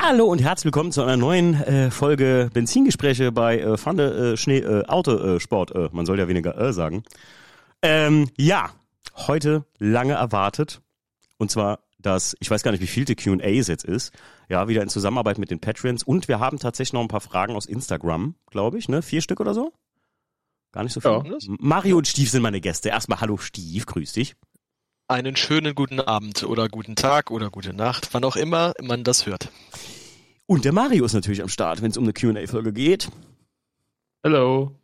Hallo 0.00 0.26
und 0.26 0.38
herzlich 0.38 0.66
willkommen 0.66 0.92
zu 0.92 1.02
einer 1.02 1.16
neuen 1.16 1.54
äh, 1.54 1.90
Folge 1.90 2.50
Benzingespräche 2.54 3.32
bei 3.32 3.58
äh, 3.58 3.76
Fande 3.76 4.32
äh, 4.32 4.36
Schnee 4.36 4.58
äh, 4.58 4.84
Autosport. 4.86 5.72
Äh, 5.74 5.88
man 5.90 6.06
soll 6.06 6.20
ja 6.20 6.28
weniger 6.28 6.56
äh, 6.56 6.72
sagen. 6.72 7.02
Ähm, 7.82 8.30
ja, 8.36 8.70
heute 9.16 9.64
lange 9.78 10.12
erwartet 10.12 10.80
und 11.36 11.50
zwar 11.50 11.80
das, 11.98 12.36
ich 12.38 12.48
weiß 12.48 12.62
gar 12.62 12.70
nicht, 12.70 12.80
wie 12.80 12.86
viel 12.86 13.06
die 13.06 13.16
Q&A 13.16 13.44
jetzt 13.48 13.84
ist. 13.84 14.12
Ja, 14.48 14.68
wieder 14.68 14.82
in 14.82 14.88
Zusammenarbeit 14.88 15.38
mit 15.38 15.50
den 15.50 15.58
Patreons 15.58 16.04
und 16.04 16.28
wir 16.28 16.38
haben 16.38 16.60
tatsächlich 16.60 16.92
noch 16.92 17.02
ein 17.02 17.08
paar 17.08 17.20
Fragen 17.20 17.56
aus 17.56 17.66
Instagram, 17.66 18.36
glaube 18.50 18.78
ich, 18.78 18.88
ne? 18.88 19.02
Vier 19.02 19.20
Stück 19.20 19.40
oder 19.40 19.52
so? 19.52 19.72
Gar 20.70 20.84
nicht 20.84 20.92
so 20.92 21.00
viel. 21.00 21.10
Ja. 21.10 21.38
Mario 21.58 21.98
und 21.98 22.06
Stief 22.06 22.30
sind 22.30 22.42
meine 22.42 22.60
Gäste. 22.60 22.88
Erstmal 22.90 23.20
hallo 23.20 23.36
Stief, 23.36 23.86
grüß 23.86 24.12
dich. 24.12 24.36
Einen 25.10 25.36
schönen 25.36 25.74
guten 25.74 26.00
Abend 26.00 26.42
oder 26.42 26.68
guten 26.68 26.94
Tag 26.94 27.30
oder 27.30 27.48
gute 27.48 27.72
Nacht, 27.72 28.10
wann 28.12 28.24
auch 28.24 28.36
immer 28.36 28.74
man 28.82 29.04
das 29.04 29.24
hört. 29.24 29.50
Und 30.50 30.64
der 30.64 30.72
Mario 30.72 31.04
ist 31.04 31.12
natürlich 31.12 31.42
am 31.42 31.50
Start, 31.50 31.82
wenn 31.82 31.90
es 31.90 31.98
um 31.98 32.04
eine 32.04 32.14
Q&A-Folge 32.14 32.72
geht. 32.72 33.10
Hello. 34.22 34.74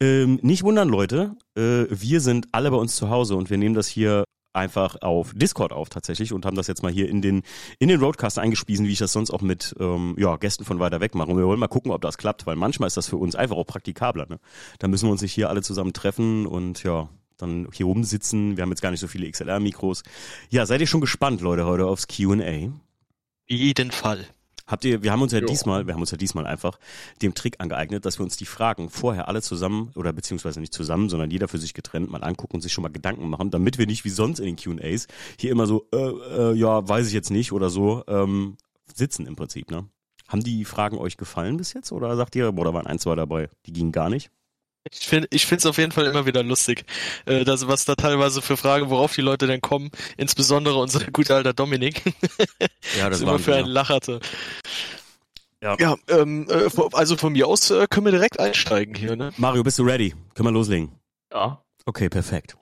Ähm, 0.00 0.38
nicht 0.40 0.62
wundern, 0.62 0.88
Leute. 0.88 1.36
Äh, 1.54 1.84
wir 1.90 2.22
sind 2.22 2.48
alle 2.52 2.70
bei 2.70 2.78
uns 2.78 2.96
zu 2.96 3.10
Hause 3.10 3.36
und 3.36 3.50
wir 3.50 3.58
nehmen 3.58 3.74
das 3.74 3.88
hier 3.88 4.24
einfach 4.54 5.02
auf 5.02 5.34
Discord 5.34 5.70
auf 5.70 5.90
tatsächlich 5.90 6.32
und 6.32 6.46
haben 6.46 6.56
das 6.56 6.66
jetzt 6.66 6.82
mal 6.82 6.90
hier 6.90 7.10
in 7.10 7.20
den 7.20 7.42
in 7.78 7.88
den 7.88 8.00
Roadcast 8.00 8.38
eingespiesen, 8.38 8.86
wie 8.86 8.92
ich 8.92 8.98
das 8.98 9.12
sonst 9.12 9.30
auch 9.30 9.42
mit 9.42 9.74
ähm, 9.78 10.14
ja, 10.16 10.36
Gästen 10.36 10.64
von 10.64 10.78
weiter 10.78 11.02
weg 11.02 11.14
mache. 11.14 11.30
Und 11.30 11.36
wir 11.36 11.46
wollen 11.46 11.60
mal 11.60 11.68
gucken, 11.68 11.92
ob 11.92 12.00
das 12.00 12.16
klappt, 12.16 12.46
weil 12.46 12.56
manchmal 12.56 12.86
ist 12.86 12.96
das 12.96 13.06
für 13.06 13.18
uns 13.18 13.36
einfach 13.36 13.56
auch 13.56 13.66
praktikabler. 13.66 14.24
Ne? 14.30 14.40
Da 14.78 14.88
müssen 14.88 15.08
wir 15.08 15.12
uns 15.12 15.20
nicht 15.20 15.34
hier 15.34 15.50
alle 15.50 15.60
zusammen 15.60 15.92
treffen 15.92 16.46
und 16.46 16.84
ja, 16.84 17.10
dann 17.36 17.68
hier 17.70 17.86
oben 17.86 18.04
sitzen. 18.04 18.56
Wir 18.56 18.62
haben 18.62 18.70
jetzt 18.70 18.80
gar 18.80 18.90
nicht 18.90 19.00
so 19.00 19.08
viele 19.08 19.30
XLR-Mikros. 19.30 20.04
Ja, 20.48 20.64
seid 20.64 20.80
ihr 20.80 20.86
schon 20.86 21.02
gespannt, 21.02 21.42
Leute, 21.42 21.66
heute 21.66 21.84
aufs 21.84 22.08
Q&A? 22.08 22.72
Jeden 23.46 23.90
Fall. 23.90 24.26
Habt 24.66 24.84
ihr, 24.84 25.02
wir 25.02 25.12
haben 25.12 25.22
uns 25.22 25.32
ja 25.32 25.40
Jo. 25.40 25.46
diesmal, 25.46 25.86
wir 25.86 25.94
haben 25.94 26.00
uns 26.00 26.10
ja 26.10 26.16
diesmal 26.16 26.46
einfach 26.46 26.78
dem 27.20 27.34
Trick 27.34 27.56
angeeignet, 27.60 28.04
dass 28.04 28.18
wir 28.18 28.24
uns 28.24 28.36
die 28.36 28.46
Fragen 28.46 28.90
vorher 28.90 29.28
alle 29.28 29.42
zusammen 29.42 29.90
oder 29.94 30.12
beziehungsweise 30.12 30.60
nicht 30.60 30.72
zusammen, 30.72 31.08
sondern 31.08 31.30
jeder 31.30 31.48
für 31.48 31.58
sich 31.58 31.74
getrennt 31.74 32.10
mal 32.10 32.22
angucken 32.22 32.56
und 32.56 32.60
sich 32.62 32.72
schon 32.72 32.82
mal 32.82 32.92
Gedanken 32.92 33.28
machen, 33.28 33.50
damit 33.50 33.78
wir 33.78 33.86
nicht 33.86 34.04
wie 34.04 34.10
sonst 34.10 34.38
in 34.38 34.46
den 34.46 34.56
Q&As 34.56 35.06
hier 35.38 35.50
immer 35.50 35.66
so, 35.66 35.86
äh, 35.92 35.96
äh, 35.96 36.54
ja, 36.54 36.86
weiß 36.88 37.06
ich 37.06 37.12
jetzt 37.12 37.30
nicht 37.30 37.52
oder 37.52 37.70
so, 37.70 38.04
ähm, 38.06 38.56
sitzen 38.94 39.26
im 39.26 39.36
Prinzip, 39.36 39.70
ne? 39.70 39.86
Haben 40.28 40.42
die 40.42 40.64
Fragen 40.64 40.96
euch 40.96 41.18
gefallen 41.18 41.58
bis 41.58 41.74
jetzt 41.74 41.92
oder 41.92 42.16
sagt 42.16 42.34
ihr, 42.36 42.52
boah, 42.52 42.64
da 42.64 42.72
waren 42.72 42.86
ein, 42.86 42.98
zwei 42.98 43.14
dabei, 43.14 43.50
die 43.66 43.72
gingen 43.72 43.92
gar 43.92 44.08
nicht? 44.08 44.30
Ich 44.90 45.06
finde 45.06 45.28
ich 45.30 45.46
finde 45.46 45.60
es 45.60 45.66
auf 45.66 45.78
jeden 45.78 45.92
Fall 45.92 46.06
immer 46.06 46.26
wieder 46.26 46.42
lustig, 46.42 46.84
äh, 47.26 47.44
dass, 47.44 47.68
was 47.68 47.84
da 47.84 47.94
teilweise 47.94 48.42
für 48.42 48.56
Fragen, 48.56 48.90
worauf 48.90 49.14
die 49.14 49.20
Leute 49.20 49.46
denn 49.46 49.60
kommen, 49.60 49.90
insbesondere 50.16 50.76
unser 50.76 51.04
guter 51.12 51.36
alter 51.36 51.52
Dominik, 51.52 52.02
Ja, 52.98 53.08
das 53.08 53.18
ist 53.18 53.22
immer 53.22 53.38
für 53.38 53.54
einen 53.54 53.68
Lacherte. 53.68 54.20
Ja. 55.62 55.76
Ja, 55.78 55.96
ähm, 56.08 56.48
äh, 56.50 56.68
also 56.92 57.16
von 57.16 57.32
mir 57.32 57.46
aus 57.46 57.70
äh, 57.70 57.86
können 57.88 58.06
wir 58.06 58.12
direkt 58.12 58.40
einsteigen 58.40 58.96
hier, 58.96 59.14
ne? 59.14 59.32
Mario, 59.36 59.62
bist 59.62 59.78
du 59.78 59.84
ready? 59.84 60.12
Können 60.34 60.48
wir 60.48 60.52
loslegen? 60.52 60.90
Ja. 61.32 61.62
Okay, 61.86 62.08
perfekt. 62.08 62.56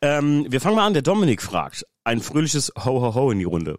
Ähm, 0.00 0.46
wir 0.48 0.60
fangen 0.60 0.76
mal 0.76 0.86
an. 0.86 0.94
Der 0.94 1.02
Dominik 1.02 1.42
fragt. 1.42 1.86
Ein 2.04 2.20
fröhliches 2.20 2.72
Ho 2.84 3.00
Ho 3.02 3.14
Ho 3.14 3.30
in 3.30 3.38
die 3.38 3.44
Runde. 3.44 3.78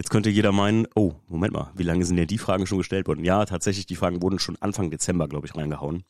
Jetzt 0.00 0.08
könnte 0.08 0.30
jeder 0.30 0.50
meinen, 0.50 0.86
oh, 0.94 1.12
Moment 1.28 1.52
mal, 1.52 1.70
wie 1.74 1.82
lange 1.82 2.06
sind 2.06 2.16
denn 2.16 2.26
die 2.26 2.38
Fragen 2.38 2.66
schon 2.66 2.78
gestellt 2.78 3.06
worden? 3.06 3.22
Ja, 3.22 3.44
tatsächlich, 3.44 3.84
die 3.84 3.96
Fragen 3.96 4.22
wurden 4.22 4.38
schon 4.38 4.56
Anfang 4.58 4.90
Dezember, 4.90 5.28
glaube 5.28 5.46
ich, 5.46 5.54
reingehauen. 5.54 6.04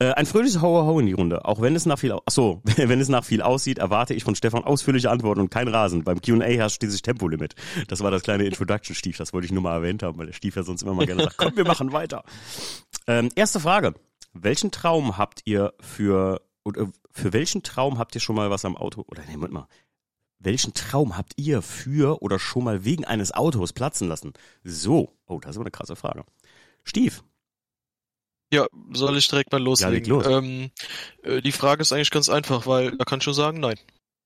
Äh, 0.00 0.06
ein 0.14 0.26
fröhliches 0.26 0.60
Ho 0.60 0.84
Ho 0.84 0.98
in 0.98 1.06
die 1.06 1.12
Runde. 1.12 1.44
Auch 1.44 1.60
wenn 1.60 1.76
es 1.76 1.86
nach 1.86 2.00
viel, 2.00 2.10
au- 2.10 2.22
ach 2.26 2.32
so, 2.32 2.62
wenn 2.76 3.00
es 3.00 3.08
nach 3.08 3.22
viel 3.24 3.40
aussieht, 3.40 3.78
erwarte 3.78 4.12
ich 4.12 4.24
von 4.24 4.34
Stefan 4.34 4.64
ausführliche 4.64 5.08
Antworten 5.08 5.40
und 5.40 5.50
kein 5.52 5.68
Rasen. 5.68 6.02
Beim 6.02 6.20
Q&A 6.20 6.40
herrscht 6.46 6.82
dieses 6.82 7.00
Tempolimit. 7.00 7.54
Das 7.86 8.00
war 8.00 8.10
das 8.10 8.24
kleine 8.24 8.42
Introduction-Stief. 8.42 9.18
Das 9.18 9.32
wollte 9.32 9.44
ich 9.44 9.52
nur 9.52 9.62
mal 9.62 9.74
erwähnt 9.76 10.02
haben, 10.02 10.18
weil 10.18 10.26
der 10.26 10.32
Stief 10.32 10.56
ja 10.56 10.64
sonst 10.64 10.82
immer 10.82 10.94
mal 10.94 11.06
gerne 11.06 11.22
sagt, 11.22 11.36
komm, 11.38 11.54
wir 11.54 11.64
machen 11.64 11.92
weiter. 11.92 12.24
Ähm, 13.06 13.28
erste 13.36 13.60
Frage. 13.60 13.94
Welchen 14.32 14.72
Traum 14.72 15.16
habt 15.16 15.42
ihr 15.44 15.74
für, 15.80 16.40
oder 16.64 16.88
für 17.12 17.32
welchen 17.32 17.62
Traum 17.62 17.98
habt 17.98 18.16
ihr 18.16 18.20
schon 18.20 18.34
mal 18.34 18.50
was 18.50 18.64
am 18.64 18.76
Auto, 18.76 19.04
oder 19.06 19.22
nee, 19.28 19.34
Moment 19.36 19.52
mal. 19.52 19.68
Welchen 20.44 20.74
Traum 20.74 21.16
habt 21.16 21.34
ihr 21.36 21.62
für 21.62 22.22
oder 22.22 22.38
schon 22.38 22.64
mal 22.64 22.84
wegen 22.84 23.04
eines 23.04 23.32
Autos 23.32 23.72
platzen 23.72 24.08
lassen? 24.08 24.32
So. 24.64 25.16
Oh, 25.26 25.38
das 25.38 25.52
ist 25.52 25.56
aber 25.56 25.64
eine 25.64 25.70
krasse 25.70 25.96
Frage. 25.96 26.24
Stief. 26.84 27.22
Ja, 28.52 28.66
soll 28.92 29.16
ich 29.16 29.28
direkt 29.28 29.52
mal 29.52 29.62
loslegen? 29.62 29.94
leg 29.94 30.06
los. 30.06 30.26
Ähm, 30.26 30.70
äh, 31.22 31.40
die 31.40 31.52
Frage 31.52 31.82
ist 31.82 31.92
eigentlich 31.92 32.10
ganz 32.10 32.28
einfach, 32.28 32.66
weil 32.66 32.96
da 32.96 33.04
kann 33.04 33.18
ich 33.18 33.24
schon 33.24 33.34
sagen, 33.34 33.60
nein. 33.60 33.78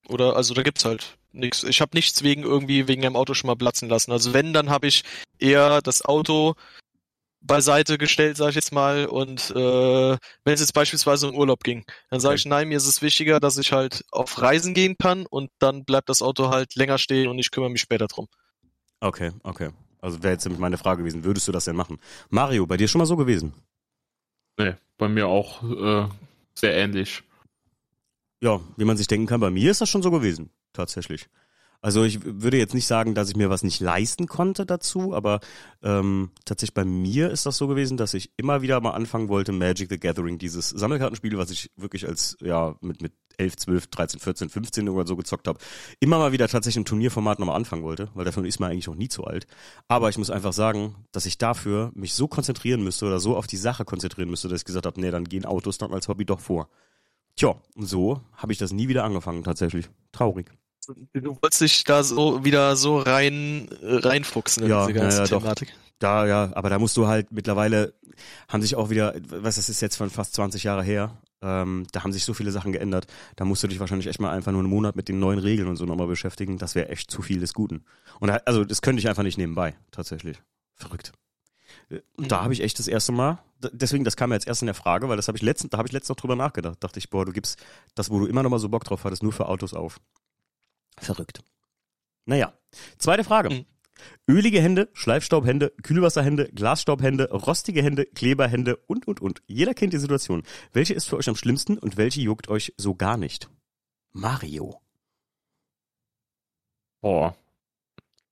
Oder 0.09 0.35
also 0.35 0.53
da 0.53 0.63
gibt's 0.63 0.85
halt 0.85 1.17
nichts. 1.31 1.63
Ich 1.63 1.81
habe 1.81 1.91
nichts 1.95 2.23
wegen 2.23 2.43
irgendwie 2.43 2.87
wegen 2.87 3.05
einem 3.05 3.15
Auto 3.15 3.33
schon 3.33 3.47
mal 3.47 3.55
platzen 3.55 3.87
lassen. 3.87 4.11
Also 4.11 4.33
wenn, 4.33 4.53
dann 4.53 4.69
habe 4.69 4.87
ich 4.87 5.03
eher 5.39 5.81
das 5.81 6.03
Auto 6.03 6.55
beiseite 7.41 7.97
gestellt, 7.97 8.37
sage 8.37 8.49
ich 8.49 8.55
jetzt 8.55 8.71
mal. 8.71 9.05
Und 9.05 9.51
äh, 9.51 10.17
wenn 10.43 10.53
es 10.53 10.59
jetzt 10.59 10.73
beispielsweise 10.73 11.29
um 11.29 11.35
Urlaub 11.35 11.63
ging, 11.63 11.85
dann 12.09 12.19
sage 12.19 12.35
ich, 12.35 12.45
nein, 12.45 12.67
mir 12.67 12.77
ist 12.77 12.87
es 12.87 13.01
wichtiger, 13.01 13.39
dass 13.39 13.57
ich 13.57 13.71
halt 13.71 14.03
auf 14.11 14.41
Reisen 14.41 14.73
gehen 14.73 14.97
kann 14.97 15.25
und 15.25 15.49
dann 15.59 15.85
bleibt 15.85 16.09
das 16.09 16.21
Auto 16.21 16.49
halt 16.49 16.75
länger 16.75 16.97
stehen 16.97 17.27
und 17.27 17.39
ich 17.39 17.51
kümmere 17.51 17.69
mich 17.69 17.81
später 17.81 18.07
drum. 18.07 18.27
Okay, 18.99 19.31
okay. 19.43 19.69
Also 20.01 20.21
wäre 20.23 20.33
jetzt 20.33 20.45
nämlich 20.45 20.59
meine 20.59 20.77
Frage 20.77 20.99
gewesen, 20.99 21.23
würdest 21.23 21.47
du 21.47 21.51
das 21.51 21.65
denn 21.65 21.75
machen? 21.75 21.99
Mario, 22.29 22.65
bei 22.65 22.77
dir 22.77 22.87
schon 22.87 22.99
mal 22.99 23.05
so 23.05 23.17
gewesen? 23.17 23.53
Nee, 24.57 24.73
bei 24.97 25.07
mir 25.07 25.27
auch 25.27 25.63
äh, 25.63 26.07
sehr 26.55 26.75
ähnlich. 26.75 27.23
Ja, 28.41 28.59
wie 28.75 28.85
man 28.85 28.97
sich 28.97 29.07
denken 29.07 29.27
kann, 29.27 29.39
bei 29.39 29.49
mir 29.49 29.71
ist 29.71 29.81
das 29.81 29.89
schon 29.89 30.03
so 30.03 30.11
gewesen, 30.11 30.51
tatsächlich. 30.73 31.27
Also 31.81 32.03
ich 32.03 32.19
würde 32.23 32.57
jetzt 32.57 32.73
nicht 32.73 32.87
sagen, 32.87 33.13
dass 33.13 33.29
ich 33.29 33.35
mir 33.35 33.49
was 33.49 33.63
nicht 33.63 33.79
leisten 33.79 34.27
konnte 34.27 34.65
dazu, 34.65 35.13
aber 35.13 35.39
ähm, 35.83 36.31
tatsächlich 36.43 36.73
bei 36.73 36.85
mir 36.85 37.29
ist 37.29 37.45
das 37.45 37.57
so 37.57 37.67
gewesen, 37.67 37.97
dass 37.97 38.15
ich 38.15 38.31
immer 38.35 38.61
wieder 38.61 38.81
mal 38.81 38.91
anfangen 38.91 39.29
wollte, 39.29 39.51
Magic 39.51 39.89
the 39.89 39.99
Gathering, 39.99 40.39
dieses 40.39 40.69
Sammelkartenspiel, 40.69 41.37
was 41.37 41.51
ich 41.51 41.71
wirklich 41.75 42.07
als, 42.07 42.35
ja, 42.41 42.75
mit, 42.81 43.01
mit 43.01 43.13
11, 43.37 43.55
12, 43.57 43.87
13, 43.87 44.19
14, 44.19 44.49
15 44.49 44.89
oder 44.89 45.07
so 45.07 45.15
gezockt 45.15 45.47
habe, 45.47 45.59
immer 45.99 46.17
mal 46.17 46.31
wieder 46.31 46.47
tatsächlich 46.47 46.77
im 46.77 46.85
Turnierformat 46.85 47.37
nochmal 47.37 47.55
anfangen 47.55 47.83
wollte, 47.83 48.09
weil 48.15 48.25
dafür 48.25 48.43
ist 48.45 48.59
man 48.59 48.71
eigentlich 48.71 48.87
noch 48.87 48.95
nie 48.95 49.09
zu 49.09 49.25
alt. 49.25 49.45
Aber 49.87 50.09
ich 50.09 50.17
muss 50.17 50.31
einfach 50.31 50.53
sagen, 50.53 50.95
dass 51.11 51.27
ich 51.27 51.37
dafür 51.37 51.91
mich 51.93 52.15
so 52.15 52.27
konzentrieren 52.27 52.83
müsste 52.83 53.05
oder 53.05 53.19
so 53.19 53.37
auf 53.37 53.45
die 53.45 53.57
Sache 53.57 53.85
konzentrieren 53.85 54.29
müsste, 54.29 54.47
dass 54.47 54.61
ich 54.61 54.65
gesagt 54.65 54.87
habe, 54.87 54.99
nee, 54.99 55.11
dann 55.11 55.25
gehen 55.25 55.45
Autos 55.45 55.77
dann 55.77 55.93
als 55.93 56.07
Hobby 56.07 56.25
doch 56.25 56.39
vor. 56.39 56.69
Tja, 57.35 57.55
und 57.75 57.85
so 57.85 58.21
habe 58.33 58.51
ich 58.51 58.57
das 58.57 58.73
nie 58.73 58.87
wieder 58.87 59.03
angefangen 59.03 59.43
tatsächlich. 59.43 59.89
Traurig. 60.11 60.51
Du 61.13 61.37
wolltest 61.41 61.61
dich 61.61 61.83
da 61.83 62.03
so 62.03 62.43
wieder 62.45 62.75
so 62.75 62.99
rein 62.99 63.69
äh, 63.81 63.95
reinfuchsen 63.97 64.63
in 64.63 64.69
Ja, 64.69 64.87
diese 64.87 64.99
ganze 64.99 65.17
ja, 65.17 65.23
ja, 65.23 65.29
doch. 65.29 65.41
Thematik. 65.41 65.75
Da, 65.99 66.27
ja, 66.27 66.51
aber 66.53 66.69
da 66.69 66.79
musst 66.79 66.95
du 66.97 67.07
halt 67.07 67.31
mittlerweile, 67.31 67.93
haben 68.47 68.61
sich 68.61 68.75
auch 68.75 68.89
wieder, 68.89 69.15
was 69.29 69.55
das 69.55 69.67
ist 69.69 69.81
jetzt 69.81 69.95
von 69.95 70.09
fast 70.09 70.35
20 70.35 70.63
Jahre 70.63 70.83
her, 70.83 71.17
ähm, 71.41 71.85
da 71.91 72.03
haben 72.03 72.13
sich 72.13 72.25
so 72.25 72.33
viele 72.33 72.51
Sachen 72.51 72.71
geändert. 72.71 73.07
Da 73.35 73.45
musst 73.45 73.63
du 73.63 73.67
dich 73.67 73.79
wahrscheinlich 73.79 74.07
echt 74.07 74.19
mal 74.19 74.31
einfach 74.31 74.51
nur 74.51 74.61
einen 74.61 74.69
Monat 74.69 74.95
mit 74.95 75.07
den 75.07 75.19
neuen 75.19 75.39
Regeln 75.39 75.67
und 75.67 75.75
so 75.75 75.85
nochmal 75.85 76.07
beschäftigen. 76.07 76.57
Das 76.57 76.75
wäre 76.75 76.89
echt 76.89 77.11
zu 77.11 77.21
viel 77.21 77.39
des 77.39 77.53
Guten. 77.53 77.83
Und 78.19 78.29
da, 78.29 78.41
also 78.45 78.63
das 78.63 78.81
könnte 78.81 78.99
ich 78.99 79.07
einfach 79.07 79.23
nicht 79.23 79.37
nebenbei, 79.37 79.75
tatsächlich. 79.91 80.41
Verrückt. 80.73 81.11
Und 81.89 82.31
da 82.31 82.43
habe 82.43 82.53
ich 82.53 82.61
echt 82.61 82.79
das 82.79 82.87
erste 82.87 83.11
Mal, 83.11 83.39
deswegen, 83.71 84.03
das 84.03 84.17
kam 84.17 84.29
mir 84.29 84.35
jetzt 84.35 84.47
erst 84.47 84.61
in 84.61 84.65
der 84.65 84.75
Frage, 84.75 85.09
weil 85.09 85.15
das 85.15 85.27
habe 85.27 85.37
ich 85.37 85.41
letztens, 85.41 85.71
da 85.71 85.77
habe 85.77 85.87
ich 85.87 85.93
letztens 85.93 86.09
noch 86.09 86.15
drüber 86.17 86.35
nachgedacht. 86.35 86.83
Dachte 86.83 86.99
ich, 86.99 87.09
boah, 87.09 87.25
du 87.25 87.31
gibst 87.31 87.59
das, 87.95 88.09
wo 88.09 88.19
du 88.19 88.25
immer 88.25 88.43
noch 88.43 88.49
mal 88.49 88.59
so 88.59 88.69
Bock 88.69 88.83
drauf 88.83 89.03
hattest, 89.03 89.23
nur 89.23 89.31
für 89.31 89.47
Autos 89.47 89.73
auf. 89.73 89.99
Verrückt. 90.99 91.41
Naja, 92.25 92.53
zweite 92.97 93.23
Frage. 93.23 93.49
Mhm. 93.49 93.65
Ölige 94.29 94.61
Hände, 94.61 94.89
Schleifstaubhände, 94.93 95.73
Kühlwasserhände, 95.81 96.49
Glasstaubhände, 96.53 97.29
rostige 97.31 97.81
Hände, 97.81 98.05
Kleberhände 98.05 98.77
und, 98.87 99.07
und, 99.07 99.21
und. 99.21 99.41
Jeder 99.47 99.73
kennt 99.73 99.93
die 99.93 99.97
Situation. 99.97 100.43
Welche 100.73 100.93
ist 100.93 101.05
für 101.05 101.17
euch 101.17 101.29
am 101.29 101.35
schlimmsten 101.35 101.77
und 101.77 101.97
welche 101.97 102.21
juckt 102.21 102.47
euch 102.49 102.73
so 102.77 102.93
gar 102.95 103.17
nicht? 103.17 103.49
Mario. 104.11 104.81
Boah. 107.01 107.35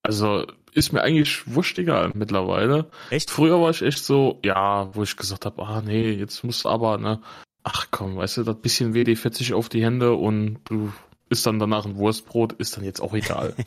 Also 0.04 0.46
ist 0.74 0.92
mir 0.92 1.02
eigentlich 1.02 1.48
wurscht 1.48 1.80
egal 1.80 2.12
mittlerweile. 2.14 2.92
Echt? 3.10 3.32
Früher 3.32 3.62
war 3.62 3.70
ich 3.70 3.82
echt 3.82 4.04
so, 4.04 4.40
ja, 4.44 4.94
wo 4.94 5.04
ich 5.04 5.16
gesagt 5.16 5.46
habe, 5.46 5.64
ah 5.64 5.82
nee, 5.82 6.12
jetzt 6.12 6.44
musst 6.44 6.66
du 6.66 6.70
aber, 6.70 6.98
ne, 6.98 7.22
ach 7.64 7.88
komm, 7.92 8.18
weißt 8.18 8.38
du, 8.38 8.44
das 8.44 8.62
bisschen 8.62 8.94
WD-40 8.94 9.54
auf 9.54 9.70
die 9.70 9.84
Hände 9.84 10.14
und 10.14 10.60
du 10.66 10.92
isst 11.36 11.46
dann 11.46 11.60
danach 11.60 11.86
ein 11.86 11.98
Wurstbrot, 11.98 12.54
ist 12.54 12.78
dann 12.78 12.86
jetzt 12.86 13.02
auch 13.02 13.14
egal. 13.14 13.54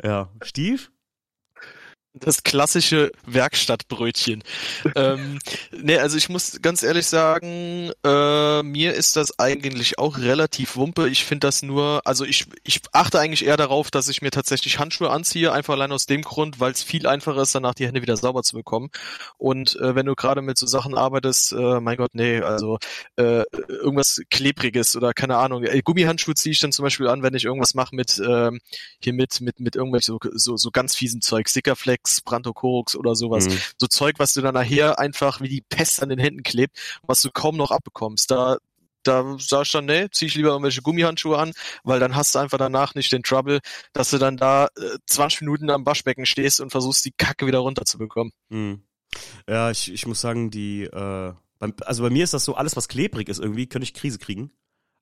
Ja. 0.00 0.30
Stief? 0.42 0.92
Das 2.20 2.42
klassische 2.42 3.12
Werkstattbrötchen. 3.26 4.42
ähm, 4.94 5.38
nee, 5.72 5.98
also 5.98 6.16
ich 6.16 6.28
muss 6.28 6.60
ganz 6.62 6.82
ehrlich 6.82 7.06
sagen, 7.06 7.92
äh, 8.04 8.62
mir 8.62 8.94
ist 8.94 9.16
das 9.16 9.38
eigentlich 9.38 9.98
auch 9.98 10.18
relativ 10.18 10.76
wumpe. 10.76 11.08
Ich 11.08 11.24
finde 11.24 11.46
das 11.46 11.62
nur, 11.62 12.02
also 12.04 12.24
ich, 12.24 12.46
ich 12.64 12.80
achte 12.92 13.18
eigentlich 13.18 13.46
eher 13.46 13.56
darauf, 13.56 13.90
dass 13.90 14.08
ich 14.08 14.22
mir 14.22 14.30
tatsächlich 14.30 14.78
Handschuhe 14.78 15.10
anziehe, 15.10 15.52
einfach 15.52 15.74
allein 15.74 15.92
aus 15.92 16.06
dem 16.06 16.22
Grund, 16.22 16.60
weil 16.60 16.72
es 16.72 16.82
viel 16.82 17.06
einfacher 17.06 17.42
ist, 17.42 17.54
danach 17.54 17.74
die 17.74 17.86
Hände 17.86 18.02
wieder 18.02 18.16
sauber 18.16 18.42
zu 18.42 18.56
bekommen. 18.56 18.90
Und 19.36 19.76
äh, 19.76 19.94
wenn 19.94 20.06
du 20.06 20.14
gerade 20.14 20.42
mit 20.42 20.58
so 20.58 20.66
Sachen 20.66 20.96
arbeitest, 20.96 21.52
äh, 21.52 21.80
mein 21.80 21.96
Gott, 21.96 22.14
nee, 22.14 22.40
also 22.40 22.78
äh, 23.16 23.44
irgendwas 23.68 24.20
Klebriges 24.30 24.96
oder 24.96 25.12
keine 25.14 25.36
Ahnung. 25.36 25.64
Äh, 25.64 25.82
Gummihandschuhe 25.82 26.34
ziehe 26.34 26.52
ich 26.52 26.60
dann 26.60 26.72
zum 26.72 26.84
Beispiel 26.84 27.08
an, 27.08 27.22
wenn 27.22 27.34
ich 27.34 27.44
irgendwas 27.44 27.74
mache 27.74 27.94
mit 27.94 28.20
ähm, 28.24 28.60
hier 29.00 29.12
mit 29.12 29.40
mit 29.40 29.60
mit 29.60 29.76
irgendwelchen 29.76 30.18
so, 30.22 30.30
so 30.34 30.56
so 30.56 30.70
ganz 30.70 30.94
fiesen 30.94 31.20
Zeug, 31.20 31.48
Stickerflex 31.48 32.07
Axe, 32.08 32.22
Brantocorox 32.24 32.96
oder 32.96 33.14
sowas. 33.14 33.48
Mhm. 33.48 33.58
So 33.78 33.86
Zeug, 33.86 34.14
was 34.18 34.32
du 34.32 34.40
dann 34.40 34.54
nachher 34.54 34.98
einfach 34.98 35.40
wie 35.40 35.48
die 35.48 35.62
Pest 35.68 36.02
an 36.02 36.08
den 36.08 36.18
Händen 36.18 36.42
klebt, 36.42 36.78
was 37.02 37.20
du 37.20 37.30
kaum 37.30 37.56
noch 37.56 37.70
abbekommst. 37.70 38.30
Da 38.30 38.58
da 39.04 39.36
sag 39.38 39.64
ich 39.64 39.72
dann, 39.72 39.86
nee, 39.86 40.08
zieh 40.10 40.26
ich 40.26 40.34
lieber 40.34 40.50
irgendwelche 40.50 40.82
Gummihandschuhe 40.82 41.38
an, 41.38 41.52
weil 41.82 41.98
dann 42.00 42.14
hast 42.14 42.34
du 42.34 42.40
einfach 42.40 42.58
danach 42.58 42.94
nicht 42.94 43.10
den 43.12 43.22
Trouble, 43.22 43.60
dass 43.92 44.10
du 44.10 44.18
dann 44.18 44.36
da 44.36 44.66
äh, 44.76 44.98
20 45.06 45.42
Minuten 45.42 45.70
am 45.70 45.86
Waschbecken 45.86 46.26
stehst 46.26 46.60
und 46.60 46.70
versuchst, 46.70 47.04
die 47.04 47.12
Kacke 47.12 47.46
wieder 47.46 47.60
runterzubekommen. 47.60 48.32
Mhm. 48.50 48.82
Ja, 49.48 49.70
ich, 49.70 49.90
ich 49.90 50.06
muss 50.06 50.20
sagen, 50.20 50.50
die, 50.50 50.82
äh, 50.82 51.32
also 51.58 52.02
bei 52.02 52.10
mir 52.10 52.24
ist 52.24 52.34
das 52.34 52.44
so, 52.44 52.54
alles 52.54 52.76
was 52.76 52.88
klebrig 52.88 53.28
ist 53.28 53.38
irgendwie, 53.38 53.66
könnte 53.66 53.84
ich 53.84 53.94
Krise 53.94 54.18
kriegen. 54.18 54.50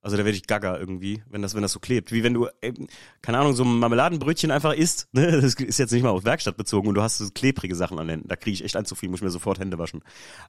Also 0.01 0.15
da 0.15 0.25
werde 0.25 0.37
ich 0.37 0.47
gaga 0.47 0.77
irgendwie, 0.77 1.23
wenn 1.29 1.41
das, 1.41 1.55
wenn 1.55 1.61
das 1.61 1.71
so 1.71 1.79
klebt. 1.79 2.11
Wie 2.11 2.23
wenn 2.23 2.33
du, 2.33 2.47
eben, 2.61 2.87
keine 3.21 3.39
Ahnung, 3.39 3.53
so 3.53 3.63
ein 3.63 3.79
Marmeladenbrötchen 3.79 4.51
einfach 4.51 4.73
isst, 4.73 5.07
ne? 5.11 5.41
Das 5.41 5.55
ist 5.55 5.79
jetzt 5.79 5.91
nicht 5.91 6.03
mal 6.03 6.09
auf 6.09 6.23
Werkstatt 6.23 6.57
bezogen 6.57 6.87
und 6.87 6.95
du 6.95 7.01
hast 7.01 7.17
so 7.17 7.29
klebrige 7.31 7.75
Sachen 7.75 7.99
an 7.99 8.07
den 8.07 8.11
Händen. 8.11 8.27
Da 8.27 8.35
kriege 8.35 8.53
ich 8.53 8.63
echt 8.63 8.75
ein 8.75 8.85
zu 8.85 8.95
viel, 8.95 9.09
muss 9.09 9.19
ich 9.19 9.23
mir 9.23 9.29
sofort 9.29 9.59
Hände 9.59 9.77
waschen. 9.77 10.03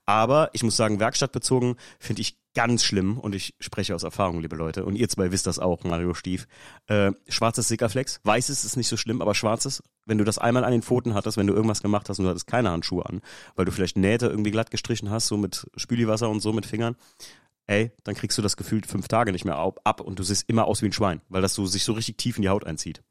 Aber 0.06 0.50
ich 0.52 0.62
muss 0.62 0.76
sagen, 0.76 1.00
Werkstatt 1.00 1.32
bezogen 1.32 1.76
finde 1.98 2.22
ich 2.22 2.36
ganz 2.54 2.82
schlimm 2.82 3.18
und 3.18 3.34
ich 3.34 3.54
spreche 3.60 3.94
aus 3.94 4.02
Erfahrung, 4.02 4.40
liebe 4.40 4.56
Leute. 4.56 4.84
Und 4.84 4.96
ihr 4.96 5.08
zwei 5.08 5.30
wisst 5.30 5.46
das 5.46 5.58
auch, 5.58 5.84
Mario 5.84 6.12
Stief. 6.14 6.48
Äh, 6.86 7.12
schwarzes 7.28 7.68
Sikaflex, 7.68 8.20
weißes 8.24 8.64
ist 8.64 8.76
nicht 8.76 8.88
so 8.88 8.96
schlimm, 8.96 9.22
aber 9.22 9.34
schwarzes, 9.34 9.82
wenn 10.06 10.18
du 10.18 10.24
das 10.24 10.38
einmal 10.38 10.64
an 10.64 10.72
den 10.72 10.82
Pfoten 10.82 11.14
hattest, 11.14 11.36
wenn 11.36 11.46
du 11.46 11.54
irgendwas 11.54 11.82
gemacht 11.82 12.08
hast 12.08 12.18
und 12.18 12.24
du 12.24 12.30
hattest 12.30 12.46
keine 12.46 12.70
Handschuhe 12.70 13.06
an, 13.06 13.20
weil 13.54 13.64
du 13.64 13.70
vielleicht 13.70 13.96
Nähte 13.96 14.26
irgendwie 14.26 14.50
glatt 14.50 14.70
gestrichen 14.70 15.10
hast, 15.10 15.28
so 15.28 15.36
mit 15.36 15.68
Spüliwasser 15.76 16.28
und 16.28 16.40
so 16.40 16.52
mit 16.52 16.66
Fingern, 16.66 16.96
ey, 17.68 17.92
dann 18.02 18.14
kriegst 18.14 18.36
du 18.36 18.42
das 18.42 18.56
gefühlt 18.56 18.86
fünf 18.86 19.06
Tage 19.06 19.30
nicht 19.30 19.44
mehr 19.44 19.56
ab 19.56 20.00
und 20.00 20.18
du 20.18 20.22
siehst 20.24 20.48
immer 20.48 20.66
aus 20.66 20.82
wie 20.82 20.86
ein 20.86 20.92
Schwein, 20.92 21.20
weil 21.28 21.42
das 21.42 21.54
so 21.54 21.66
sich 21.66 21.84
so 21.84 21.92
richtig 21.92 22.16
tief 22.16 22.36
in 22.36 22.42
die 22.42 22.48
Haut 22.48 22.66
einzieht. 22.66 23.02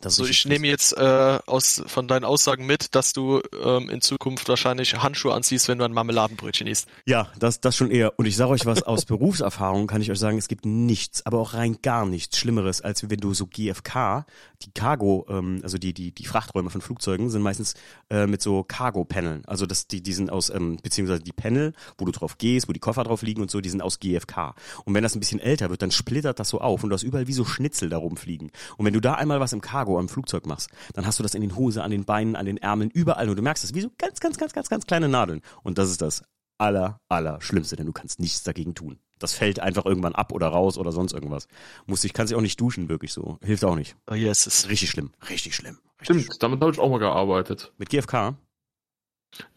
Das 0.00 0.12
ist 0.12 0.16
So, 0.16 0.22
richtig 0.24 0.44
ich 0.44 0.50
nehme 0.50 0.66
jetzt 0.66 0.96
äh, 0.96 1.38
aus 1.46 1.82
von 1.86 2.08
deinen 2.08 2.24
Aussagen 2.24 2.66
mit, 2.66 2.94
dass 2.94 3.12
du 3.12 3.40
ähm, 3.62 3.88
in 3.90 4.00
Zukunft 4.00 4.48
wahrscheinlich 4.48 4.94
Handschuhe 5.02 5.34
anziehst, 5.34 5.68
wenn 5.68 5.78
du 5.78 5.84
ein 5.84 5.92
Marmeladenbrötchen 5.92 6.66
isst. 6.66 6.88
Ja, 7.06 7.28
das, 7.38 7.60
das 7.60 7.76
schon 7.76 7.90
eher. 7.90 8.18
Und 8.18 8.26
ich 8.26 8.36
sage 8.36 8.50
euch 8.50 8.66
was 8.66 8.82
aus 8.82 9.04
Berufserfahrung, 9.06 9.86
kann 9.86 10.02
ich 10.02 10.10
euch 10.10 10.18
sagen, 10.18 10.38
es 10.38 10.48
gibt 10.48 10.66
nichts, 10.66 11.24
aber 11.26 11.38
auch 11.38 11.54
rein 11.54 11.78
gar 11.82 12.06
nichts 12.06 12.38
Schlimmeres, 12.38 12.80
als 12.80 13.08
wenn 13.08 13.20
du 13.20 13.34
so 13.34 13.46
GFK, 13.46 14.26
die 14.62 14.70
Cargo, 14.72 15.26
ähm, 15.28 15.60
also 15.62 15.78
die, 15.78 15.92
die, 15.92 16.12
die 16.12 16.26
Frachträume 16.26 16.70
von 16.70 16.80
Flugzeugen 16.80 17.30
sind 17.30 17.42
meistens 17.42 17.74
äh, 18.10 18.26
mit 18.26 18.42
so 18.42 18.64
Cargo-Paneln. 18.64 19.44
Also 19.46 19.66
das, 19.66 19.86
die, 19.86 20.02
die 20.02 20.12
sind 20.12 20.30
aus, 20.30 20.50
ähm, 20.50 20.78
beziehungsweise 20.82 21.22
die 21.22 21.32
Panel, 21.32 21.72
wo 21.98 22.04
du 22.04 22.12
drauf 22.12 22.38
gehst, 22.38 22.68
wo 22.68 22.72
die 22.72 22.80
Koffer 22.80 23.04
drauf 23.04 23.22
liegen 23.22 23.42
und 23.42 23.50
so, 23.50 23.60
die 23.60 23.68
sind 23.68 23.82
aus 23.82 24.00
GFK. 24.00 24.54
Und 24.84 24.94
wenn 24.94 25.02
das 25.02 25.14
ein 25.14 25.20
bisschen 25.20 25.40
älter 25.40 25.70
wird, 25.70 25.82
dann 25.82 25.90
splittert 25.90 26.38
das 26.38 26.48
so 26.48 26.60
auf 26.60 26.82
und 26.82 26.90
du 26.90 26.94
hast 26.94 27.02
überall 27.02 27.26
wie 27.26 27.32
so 27.32 27.44
Schnitzel 27.44 27.88
da 27.88 27.98
rumfliegen. 27.98 28.50
Und 28.76 28.86
wenn 28.86 28.94
du 28.94 29.00
da 29.00 29.14
einmal 29.14 29.40
was 29.40 29.52
im 29.52 29.60
Cargo 29.60 29.93
am 29.98 30.08
Flugzeug 30.08 30.46
machst, 30.46 30.70
dann 30.94 31.06
hast 31.06 31.18
du 31.18 31.22
das 31.22 31.34
in 31.34 31.40
den 31.40 31.56
Hose, 31.56 31.82
an 31.82 31.90
den 31.90 32.04
Beinen, 32.04 32.36
an 32.36 32.46
den 32.46 32.58
Ärmeln, 32.58 32.90
überall 32.90 33.28
und 33.28 33.36
du 33.36 33.42
merkst 33.42 33.64
das 33.64 33.74
wie 33.74 33.80
so 33.80 33.90
ganz, 33.98 34.20
ganz, 34.20 34.38
ganz, 34.38 34.52
ganz, 34.52 34.68
ganz 34.68 34.86
kleine 34.86 35.08
Nadeln. 35.08 35.42
Und 35.62 35.78
das 35.78 35.90
ist 35.90 36.02
das 36.02 36.22
aller, 36.58 37.00
aller 37.08 37.40
Schlimmste, 37.40 37.76
denn 37.76 37.86
du 37.86 37.92
kannst 37.92 38.20
nichts 38.20 38.42
dagegen 38.42 38.74
tun. 38.74 38.98
Das 39.18 39.32
fällt 39.32 39.60
einfach 39.60 39.84
irgendwann 39.84 40.14
ab 40.14 40.32
oder 40.32 40.48
raus 40.48 40.76
oder 40.78 40.92
sonst 40.92 41.12
irgendwas. 41.12 41.48
Muss 41.86 42.04
ich, 42.04 42.12
kannst 42.12 42.30
dich 42.30 42.36
auch 42.36 42.42
nicht 42.42 42.60
duschen, 42.60 42.88
wirklich 42.88 43.12
so. 43.12 43.38
Hilft 43.42 43.64
auch 43.64 43.76
nicht. 43.76 43.96
Oh 44.10 44.14
yes, 44.14 44.46
es 44.46 44.58
ist 44.58 44.68
richtig 44.68 44.90
schlimm. 44.90 45.12
Richtig 45.28 45.54
schlimm. 45.54 45.78
Richtig 46.00 46.06
schlimm. 46.06 46.20
Stimmt, 46.20 46.42
damit 46.42 46.60
habe 46.60 46.72
ich 46.72 46.78
auch 46.78 46.90
mal 46.90 46.98
gearbeitet. 46.98 47.72
Mit 47.78 47.88
GFK? 47.88 48.36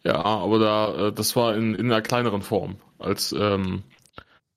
Ja, 0.04 0.24
aber 0.24 0.60
da, 0.60 1.07
äh, 1.07 1.13
das 1.13 1.36
war 1.36 1.56
in, 1.56 1.75
in 1.75 1.88
einer 1.88 2.01
kleineren 2.01 2.42
Form 2.42 2.78
als 2.98 3.31
ähm, 3.31 3.84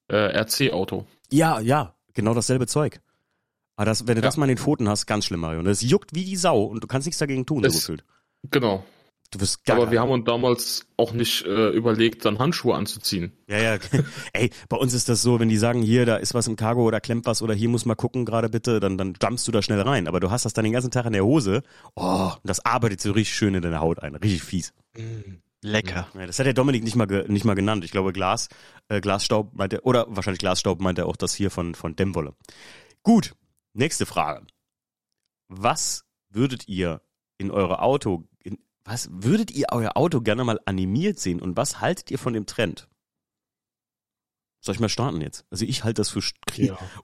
äh, 0.09 0.17
RC-Auto. 0.17 1.07
Ja, 1.31 1.61
ja, 1.61 1.95
genau 2.15 2.35
dasselbe 2.35 2.67
Zeug. 2.67 3.01
Aber 3.81 3.87
das, 3.87 4.07
wenn 4.07 4.17
du 4.17 4.21
Ja. 4.21 4.27
das 4.29 4.37
mal 4.37 4.45
in 4.45 4.57
den 4.57 4.59
Pfoten 4.59 4.91
hast, 4.91 5.07
ganz 5.07 5.25
schlimm, 5.25 5.41
Mario. 5.41 5.63
Das 5.63 5.81
juckt 5.81 6.15
wie 6.15 6.27
die 6.27 6.37
Sau 6.37 6.65
und 6.65 6.85
du 6.85 6.87
kannst 6.87 7.07
nichts 7.07 7.19
dagegen 7.19 7.47
tun, 7.47 7.63
so 7.63 7.69
Es- 7.69 7.77
gefühlt. 7.77 8.05
Genau. 8.51 8.85
Du 9.31 9.41
wirst 9.41 9.65
gaga. 9.65 9.81
Aber 9.81 9.91
wir 9.91 10.01
haben 10.03 10.11
uns 10.11 10.27
damals 10.27 10.87
auch 10.99 11.13
nicht 11.15 11.47
äh, 11.47 11.71
überlegt, 11.71 12.27
dann 12.27 12.39
Handschuhe 12.39 12.75
anzuziehen. 12.75 13.33
Ja, 13.49 13.57
ja. 13.59 13.79
Ey, 14.35 14.51
bei 14.69 14.77
uns 14.77 14.93
ist 14.93 15.09
das 15.09 15.23
so, 15.23 15.41
wenn 15.41 15.49
die 15.49 15.57
sagen, 15.57 15.81
hier, 15.81 16.05
da 16.05 16.17
ist 16.17 16.35
was 16.35 16.47
im 16.47 16.57
Cargo 16.57 16.83
oder 16.85 17.01
klemmt 17.01 17.25
was 17.25 17.41
oder 17.41 17.55
hier 17.55 17.71
muss 17.71 17.87
mal 17.87 17.95
gucken 17.95 18.27
gerade 18.27 18.51
bitte, 18.51 18.81
dann, 18.81 18.99
dann 18.99 19.15
jumpst 19.23 19.49
du 19.49 19.53
da 19.53 19.63
schnell 19.63 19.81
rein. 19.81 20.09
Aber 20.09 20.21
du 20.21 20.31
hast 20.31 20.45
das 20.45 20.53
dann 20.53 20.65
den 20.65 20.75
ganzen 20.75 20.91
Tag 20.91 21.07
in 21.07 21.15
der 21.15 21.25
Hose. 21.25 21.63
Oh, 21.95 22.33
und 22.35 22.41
das 22.45 22.63
arbeitet 22.67 23.01
so 23.01 23.13
richtig 23.13 23.35
schön 23.35 23.55
in 23.55 23.63
deine 23.63 23.81
Haut 23.81 24.01
ein. 24.03 24.15
Richtig 24.15 24.43
fies. 24.43 24.75
Mm, 24.95 25.37
lecker. 25.63 26.07
Ja, 26.19 26.27
das 26.27 26.39
hat 26.39 26.45
der 26.45 26.53
Dominik 26.53 26.85
nicht 26.85 26.97
mal, 26.97 27.07
ge, 27.07 27.25
nicht 27.29 27.47
mal 27.47 27.55
genannt. 27.55 27.83
Ich 27.85 27.93
glaube, 27.93 28.13
Glas, 28.13 28.49
äh, 28.91 29.01
Glasstaub 29.01 29.55
meint 29.55 29.73
er, 29.73 29.87
oder 29.87 30.05
wahrscheinlich 30.11 30.41
Glasstaub 30.41 30.83
meint 30.83 30.99
er 30.99 31.07
auch 31.07 31.17
das 31.17 31.33
hier 31.35 31.51
von, 31.51 31.75
von 31.75 31.97
Dämmwolle. 31.97 32.35
Gut, 33.05 33.33
nächste 33.73 34.07
Frage. 34.07 34.47
Was 35.49 36.05
würdet 36.31 36.69
ihr 36.69 37.03
in 37.39 37.51
eure 37.51 37.81
Auto, 37.83 38.25
in, 38.43 38.59
was 38.85 39.09
würdet 39.11 39.51
ihr 39.51 39.67
euer 39.73 39.97
Auto 39.97 40.21
gerne 40.21 40.45
mal 40.45 40.61
animiert 40.65 41.19
sehen 41.19 41.41
und 41.41 41.57
was 41.57 41.81
haltet 41.81 42.11
ihr 42.11 42.19
von 42.19 42.33
dem 42.33 42.47
Trend? 42.47 42.89
Soll 44.63 44.75
ich 44.75 44.81
mal 44.81 44.89
starten 44.91 45.21
jetzt? 45.23 45.45
Also 45.51 45.65
ich 45.65 45.85
halte 45.85 46.01
das 46.01 46.11
für 46.11 46.21
St- 46.21 46.35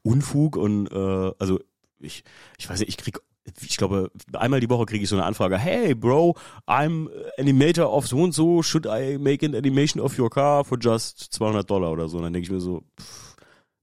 Unfug 0.02 0.56
und 0.56 0.88
äh, 0.92 1.32
also 1.38 1.58
ich, 1.98 2.22
ich 2.58 2.68
weiß 2.68 2.80
nicht, 2.80 2.90
ich 2.90 2.96
krieg, 2.98 3.18
ich 3.62 3.76
glaube, 3.78 4.10
einmal 4.34 4.60
die 4.60 4.68
Woche 4.68 4.84
kriege 4.84 5.02
ich 5.02 5.08
so 5.08 5.16
eine 5.16 5.24
Anfrage, 5.24 5.56
hey 5.56 5.94
Bro, 5.94 6.36
I'm 6.66 7.08
Animator 7.38 7.90
of 7.92 8.06
so 8.06 8.18
und 8.22 8.32
so, 8.32 8.62
should 8.62 8.84
I 8.86 9.16
make 9.18 9.44
an 9.46 9.54
animation 9.54 10.02
of 10.02 10.18
your 10.18 10.28
car 10.28 10.64
for 10.64 10.78
just 10.78 11.18
200 11.32 11.68
Dollar 11.68 11.90
oder 11.92 12.08
so? 12.08 12.18
Und 12.18 12.24
dann 12.24 12.34
denke 12.34 12.44
ich 12.46 12.52
mir 12.52 12.60
so, 12.60 12.84
pff, 13.00 13.36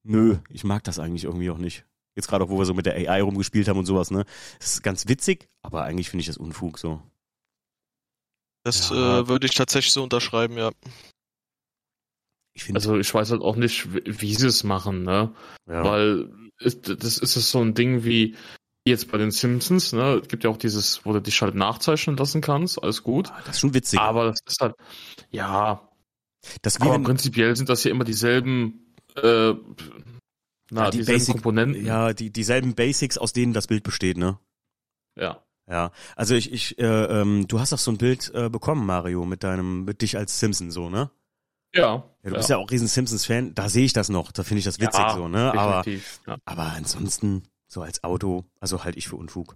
nö, 0.03 0.37
ich 0.49 0.63
mag 0.63 0.83
das 0.83 0.99
eigentlich 0.99 1.23
irgendwie 1.23 1.49
auch 1.49 1.57
nicht. 1.57 1.83
Jetzt 2.15 2.27
gerade 2.27 2.45
auch, 2.45 2.49
wo 2.49 2.57
wir 2.59 2.65
so 2.65 2.73
mit 2.73 2.85
der 2.85 2.95
AI 2.95 3.21
rumgespielt 3.21 3.67
haben 3.67 3.79
und 3.79 3.85
sowas, 3.85 4.11
ne? 4.11 4.25
Das 4.59 4.73
ist 4.73 4.83
ganz 4.83 5.07
witzig, 5.07 5.49
aber 5.63 5.83
eigentlich 5.83 6.09
finde 6.09 6.21
ich 6.21 6.27
das 6.27 6.37
Unfug 6.37 6.77
so. 6.77 7.01
Das 8.63 8.89
Ja. 8.89 9.19
äh, 9.19 9.27
würde 9.27 9.45
ich 9.47 9.55
tatsächlich 9.55 9.93
so 9.93 10.03
unterschreiben, 10.03 10.57
ja. 10.57 10.71
Ich 12.55 12.73
Also 12.73 12.97
ich 12.97 13.11
weiß 13.13 13.31
halt 13.31 13.41
auch 13.41 13.55
nicht, 13.55 13.87
wie 13.93 14.35
sie 14.35 14.47
es 14.47 14.63
machen, 14.63 15.03
ne? 15.03 15.33
ja. 15.67 15.83
Weil 15.83 16.29
ist, 16.59 16.87
das 16.87 17.17
ist 17.17 17.35
es 17.35 17.49
so 17.51 17.59
ein 17.61 17.73
Ding 17.73 18.03
wie 18.03 18.35
jetzt 18.85 19.11
bei 19.11 19.17
den 19.17 19.31
Simpsons, 19.31 19.91
ne? 19.93 20.19
Es 20.21 20.27
gibt 20.27 20.43
ja 20.43 20.49
auch 20.49 20.57
dieses, 20.57 21.03
wo 21.05 21.13
du 21.13 21.21
dich 21.21 21.41
halt 21.41 21.55
nachzeichnen 21.55 22.15
lassen 22.15 22.41
kannst, 22.41 22.81
alles 22.81 23.01
gut. 23.01 23.31
Ah, 23.31 23.41
das 23.45 23.55
ist 23.55 23.61
schon 23.61 23.73
witzig. 23.73 23.99
Aber 23.99 24.25
das 24.25 24.39
ist 24.45 24.59
halt, 24.61 24.75
ja, 25.31 25.89
das 26.61 26.79
aber 26.79 26.93
wenn, 26.93 27.03
prinzipiell 27.03 27.55
sind 27.55 27.69
das 27.69 27.83
ja 27.85 27.91
immer 27.91 28.03
dieselben, 28.03 28.93
äh, 29.15 29.53
na, 30.73 30.85
Ja, 30.85 30.89
die 30.91 30.97
dieselben 30.99 31.19
Basic- 31.19 31.33
Komponenten. 31.33 31.85
ja, 31.85 32.13
die, 32.13 32.29
dieselben 32.31 32.75
Basics, 32.75 33.17
aus 33.17 33.33
denen 33.33 33.53
das 33.53 33.67
Bild 33.67 33.83
besteht, 33.83 34.17
ne? 34.17 34.37
ja. 35.15 35.41
Ja, 35.65 35.91
also 36.17 36.35
ich, 36.35 36.51
ich, 36.51 36.77
äh, 36.77 36.83
ähm, 36.83 37.47
du 37.47 37.57
hast 37.57 37.71
doch 37.71 37.77
so 37.79 37.89
ein 37.89 37.97
Bild 37.97 38.29
äh, 38.35 38.49
bekommen, 38.49 38.85
Mario, 38.85 39.23
mit 39.25 39.45
deinem, 39.45 39.85
mit 39.85 40.01
dich 40.01 40.17
als 40.17 40.37
Simpson 40.37 40.71
so, 40.71 40.89
ne? 40.89 41.09
Ja. 41.73 42.03
Ja, 42.21 42.29
du 42.29 42.35
bist 42.35 42.49
ja 42.49 42.57
auch 42.57 42.69
riesen 42.69 42.89
Simpsons-Fan, 42.89 43.55
da 43.55 43.69
sehe 43.69 43.85
ich 43.85 43.93
das 43.93 44.09
noch, 44.09 44.33
da 44.33 44.43
finde 44.43 44.59
ich 44.59 44.65
das 44.65 44.81
witzig 44.81 45.05
so, 45.15 45.29
ne? 45.29 45.53
Aber, 45.57 45.77
definitiv, 45.83 46.19
ja. 46.27 46.35
aber 46.43 46.63
ansonsten, 46.63 47.43
so 47.65 47.81
als 47.81 48.03
Auto, 48.03 48.43
also 48.59 48.83
halt 48.83 48.97
ich 48.97 49.07
für 49.07 49.15
Unfug. 49.15 49.55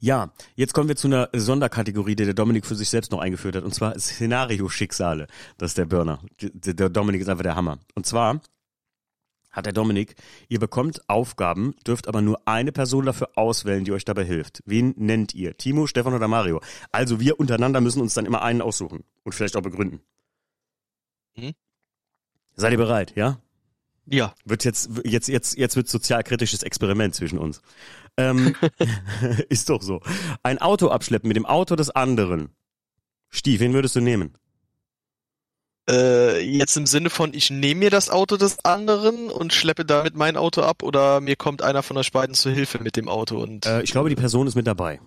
Ja, 0.00 0.32
jetzt 0.56 0.72
kommen 0.72 0.88
wir 0.88 0.96
zu 0.96 1.08
einer 1.08 1.28
Sonderkategorie, 1.34 2.16
die 2.16 2.24
der 2.24 2.32
Dominik 2.34 2.64
für 2.64 2.74
sich 2.74 2.88
selbst 2.88 3.12
noch 3.12 3.20
eingeführt 3.20 3.56
hat, 3.56 3.64
und 3.64 3.74
zwar 3.74 3.98
Szenario-Schicksale. 3.98 5.26
Das 5.58 5.72
ist 5.72 5.78
der 5.78 5.84
Burner. 5.84 6.20
Der 6.40 6.88
Dominik 6.88 7.20
ist 7.20 7.28
einfach 7.28 7.42
der 7.42 7.56
Hammer. 7.56 7.78
Und 7.94 8.06
zwar 8.06 8.40
hat 9.54 9.66
der 9.66 9.72
Dominik, 9.72 10.16
ihr 10.48 10.58
bekommt 10.58 11.08
Aufgaben, 11.08 11.74
dürft 11.86 12.08
aber 12.08 12.20
nur 12.20 12.46
eine 12.46 12.72
Person 12.72 13.06
dafür 13.06 13.30
auswählen, 13.36 13.84
die 13.84 13.92
euch 13.92 14.04
dabei 14.04 14.24
hilft. 14.24 14.62
Wen 14.66 14.94
nennt 14.96 15.34
ihr? 15.34 15.56
Timo, 15.56 15.86
Stefan 15.86 16.12
oder 16.12 16.28
Mario? 16.28 16.60
Also 16.92 17.20
wir 17.20 17.40
untereinander 17.40 17.80
müssen 17.80 18.02
uns 18.02 18.14
dann 18.14 18.26
immer 18.26 18.42
einen 18.42 18.60
aussuchen 18.60 19.04
und 19.22 19.34
vielleicht 19.34 19.56
auch 19.56 19.62
begründen. 19.62 20.00
Mhm. 21.36 21.52
Seid 22.56 22.72
ihr 22.72 22.78
bereit, 22.78 23.14
ja? 23.16 23.40
Ja. 24.06 24.34
Wird 24.44 24.64
jetzt, 24.64 24.90
jetzt, 25.04 25.28
jetzt, 25.28 25.56
jetzt 25.56 25.76
wird 25.76 25.88
sozialkritisches 25.88 26.62
Experiment 26.62 27.14
zwischen 27.14 27.38
uns. 27.38 27.62
Ähm, 28.16 28.54
ist 29.48 29.70
doch 29.70 29.82
so. 29.82 30.00
Ein 30.42 30.58
Auto 30.58 30.88
abschleppen 30.88 31.28
mit 31.28 31.36
dem 31.36 31.46
Auto 31.46 31.76
des 31.76 31.90
anderen. 31.90 32.50
Stief, 33.30 33.60
wen 33.60 33.72
würdest 33.72 33.96
du 33.96 34.00
nehmen? 34.00 34.36
Äh, 35.88 36.40
jetzt 36.40 36.76
im 36.76 36.86
Sinne 36.86 37.10
von, 37.10 37.34
ich 37.34 37.50
nehme 37.50 37.80
mir 37.80 37.90
das 37.90 38.08
Auto 38.08 38.36
des 38.36 38.64
anderen 38.64 39.30
und 39.30 39.52
schleppe 39.52 39.84
damit 39.84 40.16
mein 40.16 40.36
Auto 40.36 40.62
ab 40.62 40.82
oder 40.82 41.20
mir 41.20 41.36
kommt 41.36 41.60
einer 41.62 41.82
von 41.82 41.96
euch 41.98 42.10
beiden 42.12 42.34
zu 42.34 42.50
Hilfe 42.50 42.82
mit 42.82 42.96
dem 42.96 43.08
Auto 43.08 43.42
und 43.42 43.66
Äh, 43.66 43.82
ich 43.82 43.92
glaube, 43.92 44.08
die 44.08 44.16
Person 44.16 44.46
ist 44.46 44.54
mit 44.54 44.66
dabei. 44.66 45.00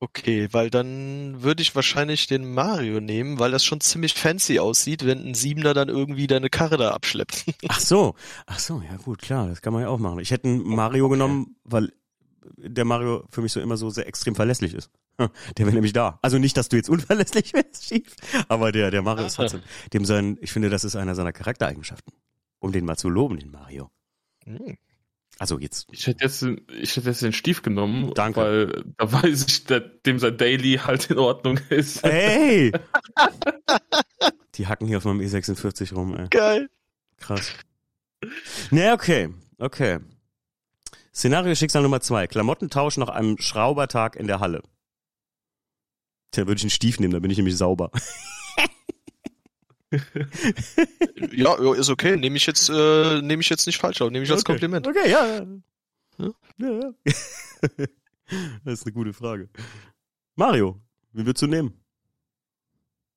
okay, 0.00 0.48
weil 0.52 0.70
dann 0.70 1.42
würde 1.42 1.62
ich 1.62 1.74
wahrscheinlich 1.74 2.26
den 2.26 2.52
Mario 2.54 3.00
nehmen, 3.00 3.38
weil 3.38 3.50
das 3.50 3.64
schon 3.64 3.80
ziemlich 3.80 4.14
fancy 4.14 4.58
aussieht, 4.60 5.04
wenn 5.06 5.26
ein 5.26 5.34
Siebener 5.34 5.74
dann 5.74 5.88
irgendwie 5.88 6.26
deine 6.28 6.50
Karre 6.50 6.76
da 6.76 6.90
abschleppt. 6.92 7.44
Ach 7.68 7.80
so, 7.80 8.14
ach 8.46 8.58
so, 8.60 8.80
ja 8.88 8.96
gut, 8.96 9.20
klar, 9.20 9.48
das 9.48 9.60
kann 9.62 9.72
man 9.72 9.82
ja 9.82 9.88
auch 9.88 9.98
machen. 9.98 10.20
Ich 10.20 10.30
hätte 10.30 10.48
einen 10.48 10.62
Mario 10.62 11.08
genommen, 11.08 11.56
weil 11.64 11.92
der 12.56 12.84
Mario 12.84 13.24
für 13.30 13.42
mich 13.42 13.52
so 13.52 13.60
immer 13.60 13.76
so 13.76 13.90
sehr 13.90 14.06
extrem 14.06 14.34
verlässlich 14.34 14.74
ist. 14.74 14.90
Der 15.56 15.66
wäre 15.66 15.74
nämlich 15.74 15.92
da. 15.92 16.18
Also 16.22 16.38
nicht, 16.38 16.56
dass 16.56 16.68
du 16.68 16.76
jetzt 16.76 16.88
unverlässlich 16.88 17.52
wärst, 17.52 17.84
Stief, 17.86 18.14
aber 18.48 18.72
der, 18.72 18.90
der 18.90 19.02
Mario 19.02 19.26
ist 19.26 19.34
trotzdem, 19.34 19.62
dem 19.92 20.04
sein, 20.04 20.38
ich 20.40 20.52
finde, 20.52 20.70
das 20.70 20.84
ist 20.84 20.96
einer 20.96 21.14
seiner 21.14 21.32
Charaktereigenschaften. 21.32 22.12
Um 22.60 22.72
den 22.72 22.84
mal 22.84 22.96
zu 22.96 23.08
loben, 23.08 23.38
den 23.38 23.50
Mario. 23.50 23.90
Hm. 24.44 24.76
Also 25.38 25.58
jetzt. 25.60 25.86
Ich 25.92 26.06
hätte 26.08 26.24
jetzt, 26.24 26.42
den- 26.42 26.66
ich 26.80 26.96
hätte 26.96 27.08
jetzt 27.10 27.22
den 27.22 27.32
Stief 27.32 27.62
genommen, 27.62 28.12
Danke. 28.14 28.40
weil 28.40 28.84
da 28.96 29.12
weiß 29.12 29.46
ich, 29.46 29.64
der, 29.64 29.80
dem 29.80 30.18
sein 30.18 30.36
Daily 30.36 30.80
halt 30.84 31.10
in 31.10 31.18
Ordnung 31.18 31.58
ist. 31.70 32.04
Ey! 32.04 32.72
Die 34.54 34.66
hacken 34.66 34.88
hier 34.88 34.98
auf 34.98 35.04
meinem 35.04 35.20
E46 35.20 35.94
rum, 35.94 36.16
ey. 36.16 36.26
Geil. 36.30 36.68
Krass. 37.18 37.52
Ne, 38.72 38.92
okay. 38.92 39.28
Okay. 39.58 39.98
Szenario 41.14 41.54
Schicksal 41.54 41.82
Nummer 41.82 42.00
zwei. 42.00 42.26
Klamottentausch 42.26 42.96
nach 42.96 43.08
einem 43.08 43.38
Schraubertag 43.38 44.16
in 44.16 44.26
der 44.26 44.40
Halle. 44.40 44.62
Tja, 46.30 46.46
würde 46.46 46.58
ich 46.58 46.64
einen 46.64 46.70
Stief 46.70 47.00
nehmen, 47.00 47.12
dann 47.12 47.22
bin 47.22 47.30
ich 47.30 47.38
nämlich 47.38 47.56
sauber. 47.56 47.90
Ja, 51.32 51.54
ist 51.72 51.88
okay. 51.88 52.16
Nehme 52.16 52.36
ich 52.36 52.46
jetzt, 52.46 52.68
äh, 52.68 53.22
nehme 53.22 53.40
ich 53.40 53.48
jetzt 53.48 53.66
nicht 53.66 53.78
falsch 53.78 54.00
auf. 54.02 54.10
Nehme 54.10 54.24
ich 54.24 54.30
als 54.30 54.42
Okay. 54.42 54.52
Kompliment. 54.52 54.86
Okay, 54.86 55.10
ja. 55.10 55.26
ja. 55.26 55.46
Ja? 56.18 56.30
ja, 56.58 56.70
ja. 56.80 56.92
das 58.64 58.80
ist 58.80 58.86
eine 58.86 58.92
gute 58.92 59.12
Frage. 59.12 59.48
Mario, 60.36 60.80
wie 61.12 61.24
würdest 61.24 61.42
du 61.42 61.46
nehmen? 61.46 61.72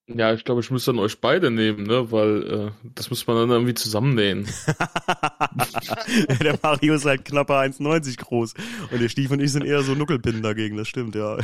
Ja, 0.08 0.34
ich 0.34 0.44
glaube, 0.44 0.62
ich 0.62 0.72
müsste 0.72 0.92
dann 0.92 1.00
euch 1.00 1.22
beide 1.22 1.52
nehmen, 1.52 1.84
ne, 1.84 2.12
weil 2.12 2.44
äh, 2.44 2.72
das 2.96 3.10
muss 3.10 3.26
man 3.28 3.38
dann 3.38 3.50
irgendwie 3.50 3.74
zusammennähen. 3.74 4.46
der 6.42 6.60
Mario 6.62 6.96
ist 6.96 7.06
halt 7.06 7.26
knapper 7.26 7.60
1,90 7.60 8.18
groß. 8.18 8.54
Und 8.92 9.02
der 9.02 9.10
Stief 9.10 9.32
und 9.32 9.40
ich 9.40 9.52
sind 9.52 9.64
eher 9.64 9.84
so 9.84 9.94
Nuckelpinnen 9.96 10.42
dagegen, 10.42 10.76
das 10.78 10.88
stimmt, 10.88 11.16
ja. 11.16 11.38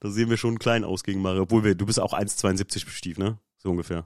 Da 0.00 0.10
sehen 0.10 0.30
wir 0.30 0.36
schon 0.36 0.58
klein 0.58 0.84
aus 0.84 1.04
gegen 1.04 1.22
Mario. 1.22 1.42
Obwohl 1.42 1.64
wir, 1.64 1.74
du 1.74 1.86
bist 1.86 2.00
auch 2.00 2.12
1,72 2.12 2.88
Stief, 2.90 3.18
ne? 3.18 3.38
So 3.58 3.70
ungefähr. 3.70 4.04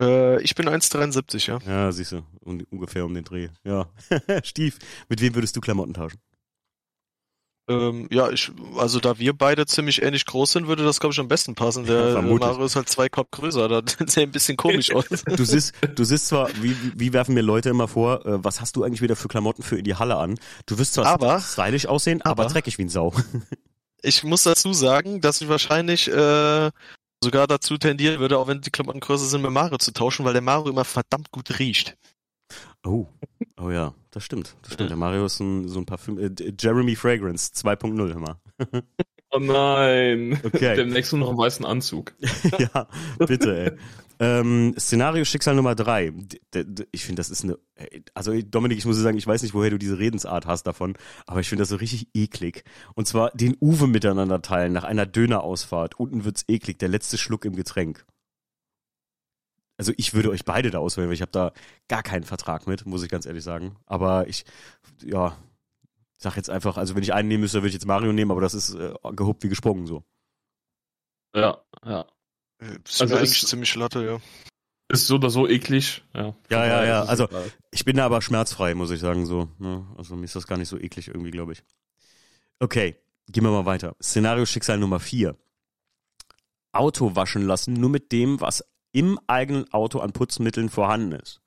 Äh, 0.00 0.42
ich 0.42 0.54
bin 0.54 0.68
1,73, 0.68 1.48
ja. 1.48 1.58
Ja, 1.66 1.92
siehst 1.92 2.12
du, 2.12 2.22
un 2.40 2.62
ungefähr 2.70 3.04
um 3.04 3.14
den 3.14 3.24
Dreh. 3.24 3.48
Ja. 3.64 3.88
Stief, 4.44 4.78
mit 5.08 5.20
wem 5.20 5.34
würdest 5.34 5.56
du 5.56 5.60
Klamotten 5.60 5.94
tauschen? 5.94 6.20
Ähm, 7.68 8.06
ja, 8.12 8.30
ich, 8.30 8.52
also 8.76 9.00
da 9.00 9.18
wir 9.18 9.32
beide 9.32 9.66
ziemlich 9.66 10.00
ähnlich 10.00 10.24
groß 10.24 10.52
sind, 10.52 10.68
würde 10.68 10.84
das, 10.84 11.00
glaube 11.00 11.12
ich, 11.14 11.18
am 11.18 11.26
besten 11.26 11.56
passen. 11.56 11.84
Der 11.84 12.12
Vermutlich. 12.12 12.40
Mario 12.48 12.64
ist 12.64 12.76
halt 12.76 12.88
zwei 12.88 13.08
Kopf 13.08 13.32
größer, 13.32 13.68
da 13.68 13.82
sieht 14.06 14.18
ein 14.18 14.30
bisschen 14.30 14.56
komisch 14.56 14.94
aus. 14.94 15.06
Du 15.24 15.44
siehst, 15.44 15.74
du 15.96 16.04
siehst 16.04 16.28
zwar, 16.28 16.48
wie, 16.62 16.76
wie 16.94 17.12
werfen 17.12 17.34
mir 17.34 17.42
Leute 17.42 17.68
immer 17.70 17.88
vor, 17.88 18.24
äh, 18.24 18.44
was 18.44 18.60
hast 18.60 18.76
du 18.76 18.84
eigentlich 18.84 19.02
wieder 19.02 19.16
für 19.16 19.26
Klamotten 19.28 19.62
für 19.64 19.76
in 19.78 19.84
die 19.84 19.96
Halle 19.96 20.16
an? 20.16 20.38
Du 20.66 20.78
wirst 20.78 20.94
zwar 20.94 21.06
Aber- 21.06 21.40
stylisch 21.40 21.86
aussehen, 21.86 22.22
aber, 22.22 22.44
aber- 22.44 22.52
dreckig 22.52 22.78
wie 22.78 22.82
ein 22.84 22.88
Sau. 22.88 23.12
Ich 24.02 24.22
muss 24.22 24.44
dazu 24.44 24.72
sagen, 24.72 25.20
dass 25.20 25.40
ich 25.40 25.48
wahrscheinlich 25.48 26.06
äh, 26.06 26.70
sogar 27.24 27.46
dazu 27.48 27.76
tendieren 27.78 28.20
würde, 28.20 28.38
auch 28.38 28.46
wenn 28.46 28.60
die 28.60 28.70
Klamotten 28.70 29.00
größer 29.00 29.24
sind, 29.24 29.42
mit 29.42 29.50
Mario 29.50 29.78
zu 29.78 29.92
tauschen, 29.92 30.24
weil 30.24 30.34
der 30.34 30.42
Mario 30.42 30.70
immer 30.70 30.84
verdammt 30.84 31.32
gut 31.32 31.58
riecht. 31.58 31.96
Oh, 32.84 33.06
oh 33.60 33.70
ja, 33.70 33.94
das 34.10 34.24
stimmt. 34.24 34.56
Das 34.62 34.74
stimmt. 34.74 34.90
Der 34.90 34.96
Mario 34.96 35.26
ist 35.26 35.40
ein, 35.40 35.68
so 35.68 35.78
ein 35.80 35.86
Parfüm. 35.86 36.18
Äh, 36.18 36.30
Jeremy 36.58 36.96
Fragrance 36.96 37.52
2.0 37.54 38.10
immer. 38.12 38.40
Oh 39.32 39.40
nein. 39.40 40.40
Okay. 40.44 40.76
Demnächst 40.76 41.12
nur 41.12 41.18
noch 41.20 41.28
einen 41.30 41.36
weißen 41.38 41.66
Anzug. 41.66 42.14
ja, 42.58 42.86
bitte, 43.18 43.58
ey. 43.58 43.72
Ähm, 44.20 44.72
Szenario 44.78 45.24
Schicksal 45.24 45.56
Nummer 45.56 45.74
drei. 45.74 46.10
D 46.10 46.38
d- 46.54 46.64
d- 46.64 46.86
ich 46.92 47.04
finde, 47.04 47.20
das 47.20 47.28
ist 47.28 47.42
eine. 47.42 47.58
äh, 47.74 48.00
Also, 48.14 48.32
Dominik, 48.40 48.78
ich 48.78 48.86
muss 48.86 48.96
dir 48.96 49.02
sagen, 49.02 49.18
ich 49.18 49.26
weiß 49.26 49.42
nicht, 49.42 49.52
woher 49.52 49.68
du 49.70 49.78
diese 49.78 49.98
Redensart 49.98 50.46
hast 50.46 50.62
davon, 50.62 50.94
aber 51.26 51.40
ich 51.40 51.48
finde 51.48 51.62
das 51.62 51.68
so 51.70 51.76
richtig 51.76 52.08
eklig. 52.14 52.64
Und 52.94 53.08
zwar 53.08 53.30
den 53.32 53.56
Uwe 53.60 53.88
miteinander 53.88 54.40
teilen 54.42 54.72
nach 54.72 54.84
einer 54.84 55.06
Dönerausfahrt. 55.06 55.98
Unten 55.98 56.24
wird's 56.24 56.44
eklig, 56.48 56.78
der 56.78 56.88
letzte 56.88 57.18
Schluck 57.18 57.44
im 57.44 57.56
Getränk. 57.56 58.06
Also 59.78 59.92
ich 59.96 60.14
würde 60.14 60.30
euch 60.30 60.44
beide 60.44 60.70
da 60.70 60.78
auswählen, 60.78 61.08
weil 61.08 61.14
ich 61.14 61.22
habe 61.22 61.32
da 61.32 61.52
gar 61.88 62.02
keinen 62.02 62.24
Vertrag 62.24 62.66
mit, 62.66 62.86
muss 62.86 63.02
ich 63.02 63.10
ganz 63.10 63.26
ehrlich 63.26 63.44
sagen. 63.44 63.76
Aber 63.86 64.26
ich, 64.28 64.44
ja, 65.04 65.36
sag 66.16 66.36
jetzt 66.36 66.48
einfach, 66.50 66.76
also 66.78 66.94
wenn 66.94 67.02
ich 67.02 67.12
einen 67.12 67.28
nehmen 67.28 67.42
müsste, 67.42 67.58
würde 67.58 67.68
ich 67.68 67.74
jetzt 67.74 67.86
Mario 67.86 68.12
nehmen, 68.12 68.30
aber 68.30 68.40
das 68.40 68.54
ist 68.54 68.74
äh, 68.74 68.94
gehobt 69.12 69.42
wie 69.44 69.48
gesprungen 69.50 69.86
so. 69.86 70.02
Ja, 71.34 71.58
ja. 71.84 72.06
Äh, 72.58 72.78
Ist 72.84 73.02
Also 73.02 73.16
eigentlich 73.16 73.46
ziemlich 73.46 73.74
latte, 73.74 74.04
ja. 74.04 74.18
Ist 74.88 75.08
so 75.08 75.16
oder 75.16 75.28
so 75.30 75.46
eklig. 75.48 76.02
Ja, 76.14 76.34
Ja, 76.48 76.64
ja, 76.64 76.84
ja, 76.84 77.02
Ist 77.02 77.08
also- 77.10 77.24
egal. 77.24 77.52
Ich 77.72 77.84
bin 77.84 77.96
da 77.96 78.06
aber 78.06 78.22
schmerzfrei, 78.22 78.74
muss 78.74 78.90
ich 78.90 79.00
sagen, 79.00 79.26
so. 79.26 79.48
Ne? 79.58 79.86
Also 79.98 80.16
mir 80.16 80.24
ist 80.24 80.36
das 80.36 80.46
gar 80.46 80.56
nicht 80.56 80.68
so 80.68 80.78
eklig 80.78 81.08
irgendwie, 81.08 81.32
glaube 81.32 81.52
ich. 81.52 81.62
Okay, 82.60 82.96
gehen 83.28 83.44
wir 83.44 83.50
mal 83.50 83.66
weiter. 83.66 83.94
Szenario 84.02 84.46
Schicksal 84.46 84.78
Nummer 84.78 85.00
vier. 85.00 85.36
Auto 86.72 87.14
waschen 87.16 87.42
lassen, 87.46 87.74
nur 87.74 87.90
mit 87.90 88.12
dem, 88.12 88.40
was 88.40 88.64
im 88.96 89.20
eigenen 89.26 89.70
Auto 89.74 89.98
an 89.98 90.12
Putzmitteln 90.12 90.70
vorhanden 90.70 91.12
ist. 91.12 91.42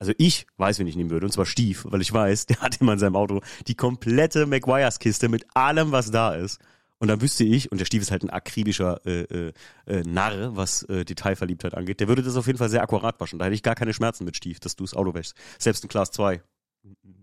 Also 0.00 0.12
ich 0.18 0.48
weiß, 0.56 0.80
wen 0.80 0.88
ich 0.88 0.96
nehmen 0.96 1.10
würde, 1.10 1.26
und 1.26 1.30
zwar 1.30 1.46
Stief, 1.46 1.84
weil 1.88 2.00
ich 2.00 2.12
weiß, 2.12 2.46
der 2.46 2.60
hat 2.60 2.80
immer 2.80 2.94
in 2.94 2.98
seinem 2.98 3.14
Auto 3.14 3.40
die 3.68 3.76
komplette 3.76 4.46
McGuire's-Kiste 4.46 5.28
mit 5.28 5.46
allem, 5.54 5.92
was 5.92 6.10
da 6.10 6.34
ist. 6.34 6.58
Und 6.98 7.06
dann 7.06 7.20
wüsste 7.20 7.44
ich, 7.44 7.70
und 7.70 7.78
der 7.78 7.84
Stief 7.84 8.02
ist 8.02 8.10
halt 8.10 8.24
ein 8.24 8.30
akribischer 8.30 9.00
äh, 9.06 9.22
äh, 9.22 9.52
äh, 9.86 10.02
Narr, 10.02 10.56
was 10.56 10.82
äh, 10.84 11.04
Detailverliebtheit 11.04 11.74
angeht, 11.74 12.00
der 12.00 12.08
würde 12.08 12.22
das 12.22 12.34
auf 12.34 12.48
jeden 12.48 12.58
Fall 12.58 12.68
sehr 12.68 12.82
akkurat 12.82 13.20
waschen. 13.20 13.38
Da 13.38 13.44
hätte 13.44 13.54
ich 13.54 13.62
gar 13.62 13.76
keine 13.76 13.94
Schmerzen 13.94 14.24
mit 14.24 14.36
Stief, 14.36 14.58
dass 14.58 14.74
du 14.74 14.82
das 14.82 14.94
Auto 14.94 15.14
wäschst. 15.14 15.36
Selbst 15.60 15.84
in 15.84 15.88
Class 15.88 16.10
2 16.10 16.42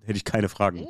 hätte 0.06 0.18
ich 0.18 0.24
keine 0.24 0.48
Fragen. 0.48 0.88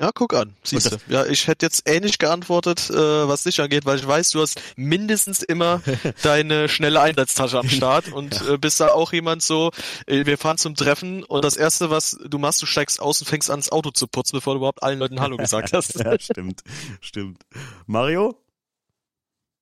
Ja, 0.00 0.10
guck 0.14 0.32
an. 0.32 0.56
Siehst 0.62 0.92
du. 0.92 0.96
Ja, 1.08 1.26
ich 1.26 1.46
hätte 1.46 1.66
jetzt 1.66 1.82
ähnlich 1.86 2.18
geantwortet, 2.18 2.88
äh, 2.88 2.94
was 3.28 3.42
dich 3.42 3.60
angeht, 3.60 3.84
weil 3.84 3.98
ich 3.98 4.06
weiß, 4.06 4.30
du 4.30 4.40
hast 4.40 4.58
mindestens 4.74 5.42
immer 5.42 5.82
deine 6.22 6.70
schnelle 6.70 7.02
Einsatztasche 7.02 7.58
am 7.58 7.68
Start 7.68 8.08
und 8.12 8.40
äh, 8.48 8.56
bist 8.56 8.80
da 8.80 8.88
auch 8.88 9.12
jemand 9.12 9.42
so, 9.42 9.72
äh, 10.06 10.24
wir 10.24 10.38
fahren 10.38 10.56
zum 10.56 10.74
Treffen 10.74 11.22
und 11.22 11.44
das 11.44 11.58
erste, 11.58 11.90
was 11.90 12.18
du 12.24 12.38
machst, 12.38 12.62
du 12.62 12.66
steigst 12.66 12.98
aus 13.02 13.20
und 13.20 13.26
fängst 13.26 13.50
an, 13.50 13.60
das 13.60 13.72
Auto 13.72 13.90
zu 13.90 14.06
putzen, 14.06 14.38
bevor 14.38 14.54
du 14.54 14.58
überhaupt 14.60 14.82
allen 14.82 14.98
Leuten 14.98 15.20
Hallo 15.20 15.36
gesagt 15.36 15.72
hast. 15.74 15.98
ja, 16.00 16.18
stimmt, 16.18 16.62
stimmt. 17.02 17.42
Mario? 17.86 18.38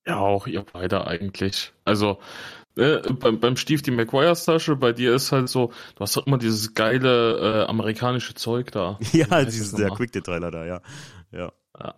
Ja, 0.07 0.21
auch 0.21 0.47
ihr 0.47 0.65
beide 0.73 1.07
eigentlich. 1.07 1.73
Also, 1.85 2.21
äh, 2.79 3.13
beim, 3.13 3.41
beim 3.41 3.57
Stief 3.57 3.83
die 3.83 3.91
McGuire's 3.91 4.45
Tasche, 4.45 4.77
bei 4.77 4.93
dir 4.93 5.15
ist 5.15 5.33
halt 5.33 5.49
so, 5.49 5.73
du 5.97 6.01
hast 6.01 6.17
doch 6.17 6.27
immer 6.27 6.39
dieses 6.39 6.75
geile 6.75 7.65
äh, 7.65 7.69
amerikanische 7.69 8.35
Zeug 8.35 8.71
da. 8.73 8.99
Ja, 9.13 9.45
dieses, 9.45 9.73
der? 9.73 9.91
Quick-Detailer 9.91 10.51
da, 10.51 10.65
ja. 10.65 10.81
Ja. 11.33 11.53
Ja. 11.79 11.95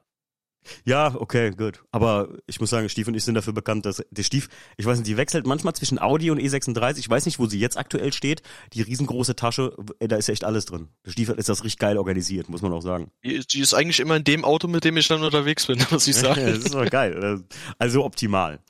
Ja, 0.85 1.15
okay, 1.15 1.51
gut. 1.51 1.83
Aber 1.91 2.29
ich 2.47 2.61
muss 2.61 2.71
sagen, 2.71 2.89
Stief 2.89 3.09
und 3.09 3.15
ich 3.15 3.25
sind 3.25 3.35
dafür 3.35 3.53
bekannt, 3.53 3.87
dass 3.87 4.05
der 4.11 4.23
Stief, 4.23 4.49
ich 4.77 4.87
weiß 4.87 4.99
nicht, 4.99 5.09
die 5.09 5.17
wechselt 5.17 5.47
manchmal 5.47 5.75
zwischen 5.75 5.99
Audi 5.99 6.31
und 6.31 6.39
E36. 6.39 6.99
Ich 6.99 7.09
weiß 7.09 7.27
nicht, 7.27 7.39
wo 7.39 7.47
sie 7.47 7.59
jetzt 7.59 7.79
aktuell 7.79 8.13
steht. 8.13 8.43
Die 8.73 8.83
riesengroße 8.83 9.37
Tasche, 9.37 9.75
äh, 9.99 10.09
da 10.09 10.17
ist 10.17 10.29
echt 10.29 10.45
alles 10.45 10.67
drin. 10.67 10.89
Der 11.05 11.13
Stief 11.13 11.29
ist 11.31 11.49
das 11.49 11.65
richtig 11.65 11.79
geil 11.79 11.99
organisiert, 11.99 12.49
muss 12.49 12.63
man 12.63 12.73
auch 12.73 12.83
sagen. 12.83 13.11
Die, 13.25 13.41
die 13.41 13.61
ist 13.61 13.75
eigentlich 13.75 14.01
immer 14.01 14.17
in 14.17 14.25
dem 14.25 14.45
Auto, 14.45 14.69
mit 14.69 14.85
dem 14.85 14.97
ich 14.97 15.09
dann 15.09 15.23
unterwegs 15.23 15.67
bin, 15.67 15.79
muss 15.91 16.07
ich 16.07 16.17
sagen. 16.17 16.47
das 16.47 16.59
ist 16.59 16.75
doch 16.75 16.89
geil. 16.89 17.43
Also 17.79 18.05
optimal. 18.05 18.61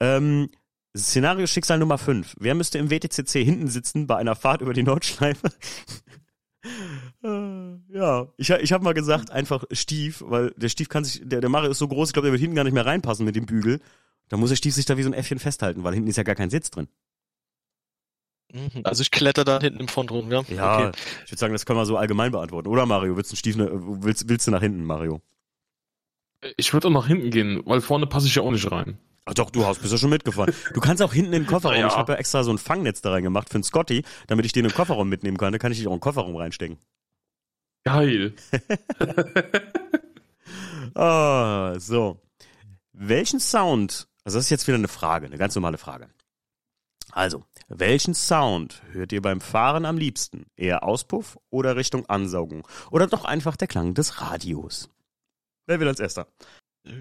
Ähm, 0.00 0.50
Szenario 0.98 1.46
Schicksal 1.46 1.78
Nummer 1.78 1.98
5. 1.98 2.36
Wer 2.38 2.54
müsste 2.54 2.78
im 2.78 2.90
WTCC 2.90 3.44
hinten 3.44 3.68
sitzen 3.68 4.06
bei 4.06 4.16
einer 4.16 4.34
Fahrt 4.36 4.60
über 4.60 4.72
die 4.72 4.82
Nordschleife? 4.82 5.48
Äh, 7.22 7.76
ja, 7.96 8.28
ich, 8.36 8.50
ich 8.50 8.72
habe 8.72 8.84
mal 8.84 8.94
gesagt, 8.94 9.30
einfach 9.30 9.64
Stief, 9.72 10.22
weil 10.26 10.50
der 10.56 10.68
Stief 10.68 10.88
kann 10.88 11.04
sich, 11.04 11.20
der, 11.24 11.40
der 11.40 11.50
Mario 11.50 11.70
ist 11.70 11.78
so 11.78 11.88
groß, 11.88 12.08
ich 12.08 12.12
glaube, 12.12 12.26
der 12.26 12.32
wird 12.32 12.40
hinten 12.40 12.56
gar 12.56 12.64
nicht 12.64 12.74
mehr 12.74 12.86
reinpassen 12.86 13.24
mit 13.24 13.36
dem 13.36 13.46
Bügel. 13.46 13.80
Da 14.28 14.36
muss 14.36 14.50
der 14.50 14.56
Stief 14.56 14.74
sich 14.74 14.84
da 14.84 14.96
wie 14.96 15.02
so 15.02 15.08
ein 15.10 15.14
Äffchen 15.14 15.38
festhalten, 15.38 15.84
weil 15.84 15.94
hinten 15.94 16.08
ist 16.10 16.16
ja 16.16 16.22
gar 16.22 16.34
kein 16.34 16.50
Sitz 16.50 16.70
drin. 16.70 16.88
Mhm. 18.52 18.80
Also 18.84 19.02
ich 19.02 19.10
kletter 19.10 19.44
da 19.44 19.60
hinten 19.60 19.80
im 19.80 19.88
Front 19.88 20.10
rum, 20.10 20.30
ja. 20.32 20.42
Ja, 20.48 20.88
Okay. 20.88 20.98
ich 21.24 21.30
würde 21.32 21.38
sagen, 21.38 21.52
das 21.52 21.66
können 21.66 21.78
wir 21.78 21.86
so 21.86 21.96
allgemein 21.96 22.32
beantworten. 22.32 22.68
Oder 22.68 22.86
Mario, 22.86 23.16
willst 23.16 23.32
du 23.32 23.36
Stief, 23.36 23.56
willst, 23.58 24.28
willst 24.28 24.46
du 24.46 24.50
nach 24.50 24.60
hinten, 24.62 24.84
Mario? 24.84 25.20
Ich 26.56 26.72
würde 26.72 26.88
auch 26.88 26.92
nach 26.92 27.06
hinten 27.06 27.30
gehen, 27.30 27.62
weil 27.66 27.80
vorne 27.80 28.06
passe 28.06 28.26
ich 28.26 28.34
ja 28.36 28.42
auch 28.42 28.50
nicht 28.52 28.70
rein. 28.70 28.98
Ach 29.28 29.34
doch, 29.34 29.50
du 29.50 29.66
hast, 29.66 29.80
bist 29.80 29.92
ja 29.92 29.98
schon 29.98 30.08
mitgefahren. 30.08 30.54
Du 30.72 30.80
kannst 30.80 31.02
auch 31.02 31.12
hinten 31.12 31.34
in 31.34 31.42
den 31.42 31.46
Kofferraum. 31.46 31.76
Ja. 31.76 31.88
Ich 31.88 31.96
habe 31.96 32.12
ja 32.12 32.18
extra 32.18 32.42
so 32.44 32.50
ein 32.50 32.56
Fangnetz 32.56 33.02
da 33.02 33.10
reingemacht 33.10 33.50
für 33.50 33.56
einen 33.56 33.62
Scotty, 33.62 34.02
damit 34.26 34.46
ich 34.46 34.52
den 34.52 34.64
in 34.64 34.70
den 34.70 34.74
Kofferraum 34.74 35.06
mitnehmen 35.06 35.36
kann. 35.36 35.52
Da 35.52 35.58
kann 35.58 35.70
ich 35.70 35.76
dich 35.76 35.86
auch 35.86 35.92
in 35.92 35.98
den 35.98 36.02
Kofferraum 36.02 36.34
reinstecken. 36.36 36.78
Geil. 37.84 38.32
Ah, 40.94 41.78
so. 41.78 42.18
Welchen 42.92 43.38
Sound, 43.38 44.08
also 44.24 44.38
das 44.38 44.46
ist 44.46 44.50
jetzt 44.50 44.66
wieder 44.66 44.78
eine 44.78 44.88
Frage, 44.88 45.26
eine 45.26 45.36
ganz 45.36 45.54
normale 45.54 45.76
Frage. 45.76 46.08
Also, 47.12 47.44
welchen 47.68 48.14
Sound 48.14 48.82
hört 48.92 49.12
ihr 49.12 49.20
beim 49.20 49.42
Fahren 49.42 49.84
am 49.84 49.98
liebsten? 49.98 50.46
Eher 50.56 50.82
Auspuff 50.82 51.38
oder 51.50 51.76
Richtung 51.76 52.06
Ansaugung? 52.06 52.66
Oder 52.90 53.06
doch 53.06 53.26
einfach 53.26 53.56
der 53.56 53.68
Klang 53.68 53.92
des 53.92 54.22
Radios? 54.22 54.88
Wer 55.66 55.78
will 55.78 55.88
als 55.88 56.00
erster? 56.00 56.26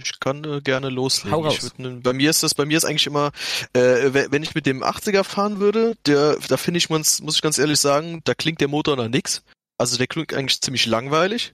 Ich 0.02 0.20
kann 0.20 0.44
äh, 0.44 0.62
gerne 0.62 0.90
loslegen. 0.90 1.32
Hau 1.32 1.42
raus. 1.44 1.56
Ich 1.58 1.80
würd, 1.80 2.04
bei 2.04 2.14
mir 2.14 2.30
ist 2.30 2.44
das, 2.44 2.54
bei 2.56 2.66
mir 2.66 2.78
ist 2.78 2.86
eigentlich 2.86 3.08
immer, 3.08 3.32
äh, 3.74 4.14
we- 4.14 4.28
wenn 4.30 4.44
ich 4.44 4.56
mit 4.56 4.66
dem 4.66 4.84
80er 4.84 5.24
fahren 5.24 5.60
würde, 5.60 5.96
der, 6.06 6.38
da 6.48 6.58
finde 6.58 6.78
ich 6.80 6.90
man's, 6.90 7.22
muss 7.22 7.36
ich 7.36 7.42
ganz 7.42 7.58
ehrlich 7.58 7.80
sagen, 7.80 8.22
da 8.24 8.34
klingt 8.34 8.62
der 8.62 8.68
Motor 8.68 8.96
nach 8.96 9.08
nix. 9.10 9.44
Also 9.78 9.98
der 9.98 10.08
klingt 10.08 10.34
eigentlich 10.34 10.62
ziemlich 10.62 10.86
langweilig. 10.86 11.54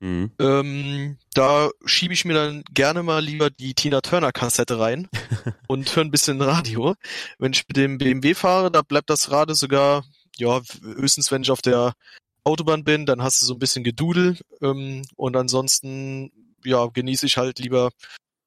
Mhm. 0.00 0.32
Ähm, 0.40 1.18
da 1.32 1.70
schiebe 1.84 2.12
ich 2.12 2.24
mir 2.24 2.34
dann 2.34 2.64
gerne 2.74 3.02
mal 3.04 3.22
lieber 3.24 3.50
die 3.50 3.72
Tina 3.74 4.00
Turner 4.00 4.32
Kassette 4.32 4.78
rein 4.80 5.08
und 5.68 5.94
höre 5.94 6.04
ein 6.04 6.10
bisschen 6.10 6.40
Radio. 6.42 6.94
Wenn 7.38 7.52
ich 7.52 7.66
mit 7.68 7.76
dem 7.76 7.98
BMW 7.98 8.34
fahre, 8.34 8.70
da 8.70 8.82
bleibt 8.82 9.10
das 9.10 9.30
Radio 9.30 9.54
sogar, 9.54 10.04
ja, 10.36 10.60
höchstens 10.82 11.30
wenn 11.30 11.42
ich 11.42 11.50
auf 11.52 11.62
der 11.62 11.94
Autobahn 12.44 12.82
bin, 12.82 13.06
dann 13.06 13.22
hast 13.22 13.40
du 13.40 13.46
so 13.46 13.54
ein 13.54 13.60
bisschen 13.60 13.84
Gedudel 13.84 14.36
ähm, 14.60 15.02
und 15.14 15.36
ansonsten 15.36 16.32
ja 16.64 16.86
genieße 16.86 17.26
ich 17.26 17.36
halt 17.36 17.58
lieber 17.58 17.90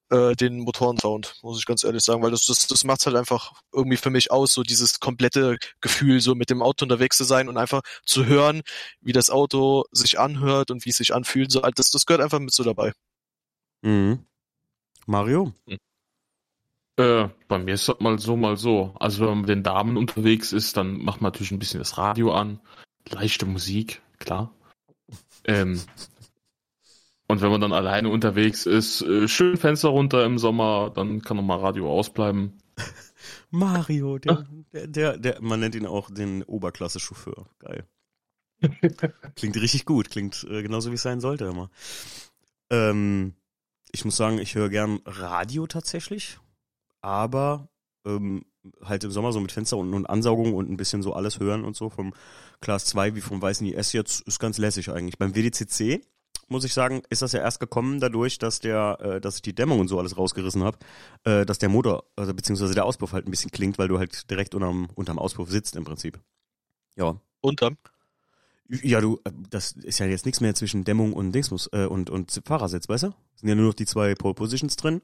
äh, 0.09 0.35
den 0.35 0.59
Motorensound, 0.59 1.35
muss 1.41 1.59
ich 1.59 1.65
ganz 1.65 1.83
ehrlich 1.83 2.03
sagen, 2.03 2.21
weil 2.21 2.31
das 2.31 2.45
das 2.45 2.67
das 2.67 2.83
macht 2.83 3.05
halt 3.05 3.15
einfach 3.15 3.53
irgendwie 3.73 3.97
für 3.97 4.09
mich 4.09 4.31
aus, 4.31 4.53
so 4.53 4.63
dieses 4.63 4.99
komplette 4.99 5.57
Gefühl, 5.81 6.21
so 6.21 6.35
mit 6.35 6.49
dem 6.49 6.61
Auto 6.61 6.85
unterwegs 6.85 7.17
zu 7.17 7.23
sein 7.23 7.49
und 7.49 7.57
einfach 7.57 7.81
zu 8.05 8.25
hören, 8.25 8.61
wie 9.01 9.13
das 9.13 9.29
Auto 9.29 9.85
sich 9.91 10.19
anhört 10.19 10.71
und 10.71 10.85
wie 10.85 10.91
es 10.91 10.97
sich 10.97 11.13
anfühlt, 11.13 11.51
so 11.51 11.61
das 11.61 11.91
das 11.91 12.05
gehört 12.05 12.21
einfach 12.21 12.39
mit 12.39 12.53
so 12.53 12.63
dabei. 12.63 12.93
Mhm. 13.81 14.25
Mario? 15.05 15.53
Äh, 16.97 17.29
bei 17.47 17.57
mir 17.57 17.73
ist 17.73 17.89
das 17.89 17.99
mal 17.99 18.17
so, 18.19 18.37
mal 18.37 18.57
so. 18.57 18.95
Also 18.99 19.21
wenn 19.21 19.29
man 19.29 19.39
mit 19.41 19.49
den 19.49 19.63
Damen 19.63 19.97
unterwegs 19.97 20.53
ist, 20.53 20.77
dann 20.77 20.97
macht 20.97 21.21
man 21.21 21.31
natürlich 21.31 21.51
ein 21.51 21.59
bisschen 21.59 21.79
das 21.79 21.97
Radio 21.97 22.33
an. 22.33 22.59
Leichte 23.09 23.45
Musik, 23.45 24.01
klar. 24.17 24.53
Ähm, 25.43 25.81
und 27.27 27.41
wenn 27.41 27.49
man 27.49 27.61
dann 27.61 27.73
alleine 27.73 28.09
unterwegs 28.09 28.65
ist, 28.65 29.01
äh, 29.01 29.27
schön 29.27 29.57
Fenster 29.57 29.89
runter 29.89 30.25
im 30.25 30.37
Sommer, 30.37 30.91
dann 30.93 31.21
kann 31.21 31.37
nochmal 31.37 31.59
Radio 31.59 31.91
ausbleiben. 31.91 32.53
Mario, 33.49 34.19
der, 34.19 34.45
der, 34.71 34.87
der, 34.87 35.17
der, 35.17 35.41
man 35.41 35.59
nennt 35.59 35.75
ihn 35.75 35.87
auch 35.87 36.11
den 36.11 36.43
Oberklasse-Chauffeur. 36.43 37.47
Geil. 37.59 37.87
Klingt 39.35 39.55
richtig 39.57 39.85
gut, 39.85 40.09
klingt 40.09 40.45
äh, 40.49 40.61
genauso 40.61 40.89
wie 40.91 40.95
es 40.95 41.01
sein 41.01 41.19
sollte 41.19 41.45
immer. 41.45 41.69
Ähm, 42.69 43.33
ich 43.91 44.05
muss 44.05 44.15
sagen, 44.15 44.39
ich 44.39 44.55
höre 44.55 44.69
gern 44.69 44.99
Radio 45.05 45.67
tatsächlich, 45.67 46.39
aber 47.01 47.69
ähm, 48.05 48.45
halt 48.83 49.03
im 49.03 49.11
Sommer 49.11 49.31
so 49.31 49.39
mit 49.39 49.51
Fenster 49.51 49.77
und, 49.77 49.93
und 49.93 50.05
Ansaugung 50.05 50.53
und 50.53 50.69
ein 50.69 50.77
bisschen 50.77 51.01
so 51.01 51.13
alles 51.13 51.39
hören 51.39 51.63
und 51.63 51.75
so 51.75 51.89
vom 51.89 52.13
Class 52.61 52.85
2 52.85 53.15
wie 53.15 53.21
vom 53.21 53.41
Weißen 53.41 53.67
IS 53.67 53.93
jetzt 53.93 54.21
ist 54.21 54.39
ganz 54.39 54.57
lässig 54.57 54.89
eigentlich. 54.89 55.17
Beim 55.17 55.35
WDCC 55.35 56.01
muss 56.47 56.63
ich 56.63 56.73
sagen, 56.73 57.01
ist 57.09 57.21
das 57.21 57.31
ja 57.31 57.39
erst 57.39 57.59
gekommen 57.59 57.99
dadurch, 57.99 58.37
dass 58.37 58.59
der, 58.59 58.97
äh, 59.01 59.21
dass 59.21 59.37
ich 59.37 59.41
die 59.41 59.55
Dämmung 59.55 59.79
und 59.79 59.87
so 59.87 59.99
alles 59.99 60.17
rausgerissen 60.17 60.63
habe, 60.63 60.77
äh, 61.23 61.45
dass 61.45 61.57
der 61.57 61.69
Motor, 61.69 62.05
also 62.15 62.33
beziehungsweise 62.33 62.73
der 62.73 62.85
Auspuff 62.85 63.13
halt 63.13 63.27
ein 63.27 63.31
bisschen 63.31 63.51
klingt, 63.51 63.77
weil 63.77 63.87
du 63.87 63.97
halt 63.97 64.29
direkt 64.29 64.55
unterm, 64.55 64.89
unterm 64.95 65.19
Auspuff 65.19 65.49
sitzt 65.49 65.75
im 65.75 65.83
Prinzip. 65.83 66.19
Ja. 66.95 67.19
Unterm? 67.41 67.77
Ja, 68.67 69.01
du, 69.01 69.19
äh, 69.23 69.31
das 69.49 69.73
ist 69.73 69.99
ja 69.99 70.05
jetzt 70.05 70.25
nichts 70.25 70.41
mehr 70.41 70.55
zwischen 70.55 70.83
Dämmung 70.83 71.13
und 71.13 71.31
Dingsmus 71.31 71.69
äh, 71.73 71.85
und, 71.85 72.09
und 72.09 72.41
Fahrersitz, 72.45 72.89
weißt 72.89 73.03
du? 73.03 73.15
Sind 73.35 73.49
ja 73.49 73.55
nur 73.55 73.67
noch 73.67 73.73
die 73.73 73.85
zwei 73.85 74.15
Pole 74.15 74.33
Positions 74.33 74.75
drin 74.75 75.01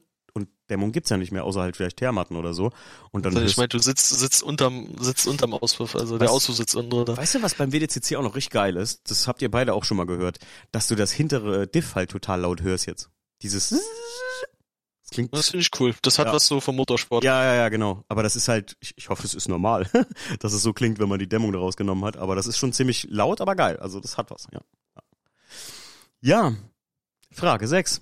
Dämmung 0.72 0.90
gibt's 0.92 1.10
ja 1.10 1.16
nicht 1.18 1.32
mehr, 1.32 1.44
außer 1.44 1.60
halt 1.60 1.76
vielleicht 1.76 1.98
Thermatten 1.98 2.36
oder 2.36 2.54
so. 2.54 2.70
Und 3.10 3.26
dann 3.26 3.36
Also 3.36 3.46
ich 3.46 3.56
meine, 3.58 3.68
du 3.68 3.78
sitzt, 3.78 4.08
sitzt 4.08 4.42
unterm, 4.42 4.88
sitzt 4.98 5.26
unterm 5.26 5.52
Auspuff, 5.54 5.94
also 5.94 6.18
der 6.18 6.28
Was? 6.28 6.34
Auspuff 6.34 6.56
sitzt 6.56 6.74
unten 6.74 6.90
drunter. 6.90 7.16
Weißt 7.16 7.34
du, 7.34 7.42
was 7.42 7.54
beim 7.54 7.72
WDCC 7.72 8.16
auch 8.16 8.22
noch 8.22 8.34
richtig 8.34 8.50
geil 8.52 8.76
ist? 8.76 9.08
Das 9.10 9.28
habt 9.28 9.42
ihr 9.42 9.50
beide 9.50 9.74
auch 9.74 9.84
schon 9.84 9.96
mal 9.98 10.06
gehört, 10.06 10.38
dass 10.72 10.88
du 10.88 10.94
das 10.94 11.12
hintere 11.12 11.66
Diff 11.66 11.94
halt 11.94 12.10
total 12.10 12.40
laut 12.40 12.62
hörst 12.62 12.86
jetzt. 12.86 13.10
Dieses 13.42 13.70
das 13.70 15.10
klingt 15.10 15.34
Das 15.34 15.50
finde 15.50 15.62
ich 15.62 15.80
cool. 15.80 15.94
Das 16.02 16.18
hat 16.18 16.28
Ja. 16.28 16.32
was 16.32 16.46
so 16.46 16.60
vom 16.60 16.76
Motorsport. 16.76 17.22
Ja, 17.22 17.44
ja, 17.44 17.54
ja, 17.54 17.68
genau. 17.68 18.02
Aber 18.08 18.22
das 18.22 18.34
ist 18.36 18.48
halt, 18.48 18.76
ich, 18.80 18.94
ich 18.96 19.08
hoffe, 19.10 19.24
es 19.26 19.34
ist 19.34 19.48
normal, 19.48 19.86
dass 20.40 20.52
es 20.54 20.62
so 20.62 20.72
klingt, 20.72 20.98
wenn 20.98 21.08
man 21.08 21.18
die 21.18 21.28
Dämmung 21.28 21.52
daraus 21.52 21.76
genommen 21.76 22.04
hat. 22.04 22.16
Aber 22.16 22.34
das 22.34 22.46
ist 22.46 22.56
schon 22.56 22.72
ziemlich 22.72 23.06
laut, 23.10 23.40
aber 23.42 23.54
geil. 23.54 23.76
Also 23.78 24.00
das 24.00 24.16
hat 24.16 24.30
was, 24.30 24.46
ja. 24.52 24.60
Ja, 26.22 26.54
Frage 27.30 27.66
6. 27.66 28.00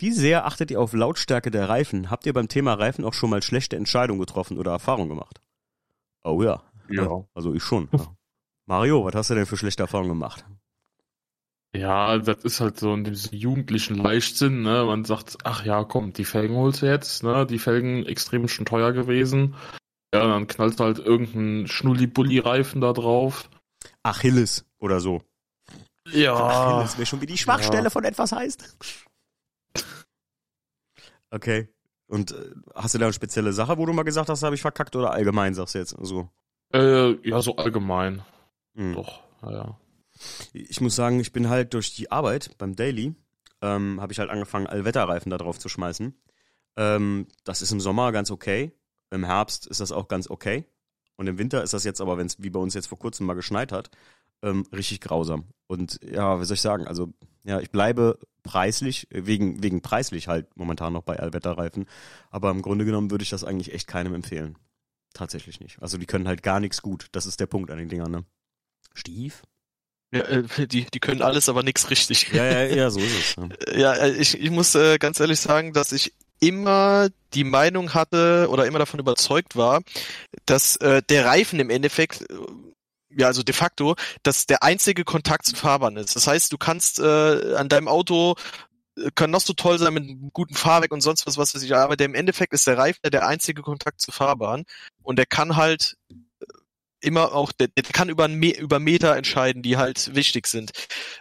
Wie 0.00 0.12
sehr 0.12 0.46
achtet 0.46 0.70
ihr 0.70 0.80
auf 0.80 0.94
Lautstärke 0.94 1.50
der 1.50 1.68
Reifen? 1.68 2.10
Habt 2.10 2.24
ihr 2.24 2.32
beim 2.32 2.48
Thema 2.48 2.72
Reifen 2.72 3.04
auch 3.04 3.12
schon 3.12 3.28
mal 3.28 3.42
schlechte 3.42 3.76
Entscheidungen 3.76 4.18
getroffen 4.18 4.56
oder 4.56 4.70
Erfahrungen 4.70 5.10
gemacht? 5.10 5.42
Oh 6.24 6.42
ja. 6.42 6.62
Ja. 6.88 7.24
Also 7.34 7.52
ich 7.52 7.62
schon. 7.62 7.88
Ja. 7.92 8.06
Mario, 8.64 9.04
was 9.04 9.14
hast 9.14 9.28
du 9.28 9.34
denn 9.34 9.44
für 9.44 9.58
schlechte 9.58 9.82
Erfahrungen 9.82 10.08
gemacht? 10.08 10.46
Ja, 11.76 12.16
das 12.16 12.44
ist 12.44 12.60
halt 12.60 12.78
so 12.80 12.94
in 12.94 13.04
diesem 13.04 13.36
jugendlichen 13.36 13.96
Leichtsinn, 13.96 14.62
ne? 14.62 14.84
Man 14.86 15.04
sagt, 15.04 15.36
ach 15.44 15.66
ja, 15.66 15.84
komm, 15.84 16.14
die 16.14 16.24
Felgen 16.24 16.56
holst 16.56 16.80
du 16.80 16.86
jetzt, 16.86 17.22
ne? 17.22 17.46
Die 17.46 17.58
Felgen 17.58 18.06
extrem 18.06 18.48
schon 18.48 18.64
teuer 18.64 18.92
gewesen. 18.92 19.54
Ja, 20.14 20.26
dann 20.26 20.46
knallst 20.46 20.80
du 20.80 20.84
halt 20.84 20.98
irgendeinen 20.98 21.68
Schnulli-Bulli-Reifen 21.68 22.80
da 22.80 22.94
drauf. 22.94 23.50
Achilles 24.02 24.64
oder 24.78 24.98
so. 24.98 25.22
Ja. 26.10 26.34
Achilles 26.34 26.96
wäre 26.96 27.06
schon 27.06 27.20
wie 27.20 27.26
die 27.26 27.38
Schwachstelle 27.38 27.84
Ja. 27.84 27.90
von 27.90 28.04
etwas 28.04 28.32
heißt. 28.32 28.78
Okay. 31.30 31.68
Und 32.06 32.32
äh, 32.32 32.50
hast 32.74 32.94
du 32.94 32.98
da 32.98 33.06
eine 33.06 33.12
spezielle 33.12 33.52
Sache, 33.52 33.78
wo 33.78 33.86
du 33.86 33.92
mal 33.92 34.02
gesagt 34.02 34.28
hast, 34.28 34.42
habe 34.42 34.54
ich 34.54 34.62
verkackt 34.62 34.96
oder 34.96 35.12
allgemein 35.12 35.54
sagst 35.54 35.74
du 35.74 35.78
jetzt 35.78 35.96
so? 36.00 36.28
Äh, 36.72 37.12
ja, 37.28 37.40
so 37.40 37.56
allgemein. 37.56 38.22
Hm. 38.74 38.94
Doch, 38.94 39.20
naja. 39.42 39.78
Ich 40.52 40.80
muss 40.80 40.96
sagen, 40.96 41.20
ich 41.20 41.32
bin 41.32 41.48
halt 41.48 41.72
durch 41.72 41.94
die 41.94 42.10
Arbeit 42.10 42.56
beim 42.58 42.76
Daily, 42.76 43.14
ähm, 43.62 44.00
habe 44.00 44.12
ich 44.12 44.18
halt 44.18 44.30
angefangen, 44.30 44.66
Allwetterreifen 44.66 45.30
da 45.30 45.38
drauf 45.38 45.58
zu 45.58 45.68
schmeißen. 45.68 46.14
Ähm, 46.76 47.26
das 47.44 47.62
ist 47.62 47.72
im 47.72 47.80
Sommer 47.80 48.12
ganz 48.12 48.30
okay. 48.30 48.72
Im 49.10 49.24
Herbst 49.24 49.66
ist 49.66 49.80
das 49.80 49.92
auch 49.92 50.08
ganz 50.08 50.28
okay. 50.28 50.66
Und 51.16 51.26
im 51.26 51.38
Winter 51.38 51.62
ist 51.62 51.74
das 51.74 51.84
jetzt 51.84 52.00
aber, 52.00 52.18
wenn 52.18 52.26
es 52.26 52.42
wie 52.42 52.50
bei 52.50 52.60
uns 52.60 52.74
jetzt 52.74 52.86
vor 52.86 52.98
kurzem 52.98 53.26
mal 53.26 53.34
geschneit 53.34 53.72
hat, 53.72 53.90
ähm, 54.42 54.66
richtig 54.72 55.00
grausam. 55.00 55.44
Und 55.66 56.00
ja, 56.02 56.40
wie 56.40 56.44
soll 56.44 56.54
ich 56.54 56.60
sagen, 56.60 56.86
also 56.86 57.12
ja, 57.44 57.60
ich 57.60 57.70
bleibe 57.70 58.18
preislich, 58.42 59.10
äh, 59.10 59.26
wegen, 59.26 59.62
wegen 59.62 59.82
preislich 59.82 60.28
halt 60.28 60.46
momentan 60.56 60.92
noch 60.92 61.02
bei 61.02 61.18
Allwetterreifen. 61.18 61.86
Aber 62.30 62.50
im 62.50 62.62
Grunde 62.62 62.84
genommen 62.84 63.10
würde 63.10 63.22
ich 63.22 63.30
das 63.30 63.44
eigentlich 63.44 63.72
echt 63.72 63.86
keinem 63.86 64.14
empfehlen. 64.14 64.56
Tatsächlich 65.14 65.60
nicht. 65.60 65.82
Also 65.82 65.98
die 65.98 66.06
können 66.06 66.28
halt 66.28 66.42
gar 66.42 66.60
nichts 66.60 66.82
gut. 66.82 67.08
Das 67.12 67.26
ist 67.26 67.40
der 67.40 67.46
Punkt 67.46 67.70
an 67.70 67.78
den 67.78 67.88
Dingern, 67.88 68.10
ne? 68.10 68.24
Stief? 68.94 69.42
ja 70.12 70.20
äh, 70.22 70.66
die, 70.66 70.86
die 70.86 71.00
können 71.00 71.22
alles, 71.22 71.48
aber 71.48 71.62
nichts 71.62 71.90
richtig. 71.90 72.32
Ja, 72.32 72.44
ja, 72.44 72.64
ja, 72.64 72.90
so 72.90 73.00
ist 73.00 73.14
es. 73.18 73.36
Ja. 73.72 73.78
Ja, 73.78 73.94
äh, 73.94 74.12
ich, 74.12 74.40
ich 74.40 74.50
muss 74.50 74.74
äh, 74.74 74.98
ganz 74.98 75.20
ehrlich 75.20 75.40
sagen, 75.40 75.72
dass 75.72 75.92
ich 75.92 76.12
immer 76.40 77.08
die 77.34 77.44
Meinung 77.44 77.94
hatte 77.94 78.48
oder 78.50 78.66
immer 78.66 78.78
davon 78.78 78.98
überzeugt 78.98 79.56
war, 79.56 79.82
dass 80.46 80.76
äh, 80.76 81.02
der 81.08 81.26
Reifen 81.26 81.60
im 81.60 81.70
Endeffekt, 81.70 82.24
ja, 83.16 83.26
also 83.26 83.42
de 83.42 83.54
facto, 83.54 83.96
dass 84.22 84.46
der 84.46 84.62
einzige 84.62 85.04
Kontakt 85.04 85.46
zur 85.46 85.58
Fahrbahn 85.58 85.96
ist. 85.96 86.16
Das 86.16 86.26
heißt, 86.26 86.52
du 86.52 86.58
kannst 86.58 86.98
äh, 86.98 87.54
an 87.56 87.68
deinem 87.68 87.88
Auto 87.88 88.34
äh, 88.96 89.10
kann 89.14 89.30
noch 89.30 89.40
so 89.40 89.52
toll 89.52 89.78
sein 89.78 89.94
mit 89.94 90.04
einem 90.04 90.30
guten 90.32 90.54
Fahrwerk 90.54 90.92
und 90.92 91.00
sonst 91.00 91.26
was, 91.26 91.36
was 91.36 91.54
weiß 91.54 91.62
ich, 91.62 91.74
aber 91.74 91.96
der 91.96 92.06
im 92.06 92.14
Endeffekt 92.14 92.52
ist 92.52 92.66
der 92.66 92.78
Reifen 92.78 93.00
der 93.10 93.26
einzige 93.26 93.62
Kontakt 93.62 94.00
zur 94.00 94.14
Fahrbahn 94.14 94.64
und 95.02 95.18
der 95.18 95.26
kann 95.26 95.56
halt 95.56 95.96
äh, 96.10 96.14
immer 97.00 97.32
auch, 97.34 97.52
der, 97.52 97.68
der 97.68 97.82
kann 97.84 98.08
über, 98.08 98.28
Me 98.28 98.50
über 98.56 98.78
Meter 98.78 99.16
entscheiden, 99.16 99.62
die 99.62 99.76
halt 99.76 100.14
wichtig 100.14 100.46
sind. 100.46 100.70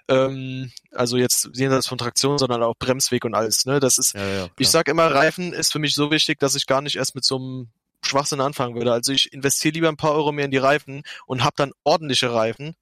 Ähm, 0.08 0.72
also 0.92 1.18
jetzt 1.18 1.50
jenseits 1.54 1.88
von 1.88 1.98
Traktion, 1.98 2.38
sondern 2.38 2.64
auch 2.64 2.76
Bremsweg 2.78 3.26
und 3.26 3.34
alles. 3.34 3.66
Ne? 3.66 3.80
Das 3.80 3.98
ist, 3.98 4.14
Ja, 4.14 4.28
ja, 4.28 4.48
ich 4.58 4.70
sag 4.70 4.88
immer, 4.90 5.14
Reifen 5.14 5.54
ist 5.54 5.72
für 5.72 5.80
mich 5.80 5.96
so 5.96 6.12
wichtig, 6.12 6.40
dass 6.40 6.56
ich 6.56 6.68
gar 6.68 6.82
nicht 6.82 6.98
erst 6.98 7.16
mit 7.16 7.24
so 7.24 7.38
einem 7.38 7.70
Schwachsinn 8.10 8.42
anfangen 8.42 8.76
würde. 8.76 8.92
Also 8.92 9.12
ich 9.12 9.32
investiere 9.32 9.74
lieber 9.74 9.90
ein 9.90 9.98
paar 9.98 10.14
Euro 10.14 10.32
mehr 10.32 10.46
in 10.46 10.52
die 10.52 10.58
Reifen 10.58 11.04
und 11.26 11.44
hab 11.44 11.56
dann 11.56 11.72
ordentliche 11.84 12.34
Reifen, 12.34 12.76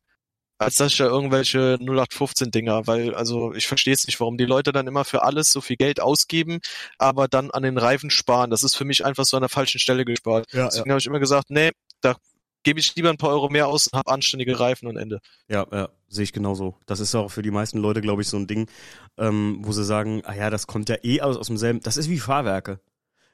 als 0.58 0.76
dass 0.76 0.92
ich 0.92 0.98
da 0.98 1.06
irgendwelche 1.06 1.78
0815 1.80 2.52
Dinger, 2.52 2.88
weil 2.88 3.14
also 3.14 3.54
ich 3.54 3.68
verstehe 3.68 3.94
es 3.94 4.08
nicht, 4.08 4.20
warum 4.20 4.38
die 4.38 4.46
Leute 4.46 4.72
dann 4.72 4.88
immer 4.88 5.06
für 5.06 5.24
alles 5.24 5.50
so 5.50 5.62
viel 5.62 5.76
Geld 5.78 6.00
ausgeben, 6.00 6.60
aber 6.98 7.28
dann 7.28 7.52
an 7.52 7.64
den 7.64 7.78
Reifen 7.78 8.10
sparen. 8.10 8.50
Das 8.50 8.64
ist 8.64 8.76
für 8.76 8.86
mich 8.86 9.06
einfach 9.06 9.26
so 9.26 9.38
an 9.38 9.42
der 9.42 9.50
falschen 9.50 9.80
Stelle 9.80 10.06
gespart. 10.06 10.52
ja, 10.52 10.60
ja, 10.60 10.66
Deswegen 10.66 10.90
habe 10.90 11.00
ich 11.00 11.06
immer 11.06 11.20
gesagt, 11.20 11.50
nee, 11.50 11.72
da 12.02 12.16
gebe 12.64 12.80
ich 12.80 12.96
lieber 12.96 13.10
ein 13.10 13.18
paar 13.18 13.30
Euro 13.30 13.50
mehr 13.50 13.68
aus 13.68 13.88
und 13.88 13.98
habe 13.98 14.12
anständige 14.12 14.60
Reifen 14.60 14.88
und 14.88 14.98
Ende. 14.98 15.22
ja, 15.48 15.66
ja, 15.72 15.90
sehe 16.10 16.24
ich 16.24 16.34
genauso. 16.34 16.76
Das 16.86 17.00
ist 17.00 17.16
auch 17.16 17.30
für 17.30 17.42
die 17.42 17.52
meisten 17.52 17.78
Leute, 17.78 18.02
glaube 18.02 18.24
ich, 18.24 18.28
so 18.28 18.38
ein 18.38 18.48
Ding, 18.48 18.68
ähm, 19.18 19.60
wo 19.62 19.72
sie 19.72 19.86
sagen, 19.86 20.22
ah 20.26 20.34
ja, 20.34 20.50
das 20.50 20.68
kommt 20.68 20.90
ja 20.90 20.98
eh 21.04 21.22
aus, 21.22 21.38
aus 21.38 21.48
demselben, 21.48 21.80
das 21.82 21.98
ist 21.98 22.10
wie 22.10 22.20
Fahrwerke. 22.20 22.80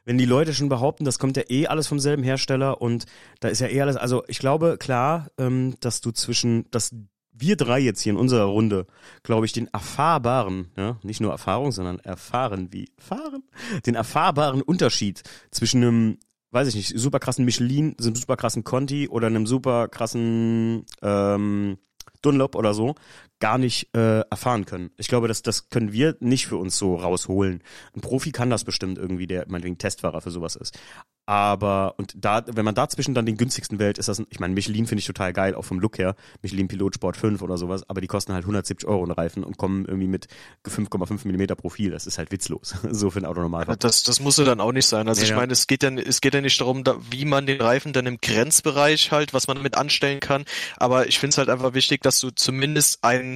Wenn 0.06 0.18
die 0.18 0.26
Leute 0.26 0.54
schon 0.54 0.70
behaupten, 0.70 1.06
das 1.06 1.20
kommt 1.20 1.38
ja 1.38 1.44
eh 1.50 1.68
alles 1.68 1.88
vom 1.88 2.00
selben 2.00 2.24
Hersteller 2.24 2.82
und 2.82 3.06
da 3.40 3.48
ist 3.48 3.62
ja 3.62 3.68
eh 3.68 3.82
alles, 3.82 3.96
also 3.96 4.24
ich 4.28 4.40
glaube, 4.40 4.78
klar, 4.78 5.28
ähm, 5.38 5.76
dass 5.80 6.02
du 6.02 6.12
zwischen, 6.12 6.70
dass 6.72 6.94
wir 7.32 7.56
drei 7.56 7.80
jetzt 7.80 8.02
hier 8.02 8.12
in 8.12 8.20
unserer 8.20 8.46
Runde, 8.46 8.86
glaube 9.24 9.46
ich, 9.46 9.54
den 9.54 9.68
erfahrbaren, 9.68 10.72
ja, 10.78 10.98
nicht 11.04 11.22
nur 11.22 11.32
Erfahrung, 11.32 11.72
sondern 11.72 12.00
erfahren 12.00 12.70
wie 12.72 12.90
fahren, 12.98 13.44
den 13.86 13.96
erfahrbaren 13.96 14.62
Unterschied 14.62 15.24
zwischen 15.52 15.84
einem, 15.84 16.18
weiß 16.52 16.68
ich 16.68 16.76
nicht, 16.76 17.00
super 17.00 17.20
krassen 17.20 17.46
Michelin, 17.46 17.96
einem 18.00 18.16
super 18.16 18.38
krassen 18.38 18.64
Conti 18.64 19.08
oder 19.08 19.28
einem 19.28 19.48
super 19.48 19.88
krassen 19.88 20.86
ähm, 21.02 21.78
Dunlop 22.22 22.56
oder 22.56 22.74
so, 22.74 22.96
gar 23.44 23.58
nicht 23.58 23.94
äh, 23.94 24.22
erfahren 24.22 24.66
können. 24.66 24.92
Ich 24.96 25.10
glaube, 25.10 25.28
das, 25.28 25.42
das 25.42 25.68
können 25.68 25.92
wir 25.92 26.16
nicht 26.22 26.48
für 26.48 26.56
uns 26.56 26.78
so 26.78 26.96
rausholen. 26.96 27.62
Ein 27.94 28.00
Profi 28.00 28.32
kann 28.32 28.50
das 28.50 28.64
bestimmt 28.64 28.98
irgendwie, 28.98 29.28
der 29.28 29.44
meinetwegen 29.50 29.78
Testfahrer 29.78 30.22
für 30.22 30.32
sowas 30.32 30.56
ist. 30.56 30.80
Aber, 31.26 31.96
und 31.98 32.14
da, 32.18 32.44
wenn 32.48 32.66
man 32.66 32.76
dazwischen 32.76 33.14
dann 33.14 33.26
den 33.26 33.38
günstigsten 33.38 33.80
wählt, 33.80 33.98
ist 33.98 34.10
das, 34.10 34.20
ein, 34.20 34.28
ich 34.30 34.42
meine, 34.42 34.54
Michelin 34.54 34.88
finde 34.88 35.00
ich 35.00 35.06
total 35.06 35.32
geil, 35.32 35.56
auch 35.56 35.64
vom 35.64 35.80
Look 35.80 35.98
her. 35.98 36.16
Michelin 36.42 36.68
Pilot 36.68 36.96
Sport 36.96 37.16
5 37.16 37.42
oder 37.42 37.58
sowas, 37.58 37.90
aber 37.90 38.02
die 38.02 38.08
kosten 38.08 38.34
halt 38.34 38.44
170 38.44 38.88
Euro 38.88 39.06
eine 39.06 39.18
Reifen 39.18 39.46
und 39.46 39.58
kommen 39.58 39.86
irgendwie 39.86 40.08
mit 40.08 40.28
5,5 40.68 41.26
Millimeter 41.26 41.56
Profil. 41.56 41.92
Das 41.92 42.08
ist 42.08 42.18
halt 42.18 42.32
witzlos. 42.32 42.76
so 42.90 43.10
für 43.10 43.20
ein 43.20 43.26
Auto 43.26 43.40
normal. 43.40 43.66
Das, 43.80 44.04
das 44.04 44.20
muss 44.20 44.38
ja 44.38 44.44
dann 44.44 44.60
auch 44.60 44.74
nicht 44.74 44.86
sein. 44.86 45.08
Also 45.08 45.22
Ja, 45.22 45.28
ich 45.30 45.36
meine, 45.36 45.54
es 45.54 45.68
geht 45.68 45.84
ja, 45.84 45.92
es 45.92 46.20
geht 46.20 46.34
ja 46.34 46.42
nicht 46.42 46.60
darum, 46.60 46.84
da, 46.84 46.98
wie 47.10 47.24
man 47.24 47.46
den 47.46 47.62
Reifen 47.62 47.94
dann 47.94 48.06
im 48.06 48.18
Grenzbereich 48.22 49.12
halt, 49.12 49.34
was 49.34 49.48
man 49.48 49.56
damit 49.56 49.78
anstellen 49.78 50.20
kann. 50.20 50.44
Aber 50.76 51.08
ich 51.08 51.20
finde 51.20 51.32
es 51.32 51.38
halt 51.38 51.48
einfach 51.48 51.74
wichtig, 51.74 52.02
dass 52.02 52.20
du 52.20 52.32
zumindest 52.32 53.02
einen 53.02 53.33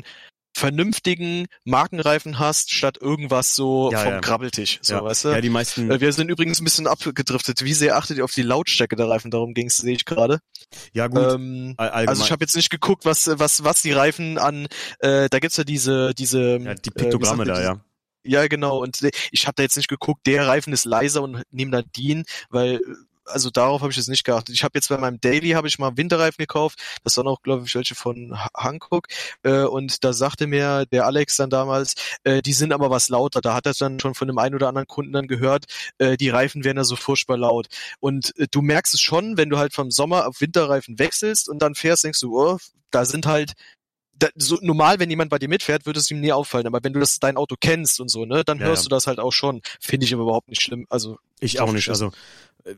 vernünftigen 0.58 1.46
Markenreifen 1.66 2.40
hast, 2.40 2.74
statt 2.74 2.98
irgendwas 3.00 3.56
so 3.56 3.92
Ja, 3.92 4.00
vom 4.00 4.14
ja. 4.14 4.20
Grabbeltisch. 4.22 4.80
So, 4.82 4.96
ja. 4.96 5.04
weißt 5.04 5.26
du? 5.26 5.30
ja, 5.30 5.42
die 5.42 5.50
meisten, 5.52 5.92
Äh, 5.92 6.02
Wir 6.02 6.12
sind 6.12 6.30
übrigens 6.30 6.60
ein 6.60 6.64
bisschen 6.64 6.88
abgedriftet. 6.88 7.64
Wie 7.64 7.74
sehr 7.74 7.96
achtet 7.96 8.18
ihr 8.18 8.24
auf 8.24 8.34
die 8.34 8.42
Lautstärke 8.42 8.96
der 8.96 9.08
Reifen? 9.08 9.30
Darum 9.30 9.54
ging 9.54 9.68
es, 9.68 9.78
sehe 9.78 9.94
ich 9.94 10.06
gerade. 10.06 10.40
ja 10.94 11.08
gut, 11.08 11.34
Ähm, 11.34 11.76
also 11.78 12.24
ich 12.24 12.32
habe 12.32 12.44
jetzt 12.44 12.56
nicht 12.56 12.72
geguckt, 12.72 13.06
was 13.06 13.30
was 13.32 13.64
was 13.64 13.84
die 13.84 13.92
Reifen 13.92 14.40
an. 14.40 14.68
Äh, 15.00 15.30
da 15.30 15.40
gibt's 15.40 15.58
ja 15.58 15.64
diese 15.64 16.14
diese 16.16 16.58
ja, 16.58 16.74
die 16.74 16.90
äh, 16.90 16.94
Piktogramme 16.94 17.46
man, 17.46 17.48
da, 17.48 17.62
ja. 17.62 17.82
ja, 18.24 18.48
genau. 18.48 18.82
Und 18.82 19.04
äh, 19.04 19.12
ich 19.32 19.46
habe 19.46 19.56
da 19.56 19.64
jetzt 19.64 19.78
nicht 19.78 19.90
geguckt, 19.90 20.26
der 20.26 20.48
Reifen 20.48 20.74
ist 20.74 20.86
leiser 20.86 21.22
und 21.22 21.44
nehme 21.52 21.72
dann 21.72 21.86
den, 21.96 22.24
weil 22.50 22.76
äh, 22.78 22.80
also 23.28 23.50
darauf 23.50 23.82
habe 23.82 23.92
ich 23.92 23.98
jetzt 23.98 24.10
nicht 24.10 24.24
geachtet. 24.24 24.56
Ich 24.56 24.64
habe 24.64 24.78
jetzt 24.78 24.90
bei 24.90 24.98
meinem 24.98 25.20
Daily 25.20 25.52
habe 25.52 25.68
ich 25.68 25.80
mal 25.80 25.96
Winterreifen 25.98 26.38
gekauft. 26.38 26.80
Das 27.04 27.18
waren 27.18 27.28
auch, 27.28 27.42
glaube 27.42 27.66
ich, 27.66 27.76
welche 27.76 27.96
von 27.96 28.38
Ha- 28.38 28.50
Hankook. 28.56 29.08
Äh, 29.44 29.64
und 29.64 30.04
da 30.04 30.14
sagte 30.14 30.48
mir 30.48 30.86
der 30.86 31.06
Alex 31.06 31.38
dann 31.38 31.50
damals, 31.50 31.96
äh, 32.24 32.42
die 32.42 32.54
sind 32.54 32.74
aber 32.74 32.90
was 32.90 33.10
lauter. 33.10 33.42
Da 33.42 33.54
hat 33.54 33.66
er 33.66 33.74
dann 33.74 34.00
schon 34.00 34.16
von 34.16 34.28
dem 34.28 34.38
einen 34.38 34.56
oder 34.56 34.68
anderen 34.68 34.88
Kunden 34.88 35.14
dann 35.14 35.28
gehört, 35.28 35.66
äh, 35.98 36.18
die 36.18 36.30
Reifen 36.30 36.64
wären 36.64 36.78
ja 36.78 36.84
so 36.84 36.96
furchtbar 36.96 37.38
laut. 37.38 37.68
Und 38.00 38.38
äh, 38.38 38.48
du 38.50 38.62
merkst 38.62 38.94
es 38.94 39.02
schon, 39.02 39.38
wenn 39.38 39.50
du 39.50 39.58
halt 39.58 39.74
vom 39.74 39.92
Sommer 39.92 40.28
auf 40.28 40.42
Winterreifen 40.42 41.00
wechselst 41.00 41.50
und 41.50 41.60
dann 41.62 41.76
fährst, 41.76 42.04
denkst 42.04 42.20
du, 42.22 42.38
oh, 42.40 42.58
da 42.92 43.06
sind 43.06 43.26
halt 43.26 43.54
da, 44.20 44.28
so 44.36 44.58
normal, 44.62 45.00
wenn 45.00 45.10
jemand 45.10 45.30
bei 45.30 45.40
dir 45.40 45.48
mitfährt, 45.50 45.86
würde 45.86 46.00
es 46.00 46.10
ihm 46.12 46.20
nie 46.20 46.32
auffallen. 46.32 46.68
Aber 46.68 46.84
wenn 46.84 46.94
du 46.94 47.00
das 47.00 47.20
dein 47.20 47.38
Auto 47.38 47.56
kennst 47.60 48.00
und 48.00 48.10
so, 48.10 48.26
ne, 48.26 48.44
dann 48.44 48.60
Ja, 48.60 48.66
hörst 48.66 48.84
ja. 48.84 48.90
du 48.90 48.96
das 48.96 49.08
halt 49.08 49.20
auch 49.20 49.32
schon. 49.34 49.62
Finde 49.80 50.06
ich 50.06 50.14
aber 50.14 50.24
überhaupt 50.24 50.50
nicht 50.50 50.62
schlimm. 50.62 50.86
Also 50.90 51.18
Ich 51.40 51.60
auch 51.60 51.72
nicht. 51.72 51.90
Also 51.90 52.12
äh, 52.64 52.76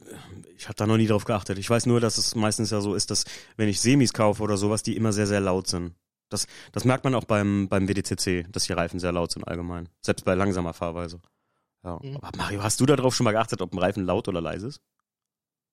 ich 0.58 0.66
habe 0.66 0.76
da 0.76 0.86
noch 0.88 0.98
nie 0.98 1.08
drauf 1.08 1.26
geachtet. 1.26 1.58
Ich 1.58 1.70
weiß 1.70 1.86
nur, 1.86 2.00
dass 2.00 2.18
es 2.18 2.36
meistens 2.36 2.72
ja 2.72 2.82
so 2.82 2.94
ist, 2.96 3.12
dass 3.12 3.26
wenn 3.58 3.70
ich 3.70 3.80
Semis 3.80 4.14
kaufe 4.14 4.44
oder 4.44 4.58
sowas, 4.58 4.84
die 4.84 4.96
immer 4.96 5.14
sehr, 5.14 5.28
sehr 5.28 5.40
laut 5.40 5.68
sind. 5.68 5.94
Das, 6.30 6.46
das 6.74 6.86
merkt 6.86 7.04
man 7.06 7.16
auch 7.16 7.24
beim, 7.24 7.68
beim 7.70 7.88
WDCC, 7.88 8.46
dass 8.52 8.66
die 8.66 8.74
Reifen 8.74 9.00
sehr 9.00 9.12
laut 9.12 9.32
sind 9.32 9.48
allgemein. 9.48 9.90
Selbst 10.02 10.26
bei 10.26 10.36
langsamer 10.36 10.74
Fahrweise. 10.74 11.20
Ja. 11.84 12.00
Mhm. 12.02 12.18
Aber 12.18 12.38
Mario, 12.38 12.62
hast 12.62 12.80
du 12.82 12.86
da 12.86 12.96
drauf 12.96 13.16
schon 13.16 13.24
mal 13.24 13.32
geachtet, 13.32 13.62
ob 13.62 13.74
ein 13.74 13.80
Reifen 13.80 14.06
laut 14.06 14.28
oder 14.28 14.42
leise 14.42 14.68
ist? 14.68 14.82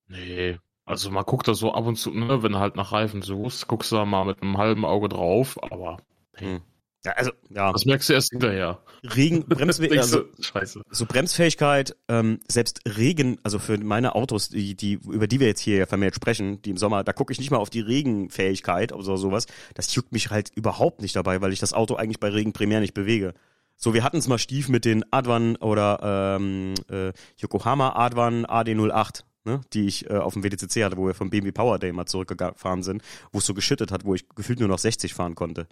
Nee. 0.09 0.59
Also 0.87 1.11
man 1.11 1.25
guckt 1.25 1.47
da 1.49 1.55
so 1.55 1.75
ab 1.75 1.85
und 1.85 1.97
zu, 1.97 2.13
ne, 2.13 2.43
wenn 2.43 2.53
du 2.53 2.59
halt 2.59 2.77
nach 2.77 2.93
Reifen 2.93 3.21
suchst, 3.21 3.67
guckst 3.69 3.93
du 3.93 3.97
da 3.97 4.05
mal 4.05 4.25
mit 4.25 4.41
einem 4.41 4.57
halben 4.57 4.85
Auge 4.85 5.09
drauf, 5.09 5.63
aber 5.63 5.99
Hm. 6.39 6.61
Ja, 7.05 7.13
also, 7.13 7.31
ja. 7.51 7.73
das 7.73 7.85
merkst 7.85 8.09
du 8.09 8.15
erst 8.15 8.31
hinterher. 8.31 8.81
Regen, 9.05 9.45
Bremswe 9.49 9.87
Denkst 9.87 9.99
also, 9.99 10.25
Scheiße. 10.41 10.83
so 10.91 11.07
Bremsfähigkeit, 11.07 11.95
ähm, 12.09 12.41
selbst 12.49 12.81
Regen, 12.85 13.39
also 13.45 13.61
für 13.61 13.79
meine 13.79 14.17
Autos, 14.17 14.49
die, 14.49 14.75
die, 14.75 14.95
über 14.95 15.29
die 15.29 15.39
wir 15.39 15.47
jetzt 15.47 15.61
hier 15.61 15.87
vermehrt 15.87 16.17
sprechen, 16.17 16.61
die 16.63 16.71
im 16.71 16.77
Sommer, 16.77 17.05
da 17.05 17.13
gucke 17.13 17.33
ich 17.33 17.39
nicht 17.39 17.53
mal 17.53 17.59
auf 17.59 17.71
die 17.71 17.81
Regenfähigkeit 17.81 18.93
oder 18.93 19.17
sowas. 19.17 19.47
Das 19.75 19.95
juckt 19.95 20.11
mich 20.11 20.31
halt 20.31 20.51
überhaupt 20.57 21.01
nicht 21.01 21.15
dabei, 21.15 21.41
weil 21.41 21.53
ich 21.53 21.61
das 21.61 21.75
Auto 21.75 21.95
eigentlich 21.95 22.19
bei 22.19 22.29
Regen 22.29 22.53
primär 22.53 22.81
nicht 22.81 22.95
bewege. 22.95 23.35
So, 23.77 23.95
wir 23.95 24.03
hatten 24.03 24.17
es 24.17 24.27
mal 24.27 24.39
Stief 24.39 24.69
mit 24.69 24.85
den 24.85 25.05
Advan 25.13 25.55
oder 25.57 26.37
ähm, 26.41 26.75
äh, 26.91 27.13
Yokohama 27.37 27.95
Advan 27.95 28.47
AD08, 28.47 29.23
ne, 29.47 29.61
die 29.73 29.87
ich 29.87 30.11
äh, 30.11 30.15
auf 30.15 30.35
dem 30.35 30.43
WDCC 30.43 30.85
hatte, 30.85 30.97
wo 30.99 31.07
wir 31.07 31.15
vom 31.15 31.31
BMW 31.31 31.53
Power 31.53 31.79
Day 31.79 31.93
mal 31.93 32.07
zurückgefahren 32.07 32.83
sind, 32.83 33.03
wo 33.33 33.39
es 33.39 33.47
so 33.47 33.55
geschüttet 33.55 33.91
hat, 33.93 34.05
wo 34.05 34.15
ich 34.15 34.29
gefühlt 34.35 34.59
nur 34.61 34.69
noch 34.69 34.79
60 34.79 35.15
fahren 35.15 35.35
konnte. 35.35 35.67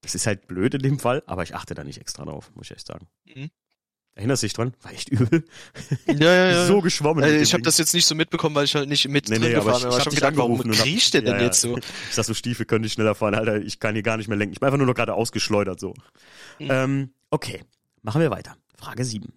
Das 0.00 0.14
ist 0.14 0.26
halt 0.26 0.46
blöd 0.46 0.74
in 0.74 0.80
dem 0.82 0.98
Fall, 0.98 1.22
aber 1.26 1.42
ich 1.42 1.54
achte 1.54 1.74
da 1.74 1.82
nicht 1.84 2.00
extra 2.00 2.24
drauf, 2.24 2.50
muss 2.54 2.66
ich 2.70 2.76
echt 2.76 2.86
sagen. 2.86 3.06
Mhm. 3.34 3.50
Erinnerst 4.14 4.42
du 4.42 4.46
dich 4.46 4.54
dran? 4.54 4.72
War 4.80 4.92
echt 4.92 5.10
übel. 5.10 5.44
ja, 6.06 6.14
ja, 6.14 6.50
ja. 6.50 6.66
so 6.66 6.80
geschwommen. 6.80 7.22
äh, 7.22 7.38
ich 7.42 7.52
habe 7.52 7.62
das 7.62 7.76
jetzt 7.76 7.92
nicht 7.92 8.06
so 8.06 8.14
mitbekommen, 8.14 8.54
weil 8.54 8.64
ich 8.64 8.74
halt 8.74 8.88
nicht 8.88 9.06
mit 9.08 9.28
Nee, 9.28 9.38
drin 9.38 9.48
nee, 9.50 9.54
aber 9.56 9.72
gefahren 9.72 9.76
ich- 9.76 9.82
bin. 9.82 9.90
ich 9.90 9.94
hab 10.06 10.12
ich 10.12 10.22
habe 10.22 10.32
gedacht, 10.32 10.36
warum 10.38 10.70
kriecht 10.70 11.12
der 11.14 11.20
denn 11.20 11.34
ja. 11.36 11.42
jetzt 11.42 11.60
so? 11.60 11.76
Ich 11.76 11.84
sag 12.14 12.24
so, 12.24 12.32
Stiefel 12.32 12.64
könnte 12.64 12.86
ich 12.86 12.94
schneller 12.94 13.14
fahren, 13.14 13.34
Alter. 13.34 13.60
Ich 13.60 13.78
kann 13.78 13.94
hier 13.94 14.02
gar 14.02 14.16
nicht 14.16 14.28
mehr 14.28 14.38
lenken. 14.38 14.54
Ich 14.54 14.60
bin 14.60 14.66
einfach 14.68 14.78
nur 14.78 14.86
noch 14.86 14.94
gerade 14.94 15.12
ausgeschleudert 15.12 15.78
so. 15.80 15.92
Mhm. 16.58 16.68
Ähm, 16.70 17.10
okay, 17.30 17.62
machen 18.02 18.22
wir 18.22 18.30
weiter. 18.30 18.56
Frage 18.78 19.04
7. 19.04 19.34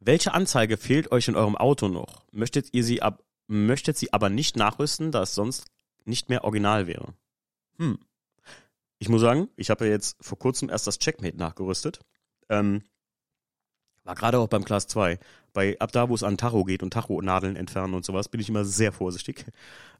Welche 0.00 0.32
Anzeige 0.32 0.78
fehlt 0.78 1.12
euch 1.12 1.28
in 1.28 1.36
eurem 1.36 1.56
Auto 1.56 1.88
noch? 1.88 2.24
Möchtet 2.32 2.72
ihr 2.72 2.82
sie 2.82 3.02
ab, 3.02 3.22
möchtet 3.46 3.98
sie 3.98 4.14
aber 4.14 4.30
nicht 4.30 4.56
nachrüsten, 4.56 5.12
da 5.12 5.22
es 5.22 5.34
sonst 5.34 5.66
nicht 6.06 6.30
mehr 6.30 6.44
original 6.44 6.86
wäre? 6.86 7.12
Hm. 7.76 7.98
Ich 8.98 9.10
muss 9.10 9.20
sagen, 9.20 9.48
ich 9.56 9.68
habe 9.68 9.84
ja 9.84 9.90
jetzt 9.90 10.16
vor 10.20 10.38
kurzem 10.38 10.70
erst 10.70 10.86
das 10.86 10.98
Checkmate 10.98 11.36
nachgerüstet. 11.36 12.00
Ähm, 12.48 12.82
war 14.04 14.14
gerade 14.14 14.38
auch 14.38 14.48
beim 14.48 14.64
Class 14.64 14.86
2. 14.86 15.18
Bei, 15.52 15.78
ab 15.80 15.92
da, 15.92 16.08
wo 16.08 16.14
es 16.14 16.22
an 16.22 16.38
Tacho 16.38 16.64
geht 16.64 16.82
und 16.82 16.94
Tacho-Nadeln 16.94 17.56
entfernen 17.56 17.92
und 17.92 18.04
sowas, 18.04 18.28
bin 18.28 18.40
ich 18.40 18.48
immer 18.48 18.64
sehr 18.64 18.92
vorsichtig. 18.92 19.44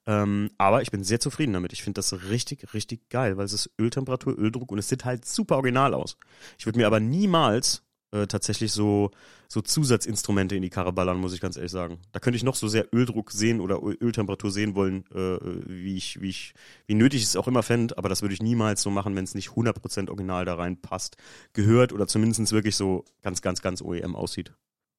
Ähm, 0.06 0.50
aber 0.56 0.80
ich 0.80 0.90
bin 0.90 1.04
sehr 1.04 1.20
zufrieden 1.20 1.52
damit. 1.52 1.74
Ich 1.74 1.82
finde 1.82 1.98
das 1.98 2.24
richtig, 2.30 2.72
richtig 2.72 3.10
geil, 3.10 3.36
weil 3.36 3.44
es 3.44 3.52
ist 3.52 3.70
Öltemperatur, 3.78 4.38
Öldruck 4.38 4.72
und 4.72 4.78
es 4.78 4.88
sieht 4.88 5.04
halt 5.04 5.26
super 5.26 5.56
original 5.56 5.92
aus. 5.92 6.16
Ich 6.58 6.64
würde 6.64 6.78
mir 6.78 6.86
aber 6.86 7.00
niemals 7.00 7.82
äh, 8.12 8.26
tatsächlich 8.26 8.72
so, 8.72 9.10
so 9.48 9.60
Zusatzinstrumente 9.60 10.56
in 10.56 10.62
die 10.62 10.70
Karre 10.70 10.92
ballern, 10.92 11.18
muss 11.18 11.32
ich 11.32 11.40
ganz 11.40 11.56
ehrlich 11.56 11.72
sagen. 11.72 11.98
Da 12.12 12.20
könnte 12.20 12.36
ich 12.36 12.42
noch 12.42 12.54
so 12.56 12.68
sehr 12.68 12.92
Öldruck 12.94 13.30
sehen 13.30 13.60
oder 13.60 13.76
Öl- 13.82 13.96
Öltemperatur 14.00 14.50
sehen 14.50 14.74
wollen, 14.74 15.04
äh, 15.14 15.38
wie 15.66 15.96
ich, 15.96 16.20
wie 16.20 16.28
ich, 16.30 16.54
wie 16.86 16.94
nötig 16.94 17.20
ich 17.20 17.26
es 17.28 17.36
auch 17.36 17.48
immer 17.48 17.62
fände, 17.62 17.96
aber 17.98 18.08
das 18.08 18.22
würde 18.22 18.34
ich 18.34 18.42
niemals 18.42 18.82
so 18.82 18.90
machen, 18.90 19.14
wenn 19.16 19.24
es 19.24 19.34
nicht 19.34 19.50
100% 19.50 20.08
original 20.08 20.44
da 20.44 20.54
reinpasst, 20.54 21.16
gehört 21.52 21.92
oder 21.92 22.06
zumindest 22.06 22.52
wirklich 22.52 22.76
so 22.76 23.04
ganz, 23.22 23.42
ganz, 23.42 23.62
ganz 23.62 23.82
OEM 23.82 24.16
aussieht. 24.16 24.52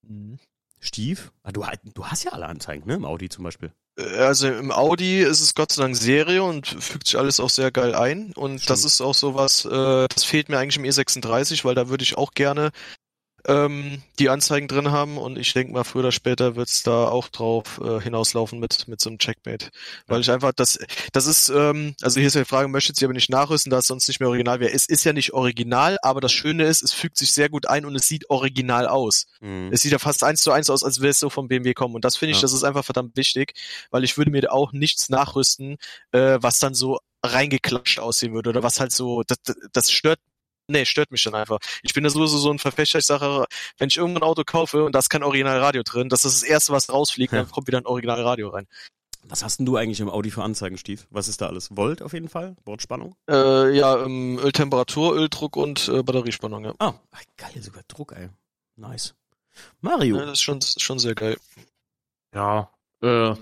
Mhm. 0.07 0.37
Stief? 0.79 1.31
Ah, 1.43 1.51
du, 1.51 1.63
du 1.93 2.05
hast 2.05 2.23
ja 2.23 2.31
alle 2.31 2.47
Anzeigen, 2.47 2.87
ne? 2.87 2.95
Im 2.95 3.05
Audi 3.05 3.29
zum 3.29 3.43
Beispiel. 3.43 3.71
Äh, 3.97 4.03
Also 4.17 4.47
im 4.47 4.71
Audi 4.71 5.19
ist 5.21 5.39
es 5.39 5.53
Gott 5.53 5.71
sei 5.71 5.83
Dank 5.83 5.95
Serie 5.95 6.43
und 6.43 6.65
fügt 6.65 7.05
sich 7.05 7.19
alles 7.19 7.39
auch 7.39 7.51
sehr 7.51 7.71
geil 7.71 7.93
ein. 7.93 8.33
Und 8.33 8.67
das 8.69 8.79
Stimmt. 8.79 8.85
ist 8.93 9.01
auch 9.01 9.13
sowas, 9.13 9.65
äh, 9.65 10.07
das 10.07 10.23
fehlt 10.23 10.49
mir 10.49 10.57
eigentlich 10.57 10.77
im 10.77 10.83
E36, 10.83 11.65
weil 11.65 11.75
da 11.75 11.89
würde 11.89 12.03
ich 12.03 12.17
auch 12.17 12.31
gerne 12.31 12.71
ähm, 13.47 14.01
die 14.19 14.29
Anzeigen 14.29 14.67
drin 14.67 14.91
haben 14.91 15.17
und 15.17 15.37
ich 15.37 15.53
denke 15.53 15.73
mal, 15.73 15.83
früher 15.83 16.01
oder 16.01 16.11
später 16.11 16.55
wird 16.55 16.69
es 16.69 16.83
da 16.83 17.07
auch 17.07 17.27
drauf 17.29 17.79
äh, 17.83 17.99
hinauslaufen 18.01 18.59
mit, 18.59 18.87
mit 18.87 19.01
so 19.01 19.09
einem 19.09 19.19
Checkmate. 19.19 19.69
Weil 20.07 20.21
ich 20.21 20.29
einfach, 20.31 20.51
das, 20.55 20.79
das 21.13 21.25
ist, 21.25 21.49
ähm, 21.49 21.95
also 22.01 22.19
hier 22.19 22.27
ist 22.27 22.35
ja 22.35 22.41
die 22.41 22.47
Frage, 22.49 22.67
möchtet 22.67 23.01
ihr 23.01 23.07
aber 23.07 23.13
nicht 23.13 23.29
nachrüsten, 23.29 23.69
da 23.69 23.79
es 23.79 23.87
sonst 23.87 24.07
nicht 24.07 24.19
mehr 24.19 24.29
original 24.29 24.59
wäre. 24.59 24.71
Es 24.73 24.85
ist 24.87 25.03
ja 25.03 25.13
nicht 25.13 25.33
original, 25.33 25.97
aber 26.01 26.21
das 26.21 26.31
Schöne 26.31 26.65
ist, 26.65 26.83
es 26.83 26.93
fügt 26.93 27.17
sich 27.17 27.31
sehr 27.31 27.49
gut 27.49 27.67
ein 27.67 27.85
und 27.85 27.95
es 27.95 28.07
sieht 28.07 28.29
original 28.29 28.87
aus. 28.87 29.25
Mhm. 29.41 29.69
Es 29.71 29.81
sieht 29.81 29.91
ja 29.91 29.99
fast 29.99 30.23
eins 30.23 30.41
zu 30.41 30.51
eins 30.51 30.69
aus, 30.69 30.83
als 30.83 31.01
wäre 31.01 31.11
es 31.11 31.19
so 31.19 31.29
vom 31.29 31.47
BMW 31.47 31.73
kommen. 31.73 31.95
Und 31.95 32.05
das 32.05 32.17
finde 32.17 32.31
ich, 32.31 32.37
Ja. 32.37 32.41
das 32.43 32.53
ist 32.53 32.63
einfach 32.63 32.85
verdammt 32.85 33.15
wichtig, 33.17 33.53
weil 33.89 34.03
ich 34.03 34.17
würde 34.17 34.31
mir 34.31 34.51
auch 34.51 34.71
nichts 34.73 35.09
nachrüsten, 35.09 35.77
äh, 36.11 36.37
was 36.41 36.59
dann 36.59 36.73
so 36.73 36.99
reingeklatscht 37.23 37.99
aussehen 37.99 38.33
würde 38.33 38.49
oder 38.49 38.63
was 38.63 38.79
halt 38.79 38.91
so, 38.91 39.23
das, 39.23 39.37
das- 39.43 39.55
das 39.73 39.91
stört, 39.91 40.19
nee, 40.71 40.85
stört 40.85 41.11
mich 41.11 41.23
dann 41.23 41.35
einfach. 41.35 41.59
Ich 41.83 41.93
bin 41.93 42.03
da 42.03 42.09
sowieso 42.09 42.37
so 42.37 42.51
ein 42.51 42.59
Verfechter, 42.59 42.99
ich 42.99 43.05
sage, 43.05 43.45
wenn 43.77 43.89
ich 43.89 43.97
irgendein 43.97 44.23
Auto 44.23 44.43
kaufe 44.43 44.83
und 44.83 44.93
da 44.93 44.99
ist 44.99 45.09
kein 45.09 45.23
Originalradio 45.23 45.83
drin, 45.83 46.09
das 46.09 46.25
ist 46.25 46.41
das 46.41 46.49
Erste, 46.49 46.73
was 46.73 46.89
rausfliegt, 46.89 47.33
Ja. 47.33 47.39
dann 47.43 47.51
kommt 47.51 47.67
wieder 47.67 47.77
ein 47.77 47.85
Originalradio 47.85 48.49
rein. 48.49 48.67
Was 49.25 49.43
hast 49.43 49.57
denn 49.59 49.67
du 49.67 49.77
eigentlich 49.77 49.99
im 49.99 50.09
Audi 50.09 50.31
für 50.31 50.41
Anzeigen, 50.43 50.77
Stief? 50.79 51.05
Was 51.11 51.27
ist 51.27 51.41
da 51.41 51.45
alles? 51.47 51.69
Volt 51.77 52.01
auf 52.01 52.13
jeden 52.13 52.27
Fall? 52.27 52.55
Bordspannung? 52.65 53.15
Äh, 53.29 53.69
ja, 53.77 54.03
ähm, 54.03 54.39
Öltemperatur, 54.39 55.15
Öldruck 55.15 55.57
und 55.57 55.87
äh, 55.89 56.01
Batteriespannung, 56.01 56.65
ja. 56.65 56.73
Ah, 56.79 56.93
geil, 57.37 57.61
sogar 57.61 57.83
Druck, 57.87 58.13
ey. 58.13 58.29
Nice. 58.77 59.13
Mario. 59.81 60.15
ja. 60.17 60.23
Das 60.25 60.33
ist 60.33 60.41
schon, 60.41 60.59
schon 60.61 60.97
sehr 60.97 61.13
geil. 61.13 61.37
Ja, 62.33 62.71
äh, 63.03 63.35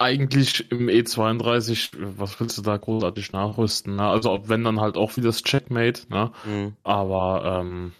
eigentlich 0.00 0.70
im 0.70 0.88
E32, 0.88 1.90
was 2.16 2.40
willst 2.40 2.58
du 2.58 2.62
da 2.62 2.76
großartig 2.76 3.32
nachrüsten? 3.32 3.96
Ne? 3.96 4.02
Also 4.08 4.48
wenn 4.48 4.64
dann 4.64 4.80
halt 4.80 4.96
auch 4.96 5.16
wie 5.16 5.20
das 5.20 5.42
Checkmate, 5.42 6.02
ne? 6.08 6.32
Mhm. 6.44 6.76
Aber 6.82 7.60
ähm, 7.60 7.92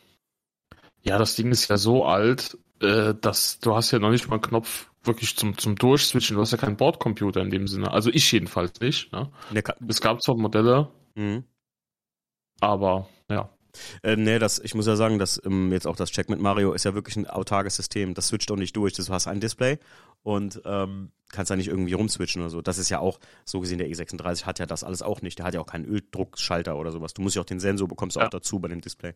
ja, 1.03 1.19
das 1.19 1.37
Ding 1.37 1.51
ist 1.51 1.69
ja 1.69 1.77
so 1.77 2.05
alt, 2.05 2.59
äh, 2.81 3.15
dass 3.21 3.61
du 3.61 3.75
hast 3.75 3.91
ja 3.91 3.99
noch 3.99 4.11
nicht 4.11 4.29
mal 4.29 4.35
einen 4.37 4.43
Knopf 4.43 4.91
wirklich 5.03 5.37
zum, 5.37 5.57
zum 5.57 5.77
Durchswitchen. 5.77 6.37
Du 6.37 6.43
hast 6.43 6.53
ja 6.53 6.59
keinen 6.59 6.77
Bordcomputer 6.77 7.41
in 7.41 7.51
dem 7.51 7.67
Sinne. 7.67 7.91
Also 7.91 8.11
ich 8.11 8.31
jedenfalls 8.33 8.81
nicht. 8.81 9.13
Ne? 9.13 9.31
Ka- 9.63 9.77
Es 9.89 10.01
gab 10.01 10.23
zwar 10.23 10.37
Modelle, 10.37 10.89
Mhm. 11.15 11.45
aber. 12.61 13.09
Äh, 14.03 14.17
nee, 14.17 14.39
das, 14.39 14.59
ich 14.59 14.75
muss 14.75 14.87
ja 14.87 14.97
sagen, 14.97 15.19
dass 15.19 15.41
ähm, 15.45 15.73
jetzt 15.73 15.87
auch 15.87 15.97
das 15.97 16.11
Check 16.11 16.29
mit 16.29 16.41
Mario 16.41 16.73
ist 16.73 16.85
ja 16.85 16.95
wirklich 16.95 17.17
ein 17.17 17.27
autarkes 17.27 17.77
System. 17.77 18.15
Das 18.15 18.29
switcht 18.29 18.51
auch 18.51 18.57
nicht 18.57 18.77
durch. 18.77 18.93
Du 18.95 19.07
hast 19.09 19.27
ein 19.27 19.41
Display 19.41 19.79
und 20.23 20.61
ähm, 20.65 21.11
kannst 21.33 21.51
da 21.51 21.57
nicht 21.57 21.69
irgendwie 21.69 21.93
rumswitchen 21.93 22.43
oder 22.43 22.51
so. 22.51 22.61
Das 22.61 22.79
ist 22.79 22.91
ja 22.91 22.99
auch, 22.99 23.21
so 23.45 23.61
gesehen, 23.61 23.79
der 23.79 23.89
E36 23.89 24.45
hat 24.45 24.59
ja 24.59 24.67
das 24.67 24.85
alles 24.85 25.03
auch 25.03 25.23
nicht. 25.23 25.39
Der 25.39 25.47
hat 25.47 25.55
ja 25.55 25.61
auch 25.61 25.67
keinen 25.67 25.87
Öldruckschalter 25.87 26.77
oder 26.77 26.93
sowas. 26.93 27.15
Du 27.15 27.23
musst 27.23 27.37
ja 27.37 27.43
auch 27.43 27.47
den 27.47 27.61
Sensor 27.61 27.89
bekommst 27.89 28.17
Ja. 28.17 28.27
auch 28.27 28.31
dazu 28.31 28.59
bei 28.59 28.69
dem 28.69 28.81
Display. 28.81 29.15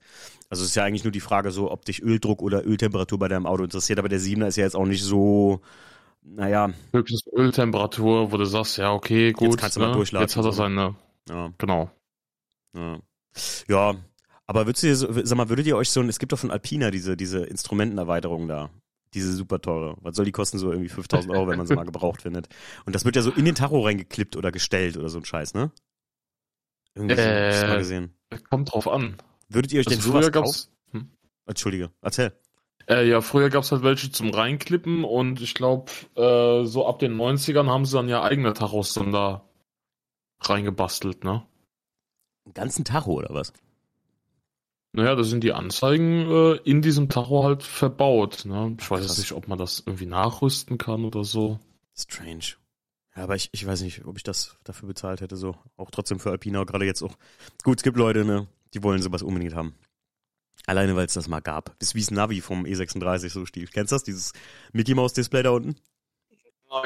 Also 0.49 0.63
es 0.63 0.71
ist 0.71 0.77
ja 0.77 0.85
eigentlich 0.85 1.05
nur 1.05 1.13
die 1.13 1.21
Frage 1.21 1.51
so, 1.51 1.71
ob 1.71 1.85
dich 1.85 2.03
Öldruck 2.03 2.41
oder 2.43 2.65
Öltemperatur 2.65 3.19
bei 3.19 3.29
deinem 3.29 3.47
Auto 3.47 3.65
interessiert. 3.65 3.99
Aber 3.99 4.09
der 4.09 4.21
7er 4.21 4.47
ist 4.47 4.57
ja 4.57 4.65
jetzt 4.65 4.77
auch 4.77 4.87
nicht 4.87 5.03
so, 5.03 5.61
naja, 6.23 6.71
Höchstens 6.93 7.27
Öltemperatur, 7.33 8.33
wo 8.33 8.37
du 8.37 8.45
sagst, 8.47 8.79
ja, 8.79 8.93
okay, 8.93 9.33
gut. 9.33 9.59
kannst 9.59 9.77
du 9.77 9.81
mal 9.81 9.89
ne? 9.89 9.95
durchladen 9.95 10.27
Jetzt 10.27 10.37
hat 10.37 10.45
er 10.45 10.53
seine, 10.53 10.95
ja. 11.29 11.53
genau. 11.59 11.91
Ja. 12.75 12.99
ja, 13.69 13.95
aber 14.47 14.67
würdest 14.67 14.83
du 14.83 14.87
dir 14.89 14.97
so, 14.97 15.09
sag 15.25 15.37
mal, 15.37 15.49
würdet 15.49 15.67
ihr 15.67 15.77
euch 15.77 15.91
so 15.91 16.01
ein, 16.01 16.09
es 16.09 16.19
gibt 16.19 16.33
doch 16.33 16.39
von 16.39 16.51
Alpina 16.51 16.91
diese, 16.91 17.17
diese 17.17 17.45
Instrumentenerweiterung 17.45 18.49
da. 18.49 18.71
Diese 19.15 19.33
super 19.33 19.61
teure. 19.61 19.97
Was 20.01 20.17
soll 20.17 20.25
die 20.25 20.33
kosten? 20.33 20.59
So 20.59 20.71
irgendwie 20.73 20.89
5000 20.89 21.33
Euro, 21.33 21.47
wenn 21.49 21.57
man 21.57 21.67
sie 21.69 21.75
mal 21.75 21.85
gebraucht 21.85 22.23
findet. 22.23 22.49
Und 22.85 22.95
das 22.95 23.05
wird 23.05 23.15
ja 23.15 23.23
so 23.23 23.31
in 23.31 23.45
den 23.45 23.55
Tacho 23.55 23.81
reingeklippt 23.81 24.37
oder 24.37 24.51
gestellt 24.51 24.97
oder 24.97 25.09
so 25.09 25.19
ein 25.19 25.25
Scheiß, 25.25 25.55
ne? 25.55 25.71
Irgendwie 26.97 27.15
hab 27.15 27.49
ich 27.51 27.69
mal 27.69 27.75
Äh, 27.75 27.79
gesehen. 27.79 28.15
Kommt 28.51 28.73
drauf 28.73 28.89
an. 28.89 29.17
Würdet 29.49 29.73
ihr 29.73 29.81
euch 29.81 29.87
denn 29.87 29.99
Also 29.99 30.11
sowas 30.11 30.25
früher 30.25 30.33
kaufen? 30.33 30.47
gab's, 30.47 30.71
hm? 30.91 31.11
Entschuldige, 31.47 31.91
erzähl. 32.03 32.33
Äh, 32.89 33.09
ja, 33.09 33.21
früher 33.21 33.51
gab's 33.51 33.71
halt 33.73 33.83
welche 33.83 34.11
zum 34.11 34.31
Reinklippen 34.31 35.05
und 35.05 35.41
ich 35.41 35.55
glaube, 35.55 35.91
äh, 36.17 36.65
so 36.67 36.87
ab 36.87 36.99
den 36.99 37.15
90ern 37.17 37.69
haben 37.71 37.85
sie 37.85 37.97
dann 37.97 38.09
ja 38.09 38.23
eigene 38.23 38.53
Tachos 38.53 38.95
dann 38.95 39.13
da 39.13 39.49
reingebastelt, 40.41 41.25
ne? 41.25 41.47
Einen 42.45 42.55
ganzen 42.55 42.85
Tacho 42.85 43.13
oder 43.13 43.33
was? 43.33 43.53
Naja, 44.97 45.17
da 45.17 45.25
sind 45.25 45.43
die 45.43 45.53
Anzeigen 45.53 46.31
äh, 46.31 46.53
in 46.59 46.81
diesem 46.81 47.09
Tacho 47.09 47.43
halt 47.43 47.65
verbaut, 47.65 48.45
ne? 48.45 48.77
Ich 48.79 48.89
weiß 48.89 49.05
jetzt 49.05 49.19
nicht, 49.19 49.33
ob 49.33 49.49
man 49.49 49.59
das 49.59 49.83
irgendwie 49.85 50.07
nachrüsten 50.07 50.79
kann 50.79 51.05
oder 51.05 51.25
so. 51.25 51.59
Strange. 51.97 52.55
Ja, 53.17 53.25
aber 53.25 53.35
ich, 53.35 53.49
ich 53.51 53.67
weiß 53.67 53.83
nicht, 53.83 54.05
ob 54.05 54.17
ich 54.17 54.23
das 54.23 54.57
dafür 54.63 54.87
bezahlt 54.87 55.21
hätte, 55.21 55.37
so. 55.37 55.57
Auch 55.77 55.91
trotzdem 55.91 56.21
für 56.21 56.31
Alpina, 56.31 56.63
gerade 56.63 56.85
jetzt 56.85 57.03
auch. 57.03 57.17
Gut, 57.65 57.79
es 57.79 57.83
gibt 57.83 57.97
Leute, 57.97 58.25
ne, 58.25 58.47
die 58.73 58.85
wollen 58.85 59.03
sowas 59.03 59.23
unbedingt 59.23 59.57
haben. 59.57 59.75
Alleine, 60.65 60.95
weil 60.95 61.07
es 61.07 61.15
das 61.15 61.27
mal 61.27 61.41
gab. 61.41 61.77
Das 61.81 61.89
ist 61.89 61.95
wie 61.97 62.01
das 62.01 62.13
Navi 62.13 62.41
vom 62.41 62.65
E36, 62.65 63.31
so 63.31 63.45
Steve. 63.47 63.71
Kennst 63.73 63.91
du 63.91 63.97
das? 63.97 64.05
Dieses 64.05 64.33
Mickey 64.73 64.95
Mouse 64.95 65.13
Display 65.13 65.43
da 65.43 65.51
unten? 65.51 65.75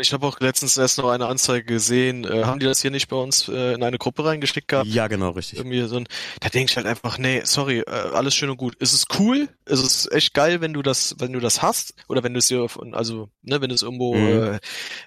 Ich 0.00 0.12
habe 0.12 0.26
auch 0.26 0.38
letztens 0.40 0.76
erst 0.76 0.98
noch 0.98 1.08
eine 1.08 1.26
Anzeige 1.26 1.64
gesehen. 1.64 2.24
Äh, 2.24 2.44
haben 2.44 2.60
die 2.60 2.66
das 2.66 2.82
hier 2.82 2.90
nicht 2.90 3.08
bei 3.08 3.16
uns 3.16 3.48
äh, 3.48 3.74
in 3.74 3.82
eine 3.82 3.98
Gruppe 3.98 4.24
reingeschickt 4.24 4.68
gehabt? 4.68 4.88
Ja, 4.88 5.08
genau, 5.08 5.30
richtig. 5.30 5.58
Irgendwie 5.58 5.80
so 5.88 5.96
ein, 5.96 6.06
da 6.40 6.48
denke 6.48 6.70
ich 6.70 6.76
halt 6.76 6.86
einfach, 6.86 7.18
nee, 7.18 7.42
sorry, 7.44 7.80
äh, 7.80 7.90
alles 7.90 8.34
schön 8.34 8.50
und 8.50 8.56
gut. 8.58 8.76
Es 8.80 8.92
ist 8.92 9.18
cool, 9.18 9.48
es 9.64 9.80
ist 9.80 10.12
echt 10.12 10.34
geil, 10.34 10.60
wenn 10.60 10.72
du 10.72 10.82
das, 10.82 11.14
wenn 11.18 11.32
du 11.32 11.40
das 11.40 11.62
hast 11.62 11.94
oder 12.08 12.22
wenn 12.22 12.34
du 12.34 12.38
es 12.38 12.48
hier, 12.48 12.68
von, 12.68 12.94
also 12.94 13.30
ne, 13.42 13.60
wenn 13.60 13.68
du 13.70 13.74
es 13.74 13.82
irgendwo 13.82 14.14
Mhm. 14.14 14.58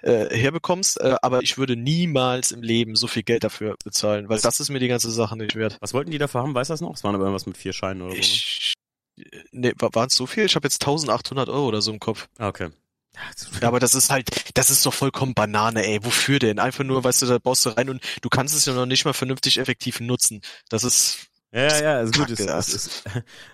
äh, 0.02 0.24
äh, 0.24 0.36
herbekommst. 0.36 1.00
Äh, 1.00 1.16
aber 1.22 1.42
ich 1.42 1.58
würde 1.58 1.76
niemals 1.76 2.52
im 2.52 2.62
Leben 2.62 2.96
so 2.96 3.06
viel 3.06 3.22
Geld 3.22 3.44
dafür 3.44 3.76
bezahlen, 3.84 4.28
weil 4.28 4.40
das 4.40 4.60
ist 4.60 4.70
mir 4.70 4.78
die 4.80 4.88
ganze 4.88 5.10
Sache 5.10 5.36
nicht 5.36 5.54
wert. 5.56 5.76
Was 5.80 5.94
wollten 5.94 6.10
die 6.10 6.18
dafür 6.18 6.42
haben? 6.42 6.54
Weißt 6.54 6.70
du 6.70 6.72
das 6.72 6.80
noch? 6.80 6.94
Es 6.94 7.04
waren 7.04 7.14
aber 7.14 7.24
irgendwas 7.24 7.46
mit 7.46 7.56
vier 7.56 7.72
Scheinen 7.72 8.02
oder 8.02 8.12
so. 8.12 8.16
Ne? 8.16 8.20
Ich, 8.20 8.74
nee, 9.52 9.72
waren 9.78 10.08
es 10.08 10.14
so 10.16 10.26
viel? 10.26 10.44
Ich 10.44 10.56
habe 10.56 10.66
jetzt 10.66 10.82
1800 10.82 11.48
Euro 11.48 11.66
oder 11.66 11.82
so 11.82 11.92
im 11.92 12.00
Kopf. 12.00 12.28
Ah, 12.38 12.48
okay. 12.48 12.70
Ja, 13.60 13.68
aber 13.68 13.78
das 13.80 13.94
ist 13.94 14.10
halt, 14.10 14.30
das 14.54 14.70
ist 14.70 14.86
doch 14.86 14.94
vollkommen 14.94 15.34
Banane, 15.34 15.86
ey. 15.86 16.04
Wofür 16.04 16.38
denn? 16.38 16.58
Einfach 16.58 16.84
nur, 16.84 17.04
weißt 17.04 17.22
du, 17.22 17.26
da 17.26 17.38
baust 17.38 17.64
du 17.66 17.70
rein 17.70 17.90
und 17.90 18.02
du 18.22 18.28
kannst 18.28 18.56
es 18.56 18.64
ja 18.64 18.72
noch 18.72 18.86
nicht 18.86 19.04
mal 19.04 19.12
vernünftig 19.12 19.58
effektiv 19.58 20.00
nutzen. 20.00 20.40
Das 20.68 20.84
ist, 20.84 21.26
Ja, 21.52 21.68
ja, 21.68 21.82
ja, 21.82 22.00
ist 22.00 22.16
gut. 22.16 22.30
Es, 22.30 22.38
Kacke, 22.38 22.50
es, 22.58 22.66
das. 22.66 22.74
es, 22.74 23.04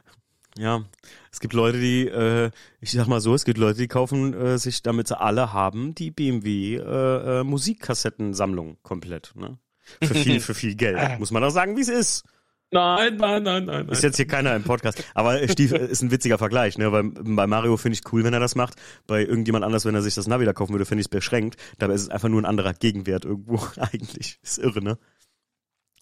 ja, 0.59 0.85
es 1.33 1.41
gibt 1.41 1.55
Leute, 1.55 1.81
die, 1.81 2.07
äh, 2.07 2.51
ich 2.81 2.93
sag 2.93 3.07
mal 3.09 3.21
so, 3.21 3.35
es 3.35 3.45
gibt 3.45 3.59
Leute, 3.59 3.79
die 3.79 3.89
kaufen 3.89 4.33
äh, 4.35 4.59
sich, 4.59 4.83
damit 4.83 5.09
sie 5.09 5.19
alle 5.21 5.53
haben, 5.53 5.95
die 5.95 6.11
BMW 6.11 6.77
äh, 6.77 7.41
äh, 7.41 7.45
Musikkassettensammlung 7.45 8.79
komplett, 8.83 9.33
ne? 9.35 9.59
Für 10.03 10.15
viel, 10.15 10.41
für 10.41 10.55
viel 10.55 10.75
Geld. 10.75 11.19
Muss 11.19 11.31
man 11.31 11.43
auch 11.43 11.51
sagen, 11.51 11.77
wie 11.77 11.81
es 11.81 11.89
ist. 11.89 12.25
Nein, 12.71 13.17
nein, 13.17 13.43
nein, 13.43 13.65
nein, 13.65 13.87
nein. 13.87 13.89
Ist 13.89 14.03
jetzt 14.03 14.17
hier 14.17 14.27
keiner 14.27 14.55
im 14.55 14.63
Podcast. 14.63 15.03
Aber 15.15 15.41
äh, 15.41 15.49
Stief 15.49 15.73
ist 15.73 16.03
ein 16.03 16.11
witziger 16.11 16.37
Vergleich, 16.37 16.77
ne? 16.77 16.93
Weil 16.93 17.05
bei 17.05 17.47
Mario 17.47 17.77
finde 17.79 17.99
ich 17.99 18.13
cool, 18.13 18.25
wenn 18.25 18.35
er 18.35 18.41
das 18.41 18.55
macht. 18.55 18.75
Bei 19.07 19.25
irgendjemand 19.25 19.65
anders, 19.65 19.87
wenn 19.87 19.95
er 19.95 20.03
sich 20.03 20.15
das 20.15 20.27
Navi 20.27 20.45
da 20.45 20.53
kaufen 20.53 20.73
würde, 20.73 20.85
finde 20.85 21.01
ich 21.01 21.07
es 21.07 21.11
beschränkt. 21.11 21.57
Dabei 21.79 21.95
ist 21.95 22.03
es 22.03 22.09
einfach 22.11 22.29
nur 22.29 22.43
ein 22.43 22.47
anderer 22.47 22.75
Gegenwert 22.75 23.25
irgendwo 23.25 23.61
eigentlich. 23.77 24.39
Ist 24.43 24.59
irre, 24.59 24.83
ne? 24.83 24.99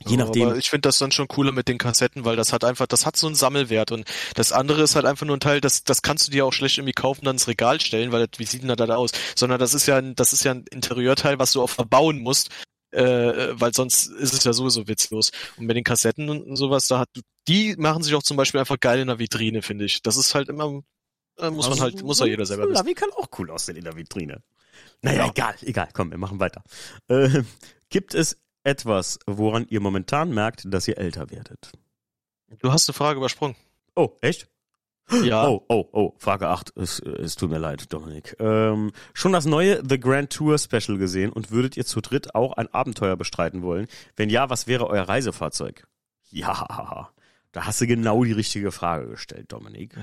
Je 0.04 0.16
nachdem. 0.16 0.48
Aber 0.48 0.56
ich 0.56 0.68
finde 0.68 0.88
das 0.88 0.98
dann 0.98 1.10
schon 1.10 1.28
cooler 1.28 1.52
mit 1.52 1.68
den 1.68 1.78
Kassetten, 1.78 2.24
weil 2.24 2.36
das 2.36 2.52
hat 2.52 2.64
einfach, 2.64 2.86
das 2.86 3.06
hat 3.06 3.16
so 3.16 3.26
einen 3.28 3.36
Sammelwert 3.36 3.92
und 3.92 4.04
das 4.34 4.52
andere 4.52 4.82
ist 4.82 4.94
halt 4.94 5.06
einfach 5.06 5.24
nur 5.24 5.36
ein 5.36 5.40
Teil, 5.40 5.60
das, 5.60 5.84
das 5.84 6.02
kannst 6.02 6.26
du 6.26 6.32
dir 6.32 6.44
auch 6.44 6.52
schlecht 6.52 6.76
irgendwie 6.76 6.92
kaufen, 6.92 7.24
dann 7.24 7.36
ins 7.36 7.48
Regal 7.48 7.80
stellen, 7.80 8.12
weil 8.12 8.26
das, 8.26 8.38
wie 8.38 8.44
sieht 8.44 8.60
denn 8.62 8.68
das 8.68 8.76
da 8.76 8.94
aus? 8.94 9.12
Sondern 9.34 9.58
das 9.58 9.72
ist 9.72 9.86
ja 9.86 9.96
ein, 9.96 10.14
das 10.14 10.32
ist 10.34 10.44
ja 10.44 10.52
ein 10.52 10.64
Interieurteil, 10.70 11.38
was 11.38 11.52
du 11.52 11.62
auch 11.62 11.70
verbauen 11.70 12.20
musst, 12.20 12.50
äh, 12.90 13.60
weil 13.60 13.74
sonst 13.74 14.06
ist 14.06 14.34
es 14.34 14.44
ja 14.44 14.52
sowieso 14.52 14.88
witzlos. 14.88 15.32
Und 15.56 15.66
mit 15.66 15.76
den 15.76 15.84
Kassetten 15.84 16.28
und 16.28 16.56
sowas, 16.56 16.86
da 16.88 17.00
hat, 17.00 17.08
die 17.48 17.74
machen 17.76 18.02
sich 18.02 18.14
auch 18.14 18.22
zum 18.22 18.36
Beispiel 18.36 18.60
einfach 18.60 18.80
geil 18.80 19.00
in 19.00 19.08
der 19.08 19.18
Vitrine, 19.18 19.62
finde 19.62 19.84
ich. 19.84 20.02
Das 20.02 20.16
ist 20.16 20.34
halt 20.34 20.48
immer, 20.48 20.82
äh, 21.38 21.50
muss 21.50 21.68
man 21.68 21.80
halt, 21.80 22.02
muss 22.02 22.20
ja 22.20 22.26
jeder 22.26 22.46
selber 22.46 22.64
wissen. 22.64 22.74
Navi 22.74 22.94
kann 22.94 23.10
auch 23.16 23.28
cool 23.38 23.50
aussehen 23.50 23.76
in 23.76 23.84
der 23.84 23.96
Vitrine. 23.96 24.42
Naja, 25.02 25.28
egal, 25.28 25.54
egal. 25.62 25.88
Komm, 25.92 26.10
wir 26.10 26.18
machen 26.18 26.40
weiter. 26.40 26.62
Äh, 27.08 27.42
gibt 27.88 28.14
es 28.14 28.38
etwas, 28.62 29.18
woran 29.26 29.66
ihr 29.68 29.80
momentan 29.80 30.30
merkt, 30.30 30.62
dass 30.66 30.88
ihr 30.88 30.98
älter 30.98 31.30
werdet? 31.30 31.72
Du 32.58 32.72
hast 32.72 32.88
eine 32.88 32.94
Frage 32.94 33.18
übersprungen. 33.18 33.56
Oh, 33.94 34.16
echt? 34.20 34.48
Ja. 35.22 35.46
Oh, 35.46 35.64
oh, 35.68 35.88
oh, 35.92 36.14
Frage 36.18 36.48
8. 36.48 36.76
Es, 36.76 36.98
es 36.98 37.36
tut 37.36 37.50
mir 37.50 37.58
leid, 37.58 37.92
Dominik. 37.92 38.36
Ähm, 38.40 38.92
schon 39.14 39.32
das 39.32 39.46
neue 39.46 39.82
The 39.88 40.00
Grand 40.00 40.30
Tour 40.30 40.58
Special 40.58 40.98
gesehen 40.98 41.32
und 41.32 41.50
würdet 41.50 41.76
ihr 41.76 41.86
zu 41.86 42.00
dritt 42.00 42.34
auch 42.34 42.54
ein 42.54 42.72
Abenteuer 42.72 43.16
bestreiten 43.16 43.62
wollen? 43.62 43.86
Wenn 44.16 44.30
ja, 44.30 44.50
was 44.50 44.66
wäre 44.66 44.88
euer 44.88 45.08
Reisefahrzeug? 45.08 45.86
Ja, 46.30 47.10
da 47.52 47.66
hast 47.66 47.80
du 47.80 47.86
genau 47.86 48.24
die 48.24 48.32
richtige 48.32 48.72
Frage 48.72 49.08
gestellt, 49.08 49.52
Dominik. 49.52 49.96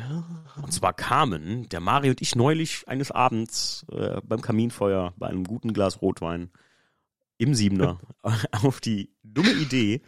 Und 0.62 0.72
zwar 0.72 0.94
kamen 0.94 1.68
der 1.70 1.82
Mario 1.82 2.12
und 2.12 2.22
ich 2.22 2.36
neulich 2.36 2.88
eines 2.88 3.12
Abends 3.12 3.86
äh, 3.92 4.22
beim 4.24 4.42
Kaminfeuer 4.42 5.13
bei 5.18 5.28
einem 5.28 5.44
guten 5.44 5.74
Glas 5.74 6.02
Rotwein 6.02 6.50
im 7.38 7.56
Siebener 7.56 8.00
auf 8.63 8.80
die 8.80 9.12
dumme 9.24 9.52
Idee, 9.52 10.02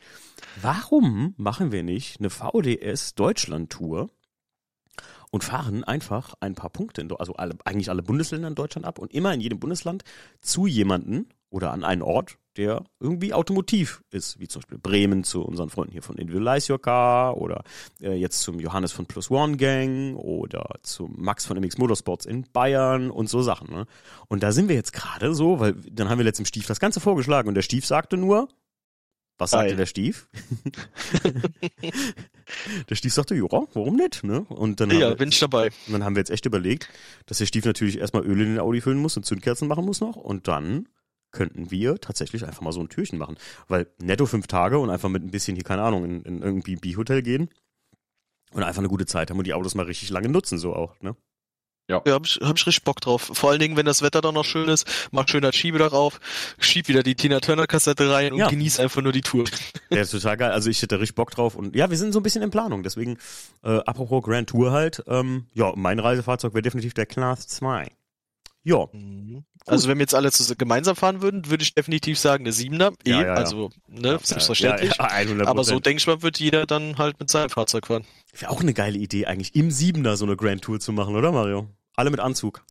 warum 0.62 1.34
machen 1.38 1.74
wir 1.74 1.84
nicht 1.84 2.20
eine 2.20 2.30
VDS 2.30 3.16
Deutschland 3.16 3.72
Tour 3.72 4.10
und 5.36 5.44
fahren 5.44 5.84
einfach 5.84 6.34
ein 6.40 6.56
paar 6.56 6.70
Punkte, 6.70 7.02
in, 7.02 7.12
also 7.12 7.34
alle, 7.34 7.58
eigentlich 7.66 7.90
alle 7.90 8.02
Bundesländer 8.02 8.48
in 8.48 8.56
Deutschland 8.56 8.86
ab 8.86 9.00
und 9.00 9.14
immer 9.14 9.34
in 9.34 9.42
jedem 9.42 9.60
Bundesland 9.60 10.06
zu 10.40 10.66
jemanden 10.66 11.28
oder 11.50 11.74
an 11.74 11.84
einen 11.84 12.02
Ort, 12.02 12.38
der 12.56 12.86
irgendwie 13.02 13.34
automotiv 13.34 14.02
ist, 14.12 14.40
wie 14.40 14.48
zum 14.48 14.62
Beispiel 14.62 14.78
Bremen 14.78 15.26
zu 15.26 15.42
unseren 15.42 15.70
Freunden 15.70 15.92
hier 15.92 16.04
von 16.04 16.18
Individualize 16.18 16.72
Your 16.72 16.82
Car 16.82 17.36
oder 17.36 17.66
äh, 18.02 18.14
jetzt 18.14 18.44
zum 18.44 18.62
Johannes 18.62 18.94
von 18.94 19.08
Plus 19.08 19.30
One 19.30 19.58
Gang 19.58 20.16
oder 20.16 20.70
zum 20.84 21.14
Max 21.18 21.46
von 21.46 21.60
MX 21.60 21.80
Motorsports 21.80 22.26
in 22.26 22.44
Bayern 22.54 23.12
und 23.12 23.28
so 23.28 23.42
Sachen. 23.42 23.70
Ne? 23.70 23.88
Und 24.30 24.42
da 24.42 24.54
sind 24.54 24.70
wir 24.70 24.76
jetzt 24.76 24.94
gerade 24.94 25.36
so, 25.36 25.60
weil 25.60 25.74
dann 25.92 26.08
haben 26.08 26.18
wir 26.18 26.24
letztem 26.24 26.46
Stief 26.46 26.66
das 26.66 26.80
Ganze 26.80 27.02
vorgeschlagen 27.02 27.50
und 27.50 27.56
der 27.56 27.62
Stief 27.62 27.86
sagte 27.86 28.16
nur, 28.16 28.48
was 29.38 29.52
sagte 29.52 29.68
Geil. 29.70 29.78
der 29.78 29.86
Stief? 29.86 30.28
der 32.90 32.96
Stief 32.96 33.14
sagte, 33.14 33.36
ja, 33.36 33.44
warum 33.44 33.96
nicht? 33.96 34.24
Ne? 34.24 34.42
Und 34.42 34.80
dann 34.80 34.92
haben 34.92 35.00
Ja, 35.00 35.10
wir- 35.10 35.16
bin 35.16 35.30
ich 35.30 35.40
dabei. 35.40 35.68
und 35.88 35.94
dann 35.94 36.04
haben 36.04 36.16
wir 36.16 36.22
jetzt 36.22 36.30
echt 36.32 36.46
überlegt, 36.46 36.90
dass 37.26 37.40
der 37.40 37.46
Stief 37.46 37.66
natürlich 37.66 37.98
erstmal 38.00 38.24
Öl 38.26 38.40
in 38.42 38.48
den 38.56 38.60
Audi 38.60 38.82
füllen 38.82 39.00
muss 39.00 39.18
und 39.18 39.24
Zündkerzen 39.26 39.68
machen 39.68 39.86
muss 39.86 40.02
noch. 40.02 40.16
Und 40.16 40.48
dann 40.48 40.88
könnten 41.32 41.70
wir 41.72 42.00
tatsächlich 42.00 42.46
einfach 42.46 42.62
mal 42.62 42.72
so 42.72 42.80
ein 42.80 42.90
Türchen 42.90 43.20
machen. 43.20 43.36
Weil 43.68 43.88
netto 44.02 44.26
fünf 44.26 44.48
Tage 44.48 44.80
und 44.80 44.90
einfach 44.90 45.10
mit 45.10 45.24
ein 45.24 45.32
bisschen 45.32 45.56
hier, 45.56 45.66
keine 45.66 45.82
Ahnung, 45.82 46.06
in, 46.06 46.22
in 46.24 46.42
irgendwie 46.42 46.76
B-Hotel 46.78 47.22
gehen 47.22 47.50
und 48.54 48.64
einfach 48.64 48.80
eine 48.80 48.88
gute 48.88 49.06
Zeit 49.06 49.30
haben 49.30 49.38
und 49.38 49.46
die 49.48 49.54
Autos 49.54 49.76
mal 49.76 49.84
richtig 49.86 50.10
lange 50.12 50.30
nutzen, 50.30 50.58
so 50.58 50.74
auch, 50.74 51.00
ne? 51.02 51.16
Ja, 51.88 52.02
hab 52.04 52.26
ich, 52.26 52.40
hab 52.42 52.58
ich 52.58 52.66
richtig 52.66 52.84
Bock 52.84 53.00
drauf. 53.00 53.30
Vor 53.34 53.52
allen 53.52 53.60
Dingen, 53.60 53.78
wenn 53.78 53.86
das 53.86 54.02
Wetter 54.02 54.22
dann 54.22 54.34
noch 54.34 54.44
schön 54.46 54.68
ist, 54.70 54.88
mach 55.12 55.28
schön 55.28 55.42
das 55.44 55.56
Schiebe 55.56 55.78
darauf, 55.78 56.20
schieb 56.58 56.88
wieder 56.88 57.04
die 57.04 57.14
Tina 57.14 57.40
Turner 57.40 57.68
Kassette 57.68 58.10
rein 58.12 58.34
und 58.34 58.40
Ja. 58.40 58.48
genieß 58.50 58.80
einfach 58.80 59.02
nur 59.04 59.12
die 59.12 59.22
Tour. 59.22 59.44
Der 59.92 60.02
ist 60.02 60.12
total 60.12 60.36
geil. 60.38 60.52
Also 60.52 60.70
ich 60.72 60.82
hätte 60.82 61.00
richtig 61.00 61.16
Bock 61.16 61.30
drauf. 61.32 61.56
Und 61.56 61.76
ja, 61.76 61.90
wir 61.90 61.98
sind 61.98 62.12
so 62.12 62.20
ein 62.20 62.24
bisschen 62.24 62.42
in 62.42 62.50
Planung. 62.50 62.82
Deswegen, 62.82 63.18
äh, 63.64 63.78
apropos 63.86 64.24
Grand 64.24 64.50
Tour 64.50 64.72
halt, 64.72 65.04
ähm, 65.08 65.46
ja, 65.54 65.74
mein 65.76 66.00
Reisefahrzeug 66.00 66.54
wäre 66.56 66.64
definitiv 66.64 66.96
der 66.96 67.06
Class 67.06 67.48
2. 67.48 67.88
Ja, 68.66 68.88
Also 69.68 69.88
wenn 69.88 70.00
wir 70.00 70.04
jetzt 70.04 70.16
alle 70.16 70.32
zusammen 70.32 70.58
gemeinsam 70.58 70.96
fahren 70.96 71.22
würden, 71.22 71.50
würde 71.50 71.62
ich 71.64 71.76
definitiv 71.76 72.18
sagen, 72.18 72.44
der 72.46 72.54
Siebener, 72.54 72.92
eh, 73.06 73.12
Ja, 73.12 73.22
ja, 73.22 73.28
ja. 73.28 73.34
also 73.36 73.70
ne, 73.88 74.20
selbstverständlich. 74.22 74.98
Ja, 74.98 75.06
ja, 75.06 75.12
100 75.12 75.48
Aber 75.48 75.64
so 75.64 75.80
denke 75.80 76.00
ich 76.00 76.08
mal, 76.08 76.24
wird 76.24 76.40
jeder 76.40 76.66
dann 76.66 76.98
halt 76.98 77.20
mit 77.20 77.30
seinem 77.30 77.50
Fahrzeug 77.52 77.86
fahren. 77.88 78.06
Wäre 78.38 78.52
auch 78.52 78.62
eine 78.62 78.74
geile 78.74 78.98
Idee 78.98 79.28
eigentlich, 79.28 79.56
im 79.56 79.70
Siebener 79.70 80.18
so 80.18 80.26
eine 80.26 80.36
Grand 80.36 80.64
Tour 80.64 80.80
zu 80.80 80.92
machen, 80.92 81.16
oder 81.16 81.32
Mario? 81.32 81.70
Alle 81.96 82.10
mit 82.10 82.20
Anzug. 82.20 82.66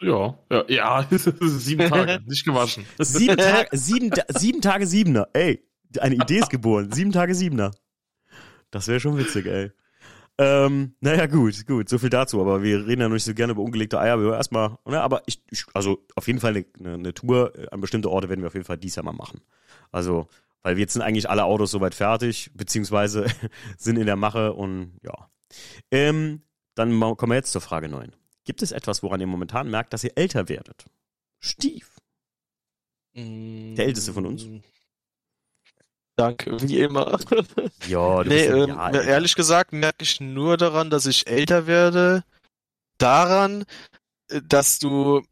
Ja, 0.00 0.36
ja, 0.50 0.64
ja, 0.68 1.08
sieben 1.40 1.88
Tage, 1.88 2.20
nicht 2.26 2.44
gewaschen. 2.44 2.84
Sieben, 2.98 3.36
Tag, 3.36 3.68
sieben, 3.72 4.10
sieben 4.28 4.60
Tage 4.60 4.86
Siebener. 4.86 5.28
Ey, 5.32 5.62
eine 6.00 6.16
Idee 6.16 6.38
ist 6.38 6.50
geboren. 6.50 6.90
Sieben 6.92 7.12
Tage 7.12 7.34
Siebener. 7.34 7.70
Das 8.70 8.88
wäre 8.88 8.98
schon 9.00 9.16
witzig, 9.16 9.46
ey. 9.46 9.70
Ähm, 10.38 10.94
naja, 11.00 11.26
gut, 11.26 11.66
gut, 11.66 11.88
so 11.88 11.98
viel 11.98 12.10
dazu. 12.10 12.40
Aber 12.40 12.62
wir 12.62 12.86
reden 12.86 13.00
ja 13.00 13.08
noch 13.08 13.14
nicht 13.14 13.24
so 13.24 13.34
gerne 13.34 13.52
über 13.52 13.62
ungelegte 13.62 13.98
Eier. 13.98 14.20
Wir 14.20 14.34
erstmal, 14.34 14.76
ne, 14.84 15.00
aber 15.00 15.22
ich, 15.26 15.42
ich, 15.50 15.64
also 15.72 16.04
auf 16.14 16.26
jeden 16.26 16.40
Fall 16.40 16.56
eine, 16.56 16.66
eine, 16.78 16.94
eine 16.94 17.14
Tour 17.14 17.52
an 17.70 17.80
bestimmte 17.80 18.10
Orte 18.10 18.28
werden 18.28 18.40
wir 18.40 18.48
auf 18.48 18.54
jeden 18.54 18.66
Fall 18.66 18.78
dies 18.78 18.96
Jahr 18.96 19.04
mal 19.04 19.12
machen. 19.12 19.40
Also, 19.92 20.28
weil 20.62 20.78
jetzt 20.78 20.92
sind 20.92 21.02
eigentlich 21.02 21.30
alle 21.30 21.44
Autos 21.44 21.70
soweit 21.70 21.94
fertig, 21.94 22.50
beziehungsweise 22.54 23.26
sind 23.78 23.96
in 23.96 24.06
der 24.06 24.16
Mache 24.16 24.52
und 24.52 24.98
ja. 25.02 25.30
Ähm, 25.90 26.42
dann 26.74 26.98
kommen 27.00 27.32
wir 27.32 27.36
jetzt 27.36 27.52
zur 27.52 27.62
Frage 27.62 27.88
9. 27.88 28.12
Gibt 28.44 28.62
es 28.62 28.72
etwas, 28.72 29.02
woran 29.02 29.20
ihr 29.20 29.26
momentan 29.26 29.70
merkt, 29.70 29.92
dass 29.92 30.04
ihr 30.04 30.12
älter 30.16 30.48
werdet? 30.48 30.86
Steve. 31.40 31.86
Der 33.14 33.86
älteste 33.86 34.12
von 34.12 34.26
uns. 34.26 34.46
Danke, 36.16 36.60
wie 36.62 36.80
immer. 36.80 37.18
Ja, 37.86 38.24
du 38.24 38.30
nee, 38.30 38.46
ja 38.46 38.64
ähm, 38.64 38.78
älter. 38.78 39.04
ehrlich 39.04 39.34
gesagt 39.34 39.72
merke 39.72 40.02
ich 40.02 40.20
nur 40.20 40.56
daran, 40.56 40.90
dass 40.90 41.06
ich 41.06 41.26
älter 41.28 41.66
werde. 41.66 42.24
Daran, 42.98 43.64
äh, 44.28 44.40
dass 44.42 44.78
du, 44.78 45.22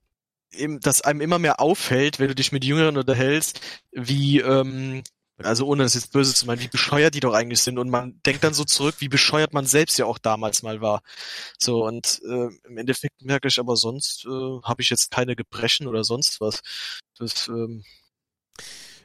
dass 0.81 1.01
einem 1.01 1.21
immer 1.21 1.39
mehr 1.39 1.61
auffällt, 1.61 2.21
wenn 2.21 2.29
du 2.29 2.35
dich 2.35 2.53
mit 2.53 2.65
Jüngeren 2.65 2.97
unterhältst, 2.99 3.61
wie, 3.93 4.41
ähm, 4.41 5.03
also 5.39 5.67
ohne 5.67 5.83
das 5.85 5.95
jetzt 5.95 6.13
böse 6.13 6.35
zu 6.35 6.47
meinen, 6.47 6.61
wie 6.61 6.69
bescheuert 6.69 7.15
die 7.15 7.21
doch 7.21 7.35
eigentlich 7.35 7.61
sind. 7.61 7.79
Und 7.79 7.91
man 7.91 8.21
denkt 8.25 8.45
dann 8.45 8.55
so 8.55 8.65
zurück, 8.65 8.97
wie 8.99 9.09
bescheuert 9.09 9.53
man 9.55 9.67
selbst 9.67 9.99
ja 9.99 10.07
auch 10.07 10.19
damals 10.19 10.63
mal 10.63 10.81
war. 10.81 11.03
So, 11.59 11.85
und 11.87 12.21
äh, 12.29 12.49
im 12.69 12.79
Endeffekt 12.79 13.23
merke 13.23 13.49
ich 13.49 13.59
aber 13.59 13.77
sonst, 13.77 14.27
äh, 14.27 14.61
habe 14.63 14.83
ich 14.83 14.91
jetzt 14.91 15.11
keine 15.11 15.35
Gebrechen 15.35 15.89
oder 15.89 16.05
sonst 16.05 16.41
was. 16.41 16.61
Das, 17.19 17.49
ähm, 17.49 17.85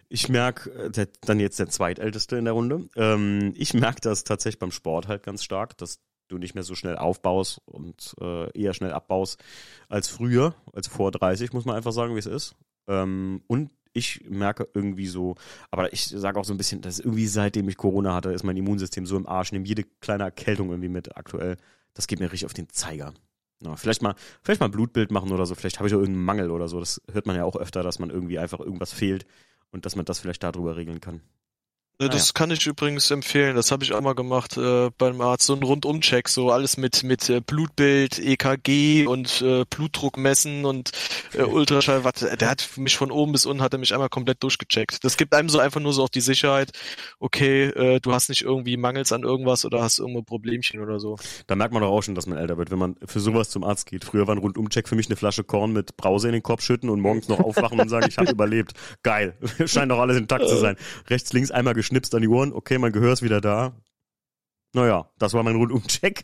Ich 0.09 0.27
merke, 0.27 0.89
der, 0.89 1.07
dann 1.21 1.39
jetzt 1.39 1.59
der 1.59 1.69
zweitälteste 1.69 2.35
in 2.35 2.45
der 2.45 2.53
Runde. 2.53 2.89
Ähm, 2.95 3.53
ich 3.55 3.75
merke 3.75 4.01
das 4.01 4.23
tatsächlich 4.23 4.59
beim 4.59 4.71
Sport 4.71 5.07
halt 5.07 5.21
ganz 5.23 5.43
stark, 5.43 5.77
dass 5.77 5.99
du 6.27 6.37
nicht 6.39 6.55
mehr 6.55 6.63
so 6.63 6.75
schnell 6.75 6.97
aufbaust 6.97 7.61
und 7.65 8.15
äh, 8.19 8.51
eher 8.59 8.73
schnell 8.73 8.91
abbaust 8.91 9.41
als 9.87 10.07
früher, 10.07 10.55
als 10.73 10.87
vor 10.87 11.11
30, 11.11 11.53
muss 11.53 11.65
man 11.65 11.75
einfach 11.75 11.91
sagen, 11.91 12.15
wie 12.15 12.19
es 12.19 12.25
ist. 12.25 12.55
Ähm, 12.87 13.43
und 13.47 13.71
ich 13.93 14.23
merke 14.27 14.67
irgendwie 14.73 15.07
so, 15.07 15.35
aber 15.71 15.93
ich 15.93 16.07
sage 16.07 16.39
auch 16.39 16.45
so 16.45 16.53
ein 16.53 16.57
bisschen, 16.57 16.81
dass 16.81 16.99
irgendwie 16.99 17.27
seitdem 17.27 17.69
ich 17.69 17.77
Corona 17.77 18.13
hatte, 18.15 18.31
ist 18.31 18.43
mein 18.43 18.57
Immunsystem 18.57 19.05
so 19.05 19.17
im 19.17 19.27
Arsch, 19.27 19.51
nehme 19.51 19.65
jede 19.65 19.83
kleine 20.01 20.23
Erkältung 20.23 20.69
irgendwie 20.69 20.89
mit 20.89 21.17
aktuell. 21.17 21.57
Das 21.93 22.07
geht 22.07 22.19
mir 22.19 22.31
richtig 22.31 22.45
auf 22.45 22.53
den 22.53 22.69
Zeiger. 22.69 23.13
Ja, 23.61 23.75
vielleicht 23.75 24.01
mal, 24.01 24.15
vielleicht 24.41 24.61
mal 24.61 24.69
Blutbild 24.69 25.11
machen 25.11 25.31
oder 25.31 25.45
so, 25.45 25.53
vielleicht 25.53 25.79
habe 25.79 25.87
ich 25.87 25.93
auch 25.93 25.99
irgendeinen 25.99 26.25
Mangel 26.25 26.51
oder 26.51 26.67
so. 26.67 26.79
Das 26.79 27.01
hört 27.11 27.25
man 27.25 27.35
ja 27.35 27.43
auch 27.43 27.55
öfter, 27.55 27.83
dass 27.83 27.99
man 27.99 28.09
irgendwie 28.09 28.39
einfach 28.39 28.59
irgendwas 28.59 28.93
fehlt 28.93 29.25
und 29.71 29.85
dass 29.85 29.95
man 29.95 30.05
das 30.05 30.19
vielleicht 30.19 30.43
darüber 30.43 30.75
regeln 30.75 31.01
kann. 31.01 31.21
Ja, 32.01 32.07
Das 32.07 32.33
kann 32.33 32.49
ich 32.49 32.65
übrigens 32.65 33.11
empfehlen. 33.11 33.57
Das 33.57 33.73
habe 33.73 33.83
ich 33.83 33.91
auch 33.91 33.99
mal 33.99 34.15
gemacht 34.15 34.55
äh, 34.55 34.89
beim 34.97 35.19
Arzt. 35.19 35.45
So 35.45 35.53
ein 35.53 35.61
Rundumcheck, 35.61 36.29
so 36.29 36.49
alles 36.49 36.77
mit 36.77 37.03
mit 37.03 37.29
äh, 37.29 37.41
Blutbild, 37.41 38.19
EKG 38.19 39.05
und 39.05 39.41
äh, 39.41 39.65
Blutdruck 39.69 40.15
messen 40.17 40.63
und 40.63 40.91
äh, 41.33 41.41
Ultraschall. 41.41 42.05
Warte, 42.05 42.37
der 42.37 42.51
hat 42.51 42.69
mich 42.77 42.95
von 42.95 43.11
oben 43.11 43.33
bis 43.33 43.45
unten 43.45 43.61
hat 43.61 43.73
er 43.73 43.79
mich 43.79 43.93
einmal 43.93 44.07
komplett 44.07 44.41
durchgecheckt. 44.43 45.03
Das 45.03 45.17
gibt 45.17 45.33
einem 45.33 45.49
so 45.49 45.59
einfach 45.59 45.81
nur 45.81 45.91
so 45.91 46.03
auch 46.03 46.09
die 46.09 46.21
Sicherheit. 46.21 46.71
Okay, 47.19 47.63
äh, 47.65 47.99
du 47.99 48.13
hast 48.13 48.29
nicht 48.29 48.43
irgendwie 48.43 48.77
Mangels 48.77 49.11
an 49.11 49.23
irgendwas 49.23 49.65
oder 49.65 49.81
hast 49.81 49.99
irgendwo 49.99 50.21
Problemchen 50.21 50.79
oder 50.79 51.01
so. 51.01 51.17
Da 51.47 51.55
merkt 51.57 51.73
man 51.73 51.83
doch 51.83 51.89
auch 51.89 52.01
schon, 52.01 52.15
dass 52.15 52.27
man 52.27 52.37
älter 52.37 52.57
wird, 52.57 52.71
wenn 52.71 52.79
man 52.79 52.95
für 53.05 53.19
sowas 53.19 53.49
zum 53.49 53.65
Arzt 53.65 53.87
geht. 53.87 54.05
Früher 54.05 54.25
war 54.25 54.35
ein 54.35 54.39
Rundumcheck 54.39 54.87
für 54.87 54.95
mich 54.95 55.07
eine 55.07 55.17
Flasche 55.17 55.43
Korn 55.43 55.73
mit 55.73 55.97
Brause 55.97 56.29
in 56.29 56.33
den 56.33 56.43
Kopf 56.43 56.61
schütten 56.61 56.89
und 56.89 57.01
morgens 57.01 57.27
noch 57.27 57.41
aufwachen 57.41 57.77
und 57.77 57.89
sagen, 57.89 58.05
ich 58.07 58.17
habe 58.17 58.31
überlebt. 58.31 58.71
Geil. 59.03 59.37
Scheint 59.65 59.91
doch 59.91 59.99
alles 59.99 60.15
intakt 60.15 60.47
zu 60.47 60.55
sein. 60.55 60.77
Rechts, 61.09 61.33
links 61.33 61.51
einmal 61.51 61.73
geschnipst 61.89 62.13
an 62.13 62.21
die 62.21 62.27
Ohren. 62.27 62.53
Okay, 62.53 62.77
mein 62.77 62.91
Gehör 62.91 63.13
ist 63.13 63.23
wieder 63.23 63.41
da. 63.41 63.73
Naja, 64.73 65.09
das 65.17 65.33
war 65.33 65.41
mein 65.41 65.55
Rundumcheck. 65.55 66.23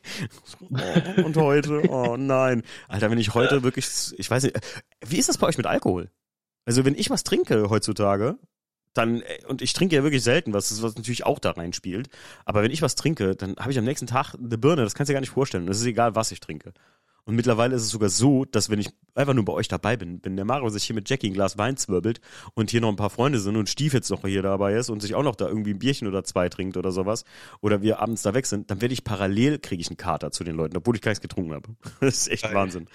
Oh, 0.61 0.77
und 1.25 1.35
heute, 1.35 1.89
oh 1.89 2.15
nein. 2.17 2.61
Alter, 2.87 3.09
wenn 3.09 3.17
ich 3.17 3.33
heute 3.33 3.63
wirklich, 3.63 3.87
ich 4.17 4.29
weiß 4.29 4.43
nicht, 4.43 4.59
wie 5.03 5.17
ist 5.17 5.27
das 5.27 5.39
bei 5.39 5.47
euch 5.47 5.57
mit 5.57 5.65
Alkohol? 5.65 6.11
Also 6.65 6.85
wenn 6.85 6.93
ich 6.93 7.09
was 7.09 7.23
trinke 7.23 7.69
heutzutage, 7.71 8.37
dann, 8.93 9.23
und 9.47 9.63
ich 9.63 9.73
trinke 9.73 9.95
ja 9.95 10.03
wirklich 10.03 10.23
selten, 10.23 10.53
was, 10.53 10.81
was 10.83 10.95
natürlich 10.95 11.25
auch 11.25 11.39
da 11.39 11.51
reinspielt, 11.51 12.09
aber 12.45 12.61
wenn 12.61 12.71
ich 12.71 12.83
was 12.83 12.93
trinke, 12.93 13.35
dann 13.35 13.55
habe 13.57 13.71
ich 13.71 13.79
am 13.79 13.83
nächsten 13.83 14.07
Tag 14.07 14.35
eine 14.35 14.57
Birne, 14.57 14.83
das 14.83 14.93
kannst 14.93 15.09
du 15.09 15.11
dir 15.11 15.15
gar 15.15 15.21
nicht 15.21 15.31
vorstellen. 15.31 15.67
Es 15.67 15.79
ist 15.79 15.85
egal, 15.87 16.15
was 16.15 16.31
ich 16.31 16.39
trinke. 16.39 16.73
Und 17.25 17.35
mittlerweile 17.35 17.75
ist 17.75 17.81
es 17.81 17.89
sogar 17.89 18.09
so, 18.09 18.45
dass 18.45 18.69
wenn 18.69 18.79
ich 18.79 18.89
einfach 19.15 19.33
nur 19.33 19.45
bei 19.45 19.53
euch 19.53 19.67
dabei 19.67 19.97
bin, 19.97 20.19
wenn 20.23 20.35
der 20.35 20.45
Mario 20.45 20.69
sich 20.69 20.83
hier 20.83 20.93
mit 20.93 21.09
Jackie 21.09 21.27
ein 21.27 21.33
Glas 21.33 21.57
Wein 21.57 21.75
zwirbelt 21.75 22.21
und 22.53 22.69
hier 22.69 22.81
noch 22.81 22.89
ein 22.89 22.95
paar 22.95 23.09
Freunde 23.09 23.39
sind 23.39 23.55
und 23.55 23.67
Stief 23.67 23.93
jetzt 23.93 24.11
noch 24.11 24.21
hier 24.21 24.43
dabei 24.43 24.75
ist 24.75 24.89
und 24.91 25.01
sich 25.01 25.15
auch 25.15 25.23
noch 25.23 25.35
da 25.35 25.47
irgendwie 25.47 25.71
ein 25.71 25.79
Bierchen 25.79 26.07
oder 26.07 26.23
zwei 26.23 26.49
trinkt 26.49 26.77
oder 26.77 26.91
sowas, 26.91 27.25
oder 27.61 27.81
wir 27.81 27.99
abends 27.99 28.21
da 28.21 28.35
weg 28.35 28.45
sind, 28.45 28.69
dann 28.69 28.79
werde 28.81 28.93
ich 28.93 29.03
parallel, 29.03 29.57
kriege 29.57 29.81
ich 29.81 29.87
einen 29.87 29.97
Kater 29.97 30.29
zu 30.29 30.43
den 30.43 30.55
Leuten, 30.55 30.77
obwohl 30.77 30.95
ich 30.95 31.01
gar 31.01 31.11
nichts 31.11 31.21
getrunken 31.21 31.53
habe. 31.53 31.69
Das 31.99 32.15
ist 32.15 32.27
echt 32.27 32.43
Geil. 32.43 32.53
Wahnsinn. 32.53 32.87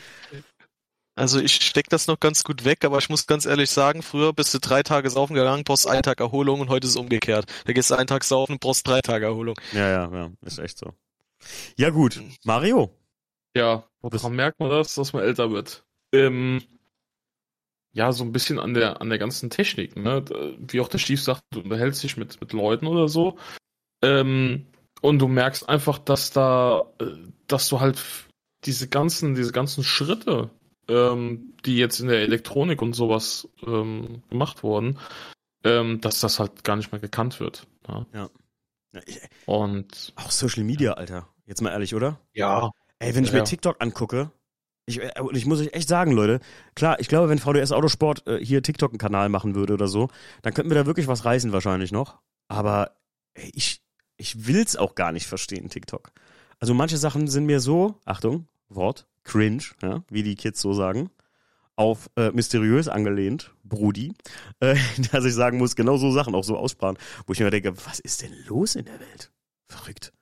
Also 1.17 1.41
ich 1.41 1.55
steck 1.55 1.89
das 1.89 2.07
noch 2.07 2.21
ganz 2.21 2.45
gut 2.45 2.65
weg, 2.65 2.85
aber 2.85 2.99
ich 2.99 3.09
muss 3.09 3.27
ganz 3.27 3.45
ehrlich 3.45 3.71
sagen, 3.71 4.03
früher 4.03 4.33
bist 4.33 4.55
du 4.55 4.59
drei 4.61 4.83
Tage 4.83 5.11
saufen 5.11 5.35
gegangen, 5.35 5.65
brauchst 5.65 5.89
einen 5.89 6.03
Tag 6.03 6.21
Erholung 6.21 6.61
und 6.61 6.69
heute 6.69 6.87
ist 6.87 6.93
es 6.93 6.97
umgekehrt. 6.97 7.47
Da 7.67 7.73
gehst 7.73 7.91
du 7.91 7.97
einen 7.97 8.07
Tag 8.07 8.25
saufen 8.25 8.53
und 8.53 8.61
brauchst 8.61 8.87
drei 8.87 9.01
Tage 9.01 9.27
Erholung. 9.27 9.57
Ja, 9.73 9.89
ja, 9.89 10.11
ja, 10.13 10.31
ist 10.43 10.59
echt 10.59 10.79
so. 10.79 10.95
Ja 11.77 11.91
gut, 11.91 12.23
Mario. 12.45 12.91
Ja, 13.57 13.85
woran 14.01 14.35
merkt 14.35 14.61
man 14.61 14.71
das, 14.71 14.95
dass 14.95 15.13
man 15.13 15.23
älter 15.23 15.51
wird? 15.51 15.85
Ähm, 16.13 16.63
ja, 17.93 18.13
so 18.13 18.23
ein 18.25 18.33
bisschen 18.33 18.59
an 18.59 18.75
der, 18.75 19.01
an 19.01 19.09
der 19.09 19.19
ganzen 19.19 19.51
Technik, 19.51 19.97
ne? 19.97 20.25
Wie 20.59 20.81
auch 20.81 20.89
der 20.89 20.99
Stief 20.99 21.23
sagt, 21.23 21.43
du 21.51 21.61
unterhältst 21.61 22.03
dich 22.03 22.17
mit, 22.17 22.41
mit 22.41 22.53
Leuten 22.53 22.87
oder 22.87 23.09
so. 23.09 23.37
Ähm, 24.03 24.67
und 25.03 25.19
du 25.21 25.29
merkst 25.29 25.69
einfach, 25.69 25.99
dass 25.99 26.31
da, 26.33 26.85
äh, 27.01 27.07
dass 27.49 27.69
du 27.69 27.81
halt 27.81 28.03
diese 28.65 28.89
ganzen, 28.89 29.35
diese 29.35 29.53
ganzen 29.53 29.85
Schritte, 29.85 30.51
ähm, 30.89 31.55
die 31.67 31.79
jetzt 31.79 32.01
in 32.01 32.09
der 32.09 32.21
Elektronik 32.23 32.83
und 32.83 32.95
sowas 32.95 33.49
ähm, 33.67 34.23
gemacht 34.31 34.63
wurden, 34.63 34.99
ähm, 35.65 36.01
dass 36.01 36.21
das 36.21 36.41
halt 36.41 36.65
gar 36.65 36.77
nicht 36.77 36.93
mehr 36.93 37.01
gekannt 37.01 37.41
wird. 37.41 37.67
Ne? 37.89 38.07
Ja, 38.15 38.31
ich- 39.07 39.21
Und 39.47 40.13
Auch 40.17 40.31
Social 40.31 40.65
Media, 40.65 40.95
Alter. 40.95 41.29
Jetzt 41.47 41.63
mal 41.63 41.71
ehrlich, 41.71 41.95
oder? 41.95 42.21
Ja. 42.35 42.71
Ey, 43.01 43.15
wenn 43.15 43.25
ich 43.25 43.33
Ja, 43.33 43.39
mir. 43.39 43.45
TikTok 43.45 43.77
angucke, 43.81 44.31
ich, 44.87 45.01
äh, 45.01 45.21
und 45.21 45.37
ich 45.37 45.47
muss 45.47 45.61
euch 45.61 45.73
echt 45.73 45.89
sagen, 45.89 46.13
Leute, 46.13 46.41
klar, 46.75 47.01
ich 47.01 47.09
glaube, 47.09 47.29
wenn 47.29 47.39
VDS 47.39 47.73
Autosport 47.73 48.27
äh, 48.27 48.45
hier 48.45 48.63
TikTok 48.63 48.93
einen 48.93 48.99
Kanal 48.99 49.29
machen 49.29 49.55
würde 49.55 49.75
oder 49.75 49.89
so, 49.89 50.09
dann 50.43 50.55
könnten 50.55 50.71
wir 50.71 50.77
da 50.77 50.87
wirklich 50.87 51.07
was 51.09 51.25
reißen 51.25 51.53
wahrscheinlich 51.53 51.93
noch. 51.93 52.19
Aber 52.49 52.97
ey, 53.35 53.51
ich, 53.55 53.83
ich 54.17 54.47
will's 54.47 54.77
auch 54.77 54.95
gar 54.95 55.13
nicht 55.13 55.27
verstehen, 55.27 55.69
TikTok. 55.71 56.13
Also 56.59 56.75
manche 56.75 56.99
Sachen 56.99 57.27
sind 57.29 57.47
mir 57.47 57.61
so, 57.61 57.99
Achtung, 58.05 58.47
Wort, 58.69 59.07
cringe, 59.25 59.63
ja, 59.83 60.05
wie 60.11 60.23
die 60.23 60.35
Kids 60.35 60.61
so 60.61 60.73
sagen, 60.75 61.11
auf 61.77 62.11
äh, 62.17 62.31
mysteriös 62.33 62.89
angelehnt, 62.89 63.55
Brudi, 63.65 64.13
äh, 64.61 64.77
dass 65.13 65.25
ich 65.25 65.35
sagen 65.35 65.59
muss, 65.59 65.77
genau 65.77 65.97
so 65.97 66.11
Sachen 66.13 66.35
auch 66.35 66.45
so 66.45 66.57
aussparen, 66.59 66.99
wo 67.27 67.33
ich 67.33 67.41
mir 67.41 67.51
denke, 67.51 67.75
was 67.87 68.01
ist 68.01 68.23
denn 68.23 68.35
los 68.47 68.75
in 68.75 68.85
der 68.85 69.01
Welt? 69.01 69.31
Verrückt. 69.69 70.13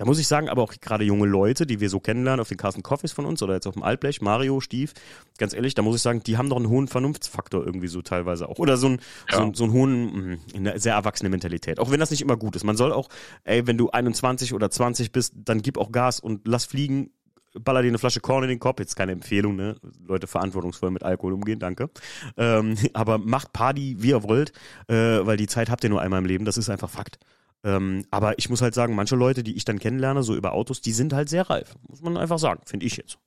Da 0.00 0.06
muss 0.06 0.18
ich 0.18 0.26
sagen, 0.26 0.48
aber 0.48 0.62
auch 0.62 0.72
gerade 0.80 1.04
junge 1.04 1.26
Leute, 1.26 1.66
die 1.66 1.78
wir 1.80 1.90
so 1.90 2.00
kennenlernen 2.00 2.40
auf 2.40 2.48
den 2.48 2.56
Carsten 2.56 2.82
Coffees 2.82 3.12
von 3.12 3.26
uns 3.26 3.42
oder 3.42 3.52
jetzt 3.52 3.66
auf 3.66 3.74
dem 3.74 3.82
Altblech, 3.82 4.22
Mario, 4.22 4.60
Stief, 4.62 4.94
ganz 5.36 5.52
ehrlich, 5.52 5.74
da 5.74 5.82
muss 5.82 5.94
ich 5.94 6.00
sagen, 6.00 6.22
die 6.22 6.38
haben 6.38 6.48
doch 6.48 6.56
einen 6.56 6.70
hohen 6.70 6.88
Vernunftsfaktor 6.88 7.66
irgendwie 7.66 7.88
so 7.88 8.00
teilweise 8.00 8.48
auch. 8.48 8.58
Oder 8.58 8.78
so, 8.78 8.88
ein, 8.88 9.00
Ja. 9.30 9.36
so, 9.36 9.52
so 9.52 9.64
einen 9.64 9.72
hohen, 9.74 10.30
mh, 10.30 10.38
eine 10.54 10.78
sehr 10.78 10.94
erwachsene 10.94 11.28
Mentalität. 11.28 11.78
Auch 11.78 11.90
wenn 11.90 12.00
das 12.00 12.10
nicht 12.10 12.22
immer 12.22 12.38
gut 12.38 12.56
ist. 12.56 12.64
Man 12.64 12.78
soll 12.78 12.94
auch, 12.94 13.10
ey, 13.44 13.66
wenn 13.66 13.76
du 13.76 13.90
21 13.90 14.54
oder 14.54 14.70
20 14.70 15.12
bist, 15.12 15.34
dann 15.36 15.60
gib 15.60 15.76
auch 15.76 15.92
Gas 15.92 16.18
und 16.18 16.48
lass 16.48 16.64
fliegen, 16.64 17.10
baller 17.52 17.82
dir 17.82 17.88
eine 17.88 17.98
Flasche 17.98 18.20
Korn 18.20 18.44
in 18.44 18.48
den 18.48 18.58
Kopf. 18.58 18.80
Jetzt 18.80 18.96
keine 18.96 19.12
Empfehlung, 19.12 19.54
ne? 19.54 19.76
Leute 20.06 20.26
verantwortungsvoll 20.26 20.92
mit 20.92 21.02
Alkohol 21.02 21.34
umgehen, 21.34 21.58
danke. 21.58 21.90
Ähm, 22.38 22.74
aber 22.94 23.18
macht 23.18 23.52
Party, 23.52 23.96
wie 23.98 24.08
ihr 24.08 24.22
wollt, 24.22 24.52
äh, 24.88 24.94
weil 24.94 25.36
die 25.36 25.46
Zeit 25.46 25.68
habt 25.68 25.84
ihr 25.84 25.90
nur 25.90 26.00
einmal 26.00 26.20
im 26.20 26.24
Leben, 26.24 26.46
das 26.46 26.56
ist 26.56 26.70
einfach 26.70 26.88
Fakt. 26.88 27.18
Ähm, 27.62 28.06
aber 28.10 28.38
ich 28.38 28.48
muss 28.48 28.62
halt 28.62 28.74
sagen, 28.74 28.94
manche 28.94 29.16
Leute, 29.16 29.42
die 29.42 29.54
ich 29.56 29.64
dann 29.64 29.78
kennenlerne, 29.78 30.22
so 30.22 30.34
über 30.34 30.52
Autos, 30.52 30.80
die 30.80 30.92
sind 30.92 31.12
halt 31.12 31.28
sehr 31.28 31.48
reif. 31.50 31.76
Muss 31.88 32.00
man 32.00 32.16
einfach 32.16 32.38
sagen, 32.38 32.62
finde 32.66 32.86
ich 32.86 32.96
jetzt. 32.96 33.18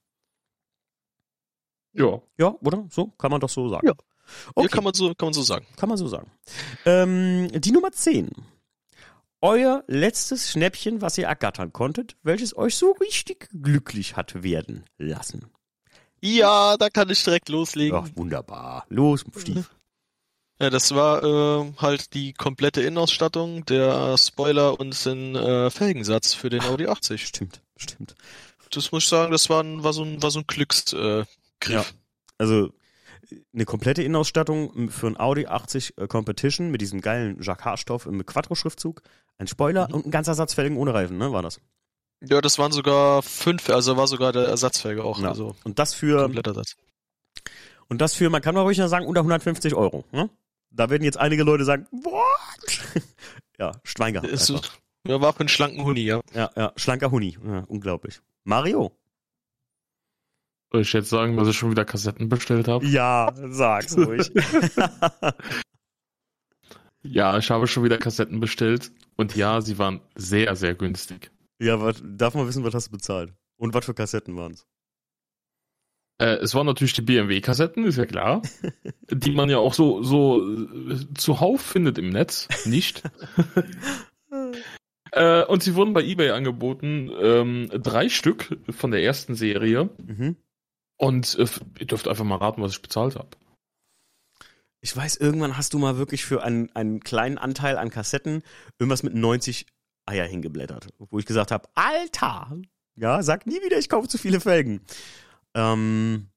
ja, 1.94 2.20
Ja, 2.38 2.56
oder? 2.62 2.86
So, 2.90 3.08
kann 3.18 3.32
man 3.32 3.40
doch 3.40 3.50
so 3.50 3.70
sagen. 3.70 3.86
Ja. 3.88 3.94
Okay, 4.56 4.66
Ja, 4.66 4.68
kann 4.70 4.84
man 4.84 4.94
so, 4.94 5.14
kann 5.14 5.28
man 5.28 5.34
so 5.34 5.42
sagen. 5.44 5.66
kann 5.76 5.90
man 5.90 5.98
so 5.98 6.08
sagen. 6.08 6.32
Ähm, 6.86 7.50
die 7.54 7.72
Nummer 7.72 7.92
10. 7.92 8.32
Euer 9.42 9.84
letztes 9.88 10.50
Schnäppchen, 10.52 11.02
was 11.02 11.18
ihr 11.18 11.26
ergattern 11.28 11.74
konntet, 11.74 12.16
welches 12.24 12.56
euch 12.56 12.76
so 12.76 12.92
richtig 12.94 13.50
glücklich 13.62 14.16
hat 14.16 14.42
werden 14.42 14.86
lassen. 14.98 15.52
Ja, 16.22 16.78
da 16.78 16.90
kann 16.90 17.10
ich 17.10 17.22
direkt 17.22 17.50
loslegen. 17.50 17.98
Ja, 17.98 18.06
wunderbar. 18.16 18.86
Los, 18.88 19.26
Stief. 19.38 19.70
Ja, 20.64 20.70
das 20.70 20.96
war 20.96 21.22
äh, 21.24 21.74
halt 21.80 22.14
die 22.14 22.32
komplette 22.32 22.82
Innenausstattung, 22.82 23.66
der 23.66 24.18
Spoiler 24.18 24.80
und 24.80 25.06
den 25.06 25.36
äh, 25.36 25.70
Felgensatz 25.70 26.34
für 26.34 26.50
den 26.50 26.62
Audi 26.62 26.88
80. 26.88 27.28
Stimmt, 27.28 27.62
stimmt. 27.76 28.16
Das 28.72 28.94
muss 28.94 29.04
ich 29.04 29.10
sagen, 29.10 29.34
das 29.34 29.50
war, 29.50 29.62
ein, 29.62 29.84
war 29.84 29.92
so 29.92 30.04
ein, 30.04 30.24
war 30.24 30.32
so 30.32 30.40
ein 30.40 30.48
Glücksgriff. 30.48 31.28
Äh, 31.28 31.30
Griff. 31.60 31.94
Also, 32.38 32.70
eine 33.54 33.66
komplette 33.66 34.04
Innenausstattung 34.04 34.90
für 34.90 35.08
ein 35.08 35.20
Audi 35.20 35.48
80 35.48 35.98
äh, 35.98 36.08
Competition 36.08 36.72
mit 36.72 36.80
diesem 36.80 37.02
geilen 37.02 37.42
Jacquard-Stoff 37.42 38.06
im 38.06 38.26
Quattro-Schriftzug, 38.26 39.02
ein 39.40 39.48
Spoiler 39.48 39.90
Mhm. 39.90 39.94
und 39.96 40.06
ein 40.06 40.12
ganzer 40.12 40.34
Satz 40.34 40.54
Felgen 40.54 40.78
ohne 40.78 40.94
Reifen, 40.94 41.18
ne, 41.18 41.34
war 41.34 41.42
das? 41.42 41.60
Ja, 42.24 42.40
das 42.40 42.58
waren 42.58 42.72
sogar 42.72 43.22
fünf, 43.22 43.70
also 43.70 43.98
war 43.98 44.08
sogar 44.08 44.32
der 44.32 44.46
Ersatzfelge 44.48 45.04
auch. 45.04 45.20
Ja. 45.20 45.28
Also 45.28 45.58
Und 45.66 45.78
das 45.78 45.94
für, 45.94 46.22
kompletter 46.22 46.54
Satz. 46.54 46.78
und 47.90 48.00
das 48.00 48.14
für, 48.16 48.30
man 48.30 48.42
kann 48.42 48.56
mal 48.56 48.62
ruhig 48.62 48.78
noch 48.78 48.88
sagen, 48.88 49.06
unter 49.06 49.20
150 49.20 49.76
Euro, 49.76 50.06
ne? 50.14 50.30
Da 50.76 50.90
werden 50.90 51.04
jetzt 51.04 51.18
einige 51.18 51.44
Leute 51.44 51.66
sagen, 51.66 51.88
what? 51.92 53.04
ja, 53.60 53.72
Schwein 53.84 54.14
gehabt 54.14 54.30
Ist. 54.30 54.50
Ja, 55.08 55.22
war 55.22 55.34
für 55.34 55.42
einen 55.42 55.50
schlanken 55.50 55.84
Huni, 55.84 56.02
ja. 56.02 56.22
Ja, 56.34 56.50
ja, 56.56 56.74
schlanker 56.76 57.12
Huni, 57.12 57.38
ja, 57.46 57.60
unglaublich. 57.68 58.22
Mario? 58.44 58.92
Soll 60.72 60.82
ich 60.82 60.94
jetzt 60.94 61.10
sagen, 61.10 61.38
dass 61.38 61.48
ich 61.48 61.56
schon 61.56 61.72
wieder 61.72 61.86
Kassetten 61.86 62.30
bestellt 62.30 62.68
habe? 62.68 62.86
Ja, 62.86 63.32
sag's 63.36 63.96
ruhig. 63.96 64.32
Ja, 67.04 67.38
ich 67.38 67.52
habe 67.52 67.68
schon 67.68 67.84
wieder 67.84 67.98
Kassetten 67.98 68.40
bestellt. 68.40 68.92
Und 69.18 69.36
ja, 69.36 69.62
sie 69.62 69.78
waren 69.78 70.00
sehr, 70.16 70.56
sehr 70.56 70.74
günstig. 70.74 71.32
ja, 71.60 71.80
was, 71.82 72.02
darf 72.02 72.34
man 72.34 72.48
wissen, 72.48 72.64
was 72.64 72.74
hast 72.74 72.88
du 72.88 72.92
bezahlt? 72.92 73.34
Und 73.58 73.74
was 73.74 73.86
für 73.86 73.94
Kassetten 73.94 74.36
waren's? 74.38 74.66
Äh, 76.20 76.36
es 76.36 76.54
waren 76.56 76.66
natürlich 76.66 76.94
die 76.94 77.02
BMW-Kassetten, 77.02 77.86
ist 77.86 77.98
ja 77.98 78.06
klar. 78.06 78.42
die 79.10 79.32
man 79.32 79.50
ja 79.50 79.58
auch 79.58 79.74
so, 79.74 80.04
so 80.04 80.42
äh, 80.42 81.14
zuhauf 81.16 81.62
findet 81.62 81.98
im 81.98 82.10
Netz. 82.10 82.48
Nicht. 82.66 83.04
äh, 85.12 85.44
und 85.46 85.64
sie 85.64 85.76
wurden 85.76 85.94
bei 85.94 86.04
eBay 86.04 86.32
angeboten. 86.32 87.12
Ähm, 87.20 87.70
drei 87.72 88.10
Stück 88.10 88.58
von 88.70 88.92
der 88.92 89.04
ersten 89.04 89.36
Serie. 89.36 89.90
Mhm. 89.98 90.38
Und 90.98 91.38
äh, 91.38 91.48
ihr 91.80 91.88
dürft 91.88 92.08
einfach 92.08 92.26
mal 92.26 92.38
raten, 92.38 92.62
was 92.62 92.74
ich 92.74 92.82
bezahlt 92.82 93.16
habe. 93.16 93.30
Ich 94.82 94.96
weiß, 94.96 95.16
irgendwann 95.16 95.58
hast 95.58 95.74
du 95.74 95.80
mal 95.80 95.98
wirklich 95.98 96.26
für 96.26 96.44
einen, 96.44 96.70
einen 96.76 97.00
kleinen 97.00 97.38
Anteil 97.38 97.78
an 97.78 97.90
Kassetten 97.90 98.44
irgendwas 98.80 99.02
mit 99.02 99.16
90 99.16 99.66
Eier 100.06 100.26
hingeblättert. 100.26 100.88
Wo 100.98 101.18
ich 101.20 101.26
gesagt 101.26 101.52
habe, 101.52 101.70
Alter! 101.74 102.52
Ja, 102.96 103.24
sag 103.24 103.48
nie 103.48 103.62
wieder, 103.64 103.80
ich 103.80 103.90
kaufe 103.90 104.08
zu 104.08 104.18
viele 104.18 104.40
Felgen. 104.40 104.82
Ähm, 105.56 106.30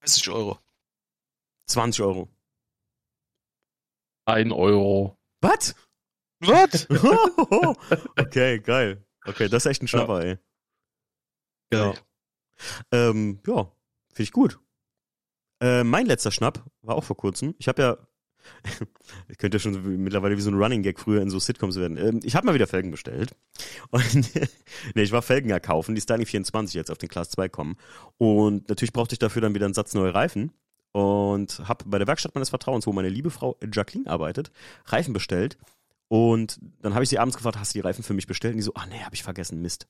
30 0.00 0.30
Euro. 0.30 0.58
20 1.66 2.02
Euro. 2.04 2.28
Ein 4.26 4.52
Euro. 4.52 5.18
Was? 5.40 5.74
Was? 6.40 6.88
okay, 8.18 8.60
geil. 8.60 9.04
Okay, 9.24 9.48
das 9.48 9.64
ist 9.64 9.70
echt 9.70 9.82
ein 9.82 9.88
Schnapper, 9.88 10.20
ey. 10.24 10.38
Geil. 11.70 11.98
Ähm, 12.92 13.40
ja, 13.46 13.70
finde 14.08 14.22
ich 14.22 14.32
gut. 14.32 14.58
Äh, 15.60 15.84
mein 15.84 16.06
letzter 16.06 16.30
Schnapp 16.30 16.64
war 16.82 16.96
auch 16.96 17.04
vor 17.04 17.16
kurzem. 17.16 17.54
Ich 17.58 17.68
habe 17.68 17.82
ja, 17.82 18.07
ich 19.28 19.38
könnte 19.38 19.56
ja 19.56 19.60
schon 19.60 20.02
mittlerweile 20.02 20.36
wie 20.36 20.40
so 20.40 20.50
ein 20.50 20.56
Running 20.60 20.82
Gag 20.82 20.98
früher 20.98 21.22
in 21.22 21.30
so 21.30 21.38
Sitcoms 21.38 21.76
werden. 21.76 21.96
Ähm, 21.96 22.20
ich 22.22 22.36
habe 22.36 22.46
mal 22.46 22.54
wieder 22.54 22.66
Felgen 22.66 22.90
bestellt. 22.90 23.34
Und 23.90 24.14
nee, 24.94 25.02
ich 25.02 25.12
war 25.12 25.22
Felgen 25.22 25.50
ja 25.50 25.60
kaufen, 25.60 25.94
die 25.94 26.00
Styling 26.00 26.26
24 26.26 26.74
jetzt 26.74 26.90
auf 26.90 26.98
den 26.98 27.08
Class 27.08 27.30
2 27.30 27.48
kommen. 27.48 27.76
Und 28.16 28.68
natürlich 28.68 28.92
brauchte 28.92 29.14
ich 29.14 29.18
dafür 29.18 29.42
dann 29.42 29.54
wieder 29.54 29.66
einen 29.66 29.74
Satz 29.74 29.94
neue 29.94 30.14
Reifen. 30.14 30.52
Und 30.92 31.62
habe 31.68 31.84
bei 31.86 31.98
der 31.98 32.06
Werkstatt 32.06 32.34
meines 32.34 32.48
Vertrauens, 32.48 32.86
wo 32.86 32.92
meine 32.92 33.10
liebe 33.10 33.30
Frau 33.30 33.56
Jacqueline 33.62 34.08
arbeitet, 34.08 34.50
Reifen 34.86 35.12
bestellt. 35.12 35.58
Und 36.08 36.58
dann 36.80 36.94
habe 36.94 37.04
ich 37.04 37.10
sie 37.10 37.18
abends 37.18 37.36
gefragt, 37.36 37.58
hast 37.58 37.74
du 37.74 37.78
die 37.78 37.86
Reifen 37.86 38.02
für 38.02 38.14
mich 38.14 38.26
bestellt? 38.26 38.54
Und 38.54 38.58
die 38.58 38.62
so, 38.62 38.72
ah 38.74 38.86
nee, 38.86 39.00
habe 39.00 39.14
ich 39.14 39.22
vergessen, 39.22 39.60
Mist. 39.60 39.86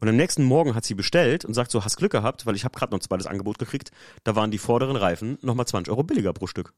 Und 0.00 0.08
am 0.08 0.16
nächsten 0.16 0.42
Morgen 0.42 0.74
hat 0.74 0.84
sie 0.84 0.94
bestellt 0.94 1.44
und 1.44 1.54
sagt 1.54 1.70
so, 1.70 1.84
hast 1.84 1.96
Glück 1.96 2.12
gehabt, 2.12 2.44
weil 2.44 2.56
ich 2.56 2.64
habe 2.64 2.76
gerade 2.76 2.90
noch 2.90 2.98
ein 2.98 3.02
zweites 3.02 3.28
Angebot 3.28 3.58
gekriegt. 3.58 3.92
Da 4.24 4.34
waren 4.34 4.50
die 4.50 4.58
vorderen 4.58 4.96
Reifen 4.96 5.38
nochmal 5.42 5.66
20 5.66 5.90
Euro 5.92 6.02
billiger 6.02 6.32
pro 6.32 6.48
Stück. 6.48 6.74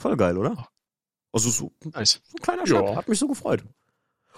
Voll 0.00 0.16
geil, 0.16 0.36
oder? 0.38 0.68
Also 1.32 1.50
so, 1.50 1.72
so 1.82 1.90
Nice. 1.90 2.20
ein 2.34 2.42
kleiner 2.42 2.62
Ja. 2.62 2.66
Schnapp, 2.66 2.96
hat 2.96 3.08
mich 3.08 3.18
so 3.18 3.28
gefreut. 3.28 3.62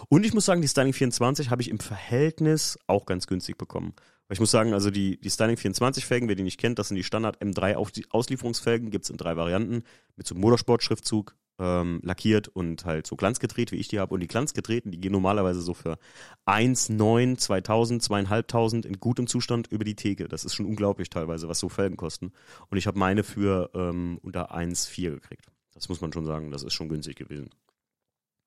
Und 0.08 0.24
ich 0.26 0.34
muss 0.34 0.44
sagen, 0.44 0.60
die 0.60 0.68
Styling 0.68 0.92
24 0.92 1.50
habe 1.50 1.62
ich 1.62 1.68
im 1.70 1.78
Verhältnis 1.78 2.78
auch 2.86 3.06
ganz 3.06 3.26
günstig 3.26 3.56
bekommen. 3.56 3.94
Weil 4.26 4.34
ich 4.34 4.40
muss 4.40 4.50
sagen, 4.50 4.72
also 4.74 4.90
die, 4.90 5.20
die 5.20 5.30
Styling 5.30 5.56
24 5.56 6.04
Felgen, 6.04 6.28
wer 6.28 6.34
die 6.34 6.42
nicht 6.42 6.58
kennt, 6.58 6.78
das 6.78 6.88
sind 6.88 6.96
die 6.96 7.04
Standard 7.04 7.40
M3 7.40 7.76
Auf- 7.76 7.92
Auslieferungsfelgen, 8.10 8.90
gibt's 8.90 9.10
in 9.10 9.16
drei 9.16 9.36
Varianten, 9.36 9.84
mit 10.16 10.26
so 10.26 10.34
Motorsport-Schriftzug, 10.34 11.36
ähm, 11.58 12.00
lackiert 12.02 12.48
und 12.48 12.84
halt 12.86 13.06
so 13.06 13.14
glanzgedreht, 13.14 13.70
wie 13.72 13.76
ich 13.76 13.88
die 13.88 14.00
habe. 14.00 14.14
Und 14.14 14.20
die 14.20 14.26
glanzgedrehten, 14.26 14.90
die 14.90 14.98
gehen 15.00 15.12
normalerweise 15.12 15.60
so 15.60 15.74
für 15.74 15.98
1, 16.46 16.88
9, 16.88 17.36
2000, 17.38 18.02
2500 18.02 18.86
in 18.86 18.98
gutem 18.98 19.26
Zustand 19.26 19.68
über 19.68 19.84
die 19.84 19.94
Theke. 19.94 20.26
Das 20.28 20.44
ist 20.44 20.54
schon 20.54 20.66
unglaublich 20.66 21.10
teilweise, 21.10 21.48
was 21.48 21.58
so 21.60 21.68
Felgen 21.68 21.96
kosten. 21.96 22.32
Und 22.70 22.78
ich 22.78 22.86
habe 22.86 22.98
meine 22.98 23.22
für 23.22 23.70
ähm, 23.74 24.18
unter 24.22 24.52
1,4 24.54 25.10
gekriegt. 25.10 25.46
Das 25.74 25.88
muss 25.88 26.00
man 26.00 26.12
schon 26.12 26.24
sagen, 26.26 26.50
das 26.50 26.62
ist 26.62 26.74
schon 26.74 26.88
günstig 26.88 27.16
gewesen. 27.16 27.50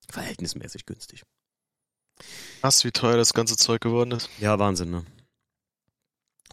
Verhältnismäßig 0.08 0.86
günstig. 0.86 1.24
Krass, 2.60 2.84
wie 2.84 2.92
teuer 2.92 3.16
das 3.16 3.34
ganze 3.34 3.56
Zeug 3.56 3.80
geworden 3.80 4.12
ist. 4.12 4.30
Ja, 4.38 4.58
Wahnsinn, 4.58 4.90
ne? 4.90 5.04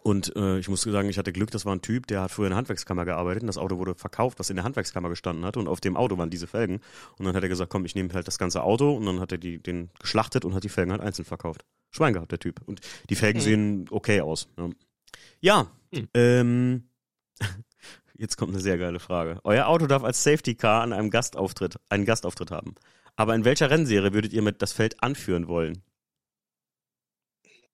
Und 0.02 0.36
äh, 0.36 0.60
ich 0.60 0.68
muss 0.68 0.82
sagen, 0.82 1.08
ich 1.08 1.18
hatte 1.18 1.32
Glück, 1.32 1.52
das 1.52 1.64
war 1.66 1.74
ein 1.74 1.82
Typ, 1.82 2.08
der 2.08 2.22
hat 2.22 2.32
früher 2.32 2.48
in 2.48 2.50
der 2.52 2.58
Handwerkskammer 2.58 3.06
gearbeitet 3.06 3.44
und 3.44 3.48
das 3.48 3.58
Auto 3.58 3.78
wurde 3.78 3.96
verkauft, 3.96 4.38
was 4.38 4.50
in 4.50 4.58
der 4.58 4.66
Handwerkskammer 4.66 5.08
gestanden 5.08 5.46
hat 5.46 5.56
und 5.56 5.70
auf 5.70 5.80
dem 5.80 5.96
Auto 5.96 6.18
waren 6.18 6.30
diese 6.30 6.46
Felgen. 6.48 6.82
Und 7.18 7.26
dann 7.26 7.34
hat 7.36 7.44
er 7.44 7.48
gesagt, 7.48 7.72
komm, 7.72 7.86
ich 7.86 7.96
nehme 7.96 8.14
halt 8.14 8.28
das 8.28 8.38
ganze 8.38 8.64
Auto 8.64 8.94
und 8.98 9.06
dann 9.06 9.22
hat 9.22 9.32
er 9.32 9.38
die, 9.38 9.60
den 9.60 9.92
geschlachtet 10.00 10.44
und 10.44 10.56
hat 10.56 10.66
die 10.66 10.70
Felgen 10.70 10.92
halt 10.92 11.02
einzeln 11.02 11.24
verkauft. 11.24 11.64
Schwein 11.92 12.14
gehabt, 12.14 12.32
der 12.34 12.40
Typ. 12.40 12.60
Und 12.66 12.82
die 13.10 13.16
Felgen 13.16 13.40
Mhm. 13.40 13.44
sehen 13.44 13.86
okay 13.92 14.20
aus. 14.20 14.50
Ne? 14.58 14.72
Ja, 15.40 15.72
Mhm. 15.92 16.10
ähm, 16.16 16.90
jetzt 18.18 18.38
kommt 18.38 18.54
eine 18.54 18.62
sehr 18.62 18.78
geile 18.78 19.00
Frage. 19.00 19.40
Euer 19.44 19.68
Auto 19.68 19.88
darf 19.88 20.04
als 20.04 20.24
Safety 20.24 20.56
Car 20.56 20.82
an 20.82 20.94
einem 20.94 21.10
Gastauftritt, 21.10 21.78
einen 21.90 22.06
Gastauftritt 22.06 22.52
haben. 22.52 22.76
Aber 23.16 23.36
in 23.36 23.46
welcher 23.46 23.70
Rennserie 23.70 24.14
würdet 24.14 24.34
ihr 24.34 24.42
mit 24.42 24.62
das 24.62 24.74
Feld 24.74 25.02
anführen 25.04 25.48
wollen? 25.48 25.84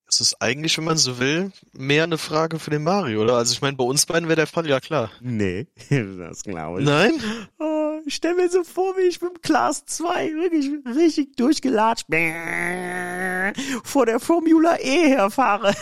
Das 0.09 0.21
ist 0.21 0.41
eigentlich, 0.41 0.75
wenn 0.77 0.85
man 0.85 0.97
so 0.97 1.19
will, 1.19 1.51
mehr 1.71 2.03
eine 2.03 2.17
Frage 2.17 2.57
für 2.57 2.71
den 2.71 2.83
Mario, 2.83 3.21
oder? 3.21 3.35
Also 3.35 3.53
ich 3.53 3.61
meine, 3.61 3.77
bei 3.77 3.83
uns 3.83 4.07
beiden 4.07 4.27
wäre 4.27 4.37
der 4.37 4.47
Fall 4.47 4.67
ja 4.67 4.79
klar. 4.79 5.11
Nee, 5.21 5.67
das 5.89 6.41
glaube 6.41 6.79
ich. 6.79 6.85
Nein? 6.87 7.13
Oh, 7.59 7.68
ich 8.09 8.15
stell 8.15 8.33
mir 8.33 8.49
so 8.49 8.63
vor, 8.63 8.97
wie 8.97 9.03
ich 9.03 9.21
mit 9.21 9.35
dem 9.35 9.41
Class 9.43 9.85
2 9.85 10.33
wirklich 10.33 10.71
richtig 10.95 11.35
durchgelatscht 11.35 12.07
vor 13.83 14.07
der 14.07 14.19
Formula 14.19 14.79
E 14.79 15.09
herfahre. 15.09 15.75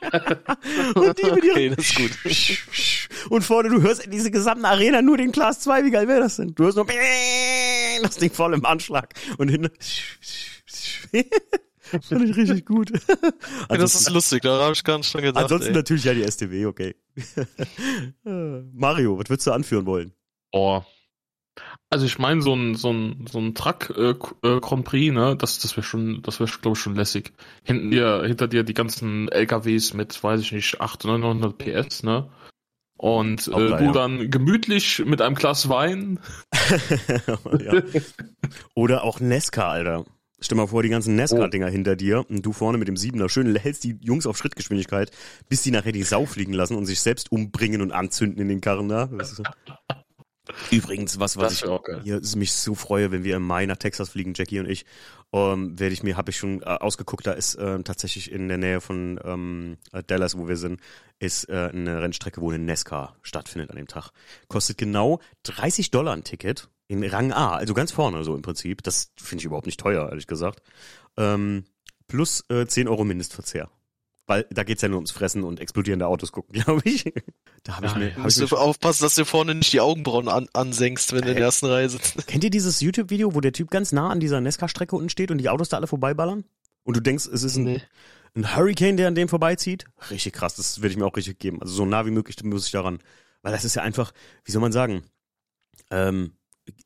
und 0.94 1.18
die 1.18 1.30
mit 1.30 1.44
Okay, 1.44 1.68
das 1.68 1.84
ist 1.84 1.96
gut. 1.96 2.10
Und 3.30 3.42
vorne, 3.42 3.68
du 3.68 3.82
hörst 3.82 4.06
in 4.06 4.10
diese 4.10 4.30
gesamten 4.30 4.64
Arena 4.64 5.02
nur 5.02 5.18
den 5.18 5.32
Class 5.32 5.60
2, 5.60 5.84
wie 5.84 5.90
geil 5.90 6.08
wäre 6.08 6.20
das 6.20 6.36
denn? 6.36 6.54
Du 6.54 6.64
hörst 6.64 6.78
nur 6.78 6.86
das 8.02 8.16
Ding 8.16 8.32
voll 8.32 8.54
im 8.54 8.64
Anschlag. 8.64 9.12
Und 9.36 9.50
hinten 9.50 9.68
Fand 11.82 12.24
ich 12.24 12.36
richtig 12.36 12.64
gut. 12.64 12.90
Ja, 13.68 13.76
das 13.76 13.94
ist 13.94 14.08
lustig, 14.10 14.40
da 14.42 14.58
habe 14.62 14.72
ich 14.72 14.82
gar 14.82 14.96
nicht 14.96 15.12
dran 15.12 15.22
gedacht. 15.22 15.42
ansonsten 15.42 15.68
ey. 15.68 15.76
natürlich 15.76 16.04
ja 16.04 16.14
die 16.14 16.24
STW, 16.24 16.64
okay. 16.64 16.96
Mario, 18.24 19.18
was 19.18 19.28
würdest 19.28 19.46
du 19.46 19.52
anführen 19.52 19.84
wollen? 19.84 20.14
Oh. 20.52 20.82
Also 21.94 22.06
ich 22.06 22.18
meine, 22.18 22.42
so 22.42 22.52
ein, 22.52 22.74
so 22.74 22.92
ein, 22.92 23.24
so 23.30 23.38
ein 23.38 23.54
Truck 23.54 23.94
äh, 23.96 24.16
äh, 24.42 24.58
Grand 24.58 24.84
Prix, 24.84 25.14
ne, 25.14 25.36
das, 25.36 25.60
das 25.60 25.76
wäre 25.76 25.86
schon, 25.86 26.22
das 26.22 26.40
wäre, 26.40 26.50
glaube 26.60 26.76
ich, 26.76 26.82
schon 26.82 26.96
lässig. 26.96 27.32
Hinten 27.62 27.92
dir, 27.92 28.24
hinter 28.26 28.48
dir 28.48 28.64
die 28.64 28.74
ganzen 28.74 29.28
LKWs 29.28 29.94
mit, 29.94 30.20
weiß 30.20 30.40
ich 30.40 30.50
nicht, 30.50 30.80
800, 30.80 31.20
900 31.20 31.56
PS, 31.56 32.02
ne? 32.02 32.28
Und 32.96 33.46
äh, 33.46 33.52
geil, 33.52 33.76
du 33.78 33.84
ja. 33.84 33.92
dann 33.92 34.28
gemütlich 34.28 35.04
mit 35.06 35.22
einem 35.22 35.36
Glas 35.36 35.68
Wein. 35.68 36.18
ja. 37.60 37.80
Oder 38.74 39.04
auch 39.04 39.20
Nesca, 39.20 39.68
Alter. 39.68 40.04
Stell 40.40 40.56
mal 40.56 40.66
vor, 40.66 40.82
die 40.82 40.88
ganzen 40.88 41.14
Nesca-Dinger 41.14 41.68
hinter 41.68 41.94
dir 41.94 42.28
und 42.28 42.44
du 42.44 42.52
vorne 42.52 42.76
mit 42.76 42.88
dem 42.88 42.96
Siebener 42.96 43.28
schön 43.28 43.54
hältst 43.54 43.84
die 43.84 43.98
Jungs 44.00 44.26
auf 44.26 44.36
Schrittgeschwindigkeit, 44.36 45.12
bis 45.48 45.62
die 45.62 45.70
nachher 45.70 45.92
die 45.92 46.02
Sau 46.02 46.26
fliegen 46.26 46.54
lassen 46.54 46.76
und 46.76 46.86
sich 46.86 47.00
selbst 47.00 47.30
umbringen 47.30 47.82
und 47.82 47.92
anzünden 47.92 48.40
in 48.40 48.48
den 48.48 48.60
Karren 48.60 48.88
da. 48.88 49.06
Das 49.06 49.30
ist 49.30 49.36
so. 49.36 49.44
Übrigens, 50.70 51.18
was, 51.18 51.36
was 51.36 51.54
ich 51.54 51.64
hier 52.02 52.20
mich 52.36 52.52
so 52.52 52.74
freue, 52.74 53.10
wenn 53.10 53.24
wir 53.24 53.36
im 53.36 53.46
Mai 53.46 53.64
nach 53.64 53.78
Texas 53.78 54.10
fliegen, 54.10 54.34
Jackie 54.34 54.60
und 54.60 54.68
ich, 54.68 54.84
ähm, 55.32 55.78
werde 55.78 55.94
ich 55.94 56.02
mir, 56.02 56.16
habe 56.16 56.30
ich 56.30 56.36
schon 56.36 56.60
äh, 56.62 56.66
ausgeguckt, 56.66 57.26
da 57.26 57.32
ist 57.32 57.54
äh, 57.54 57.82
tatsächlich 57.82 58.30
in 58.30 58.48
der 58.48 58.58
Nähe 58.58 58.80
von 58.80 59.18
ähm, 59.24 59.78
äh, 59.92 60.02
Dallas, 60.02 60.36
wo 60.36 60.46
wir 60.46 60.56
sind, 60.56 60.80
ist 61.18 61.48
äh, 61.48 61.70
eine 61.72 62.02
Rennstrecke, 62.02 62.40
wo 62.40 62.50
eine 62.50 62.62
NASCAR 62.62 63.16
stattfindet 63.22 63.70
an 63.70 63.76
dem 63.76 63.88
Tag. 63.88 64.10
Kostet 64.48 64.76
genau 64.76 65.20
30 65.44 65.90
Dollar 65.90 66.12
ein 66.12 66.24
Ticket 66.24 66.68
in 66.88 67.02
Rang 67.02 67.32
A, 67.32 67.56
also 67.56 67.72
ganz 67.72 67.92
vorne 67.92 68.22
so 68.22 68.36
im 68.36 68.42
Prinzip. 68.42 68.82
Das 68.82 69.12
finde 69.16 69.40
ich 69.40 69.46
überhaupt 69.46 69.66
nicht 69.66 69.80
teuer, 69.80 70.08
ehrlich 70.08 70.26
gesagt. 70.26 70.60
Ähm, 71.16 71.64
plus 72.06 72.44
äh, 72.50 72.66
10 72.66 72.86
Euro 72.88 73.04
Mindestverzehr. 73.04 73.70
Weil 74.26 74.46
da 74.50 74.64
geht's 74.64 74.80
ja 74.80 74.88
nur 74.88 74.96
ums 74.96 75.10
Fressen 75.10 75.44
und 75.44 75.60
explodierende 75.60 76.06
Autos 76.06 76.32
gucken, 76.32 76.52
glaube 76.64 76.80
ich. 76.84 77.12
Da 77.62 77.76
habe 77.76 77.86
ich 77.86 77.92
Ja, 77.92 77.98
mir, 77.98 78.10
hab 78.10 78.16
ich 78.18 78.24
Musst 78.24 78.40
mir 78.40 78.46
du 78.46 78.56
aufpassen, 78.56 79.02
dass 79.04 79.14
du 79.16 79.24
vorne 79.26 79.54
nicht 79.54 79.72
die 79.72 79.80
Augenbrauen 79.80 80.28
an 80.28 80.48
ansenkst, 80.54 81.12
wenn 81.12 81.22
du 81.22 81.28
in 81.28 81.34
der 81.36 81.44
ersten 81.44 81.66
Reihe 81.66 81.88
sitzt. 81.90 82.14
Kennt 82.26 82.42
ihr 82.44 82.50
dieses 82.50 82.80
YouTube-Video, 82.80 83.34
wo 83.34 83.40
der 83.40 83.52
Typ 83.52 83.70
ganz 83.70 83.92
nah 83.92 84.08
an 84.10 84.20
dieser 84.20 84.40
Nesca-Strecke 84.40 84.96
unten 84.96 85.10
steht 85.10 85.30
und 85.30 85.38
die 85.38 85.48
Autos 85.50 85.68
da 85.68 85.76
alle 85.76 85.86
vorbeiballern? 85.86 86.44
Und 86.84 86.96
du 86.96 87.00
denkst, 87.00 87.26
es 87.26 87.42
ist 87.42 87.56
ein, 87.56 87.64
Nee. 87.64 87.82
ein 88.34 88.56
Hurricane, 88.56 88.96
der 88.96 89.08
an 89.08 89.14
dem 89.14 89.28
vorbeizieht? 89.28 89.84
Richtig 90.10 90.32
krass, 90.32 90.54
das 90.56 90.80
werde 90.80 90.92
ich 90.92 90.96
mir 90.98 91.06
auch 91.06 91.16
richtig 91.16 91.38
geben. 91.38 91.60
Also 91.60 91.74
so 91.74 91.84
nah 91.84 92.06
wie 92.06 92.10
möglich 92.10 92.42
muss 92.44 92.66
ich 92.66 92.72
daran. 92.72 92.98
Weil 93.42 93.52
das 93.52 93.64
ist 93.66 93.74
ja 93.76 93.82
einfach, 93.82 94.12
wie 94.44 94.52
soll 94.52 94.62
man 94.62 94.72
sagen, 94.72 95.02
ähm, 95.90 96.32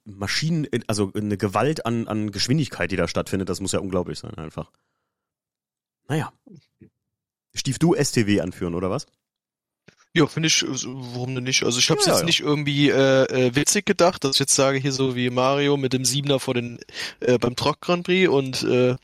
Maschinen, 0.04 0.66
also 0.88 1.12
eine 1.14 1.36
Gewalt 1.36 1.86
an, 1.86 2.08
an 2.08 2.32
Geschwindigkeit, 2.32 2.90
die 2.90 2.96
da 2.96 3.06
stattfindet, 3.06 3.48
das 3.48 3.60
muss 3.60 3.70
ja 3.70 3.78
unglaublich 3.78 4.18
sein, 4.18 4.34
einfach. 4.34 4.72
Naja. 6.08 6.32
Stief, 7.58 7.78
du 7.78 7.94
STW 7.94 8.40
anführen, 8.40 8.74
oder 8.74 8.90
was? 8.90 9.06
Ja, 10.14 10.26
finde 10.26 10.46
ich, 10.46 10.62
äh, 10.62 10.66
warum 10.68 11.34
denn 11.34 11.44
nicht? 11.44 11.62
Also 11.64 11.78
ich 11.78 11.90
habe 11.90 12.00
es 12.00 12.06
Ja, 12.06 12.12
jetzt 12.12 12.20
ja. 12.20 12.26
nicht 12.26 12.40
irgendwie 12.40 12.88
äh, 12.88 13.24
äh, 13.24 13.54
witzig 13.54 13.84
gedacht, 13.84 14.24
dass 14.24 14.36
ich 14.36 14.40
jetzt 14.40 14.54
sage, 14.54 14.78
hier 14.78 14.92
so 14.92 15.14
wie 15.14 15.28
Mario 15.30 15.76
mit 15.76 15.92
dem 15.92 16.04
Siebener 16.04 16.40
vor 16.40 16.54
den 16.54 16.78
äh, 17.20 17.38
beim 17.38 17.56
Trock 17.56 17.80
Grand 17.80 18.04
Prix 18.06 18.28
und 18.28 18.62
äh, 18.62 18.96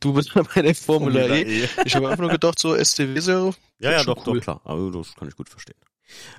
du 0.00 0.12
bist 0.12 0.32
bei 0.54 0.62
der 0.62 0.74
Formula 0.74 1.26
E. 1.26 1.68
Ich 1.84 1.94
habe 1.96 2.08
einfach 2.08 2.22
nur 2.22 2.30
gedacht, 2.30 2.58
so 2.58 2.76
STW 2.76 3.12
ist 3.14 3.28
ja 3.28 3.50
Ja, 3.80 4.04
doch, 4.04 4.24
cool. 4.26 4.36
doch, 4.38 4.42
klar. 4.42 4.60
Aber 4.64 4.90
das 4.92 5.14
kann 5.16 5.28
ich 5.28 5.34
gut 5.36 5.48
verstehen. 5.48 5.76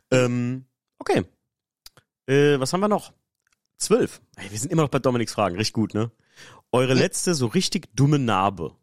Ähm, 0.10 0.66
okay. 1.00 1.24
Äh, 2.28 2.60
was 2.60 2.72
haben 2.72 2.80
wir 2.80 2.88
noch? 2.88 3.12
Zwölf. 3.78 4.22
Ey, 4.38 4.50
wir 4.50 4.58
sind 4.58 4.72
immer 4.72 4.84
noch 4.84 4.90
bei 4.90 5.00
Dominiks 5.00 5.34
Fragen. 5.34 5.58
Richtig 5.58 5.74
gut, 5.74 5.94
ne? 5.94 6.12
Eure 6.72 6.94
letzte 6.94 7.36
so 7.36 7.48
richtig 7.48 7.94
dumme 7.96 8.18
Narbe. 8.20 8.74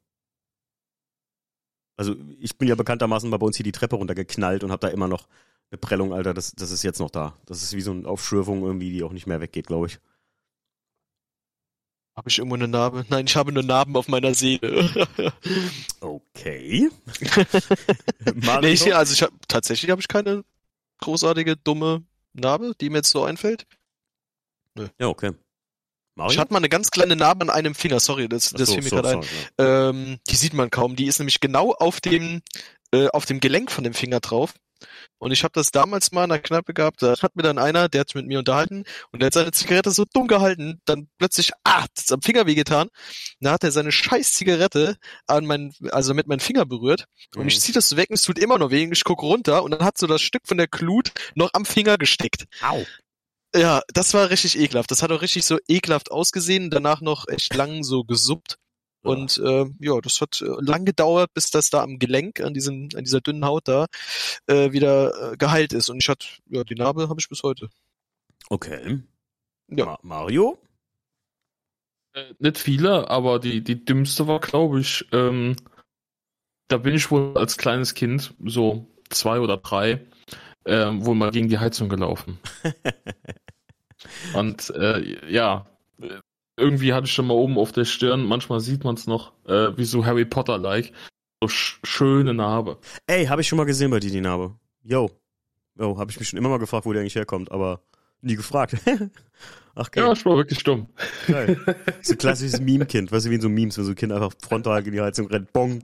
Also, 2.00 2.16
ich 2.38 2.56
bin 2.56 2.66
ja 2.66 2.76
bekanntermaßen 2.76 3.28
mal 3.28 3.36
bei 3.36 3.44
uns 3.44 3.58
hier 3.58 3.64
die 3.64 3.72
Treppe 3.72 3.96
runtergeknallt 3.96 4.64
und 4.64 4.72
habe 4.72 4.80
da 4.80 4.88
immer 4.88 5.06
noch 5.06 5.28
eine 5.70 5.76
Prellung, 5.76 6.14
Alter. 6.14 6.32
Das, 6.32 6.52
das 6.52 6.70
ist 6.70 6.82
jetzt 6.82 6.98
noch 6.98 7.10
da. 7.10 7.36
Das 7.44 7.62
ist 7.62 7.74
wie 7.74 7.82
so 7.82 7.90
eine 7.90 8.08
Aufschürfung 8.08 8.62
irgendwie, 8.62 8.90
die 8.90 9.02
auch 9.02 9.12
nicht 9.12 9.26
mehr 9.26 9.42
weggeht, 9.42 9.66
glaube 9.66 9.88
ich. 9.88 9.98
Habe 12.16 12.30
ich 12.30 12.38
irgendwo 12.38 12.54
eine 12.54 12.68
Narbe? 12.68 13.04
Nein, 13.10 13.26
ich 13.26 13.36
habe 13.36 13.52
nur 13.52 13.62
Narben 13.62 13.94
auf 13.96 14.08
meiner 14.08 14.32
Seele. 14.32 14.90
Okay. 16.00 16.88
Nee, 18.62 18.72
ich, 18.72 18.94
also 18.96 19.12
ich 19.12 19.20
hab, 19.20 19.30
tatsächlich 19.46 19.90
habe 19.90 20.00
ich 20.00 20.08
keine 20.08 20.42
großartige 21.02 21.58
dumme 21.58 22.02
Narbe, 22.32 22.72
die 22.80 22.88
mir 22.88 22.98
jetzt 22.98 23.10
so 23.10 23.24
einfällt. 23.24 23.66
ja, 24.98 25.08
okay. 25.08 25.32
Mario? 26.14 26.32
Ich 26.32 26.38
hatte 26.38 26.52
mal 26.52 26.58
eine 26.58 26.68
ganz 26.68 26.90
kleine 26.90 27.16
Narbe 27.16 27.42
an 27.42 27.50
einem 27.50 27.74
Finger, 27.74 28.00
sorry, 28.00 28.28
das, 28.28 28.50
das 28.50 28.68
so, 28.68 28.74
fiel 28.74 28.82
mir 28.82 28.88
so, 28.90 28.96
gerade 28.96 29.10
ein. 29.18 29.22
ja. 29.58 29.88
Ähm, 29.90 30.18
die 30.28 30.36
sieht 30.36 30.52
man 30.54 30.70
kaum. 30.70 30.96
Die 30.96 31.06
ist 31.06 31.18
nämlich 31.18 31.40
genau 31.40 31.72
auf 31.72 32.00
dem, 32.00 32.42
äh, 32.92 33.08
auf 33.08 33.24
dem 33.26 33.40
Gelenk 33.40 33.70
von 33.70 33.84
dem 33.84 33.94
Finger 33.94 34.20
drauf. 34.20 34.54
Und 35.18 35.30
ich 35.32 35.44
habe 35.44 35.52
das 35.54 35.72
damals 35.72 36.10
mal 36.10 36.24
in 36.24 36.30
der 36.30 36.38
Kneipe 36.38 36.72
gehabt, 36.72 37.02
da 37.02 37.14
hat 37.20 37.36
mir 37.36 37.42
dann 37.42 37.58
einer, 37.58 37.90
der 37.90 38.00
hat 38.00 38.08
sich 38.08 38.14
mit 38.14 38.26
mir 38.26 38.38
unterhalten 38.38 38.84
und 39.12 39.20
der 39.20 39.26
hat 39.26 39.34
seine 39.34 39.52
Zigarette 39.52 39.90
so 39.90 40.06
dumm 40.10 40.26
gehalten, 40.26 40.80
dann 40.86 41.08
plötzlich, 41.18 41.50
ah, 41.64 41.84
das 41.94 42.04
ist 42.04 42.12
am 42.12 42.22
Finger 42.22 42.46
wehgetan. 42.46 42.88
Da 43.40 43.52
hat 43.52 43.62
er 43.62 43.72
seine 43.72 43.92
scheiß 43.92 44.32
Zigarette 44.32 44.96
an 45.26 45.44
meinen, 45.44 45.74
also 45.90 46.14
mit 46.14 46.28
meinem 46.28 46.40
Finger 46.40 46.64
berührt 46.64 47.04
und 47.36 47.42
Mhm. 47.42 47.48
ich 47.48 47.60
zieh 47.60 47.72
das 47.72 47.90
so 47.90 47.98
weg 47.98 48.08
und 48.08 48.14
es 48.14 48.22
tut 48.22 48.38
immer 48.38 48.56
noch 48.56 48.70
weh. 48.70 48.86
und 48.86 48.92
Ich 48.92 49.04
guck 49.04 49.22
runter 49.22 49.62
und 49.64 49.72
dann 49.72 49.84
hat 49.84 49.98
so 49.98 50.06
das 50.06 50.22
Stück 50.22 50.48
von 50.48 50.56
der 50.56 50.66
Glut 50.68 51.12
noch 51.34 51.50
am 51.52 51.66
Finger 51.66 51.98
gesteckt. 51.98 52.46
Au. 52.62 52.82
Ja, 53.54 53.82
das 53.92 54.14
war 54.14 54.30
richtig 54.30 54.58
ekelhaft. 54.58 54.90
Das 54.90 55.02
hat 55.02 55.10
auch 55.10 55.22
richtig 55.22 55.44
so 55.44 55.58
ekelhaft 55.66 56.10
ausgesehen, 56.10 56.70
danach 56.70 57.00
noch 57.00 57.26
echt 57.28 57.54
lang 57.54 57.82
so 57.82 58.04
gesuppt. 58.04 58.58
Ja. 59.02 59.10
Und 59.10 59.38
äh, 59.38 59.66
ja, 59.80 60.00
das 60.00 60.20
hat 60.20 60.40
äh, 60.42 60.46
lang 60.60 60.84
gedauert, 60.84 61.32
bis 61.34 61.50
das 61.50 61.70
da 61.70 61.82
am 61.82 61.98
Gelenk, 61.98 62.40
an 62.40 62.54
diesem, 62.54 62.90
an 62.94 63.04
dieser 63.04 63.20
dünnen 63.20 63.44
Haut 63.44 63.66
da, 63.66 63.86
äh, 64.46 64.72
wieder 64.72 65.32
äh, 65.32 65.36
geheilt 65.36 65.72
ist. 65.72 65.88
Und 65.88 66.02
ich 66.02 66.08
hatte, 66.08 66.26
ja, 66.46 66.64
die 66.64 66.74
Narbe 66.74 67.08
habe 67.08 67.20
ich 67.20 67.28
bis 67.28 67.42
heute. 67.42 67.70
Okay. 68.48 69.02
Ja. 69.68 69.84
Ma 69.86 69.98
Mario? 70.02 70.58
Äh, 72.12 72.34
nicht 72.38 72.58
viele, 72.58 73.08
aber 73.08 73.38
die, 73.38 73.62
die 73.62 73.84
dümmste 73.84 74.26
war, 74.26 74.40
glaube 74.40 74.80
ich, 74.80 75.06
ähm, 75.12 75.56
da 76.68 76.76
bin 76.76 76.94
ich 76.94 77.10
wohl 77.10 77.36
als 77.36 77.56
kleines 77.56 77.94
Kind, 77.94 78.34
so 78.44 78.86
zwei 79.08 79.40
oder 79.40 79.56
drei, 79.56 80.04
ähm, 80.66 81.04
wohl 81.04 81.14
mal 81.14 81.30
gegen 81.30 81.48
die 81.48 81.58
Heizung 81.58 81.88
gelaufen. 81.88 82.38
Und 84.34 84.70
äh, 84.70 85.30
ja, 85.30 85.66
äh, 86.00 86.18
irgendwie 86.56 86.92
hatte 86.92 87.06
ich 87.06 87.12
schon 87.12 87.26
mal 87.26 87.34
oben 87.34 87.58
auf 87.58 87.72
der 87.72 87.84
Stirn, 87.84 88.24
manchmal 88.24 88.60
sieht 88.60 88.84
man 88.84 88.94
es 88.94 89.06
noch, 89.06 89.32
äh, 89.46 89.76
wie 89.76 89.84
so 89.84 90.04
Harry 90.04 90.24
Potter-like, 90.24 90.92
so 91.40 91.48
sch 91.48 91.80
schöne 91.84 92.34
Narbe. 92.34 92.78
Ey, 93.06 93.26
habe 93.26 93.40
ich 93.40 93.48
schon 93.48 93.56
mal 93.56 93.64
gesehen 93.64 93.90
bei 93.90 94.00
dir, 94.00 94.10
die 94.10 94.20
Narbe. 94.20 94.54
Yo. 94.82 95.10
Yo, 95.78 95.98
habe 95.98 96.10
ich 96.10 96.18
mich 96.18 96.28
schon 96.28 96.38
immer 96.38 96.50
mal 96.50 96.58
gefragt, 96.58 96.84
wo 96.84 96.92
der 96.92 97.00
eigentlich 97.00 97.14
herkommt, 97.14 97.50
aber 97.50 97.80
nie 98.20 98.36
gefragt. 98.36 98.76
Ach, 99.74 99.90
geil. 99.90 100.04
Ja, 100.04 100.12
ich 100.12 100.24
war 100.26 100.36
wirklich 100.36 100.62
dumm. 100.62 100.88
geil. 101.26 101.58
So 102.02 102.16
klassisches 102.16 102.60
Meme-Kind, 102.60 103.12
weißt 103.12 103.26
du, 103.26 103.30
wie 103.30 103.36
in 103.36 103.40
so 103.40 103.48
Memes, 103.48 103.78
wenn 103.78 103.84
so 103.84 103.92
ein 103.92 103.96
Kind 103.96 104.12
einfach 104.12 104.32
frontal 104.42 104.86
in 104.86 104.92
die 104.92 105.00
Heizung 105.00 105.28
rennt. 105.28 105.52
Bong. 105.52 105.82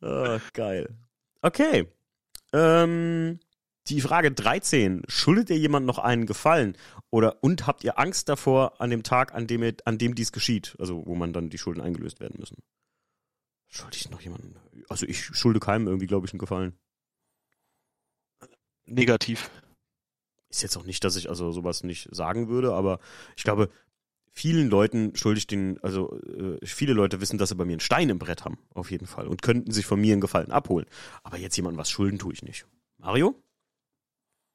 ah, 0.00 0.38
geil. 0.52 0.88
Okay. 1.42 1.88
Ähm, 2.56 3.38
die 3.88 4.00
Frage 4.00 4.32
13. 4.32 5.02
Schuldet 5.08 5.50
ihr 5.50 5.58
jemand 5.58 5.84
noch 5.84 5.98
einen 5.98 6.24
Gefallen? 6.24 6.76
Oder 7.10 7.42
und 7.44 7.66
habt 7.66 7.84
ihr 7.84 7.98
Angst 7.98 8.30
davor 8.30 8.80
an 8.80 8.90
dem 8.90 9.02
Tag, 9.02 9.34
an 9.34 9.46
dem, 9.46 9.62
ihr, 9.62 9.76
an 9.84 9.98
dem 9.98 10.14
dies 10.14 10.32
geschieht? 10.32 10.74
Also, 10.78 11.06
wo 11.06 11.14
man 11.14 11.34
dann 11.34 11.50
die 11.50 11.58
Schulden 11.58 11.82
eingelöst 11.82 12.18
werden 12.18 12.36
müssen. 12.38 12.56
Schulde 13.68 13.96
ich 13.96 14.10
noch 14.10 14.22
jemanden? 14.22 14.56
Also, 14.88 15.06
ich 15.06 15.22
schulde 15.22 15.60
keinem 15.60 15.86
irgendwie, 15.86 16.06
glaube 16.06 16.26
ich, 16.26 16.32
einen 16.32 16.40
Gefallen. 16.40 16.72
Negativ. 18.86 19.50
ist 20.48 20.62
jetzt 20.62 20.76
auch 20.76 20.84
nicht, 20.84 21.04
dass 21.04 21.16
ich 21.16 21.28
also 21.28 21.52
sowas 21.52 21.82
nicht 21.82 22.08
sagen 22.10 22.48
würde, 22.48 22.72
aber 22.72 23.00
ich 23.36 23.44
glaube, 23.44 23.70
vielen 24.36 24.68
Leuten 24.68 25.16
schulde 25.16 25.38
ich 25.38 25.46
den, 25.46 25.82
also 25.82 26.20
äh, 26.20 26.64
viele 26.64 26.92
Leute 26.92 27.20
wissen, 27.20 27.38
dass 27.38 27.48
sie 27.48 27.54
bei 27.54 27.64
mir 27.64 27.72
einen 27.72 27.80
Stein 27.80 28.10
im 28.10 28.18
Brett 28.18 28.44
haben, 28.44 28.58
auf 28.74 28.90
jeden 28.90 29.06
Fall, 29.06 29.26
und 29.26 29.42
könnten 29.42 29.72
sich 29.72 29.86
von 29.86 30.00
mir 30.00 30.12
einen 30.12 30.20
Gefallen 30.20 30.52
abholen. 30.52 30.86
Aber 31.22 31.38
jetzt 31.38 31.56
jemandem 31.56 31.78
was 31.78 31.90
schulden 31.90 32.18
tue 32.18 32.34
ich 32.34 32.42
nicht. 32.42 32.66
Mario? 32.98 33.34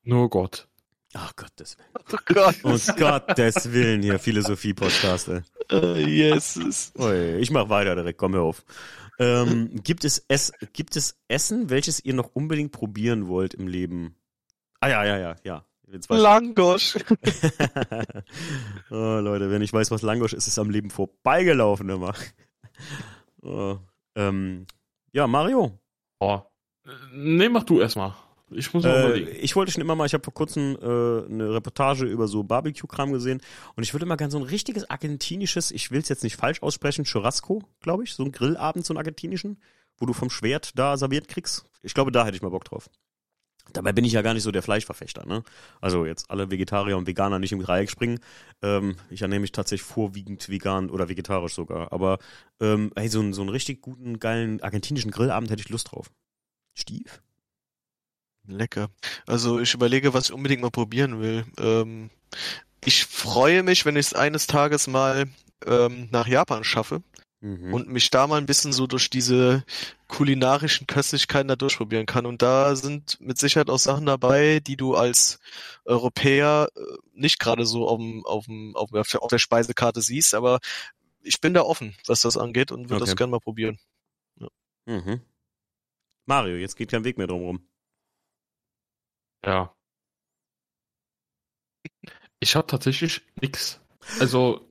Nur 0.04 0.30
Gott. 0.30 0.68
Ach 1.14 1.36
Gottes 1.36 1.78
Willen. 1.78 1.90
Oh 2.14 2.34
Gott. 2.34 2.64
Um 2.64 2.96
Gottes 2.96 3.72
Willen 3.72 4.02
hier, 4.02 4.20
Philosophie-Podcast, 4.20 5.30
ey. 5.30 6.06
Jesus. 6.06 6.94
Ui, 6.98 7.38
ich 7.38 7.52
mach 7.52 7.70
weiter 7.70 7.96
direkt, 7.96 8.18
komm 8.18 8.34
hör 8.34 8.44
auf. 8.44 8.64
Ähm, 9.20 9.82
gibt, 9.84 10.06
es 10.06 10.24
es, 10.28 10.54
gibt 10.74 10.96
es 10.96 11.20
Essen, 11.28 11.70
welches 11.70 12.04
ihr 12.04 12.14
noch 12.14 12.32
unbedingt 12.34 12.72
probieren 12.72 13.28
wollt 13.28 13.54
im 13.54 13.68
Leben? 13.68 14.16
Ah 14.80 14.90
ja, 14.90 15.04
ja, 15.06 15.18
ja, 15.18 15.36
ja. 15.44 15.66
Langosch. 16.10 16.96
oh, 18.90 19.20
Leute, 19.20 19.50
wenn 19.52 19.62
ich 19.62 19.74
weiß, 19.74 19.92
was 19.92 20.02
Langosch 20.02 20.34
ist, 20.34 20.48
ist 20.48 20.60
am 20.60 20.70
Leben 20.70 20.90
vorbeigelaufen 20.90 21.90
immer. 21.90 22.14
oh, 23.42 23.78
ähm, 24.16 24.66
ja, 25.12 25.28
Mario. 25.28 25.78
Oh. 26.20 26.40
Nee, 27.14 27.50
mach 27.50 27.64
du 27.64 27.80
erstmal. 27.80 28.14
Ich 28.54 28.74
muss 28.74 28.84
mal 28.84 28.90
Äh, 28.94 29.00
überlegen. 29.08 29.32
ich 29.42 29.56
wollte 29.56 29.72
schon 29.72 29.82
immer 29.82 29.96
mal, 29.96 30.06
ich 30.06 30.14
habe 30.14 30.24
vor 30.24 30.34
kurzem 30.34 30.76
äh, 30.82 30.86
eine 30.86 31.54
Reportage 31.54 32.06
über 32.06 32.28
so 32.28 32.44
Barbecue-Kram 32.44 33.14
gesehen 33.14 33.42
und 33.76 33.84
ich 33.84 33.94
würde 33.94 34.06
mal 34.06 34.18
gerne 34.18 34.32
so 34.32 34.38
ein 34.40 34.44
richtiges 34.44 34.90
argentinisches, 34.90 35.72
ich 35.72 35.92
will 35.92 36.02
es 36.02 36.10
jetzt 36.10 36.24
nicht 36.24 36.36
falsch 36.36 36.62
aussprechen, 36.62 37.06
Churrasco, 37.06 37.64
glaube 37.80 38.04
ich, 38.04 38.14
so 38.14 38.24
ein 38.24 38.32
Grillabend, 38.34 38.86
so 38.86 38.94
einen 38.94 38.98
argentinischen, 38.98 39.62
wo 39.98 40.06
du 40.06 40.12
vom 40.14 40.30
Schwert 40.30 40.78
da 40.78 40.98
serviert 40.98 41.30
kriegst. 41.30 41.64
Ich 41.82 41.94
glaube, 41.94 42.12
da 42.12 42.26
hätte 42.26 42.36
ich 42.36 42.42
mal 42.42 42.50
Bock 42.50 42.66
drauf. 42.66 42.90
Dabei 43.74 43.94
bin 43.94 44.04
ich 44.06 44.14
ja 44.14 44.22
gar 44.22 44.34
nicht 44.34 44.44
so 44.44 44.52
der 44.52 44.64
Fleischverfechter, 44.64 45.26
ne? 45.26 45.44
Also 45.80 46.06
jetzt 46.06 46.30
alle 46.30 46.52
Vegetarier 46.52 46.98
und 46.98 47.08
Veganer 47.08 47.40
nicht 47.40 47.52
im 47.54 47.62
Dreieck 47.62 47.90
springen. 47.90 48.20
Ähm, 48.62 48.98
ich 49.10 49.22
ernähre 49.22 49.40
mich 49.42 49.52
tatsächlich 49.54 49.88
vorwiegend 49.88 50.50
vegan 50.50 50.90
oder 50.90 51.08
vegetarisch 51.10 51.54
sogar. 51.54 51.94
Aber 51.94 52.20
ähm, 52.60 52.92
ey, 52.96 53.08
so, 53.08 53.20
einen- 53.22 53.34
so 53.34 53.42
einen 53.42 53.50
richtig 53.50 53.82
guten, 53.82 54.20
geilen 54.20 54.62
argentinischen 54.62 55.12
Grillabend 55.12 55.50
hätte 55.52 55.62
ich 55.62 55.70
Lust 55.70 55.92
drauf. 55.92 56.12
Stief? 56.74 57.22
Lecker. 58.48 58.90
Also 59.28 59.60
ich 59.60 59.74
überlege, 59.74 60.14
was 60.14 60.26
ich 60.26 60.34
unbedingt 60.34 60.62
mal 60.62 60.72
probieren 60.72 61.22
will. 61.22 61.46
Ähm, 61.60 62.10
ich 62.84 63.06
freue 63.06 63.64
mich, 63.64 63.86
wenn 63.86 63.96
ich 63.96 64.08
es 64.08 64.14
eines 64.14 64.48
Tages 64.48 64.88
mal 64.88 65.28
ähm, 65.66 66.10
nach 66.12 66.28
Japan 66.28 66.64
schaffe 66.64 67.04
Mhm. 67.42 67.74
und 67.74 67.90
mich 67.90 68.12
da 68.12 68.28
mal 68.28 68.38
ein 68.38 68.46
bisschen 68.46 68.72
so 68.72 68.86
durch 68.86 69.10
diese 69.10 69.64
kulinarischen 70.08 70.86
Köstlichkeiten 70.86 71.48
da 71.48 71.56
durchprobieren 71.56 72.06
kann. 72.06 72.28
Und 72.28 72.42
da 72.44 72.76
sind 72.76 73.20
mit 73.20 73.40
Sicherheit 73.40 73.70
auch 73.70 73.80
Sachen 73.80 74.06
dabei, 74.06 74.60
die 74.60 74.78
du 74.78 74.96
als 74.96 75.40
Europäer 75.84 76.70
äh, 76.76 76.82
nicht 77.14 77.40
gerade 77.40 77.66
so 77.66 77.88
auf, 77.88 77.98
dem, 77.98 78.26
auf, 78.26 78.46
dem, 78.46 78.76
auf, 78.76 78.92
der, 78.92 79.24
auf 79.24 79.30
der 79.30 79.40
Speisekarte 79.40 80.02
siehst, 80.02 80.36
aber 80.36 80.60
ich 81.24 81.42
bin 81.42 81.54
da 81.54 81.62
offen, 81.62 81.96
was 82.08 82.22
das 82.22 82.38
angeht 82.38 82.72
und 82.72 82.90
würde 82.90 83.04
Okay. 83.04 83.12
das 83.12 83.16
gerne 83.16 83.32
mal 83.32 83.40
probieren. 83.40 83.80
Mhm. 84.86 85.22
Mario, 86.26 86.56
jetzt 86.58 86.76
geht 86.76 86.92
kein 86.92 87.04
Weg 87.04 87.18
mehr 87.18 87.28
drum 87.28 87.42
rum. 87.42 87.68
Ja. 89.46 89.76
Ich 92.40 92.56
habe 92.56 92.68
tatsächlich 92.68 93.22
nix. 93.40 93.80
Also, 94.20 94.71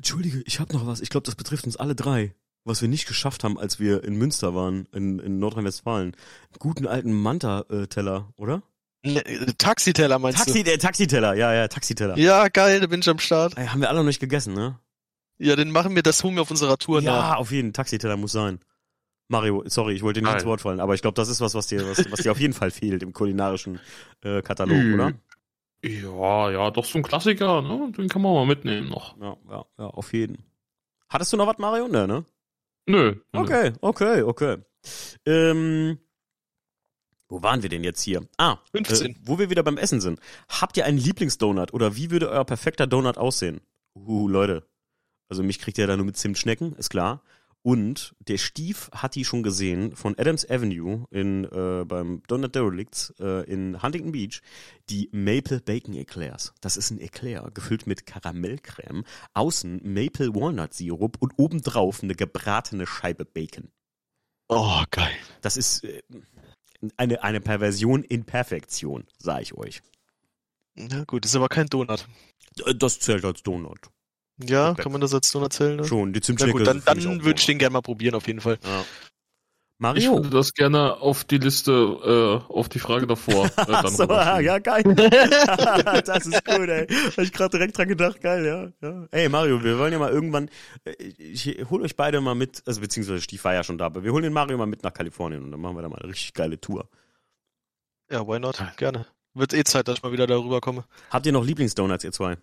entschuldige, 0.00 0.42
ich 0.46 0.60
habe 0.60 0.72
noch 0.72 0.86
was. 0.86 1.00
Ich 1.02 1.10
glaube, 1.10 1.26
das 1.26 1.34
betrifft 1.34 1.66
uns 1.66 1.76
alle 1.76 1.94
drei. 1.94 2.34
Was 2.64 2.80
wir 2.80 2.88
nicht 2.88 3.06
geschafft 3.06 3.44
haben, 3.44 3.58
als 3.58 3.80
wir 3.80 4.02
in 4.02 4.16
Münster 4.16 4.54
waren, 4.54 4.86
in, 4.92 5.18
in 5.18 5.38
Nordrhein-Westfalen. 5.38 6.16
Guten 6.58 6.86
alten 6.86 7.12
Manta-Teller, 7.12 8.32
oder? 8.36 8.62
Äh, 9.02 9.52
Taxiteller 9.56 10.18
meinst 10.18 10.38
Taxi, 10.38 10.62
der 10.62 10.78
Taxiteller, 10.78 11.34
ja, 11.34 11.54
ja, 11.54 11.68
Taxiteller. 11.68 12.14
du? 12.14 12.20
Ja, 12.20 12.48
geil, 12.48 12.80
da 12.80 12.86
bin 12.86 13.00
ich 13.00 13.08
am 13.08 13.18
Start. 13.18 13.56
Ey, 13.56 13.66
haben 13.66 13.80
wir 13.80 13.88
alle 13.88 14.00
noch 14.00 14.06
nicht 14.06 14.20
gegessen, 14.20 14.54
ne? 14.54 14.78
Ja, 15.38 15.56
den 15.56 15.70
machen 15.70 15.94
wir, 15.94 16.02
das 16.02 16.22
holen 16.22 16.34
wir 16.34 16.42
auf 16.42 16.50
unserer 16.50 16.76
Tour 16.76 17.00
ja, 17.00 17.12
nach. 17.12 17.36
auf 17.36 17.50
jeden 17.50 17.72
Taxiteller 17.72 18.16
muss 18.16 18.32
sein. 18.32 18.58
Mario, 19.28 19.62
sorry, 19.66 19.94
ich 19.94 20.02
wollte 20.02 20.20
dir 20.20 20.26
nicht 20.26 20.34
ins. 20.34 20.44
Wort 20.44 20.60
fallen, 20.60 20.80
aber 20.80 20.94
ich 20.94 21.02
glaube, 21.02 21.14
das 21.14 21.28
ist 21.28 21.40
was, 21.40 21.54
was 21.54 21.66
dir, 21.66 21.88
was, 21.88 22.10
was 22.10 22.20
dir 22.20 22.32
auf 22.32 22.40
jeden 22.40 22.52
Fall 22.52 22.70
fehlt 22.70 23.02
im 23.02 23.12
kulinarischen 23.12 23.80
äh, 24.22 24.42
Katalog, 24.42 24.94
oder? 24.94 25.12
Ja, 25.82 26.50
ja, 26.50 26.70
doch 26.70 26.84
so 26.84 26.98
ein 26.98 27.02
Klassiker, 27.02 27.62
ne? 27.62 27.90
Den 27.96 28.08
kann 28.08 28.22
man 28.22 28.34
mal 28.34 28.46
mitnehmen 28.46 28.88
noch. 28.88 29.16
Ja, 29.18 29.36
ja, 29.48 29.64
ja, 29.78 29.86
auf 29.86 30.12
jeden. 30.12 30.44
Hattest 31.08 31.32
du 31.32 31.36
noch 31.36 31.46
was, 31.46 31.58
Mario? 31.58 31.88
Ne, 31.88 32.06
ne? 32.06 32.24
Nö. 32.86 33.14
nö. 33.32 33.40
Okay, 33.40 33.72
okay, 33.80 34.22
okay. 34.22 34.58
Ähm, 35.26 35.98
wo 37.28 37.42
waren 37.42 37.62
wir 37.62 37.68
denn 37.68 37.84
jetzt 37.84 38.02
hier? 38.02 38.26
Ah, 38.36 38.58
15. 38.72 39.10
Äh, 39.10 39.14
wo 39.22 39.38
wir 39.38 39.50
wieder 39.50 39.62
beim 39.62 39.78
Essen 39.78 40.00
sind. 40.00 40.20
Habt 40.48 40.76
ihr 40.76 40.84
einen 40.84 40.98
Lieblingsdonut 40.98 41.72
oder 41.72 41.96
wie 41.96 42.10
würde 42.10 42.28
euer 42.28 42.44
perfekter 42.44 42.86
Donut 42.86 43.16
aussehen? 43.16 43.60
Uh, 43.94 44.28
Leute. 44.28 44.68
Also 45.28 45.42
mich 45.42 45.60
kriegt 45.60 45.78
ihr 45.78 45.86
da 45.86 45.96
nur 45.96 46.06
mit 46.06 46.16
Zimtschnecken, 46.16 46.74
ist 46.74 46.90
klar. 46.90 47.22
Und 47.62 48.14
der 48.20 48.38
Stief 48.38 48.90
hat 48.92 49.14
die 49.14 49.24
schon 49.24 49.42
gesehen 49.42 49.94
von 49.94 50.18
Adams 50.18 50.48
Avenue 50.48 51.06
in, 51.10 51.44
äh, 51.44 51.84
beim 51.84 52.22
Donut 52.26 52.54
Derelicts 52.54 53.12
äh, 53.20 53.44
in 53.50 53.82
Huntington 53.82 54.12
Beach. 54.12 54.40
Die 54.88 55.10
Maple 55.12 55.60
Bacon 55.60 55.94
Eclairs. 55.94 56.54
Das 56.62 56.78
ist 56.78 56.90
ein 56.90 57.00
Eclair, 57.00 57.50
gefüllt 57.52 57.86
mit 57.86 58.06
Karamellcreme, 58.06 59.04
außen 59.34 59.80
Maple 59.82 60.34
Walnut 60.34 60.72
Sirup 60.72 61.18
und 61.20 61.34
obendrauf 61.36 62.02
eine 62.02 62.14
gebratene 62.14 62.86
Scheibe 62.86 63.26
Bacon. 63.26 63.70
Oh, 64.48 64.82
geil. 64.90 65.12
Das 65.42 65.58
ist 65.58 65.84
äh, 65.84 66.02
eine, 66.96 67.22
eine 67.22 67.40
Perversion 67.42 68.02
in 68.04 68.24
Perfektion, 68.24 69.04
sag 69.18 69.42
ich 69.42 69.54
euch. 69.54 69.82
Ja, 70.76 71.04
gut, 71.04 71.26
ist 71.26 71.36
aber 71.36 71.48
kein 71.48 71.66
Donut. 71.66 72.08
Äh, 72.64 72.74
Das 72.74 73.00
zählt 73.00 73.24
als 73.26 73.42
Donut. 73.42 73.90
Ja, 74.42 74.74
kann 74.74 74.92
man 74.92 75.00
das 75.00 75.12
als 75.14 75.30
Donut 75.30 75.52
zählen? 75.52 75.76
Ne? 75.76 75.84
Schon, 75.84 76.12
die 76.12 76.20
Na 76.20 76.24
Zimtschnecke. 76.24 76.52
gut, 76.58 76.66
dann, 76.66 76.78
ich 76.78 76.84
dann 76.84 77.24
würde 77.24 77.38
ich 77.38 77.46
den 77.46 77.58
gerne 77.58 77.72
mal 77.74 77.82
probieren, 77.82 78.14
auf 78.14 78.26
jeden 78.26 78.40
Fall. 78.40 78.58
Ja. 78.62 78.80
Ich 78.82 79.82
Mario. 79.82 80.16
würde 80.16 80.28
das 80.28 80.52
gerne 80.52 80.96
auf 81.00 81.24
die 81.24 81.38
Liste, 81.38 81.72
äh, 81.72 82.52
auf 82.52 82.68
die 82.68 82.78
Frage 82.78 83.06
davor. 83.06 83.46
Äh, 83.46 83.50
dann 83.56 83.74
Achso, 83.86 84.02
rüberschieben. 84.02 84.44
ja, 84.44 84.58
geil. 84.58 84.82
das 86.04 86.26
ist 86.26 86.44
gut, 86.44 86.68
ey. 86.68 86.86
Hab 86.86 87.18
ich 87.18 87.32
gerade 87.32 87.56
direkt 87.56 87.78
dran 87.78 87.88
gedacht, 87.88 88.20
geil, 88.20 88.44
ja, 88.44 88.86
ja. 88.86 89.06
Ey, 89.10 89.30
Mario, 89.30 89.64
wir 89.64 89.78
wollen 89.78 89.92
ja 89.92 89.98
mal 89.98 90.10
irgendwann, 90.10 90.50
äh, 90.84 90.92
ich 91.02 91.64
hol 91.70 91.80
euch 91.80 91.96
beide 91.96 92.20
mal 92.20 92.34
mit, 92.34 92.62
also 92.66 92.82
beziehungsweise 92.82 93.22
Stief 93.22 93.42
war 93.44 93.54
ja 93.54 93.64
schon 93.64 93.78
da, 93.78 93.86
aber 93.86 94.04
wir 94.04 94.12
holen 94.12 94.24
den 94.24 94.34
Mario 94.34 94.58
mal 94.58 94.66
mit 94.66 94.82
nach 94.82 94.92
Kalifornien 94.92 95.42
und 95.42 95.50
dann 95.50 95.60
machen 95.60 95.76
wir 95.76 95.82
da 95.82 95.88
mal 95.88 95.98
eine 95.98 96.10
richtig 96.10 96.34
geile 96.34 96.60
Tour. 96.60 96.86
Ja, 98.10 98.26
why 98.26 98.38
not? 98.38 98.62
Gerne. 98.76 99.06
Wird 99.32 99.54
eh 99.54 99.64
Zeit, 99.64 99.88
dass 99.88 99.96
ich 99.98 100.02
mal 100.02 100.12
wieder 100.12 100.26
darüber 100.26 100.60
komme. 100.60 100.84
Habt 101.08 101.24
ihr 101.24 101.32
noch 101.32 101.44
Lieblingsdonuts, 101.44 102.04
ihr 102.04 102.12
zwei? 102.12 102.36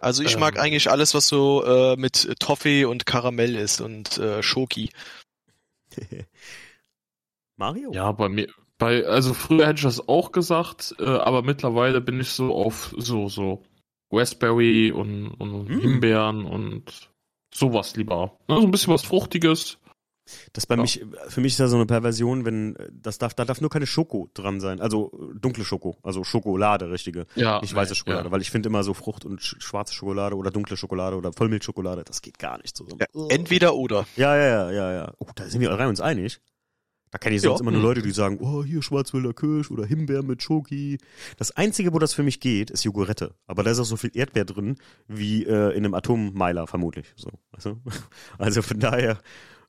Also 0.00 0.22
ich 0.22 0.34
Ähm. 0.34 0.40
mag 0.40 0.58
eigentlich 0.58 0.90
alles, 0.90 1.14
was 1.14 1.28
so 1.28 1.64
äh, 1.64 1.96
mit 1.96 2.38
Toffee 2.40 2.84
und 2.84 3.06
Karamell 3.06 3.56
ist 3.56 3.80
und 3.80 4.18
äh, 4.18 4.42
Schoki. 4.42 4.90
Mario? 7.56 7.92
Ja, 7.92 8.12
bei 8.12 8.28
mir, 8.28 8.48
bei, 8.78 9.04
also 9.04 9.34
früher 9.34 9.66
hätte 9.66 9.78
ich 9.78 9.82
das 9.82 10.08
auch 10.08 10.30
gesagt, 10.32 10.94
äh, 11.00 11.04
aber 11.04 11.42
mittlerweile 11.42 12.00
bin 12.00 12.20
ich 12.20 12.30
so 12.30 12.54
auf 12.54 12.94
so, 12.96 13.28
so 13.28 13.64
Raspberry 14.12 14.92
und, 14.92 15.28
und 15.32 15.68
Mm. 15.68 15.80
Himbeeren 15.80 16.44
und 16.44 17.10
sowas 17.52 17.96
lieber. 17.96 18.38
Ne, 18.48 18.56
so 18.56 18.62
ein 18.62 18.70
bisschen 18.70 18.94
was 18.94 19.02
Fruchtiges. 19.02 19.78
Das 20.52 20.66
bei 20.66 20.74
Ja. 20.76 20.82
mich, 20.82 21.04
für 21.28 21.40
mich 21.40 21.52
ist 21.54 21.58
ja 21.58 21.68
so 21.68 21.76
eine 21.76 21.86
Perversion, 21.86 22.44
wenn, 22.44 22.76
äh, 22.76 22.88
das 22.92 23.18
darf, 23.18 23.34
da 23.34 23.44
darf 23.44 23.60
nur 23.60 23.70
keine 23.70 23.86
Schoko 23.86 24.28
dran 24.34 24.60
sein. 24.60 24.80
Also 24.80 25.10
äh, 25.34 25.38
dunkle 25.38 25.64
Schoko, 25.64 25.96
also 26.02 26.24
Schokolade, 26.24 26.90
richtige. 26.90 27.26
Ja. 27.34 27.60
Nicht 27.60 27.74
weiße 27.74 27.94
Schokolade, 27.94 28.26
Ja. 28.26 28.30
weil 28.30 28.40
ich 28.40 28.50
finde 28.50 28.68
immer 28.68 28.82
so 28.84 28.94
Frucht 28.94 29.24
und 29.24 29.40
sch 29.42 29.56
schwarze 29.60 29.94
Schokolade 29.94 30.36
oder 30.36 30.50
dunkle 30.50 30.76
Schokolade 30.76 31.16
oder 31.16 31.32
Vollmilchschokolade, 31.32 32.04
das 32.04 32.22
geht 32.22 32.38
gar 32.38 32.58
nicht 32.58 32.76
zusammen. 32.76 32.98
Ja, 33.00 33.06
Ugh. 33.14 33.28
entweder 33.30 33.74
oder. 33.74 34.06
Ja, 34.16 34.36
ja, 34.36 34.46
ja, 34.46 34.70
ja, 34.70 34.92
ja. 34.92 35.12
Oh, 35.18 35.26
da 35.34 35.44
sind 35.46 35.60
wir 35.60 35.70
rein 35.70 35.88
uns 35.88 36.00
einig. 36.00 36.40
Da 37.10 37.16
kenne 37.16 37.36
ich 37.36 37.40
sonst 37.40 37.60
Ja. 37.60 37.62
immer 37.62 37.70
nur 37.70 37.80
Mhm. 37.80 37.86
Leute, 37.86 38.02
die 38.02 38.10
sagen, 38.10 38.36
oh, 38.42 38.62
hier 38.62 38.82
Schwarzwälder 38.82 39.32
Kirsch 39.32 39.70
oder 39.70 39.86
Himbeer 39.86 40.22
mit 40.22 40.42
Schoki. 40.42 40.98
Das 41.38 41.50
Einzige, 41.56 41.94
wo 41.94 41.98
das 41.98 42.12
für 42.12 42.22
mich 42.22 42.38
geht, 42.38 42.70
ist 42.70 42.84
Jogurette. 42.84 43.34
Aber 43.46 43.62
da 43.62 43.70
ist 43.70 43.78
auch 43.78 43.84
so 43.86 43.96
viel 43.96 44.10
Erdbeer 44.12 44.44
drin, 44.44 44.76
wie 45.06 45.44
äh, 45.46 45.70
in 45.70 45.86
einem 45.86 45.94
Atommeiler 45.94 46.66
vermutlich. 46.66 47.06
So, 47.16 47.30
weißt 47.52 47.64
du? 47.64 47.80
Also 48.38 48.60
von 48.60 48.78
daher. 48.78 49.18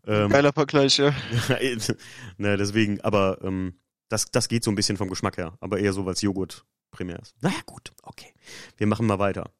Ähm, 0.07 0.29
Geiler 0.29 0.53
Vergleich, 0.53 0.97
ja. 0.97 1.13
ne, 2.37 2.57
deswegen, 2.57 3.01
aber 3.01 3.39
ähm, 3.43 3.79
das, 4.09 4.25
das 4.31 4.47
geht 4.47 4.63
so 4.63 4.71
ein 4.71 4.75
bisschen 4.75 4.97
vom 4.97 5.09
Geschmack 5.09 5.37
her. 5.37 5.57
Aber 5.59 5.79
eher 5.79 5.93
so, 5.93 6.05
weil 6.05 6.13
es 6.13 6.21
Joghurt 6.21 6.65
primär 6.91 7.19
ist. 7.19 7.35
Naja, 7.41 7.59
gut, 7.65 7.91
okay. 8.03 8.33
Wir 8.77 8.87
machen 8.87 9.05
mal 9.05 9.19
weiter. 9.19 9.51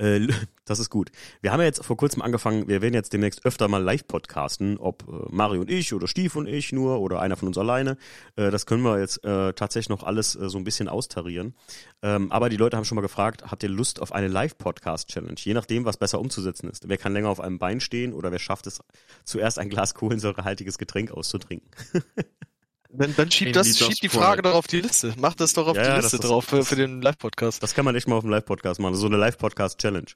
Äh, 0.00 0.26
das 0.64 0.78
ist 0.78 0.90
gut. 0.90 1.10
Wir 1.40 1.52
haben 1.52 1.60
ja 1.60 1.66
jetzt 1.66 1.84
vor 1.84 1.96
kurzem 1.96 2.22
angefangen, 2.22 2.68
wir 2.68 2.80
werden 2.82 2.94
jetzt 2.94 3.12
demnächst 3.12 3.44
öfter 3.44 3.68
mal 3.68 3.82
live 3.82 4.06
podcasten, 4.06 4.78
ob 4.78 5.04
äh, 5.08 5.26
Mario 5.30 5.60
und 5.60 5.70
ich 5.70 5.92
oder 5.92 6.08
Stief 6.08 6.36
und 6.36 6.46
ich 6.46 6.72
nur 6.72 7.00
oder 7.00 7.20
einer 7.20 7.36
von 7.36 7.48
uns 7.48 7.58
alleine. 7.58 7.96
Äh, 8.36 8.50
das 8.50 8.66
können 8.66 8.82
wir 8.82 8.98
jetzt 8.98 9.24
äh, 9.24 9.52
tatsächlich 9.52 9.90
noch 9.90 10.02
alles 10.02 10.34
äh, 10.34 10.48
so 10.48 10.58
ein 10.58 10.64
bisschen 10.64 10.88
austarieren. 10.88 11.54
Ähm, 12.02 12.32
aber 12.32 12.48
die 12.48 12.56
Leute 12.56 12.76
haben 12.76 12.84
schon 12.84 12.96
mal 12.96 13.02
gefragt, 13.02 13.50
habt 13.50 13.62
ihr 13.62 13.68
Lust 13.68 14.00
auf 14.00 14.12
eine 14.12 14.28
Live-Podcast-Challenge? 14.28 15.36
Je 15.38 15.54
nachdem, 15.54 15.84
was 15.84 15.98
besser 15.98 16.20
umzusetzen 16.20 16.68
ist. 16.70 16.88
Wer 16.88 16.98
kann 16.98 17.12
länger 17.12 17.28
auf 17.28 17.40
einem 17.40 17.58
Bein 17.58 17.80
stehen 17.80 18.12
oder 18.12 18.32
wer 18.32 18.38
schafft 18.38 18.66
es, 18.66 18.80
zuerst 19.24 19.58
ein 19.58 19.68
Glas 19.68 19.94
kohlensäurehaltiges 19.94 20.78
Getränk 20.78 21.10
auszutrinken? 21.10 21.70
Dann, 22.92 23.14
dann 23.16 23.30
schieb, 23.30 23.46
Maybe 23.48 23.58
das, 23.58 23.78
just 23.78 23.92
schieb 23.92 24.00
die 24.00 24.08
Frage 24.08 24.42
doch 24.42 24.54
auf 24.54 24.66
die 24.66 24.80
Liste. 24.80 25.14
Mach 25.16 25.34
das 25.34 25.52
doch 25.52 25.66
auf 25.68 25.76
Ja, 25.76 25.82
die 25.82 25.88
ja, 25.88 25.96
Liste 25.98 26.18
drauf 26.18 26.44
für, 26.44 26.64
für 26.64 26.74
den 26.76 27.00
Live-Podcast. 27.02 27.62
Das 27.62 27.74
kann 27.74 27.84
man 27.84 27.94
echt 27.94 28.08
mal 28.08 28.16
auf 28.16 28.24
dem 28.24 28.30
Live-Podcast 28.30 28.80
machen. 28.80 28.96
So 28.96 29.06
eine 29.06 29.16
Live-Podcast-Challenge. 29.16 30.06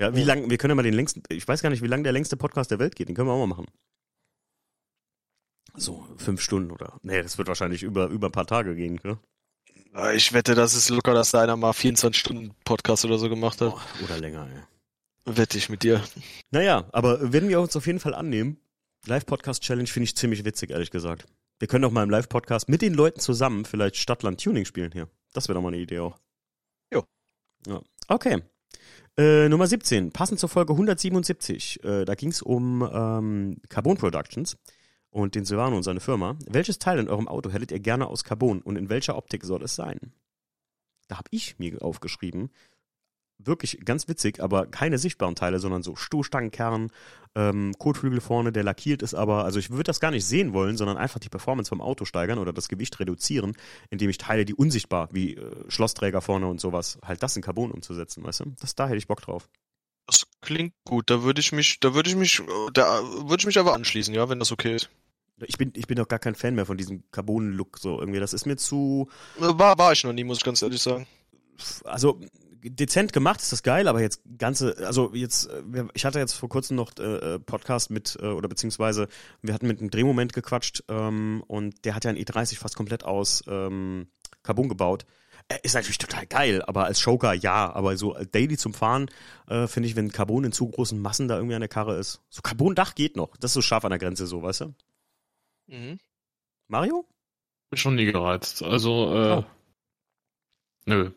Ja, 0.00 0.14
wie 0.14 0.20
Ja. 0.20 0.26
lang, 0.26 0.50
wir 0.50 0.58
können 0.58 0.72
ja 0.72 0.74
mal 0.74 0.82
den 0.82 0.94
längsten, 0.94 1.22
ich 1.28 1.46
weiß 1.46 1.62
gar 1.62 1.70
nicht, 1.70 1.82
wie 1.82 1.86
lang 1.86 2.02
der 2.02 2.12
längste 2.12 2.36
Podcast 2.36 2.70
der 2.72 2.78
Welt 2.80 2.96
geht. 2.96 3.08
Den 3.08 3.14
können 3.14 3.28
wir 3.28 3.32
auch 3.34 3.46
mal 3.46 3.54
machen. 3.54 3.66
So, 5.76 6.06
fünf 6.16 6.40
Stunden 6.40 6.72
oder, 6.72 6.98
nee, 7.02 7.22
das 7.22 7.38
wird 7.38 7.46
wahrscheinlich 7.46 7.82
über, 7.84 8.06
über 8.08 8.28
ein 8.28 8.32
paar 8.32 8.46
Tage 8.46 8.74
gehen? 8.74 9.00
Ah, 9.92 10.12
Ich 10.12 10.32
wette, 10.32 10.54
das 10.56 10.74
ist 10.74 10.88
locker, 10.88 11.14
dass 11.14 11.30
da 11.30 11.42
einer 11.42 11.56
mal 11.56 11.70
24-Stunden-Podcast 11.70 13.04
oder 13.04 13.18
so 13.18 13.28
gemacht 13.28 13.60
hat. 13.60 13.72
Oh, 13.74 14.04
oder 14.04 14.18
länger, 14.18 14.48
ey. 14.52 15.34
Wette 15.36 15.58
ich 15.58 15.68
mit 15.68 15.82
dir. 15.84 16.02
Naja, 16.50 16.88
aber 16.92 17.32
werden 17.32 17.48
wir 17.48 17.60
uns 17.60 17.76
auf 17.76 17.86
jeden 17.86 18.00
Fall 18.00 18.14
annehmen. 18.14 18.58
Live-Podcast-Challenge 19.06 19.86
finde 19.86 20.04
ich 20.04 20.16
ziemlich 20.16 20.44
witzig, 20.44 20.70
ehrlich 20.70 20.90
gesagt. 20.90 21.26
Wir 21.58 21.66
können 21.66 21.82
doch 21.82 21.90
mal 21.90 22.04
im 22.04 22.10
Live-Podcast 22.10 22.68
mit 22.68 22.82
den 22.82 22.94
Leuten 22.94 23.18
zusammen 23.18 23.64
vielleicht 23.64 23.96
Stadtland-Tuning 23.96 24.64
spielen 24.64 24.92
hier. 24.92 25.08
Das 25.32 25.48
wäre 25.48 25.54
doch 25.54 25.62
mal 25.62 25.68
eine 25.68 25.78
Idee 25.78 25.98
auch. 25.98 26.16
Jo. 26.92 27.04
Ja. 27.66 27.80
Okay. 28.06 28.42
Äh, 29.16 29.48
Nummer 29.48 29.66
17, 29.66 30.12
passend 30.12 30.38
zur 30.38 30.48
Folge 30.48 30.72
177. 30.72 31.82
Äh, 31.82 32.04
da 32.04 32.14
ging 32.14 32.30
es 32.30 32.42
um 32.42 32.88
ähm, 32.92 33.56
Carbon 33.68 33.96
Productions 33.96 34.56
und 35.10 35.34
den 35.34 35.44
Silvano 35.44 35.76
und 35.76 35.82
seine 35.82 35.98
Firma. 35.98 36.38
Welches 36.46 36.78
Teil 36.78 37.00
in 37.00 37.08
eurem 37.08 37.26
Auto 37.26 37.50
hättet 37.50 37.72
ihr 37.72 37.80
gerne 37.80 38.06
aus 38.06 38.22
Carbon 38.22 38.62
und 38.62 38.76
in 38.76 38.88
welcher 38.88 39.16
Optik 39.16 39.44
soll 39.44 39.64
es 39.64 39.74
sein? 39.74 40.12
Da 41.08 41.18
habe 41.18 41.28
ich 41.32 41.58
mir 41.58 41.82
aufgeschrieben, 41.82 42.50
wirklich 43.38 43.80
ganz 43.84 44.08
witzig, 44.08 44.40
aber 44.42 44.66
keine 44.66 44.98
sichtbaren 44.98 45.34
Teile, 45.34 45.58
sondern 45.58 45.82
so 45.82 45.96
Stoßstangenkern, 45.96 46.90
ähm, 47.34 47.72
Kotflügel 47.78 48.20
vorne, 48.20 48.52
der 48.52 48.64
lackiert 48.64 49.02
ist 49.02 49.14
aber, 49.14 49.44
also 49.44 49.58
ich 49.58 49.70
würde 49.70 49.84
das 49.84 50.00
gar 50.00 50.10
nicht 50.10 50.24
sehen 50.24 50.52
wollen, 50.52 50.76
sondern 50.76 50.96
einfach 50.96 51.20
die 51.20 51.28
Performance 51.28 51.68
vom 51.68 51.80
Auto 51.80 52.04
steigern 52.04 52.38
oder 52.38 52.52
das 52.52 52.68
Gewicht 52.68 52.98
reduzieren, 52.98 53.56
indem 53.90 54.10
ich 54.10 54.18
Teile, 54.18 54.44
die 54.44 54.54
unsichtbar, 54.54 55.08
wie 55.12 55.36
äh, 55.36 55.50
Schlossträger 55.68 56.20
vorne 56.20 56.46
und 56.48 56.60
sowas, 56.60 56.98
halt 57.04 57.22
das 57.22 57.36
in 57.36 57.42
Carbon 57.42 57.70
umzusetzen, 57.70 58.24
weißt 58.24 58.40
du? 58.40 58.44
Das, 58.60 58.74
da 58.74 58.86
hätte 58.86 58.98
ich 58.98 59.06
Bock 59.06 59.20
drauf. 59.20 59.48
Das 60.06 60.26
klingt 60.40 60.72
gut. 60.84 61.10
Da 61.10 61.22
würde 61.22 61.40
ich 61.40 61.52
mich, 61.52 61.80
da 61.80 61.94
würde 61.94 62.08
ich 62.08 62.16
mich, 62.16 62.42
da 62.72 63.02
würde 63.02 63.40
ich 63.40 63.46
mich 63.46 63.58
aber 63.58 63.74
anschließen, 63.74 64.14
ja, 64.14 64.28
wenn 64.28 64.38
das 64.38 64.50
okay 64.50 64.76
ist. 64.76 64.88
Ich 65.46 65.58
bin, 65.58 65.72
ich 65.76 65.86
bin 65.86 65.96
doch 65.96 66.08
gar 66.08 66.18
kein 66.18 66.34
Fan 66.34 66.54
mehr 66.54 66.66
von 66.66 66.76
diesem 66.76 67.04
Carbon-Look, 67.12 67.78
so 67.78 68.00
irgendwie. 68.00 68.18
Das 68.18 68.32
ist 68.32 68.46
mir 68.46 68.56
zu, 68.56 69.08
War, 69.38 69.78
war 69.78 69.92
ich 69.92 70.02
noch 70.02 70.12
nie, 70.12 70.24
muss 70.24 70.38
ich 70.38 70.44
ganz 70.44 70.62
ehrlich 70.62 70.82
sagen. 70.82 71.06
also 71.84 72.18
dezent 72.62 73.12
gemacht 73.12 73.40
ist 73.40 73.52
das 73.52 73.62
geil, 73.62 73.88
aber 73.88 74.00
jetzt 74.00 74.22
ganze, 74.38 74.76
also 74.86 75.14
jetzt, 75.14 75.46
äh, 75.46 75.84
ich 75.94 76.04
hatte 76.04 76.18
jetzt 76.18 76.34
vor 76.34 76.48
kurzem 76.48 76.76
noch 76.76 76.92
äh, 76.98 77.34
äh, 77.34 77.38
Podcast 77.38 77.90
mit, 77.90 78.16
äh, 78.20 78.26
oder 78.26 78.48
beziehungsweise 78.48 79.08
wir 79.42 79.54
hatten 79.54 79.66
mit 79.66 79.80
einem 79.80 79.90
Drehmoment 79.90 80.32
gequatscht 80.32 80.84
ähm, 80.88 81.42
und 81.46 81.84
der 81.84 81.94
hat 81.94 82.04
ja 82.04 82.10
ein 82.10 82.16
E30 82.16 82.56
fast 82.58 82.76
komplett 82.76 83.04
aus 83.04 83.42
ähm, 83.48 84.08
Carbon 84.42 84.68
gebaut. 84.68 85.06
Äh, 85.48 85.58
Ist 85.62 85.74
natürlich 85.74 85.98
total 85.98 86.26
geil, 86.26 86.62
aber 86.62 86.84
als 86.84 87.02
Joker 87.04 87.32
ja, 87.32 87.72
aber 87.72 87.96
so 87.96 88.14
Daily 88.32 88.56
zum 88.56 88.74
Fahren 88.74 89.10
äh, 89.48 89.66
finde 89.66 89.88
ich, 89.88 89.96
wenn 89.96 90.12
Carbon 90.12 90.44
in 90.44 90.52
zu 90.52 90.68
großen 90.68 90.98
Massen 91.00 91.28
da 91.28 91.36
irgendwie 91.36 91.54
an 91.54 91.60
der 91.60 91.68
Karre 91.68 91.96
ist. 91.98 92.20
So 92.28 92.42
Carbon-Dach 92.42 92.94
geht 92.94 93.16
noch, 93.16 93.36
das 93.38 93.50
ist 93.50 93.54
so 93.54 93.62
scharf 93.62 93.84
an 93.84 93.90
der 93.90 93.98
Grenze 93.98 94.26
so, 94.26 94.42
weißt 94.42 94.60
du? 94.62 94.74
Mhm. 95.68 95.98
Mario? 96.66 97.06
Bin 97.70 97.78
schon 97.78 97.94
nie 97.94 98.06
gereizt. 98.06 98.62
Also, 98.62 99.14
äh, 99.14 99.36
Oh. 99.36 99.44
nö. 100.86 101.10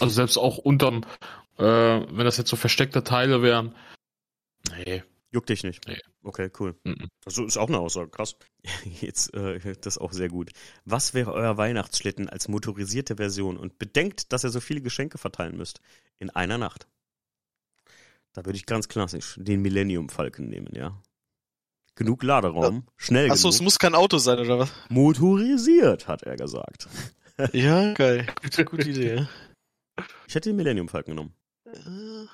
Also 0.00 0.14
selbst 0.14 0.36
auch 0.36 0.58
unterm, 0.58 1.04
äh, 1.58 1.64
wenn 1.64 2.24
das 2.24 2.36
jetzt 2.36 2.50
so 2.50 2.56
versteckte 2.56 3.04
Teile 3.04 3.42
wären. 3.42 3.74
Nee. 4.70 5.02
Juckt 5.30 5.48
dich 5.48 5.64
nicht. 5.64 5.86
Nee. 5.86 6.00
Okay, 6.22 6.50
cool. 6.58 6.76
Mhm. 6.84 7.08
Das 7.24 7.38
ist 7.38 7.56
auch 7.56 7.68
eine 7.68 7.78
Aussage, 7.78 8.10
krass. 8.10 8.36
Jetzt, 9.00 9.34
äh, 9.34 9.60
das 9.80 9.96
ist 9.96 9.98
auch 9.98 10.12
sehr 10.12 10.28
gut. 10.28 10.50
Was 10.84 11.14
wäre 11.14 11.32
euer 11.32 11.56
Weihnachtsschlitten 11.56 12.28
als 12.28 12.48
motorisierte 12.48 13.16
Version? 13.16 13.56
Und 13.56 13.78
bedenkt, 13.78 14.32
dass 14.32 14.44
ihr 14.44 14.50
so 14.50 14.60
viele 14.60 14.80
Geschenke 14.80 15.18
verteilen 15.18 15.56
müsst. 15.56 15.80
In 16.18 16.30
einer 16.30 16.58
Nacht. 16.58 16.86
Da 18.32 18.44
würde 18.44 18.56
ich 18.56 18.66
ganz 18.66 18.88
klassisch 18.88 19.34
den 19.38 19.62
Millennium 19.62 20.08
Falcon 20.08 20.48
nehmen, 20.48 20.74
ja. 20.74 21.00
Genug 21.94 22.22
Laderaum, 22.22 22.86
schnell 22.96 23.30
Achso, 23.30 23.48
es 23.48 23.62
muss 23.62 23.78
kein 23.78 23.94
Auto 23.94 24.18
sein, 24.18 24.38
oder 24.38 24.58
was? 24.58 24.72
Motorisiert, 24.90 26.08
hat 26.08 26.22
er 26.22 26.36
gesagt. 26.36 26.88
Ja, 27.52 27.92
geil. 27.92 28.26
Gute, 28.42 28.64
gute 28.64 28.88
Idee. 28.88 29.26
Ich 30.28 30.34
hätte 30.34 30.48
den 30.50 30.56
Millennium 30.56 30.88
Falcon 30.88 31.14
genommen. 31.16 31.34
Äh, 31.66 32.26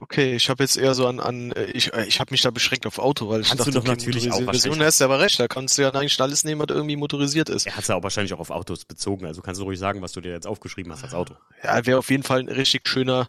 Okay, 0.00 0.36
ich 0.36 0.50
habe 0.50 0.62
jetzt 0.62 0.76
eher 0.76 0.94
so 0.94 1.06
an, 1.06 1.18
an 1.18 1.50
äh, 1.52 1.64
ich, 1.72 1.92
äh, 1.94 2.04
ich 2.04 2.20
habe 2.20 2.30
mich 2.30 2.42
da 2.42 2.50
beschränkt 2.50 2.86
auf 2.86 2.98
Auto, 2.98 3.28
weil 3.30 3.40
ich 3.40 3.48
Kannst 3.48 3.66
du 3.66 3.70
dachte, 3.70 3.86
doch 3.86 3.92
okay, 3.92 4.04
natürlich 4.06 4.30
auch 4.30 4.42
Version, 4.44 4.80
hast 4.82 5.00
du 5.00 5.04
aber 5.06 5.18
recht, 5.18 5.40
da 5.40 5.48
kannst 5.48 5.76
du 5.78 5.82
ja 5.82 5.90
eigentlich 5.90 6.20
alles 6.20 6.44
nehmen, 6.44 6.60
was 6.60 6.68
irgendwie 6.76 6.94
motorisiert 6.96 7.48
ist. 7.48 7.66
Er 7.66 7.72
hat 7.74 7.82
es 7.82 7.88
ja 7.88 7.96
auch 7.96 8.02
wahrscheinlich 8.02 8.34
auch 8.34 8.38
auf 8.38 8.50
Autos 8.50 8.84
bezogen, 8.84 9.24
also 9.24 9.40
kannst 9.40 9.60
du 9.60 9.64
ruhig 9.64 9.78
sagen, 9.78 10.02
was 10.02 10.12
du 10.12 10.20
dir 10.20 10.30
jetzt 10.30 10.46
aufgeschrieben 10.46 10.92
hast 10.92 11.04
als 11.04 11.14
Auto. 11.14 11.36
Ja, 11.64 11.84
wäre 11.86 11.98
auf 11.98 12.10
jeden 12.10 12.22
Fall 12.22 12.40
ein 12.40 12.48
richtig 12.50 12.86
schöner, 12.86 13.28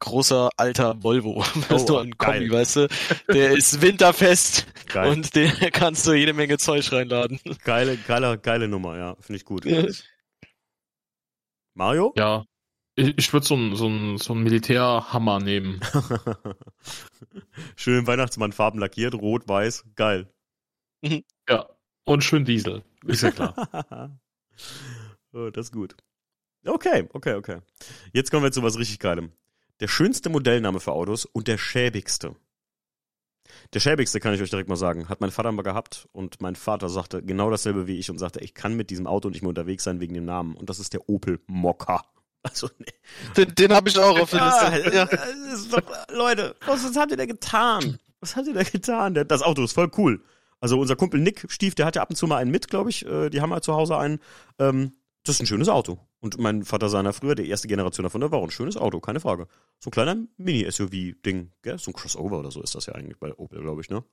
großer, 0.00 0.50
alter 0.58 1.02
Volvo. 1.02 1.42
Ist 1.70 1.70
Oh, 1.70 1.86
nur 1.88 2.02
ein 2.02 2.16
Kombi, 2.18 2.48
geil. 2.48 2.50
weißt 2.52 2.76
du? 2.76 2.88
Der 3.32 3.52
ist 3.52 3.80
winterfest 3.82 4.66
Geil. 4.92 5.10
und 5.10 5.34
den 5.34 5.50
kannst 5.72 6.06
du 6.06 6.12
jede 6.12 6.34
Menge 6.34 6.58
Zeug 6.58 6.92
reinladen. 6.92 7.40
geile, 7.64 7.96
geile, 7.96 8.38
geile 8.38 8.68
Nummer, 8.68 8.98
ja, 8.98 9.16
finde 9.20 9.36
ich 9.38 9.44
gut. 9.46 9.64
Mario? 11.74 12.12
Ja. 12.16 12.44
Ich, 12.96 13.32
würde 13.32 13.44
so 13.46 13.54
einen 13.54 13.74
so 13.74 13.86
einen- 13.86 14.18
so 14.18 14.32
einen 14.34 14.44
Militärhammer 14.44 15.40
nehmen. 15.40 15.80
Schön 17.76 18.06
Weihnachtsmann-Farben 18.06 18.78
lackiert, 18.78 19.14
rot, 19.14 19.48
weiß, 19.48 19.84
geil. 19.96 20.32
Ja. 21.48 21.68
Und 22.04 22.22
schön 22.22 22.44
Diesel. 22.44 22.82
Ist 23.04 23.22
ja 23.22 23.30
klar. 23.30 24.18
oh, 25.32 25.50
das 25.50 25.66
ist 25.66 25.72
gut. 25.72 25.96
Okay, 26.64 27.08
okay, 27.12 27.34
okay. 27.34 27.58
Jetzt 28.12 28.30
kommen 28.30 28.44
wir 28.44 28.52
zu 28.52 28.62
was 28.62 28.78
richtig 28.78 29.00
Geilem. 29.00 29.32
Der 29.80 29.88
schönste 29.88 30.30
Modellname 30.30 30.80
für 30.80 30.92
Autos 30.92 31.24
und 31.24 31.48
der 31.48 31.58
schäbigste. 31.58 32.36
Der 33.74 33.80
schäbigste 33.80 34.20
kann 34.20 34.34
ich 34.34 34.40
euch 34.40 34.50
direkt 34.50 34.68
mal 34.68 34.76
sagen. 34.76 35.08
Hat 35.08 35.20
mein 35.20 35.30
Vater 35.30 35.50
mal 35.52 35.62
gehabt 35.62 36.08
und 36.12 36.40
mein 36.40 36.56
Vater 36.56 36.88
sagte 36.88 37.22
genau 37.22 37.50
dasselbe 37.50 37.86
wie 37.86 37.98
ich 37.98 38.10
und 38.10 38.18
sagte, 38.18 38.40
ich 38.40 38.54
kann 38.54 38.74
mit 38.76 38.90
diesem 38.90 39.06
Auto 39.06 39.28
nicht 39.30 39.42
mehr 39.42 39.48
unterwegs 39.50 39.84
sein 39.84 40.00
wegen 40.00 40.14
dem 40.14 40.24
Namen. 40.24 40.54
Und 40.56 40.70
das 40.70 40.78
ist 40.78 40.92
der 40.92 41.08
Opel 41.08 41.40
Mokka. 41.46 42.04
Also, 42.44 42.68
nee. 42.78 42.86
Den, 43.36 43.54
den 43.54 43.72
habe 43.72 43.88
ich 43.88 43.98
auch 43.98 44.18
auf 44.20 44.30
der 44.30 44.38
Ja, 44.38 44.68
Liste. 44.68 44.94
Ja. 44.94 45.06
das 45.06 45.60
ist 45.60 45.72
doch, 45.72 45.82
Leute, 46.10 46.54
was, 46.66 46.84
was 46.84 46.94
habt 46.96 47.10
ihr 47.10 47.16
da 47.16 47.26
getan? 47.26 47.98
Was 48.20 48.36
habt 48.36 48.46
ihr 48.46 48.54
da 48.54 48.62
getan? 48.62 49.14
Der- 49.14 49.24
Das 49.24 49.42
Auto 49.42 49.64
ist 49.64 49.72
voll 49.72 49.90
cool. 49.96 50.22
Also 50.60 50.78
unser 50.78 50.94
Kumpel 50.96 51.20
Nick 51.20 51.46
Stief, 51.50 51.74
der 51.74 51.84
hat 51.86 51.96
ja 51.96 52.02
ab 52.02 52.10
und 52.10 52.16
zu 52.16 52.26
mal 52.26 52.36
einen 52.36 52.50
mit, 52.50 52.68
glaube 52.68 52.90
ich. 52.90 53.04
Äh, 53.06 53.30
Die 53.30 53.40
haben 53.40 53.52
halt 53.52 53.64
zu 53.64 53.74
Hause 53.74 53.96
einen. 53.98 54.20
Ähm, 54.58 54.92
das 55.24 55.36
ist 55.36 55.40
ein 55.40 55.46
schönes 55.46 55.68
Auto. 55.70 55.98
Und 56.20 56.38
mein 56.38 56.64
Vater 56.64 56.88
seiner 56.90 57.12
früher, 57.14 57.34
der 57.34 57.46
erste 57.46 57.66
Generation 57.68 58.04
davon, 58.04 58.20
der 58.20 58.30
war 58.30 58.38
auch 58.38 58.44
ein 58.44 58.50
schönes 58.50 58.76
Auto, 58.76 59.00
keine 59.00 59.20
Frage. 59.20 59.46
So 59.78 59.88
ein 59.88 59.92
kleiner 59.92 60.16
Mini-SUV-Ding, 60.36 61.50
gell? 61.62 61.78
So 61.78 61.90
ein 61.90 61.94
Crossover 61.94 62.38
oder 62.38 62.50
so 62.50 62.62
ist 62.62 62.74
das 62.74 62.86
ja 62.86 62.94
eigentlich 62.94 63.18
bei 63.18 63.32
Opel, 63.34 63.60
glaube 63.62 63.80
ich, 63.80 63.88
ne? 63.90 64.04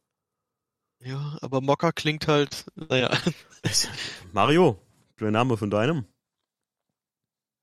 ja, 1.04 1.38
aber 1.42 1.62
Mokka 1.62 1.92
klingt 1.92 2.28
halt, 2.28 2.66
naja. 2.76 3.10
Mario, 4.34 4.78
der 5.20 5.32
Name 5.32 5.58
von 5.58 5.70
deinem? 5.70 6.06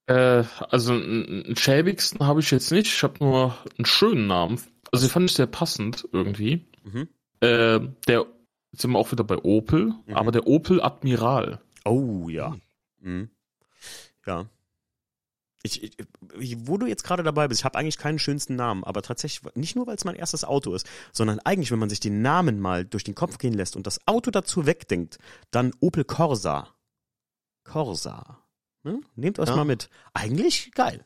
Äh, 0.09 0.43
also 0.69 0.93
einen 0.93 1.55
schäbigsten 1.55 2.25
habe 2.25 2.39
ich 2.39 2.49
jetzt 2.51 2.71
nicht. 2.71 2.87
Ich 2.87 3.03
habe 3.03 3.23
nur 3.23 3.55
einen 3.77 3.85
schönen 3.85 4.27
Namen. 4.27 4.59
Also 4.91 5.05
ich 5.05 5.11
fand 5.11 5.29
ich 5.29 5.35
sehr 5.35 5.45
passend 5.47 6.07
irgendwie. 6.11 6.65
Mhm. 6.83 7.07
Äh, 7.41 7.79
der 8.07 8.25
jetzt 8.71 8.81
sind 8.81 8.91
wir 8.91 8.99
auch 8.99 9.11
wieder 9.11 9.23
bei 9.23 9.37
Opel, 9.37 9.93
Mhm. 10.05 10.13
aber 10.15 10.31
der 10.31 10.47
Opel 10.47 10.81
Admiral. 10.81 11.59
Oh, 11.85 12.27
ja. 12.29 12.55
Mhm. 12.99 13.29
Ja. 14.25 14.45
Ich, 15.63 15.83
ich, 16.39 16.57
wo 16.59 16.77
du 16.77 16.85
jetzt 16.85 17.03
gerade 17.03 17.21
dabei 17.23 17.47
bist, 17.47 17.61
ich 17.61 17.65
habe 17.65 17.77
eigentlich 17.77 17.97
keinen 17.97 18.17
schönsten 18.19 18.55
Namen, 18.55 18.83
aber 18.83 19.01
tatsächlich 19.01 19.53
nicht 19.55 19.75
nur, 19.75 19.87
weil 19.87 19.95
es 19.95 20.05
mein 20.05 20.15
erstes 20.15 20.43
Auto 20.45 20.73
ist, 20.73 20.87
sondern 21.11 21.39
eigentlich, 21.39 21.71
wenn 21.71 21.79
man 21.79 21.89
sich 21.89 21.99
den 21.99 22.21
Namen 22.21 22.59
mal 22.59 22.85
durch 22.85 23.03
den 23.03 23.15
Kopf 23.15 23.37
gehen 23.39 23.53
lässt 23.53 23.75
und 23.75 23.85
das 23.85 23.99
Auto 24.07 24.31
dazu 24.31 24.65
wegdenkt, 24.65 25.17
dann 25.51 25.73
Opel 25.81 26.03
Corsa. 26.05 26.69
Corsa. 27.63 28.39
Ne? 28.83 29.01
Nehmt 29.15 29.39
euch 29.39 29.49
Ja. 29.49 29.55
mal 29.55 29.65
mit. 29.65 29.89
Eigentlich 30.13 30.71
geil. 30.73 31.05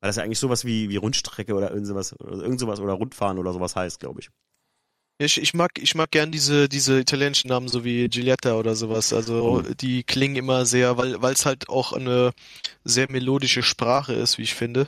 Weil 0.00 0.08
das 0.08 0.16
ja 0.16 0.22
eigentlich 0.22 0.38
sowas 0.38 0.64
wie, 0.64 0.88
wie 0.88 0.96
Rundstrecke 0.96 1.54
oder 1.54 1.70
irgend 1.70 1.86
sowas, 1.86 2.18
oder 2.20 2.42
irgend 2.42 2.60
sowas 2.60 2.80
oder 2.80 2.92
Rundfahren 2.94 3.38
oder 3.38 3.52
sowas 3.52 3.74
heißt, 3.76 4.00
glaube 4.00 4.20
ich. 4.20 4.30
Ich, 5.20 5.42
ich 5.42 5.52
mag, 5.52 5.72
ich 5.80 5.96
mag 5.96 6.12
gern 6.12 6.30
diese, 6.30 6.68
diese 6.68 7.00
italienischen 7.00 7.48
Namen, 7.48 7.66
so 7.66 7.84
wie 7.84 8.08
Giulietta 8.08 8.54
oder 8.54 8.76
sowas. 8.76 9.12
Also, 9.12 9.42
Oh. 9.42 9.62
die 9.74 10.04
klingen 10.04 10.36
immer 10.36 10.64
sehr, 10.64 10.96
weil, 10.96 11.20
weil 11.20 11.32
es 11.32 11.44
halt 11.44 11.68
auch 11.68 11.92
eine 11.92 12.30
sehr 12.84 13.10
melodische 13.10 13.64
Sprache 13.64 14.12
ist, 14.12 14.38
wie 14.38 14.42
ich 14.42 14.54
finde. 14.54 14.86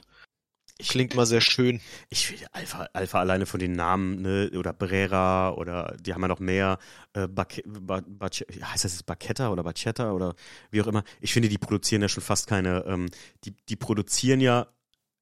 Klingt 0.89 1.14
mal 1.14 1.26
sehr 1.26 1.41
schön. 1.41 1.81
Ich 2.09 2.26
finde 2.26 2.47
Alpha, 2.53 2.89
Alpha 2.93 3.20
alleine 3.20 3.47
von 3.47 3.61
den 3.61 3.72
Namen, 3.72 4.22
ne, 4.22 4.51
oder 4.57 4.72
Brera 4.72 5.53
oder 5.53 5.97
die 6.01 6.14
haben 6.14 6.22
ja 6.22 6.28
noch 6.28 6.41
mehr, 6.41 6.78
äh, 7.12 7.28
Bac 7.28 7.62
ba 7.66 8.03
Bac 8.07 8.35
heißt 8.35 8.85
das 8.85 8.93
jetzt 8.93 9.07
Bacchetta 9.07 9.51
oder 9.51 9.62
Bacchetta 9.62 10.12
oder 10.12 10.35
wie 10.70 10.83
auch 10.83 10.87
immer. 10.87 11.05
Ich 11.20 11.33
finde, 11.33 11.49
die 11.49 11.59
produzieren 11.59 12.03
ja 12.03 12.09
schon 12.09 12.22
fast 12.22 12.47
keine, 12.47 12.85
ähm, 12.87 13.09
die, 13.45 13.55
die 13.68 13.76
produzieren 13.76 14.41
ja 14.41 14.66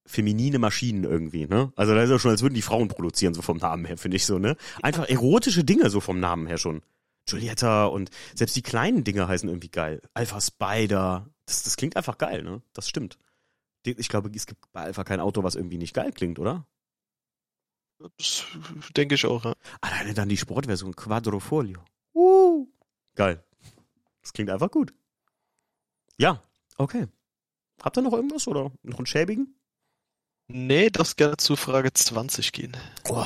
feminine 0.06 0.58
Maschinen 0.58 1.04
irgendwie, 1.04 1.46
ne? 1.46 1.72
Also 1.76 1.94
da 1.94 2.02
ist 2.02 2.10
ja 2.10 2.18
schon, 2.18 2.30
als 2.30 2.42
würden 2.42 2.54
die 2.54 2.62
Frauen 2.62 2.88
produzieren, 2.88 3.34
so 3.34 3.42
vom 3.42 3.58
Namen 3.58 3.84
her, 3.84 3.98
finde 3.98 4.16
ich 4.16 4.24
so, 4.24 4.38
ne? 4.38 4.56
Einfach 4.82 5.08
erotische 5.08 5.64
Dinge 5.64 5.90
so 5.90 6.00
vom 6.00 6.18
Namen 6.18 6.46
her 6.46 6.58
schon. 6.58 6.82
Giulietta 7.26 7.84
und 7.84 8.10
selbst 8.34 8.56
die 8.56 8.62
kleinen 8.62 9.04
Dinge 9.04 9.28
heißen 9.28 9.48
irgendwie 9.48 9.68
geil. 9.68 10.00
Alpha 10.14 10.40
Spider, 10.40 11.28
das, 11.44 11.62
das 11.62 11.76
klingt 11.76 11.96
einfach 11.96 12.16
geil, 12.16 12.42
ne? 12.42 12.62
Das 12.72 12.88
stimmt. 12.88 13.18
Ich 13.84 14.08
glaube, 14.08 14.30
es 14.34 14.46
gibt 14.46 14.70
bei 14.72 14.82
Alpha 14.82 15.04
kein 15.04 15.20
Auto, 15.20 15.42
was 15.42 15.54
irgendwie 15.54 15.78
nicht 15.78 15.94
geil 15.94 16.12
klingt, 16.12 16.38
oder? 16.38 16.66
Das 17.98 18.44
denke 18.96 19.16
ich 19.16 19.26
auch, 19.26 19.44
ja. 19.44 19.54
Alleine 19.80 20.14
dann 20.14 20.28
die 20.28 20.36
Sportversion 20.36 20.94
Quadrofolio. 20.94 21.80
Uh. 22.14 22.66
Geil. 23.14 23.42
Das 24.22 24.32
klingt 24.32 24.50
einfach 24.50 24.70
gut. 24.70 24.94
Ja, 26.16 26.42
okay. 26.76 27.08
Habt 27.82 27.96
ihr 27.96 28.02
noch 28.02 28.12
irgendwas 28.12 28.46
oder 28.46 28.72
noch 28.82 28.98
einen 28.98 29.06
schäbigen? 29.06 29.54
Nee, 30.50 30.88
das 30.88 31.16
gerne 31.16 31.36
zu 31.36 31.56
Frage 31.56 31.92
20 31.92 32.52
gehen. 32.52 32.74
Oh, 33.06 33.22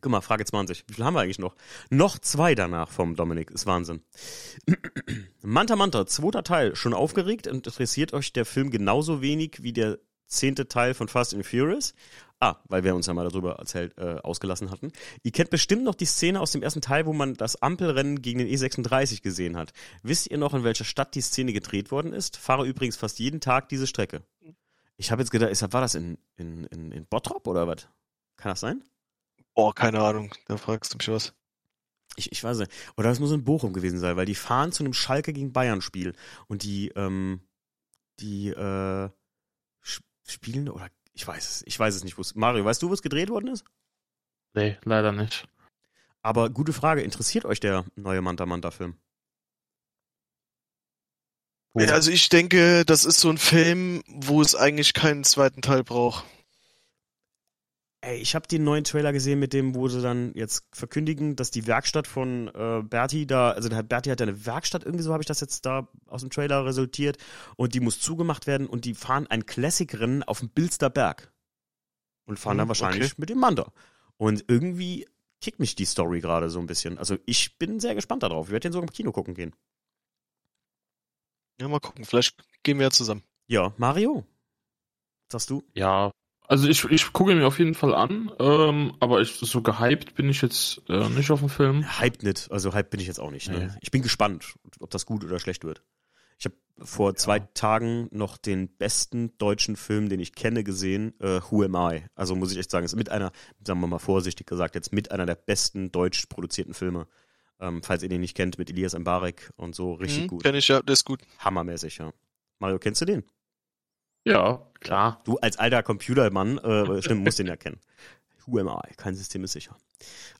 guck 0.00 0.10
mal, 0.10 0.20
Frage 0.20 0.44
20. 0.44 0.84
Wie 0.88 0.94
viel 0.94 1.04
haben 1.04 1.14
wir 1.14 1.20
eigentlich 1.20 1.38
noch? 1.38 1.54
Noch 1.90 2.18
zwei 2.18 2.56
danach 2.56 2.90
vom 2.90 3.14
Dominik. 3.14 3.52
Ist 3.52 3.66
Wahnsinn. 3.66 4.02
Manta 5.42 5.76
Manta, 5.76 6.06
zweiter 6.06 6.42
Teil. 6.42 6.74
Schon 6.74 6.92
aufgeregt? 6.92 7.46
Interessiert 7.46 8.12
euch 8.12 8.32
der 8.32 8.44
Film 8.44 8.70
genauso 8.70 9.22
wenig 9.22 9.62
wie 9.62 9.72
der 9.72 10.00
zehnte 10.26 10.66
Teil 10.66 10.94
von 10.94 11.06
Fast 11.06 11.34
and 11.34 11.46
Furious? 11.46 11.94
Ah, 12.40 12.56
weil 12.64 12.82
wir 12.82 12.96
uns 12.96 13.06
ja 13.06 13.14
mal 13.14 13.28
darüber 13.28 13.60
erzählt, 13.60 13.96
äh, 13.96 14.16
ausgelassen 14.16 14.72
hatten. 14.72 14.90
Ihr 15.22 15.30
kennt 15.30 15.50
bestimmt 15.50 15.84
noch 15.84 15.94
die 15.94 16.04
Szene 16.04 16.40
aus 16.40 16.50
dem 16.50 16.64
ersten 16.64 16.80
Teil, 16.80 17.06
wo 17.06 17.12
man 17.12 17.34
das 17.34 17.62
Ampelrennen 17.62 18.20
gegen 18.22 18.40
den 18.40 18.48
E36 18.48 19.22
gesehen 19.22 19.56
hat. 19.56 19.72
Wisst 20.02 20.26
ihr 20.32 20.36
noch, 20.36 20.52
in 20.52 20.64
welcher 20.64 20.84
Stadt 20.84 21.14
die 21.14 21.20
Szene 21.20 21.52
gedreht 21.52 21.92
worden 21.92 22.12
ist? 22.12 22.36
Fahre 22.36 22.66
übrigens 22.66 22.96
fast 22.96 23.20
jeden 23.20 23.40
Tag 23.40 23.68
diese 23.68 23.86
Strecke. 23.86 24.22
Ich 24.96 25.10
habe 25.10 25.22
jetzt 25.22 25.30
gedacht, 25.30 25.50
ist, 25.50 25.62
war 25.72 25.80
das 25.80 25.94
in, 25.94 26.18
in, 26.36 26.64
in, 26.64 26.92
in 26.92 27.06
Bottrop 27.06 27.46
oder 27.46 27.66
was? 27.66 27.88
Kann 28.36 28.50
das 28.50 28.60
sein? 28.60 28.82
Boah, 29.54 29.74
keine 29.74 30.00
Ahnung. 30.00 30.32
Da 30.46 30.56
fragst 30.56 30.92
du 30.94 30.98
mich 30.98 31.08
was. 31.08 31.34
Ich, 32.16 32.32
ich 32.32 32.42
weiß 32.42 32.58
nicht. 32.58 32.72
Oder 32.96 33.08
das 33.10 33.20
muss 33.20 33.32
in 33.32 33.44
Bochum 33.44 33.72
gewesen 33.72 33.98
sein, 33.98 34.16
weil 34.16 34.26
die 34.26 34.34
fahren 34.34 34.72
zu 34.72 34.82
einem 34.84 34.94
Schalke 34.94 35.32
gegen 35.32 35.52
Bayern 35.52 35.82
Spiel 35.82 36.14
und 36.46 36.62
die, 36.62 36.88
ähm, 36.96 37.40
die, 38.20 38.48
äh, 38.48 39.10
spielen 40.28 40.68
oder 40.68 40.88
ich 41.12 41.26
weiß 41.26 41.48
es, 41.48 41.62
ich 41.66 41.78
weiß 41.78 41.94
es 41.94 42.04
nicht, 42.04 42.18
wo 42.18 42.20
es. 42.22 42.34
Mario, 42.34 42.64
weißt 42.64 42.82
du, 42.82 42.88
wo 42.90 42.92
es 42.92 43.02
gedreht 43.02 43.30
worden 43.30 43.48
ist? 43.48 43.64
Nee, 44.54 44.76
leider 44.84 45.12
nicht. 45.12 45.48
Aber 46.22 46.50
gute 46.50 46.72
Frage, 46.72 47.02
interessiert 47.02 47.44
euch 47.44 47.60
der 47.60 47.84
neue 47.94 48.20
Manta 48.22 48.44
Manta 48.44 48.70
Film? 48.70 48.94
Wo- 48.94 49.05
Ja, 51.78 51.92
Also 51.92 52.10
ich 52.10 52.28
denke, 52.28 52.84
das 52.84 53.04
ist 53.04 53.20
so 53.20 53.28
ein 53.28 53.38
Film, 53.38 54.02
wo 54.08 54.40
es 54.42 54.54
eigentlich 54.54 54.94
keinen 54.94 55.24
zweiten 55.24 55.62
Teil 55.62 55.84
braucht. 55.84 56.24
Ey, 58.02 58.18
ich 58.18 58.34
habe 58.34 58.46
den 58.46 58.62
neuen 58.62 58.84
Trailer 58.84 59.12
gesehen, 59.12 59.40
mit 59.40 59.52
dem, 59.52 59.74
wo 59.74 59.88
sie 59.88 60.00
dann 60.00 60.32
jetzt 60.34 60.64
verkündigen, 60.72 61.34
dass 61.34 61.50
die 61.50 61.66
Werkstatt 61.66 62.06
von 62.06 62.48
äh, 62.54 62.82
Berti 62.82 63.26
da, 63.26 63.50
also 63.50 63.68
der 63.68 63.82
Berti 63.82 64.10
hat 64.10 64.20
ja 64.20 64.26
eine 64.26 64.46
Werkstatt, 64.46 64.84
irgendwie 64.84 65.02
so 65.02 65.12
habe 65.12 65.22
ich 65.22 65.26
das 65.26 65.40
jetzt 65.40 65.66
da 65.66 65.88
aus 66.06 66.20
dem 66.20 66.30
Trailer 66.30 66.64
resultiert, 66.64 67.16
und 67.56 67.74
die 67.74 67.80
muss 67.80 67.98
zugemacht 67.98 68.46
werden 68.46 68.68
und 68.68 68.84
die 68.84 68.94
fahren 68.94 69.26
ein 69.26 69.44
Classic-Rennen 69.44 70.22
auf 70.22 70.38
dem 70.40 70.50
Bilster 70.50 70.88
Berg. 70.88 71.32
Und 72.26 72.38
fahren 72.38 72.52
Hm, 72.52 72.58
dann 72.58 72.68
wahrscheinlich 72.68 73.12
okay. 73.12 73.14
mit 73.18 73.30
dem 73.30 73.38
Manta. 73.38 73.72
Und 74.18 74.44
irgendwie 74.46 75.06
kickt 75.40 75.58
mich 75.58 75.74
die 75.74 75.84
Story 75.84 76.20
gerade 76.20 76.48
so 76.48 76.60
ein 76.60 76.66
bisschen. 76.66 76.98
Also 76.98 77.16
ich 77.26 77.58
bin 77.58 77.80
sehr 77.80 77.94
gespannt 77.94 78.22
darauf. 78.22 78.46
Ich 78.46 78.52
werde 78.52 78.68
den 78.68 78.72
sogar 78.72 78.88
im 78.88 78.92
Kino 78.92 79.12
gucken 79.12 79.34
gehen. 79.34 79.52
Ja, 81.60 81.68
mal 81.68 81.80
gucken. 81.80 82.04
Vielleicht 82.04 82.36
gehen 82.62 82.78
wir 82.78 82.86
ja 82.86 82.90
zusammen. 82.90 83.22
Ja, 83.46 83.72
Mario, 83.76 84.26
was 85.28 85.32
sagst 85.32 85.50
du? 85.50 85.62
Ja, 85.74 86.10
also 86.48 86.68
ich, 86.68 86.84
ich 86.84 87.12
gucke 87.12 87.32
ihn 87.32 87.38
mir 87.38 87.46
auf 87.46 87.58
jeden 87.58 87.74
Fall 87.74 87.94
an, 87.94 88.30
ähm, 88.38 88.94
aber 89.00 89.20
ich, 89.20 89.32
so 89.32 89.62
gehypt 89.62 90.14
bin 90.14 90.28
ich 90.28 90.42
jetzt 90.42 90.82
äh, 90.88 91.08
nicht 91.08 91.30
auf 91.30 91.40
den 91.40 91.48
Film. 91.48 92.00
Hyped 92.00 92.22
nicht, 92.22 92.50
also 92.52 92.72
hyped 92.72 92.90
bin 92.90 93.00
ich 93.00 93.06
jetzt 93.06 93.18
auch 93.18 93.30
nicht. 93.30 93.48
Ne? 93.50 93.58
Nee. 93.58 93.78
Ich 93.80 93.90
bin 93.90 94.02
gespannt, 94.02 94.54
ob 94.80 94.90
das 94.90 95.06
gut 95.06 95.24
oder 95.24 95.40
schlecht 95.40 95.64
wird. 95.64 95.82
Ich 96.38 96.44
habe 96.44 96.54
vor 96.84 97.14
zwei 97.14 97.40
Tagen 97.40 98.08
noch 98.12 98.36
den 98.36 98.68
besten 98.76 99.36
deutschen 99.38 99.76
Film, 99.76 100.08
den 100.08 100.20
ich 100.20 100.34
kenne, 100.34 100.62
gesehen, 100.62 101.18
äh, 101.20 101.40
Who 101.50 101.64
Am 101.64 101.74
I? 101.74 102.04
Also 102.14 102.36
muss 102.36 102.52
ich 102.52 102.58
echt 102.58 102.70
sagen, 102.70 102.84
ist 102.84 102.94
mit 102.94 103.10
einer, 103.10 103.32
sagen 103.66 103.80
wir 103.80 103.86
mal 103.86 103.98
vorsichtig 103.98 104.46
gesagt, 104.46 104.74
jetzt 104.74 104.92
mit 104.92 105.10
einer 105.10 105.26
der 105.26 105.34
besten 105.34 105.90
deutsch 105.90 106.26
produzierten 106.26 106.74
Filme. 106.74 107.08
Ähm, 107.58 107.82
falls 107.82 108.02
ihr 108.02 108.08
den 108.08 108.20
nicht 108.20 108.36
kennt, 108.36 108.58
mit 108.58 108.70
Elias 108.70 108.98
Mbarek 108.98 109.50
und 109.56 109.74
so, 109.74 109.94
richtig 109.94 110.22
Hm, 110.22 110.28
gut. 110.28 110.42
Kenn 110.42 110.54
ich 110.54 110.68
ja, 110.68 110.82
der 110.82 110.92
ist 110.92 111.04
gut. 111.04 111.22
Hammermäßig, 111.38 111.98
ja. 111.98 112.12
Mario, 112.58 112.78
kennst 112.78 113.00
du 113.00 113.04
den? 113.06 113.24
Ja, 114.24 114.66
klar. 114.80 115.20
Du 115.24 115.38
als 115.38 115.56
alter 115.58 115.82
Computermann, 115.82 116.58
äh, 116.58 117.00
stimmt, 117.02 117.24
musst 117.24 117.38
den 117.38 117.46
ja 117.46 117.56
kennen. 117.56 117.80
Who 118.46 118.58
am 118.58 118.68
I? 118.68 118.94
Kein 118.96 119.14
System 119.14 119.44
ist 119.44 119.52
sicher. 119.52 119.76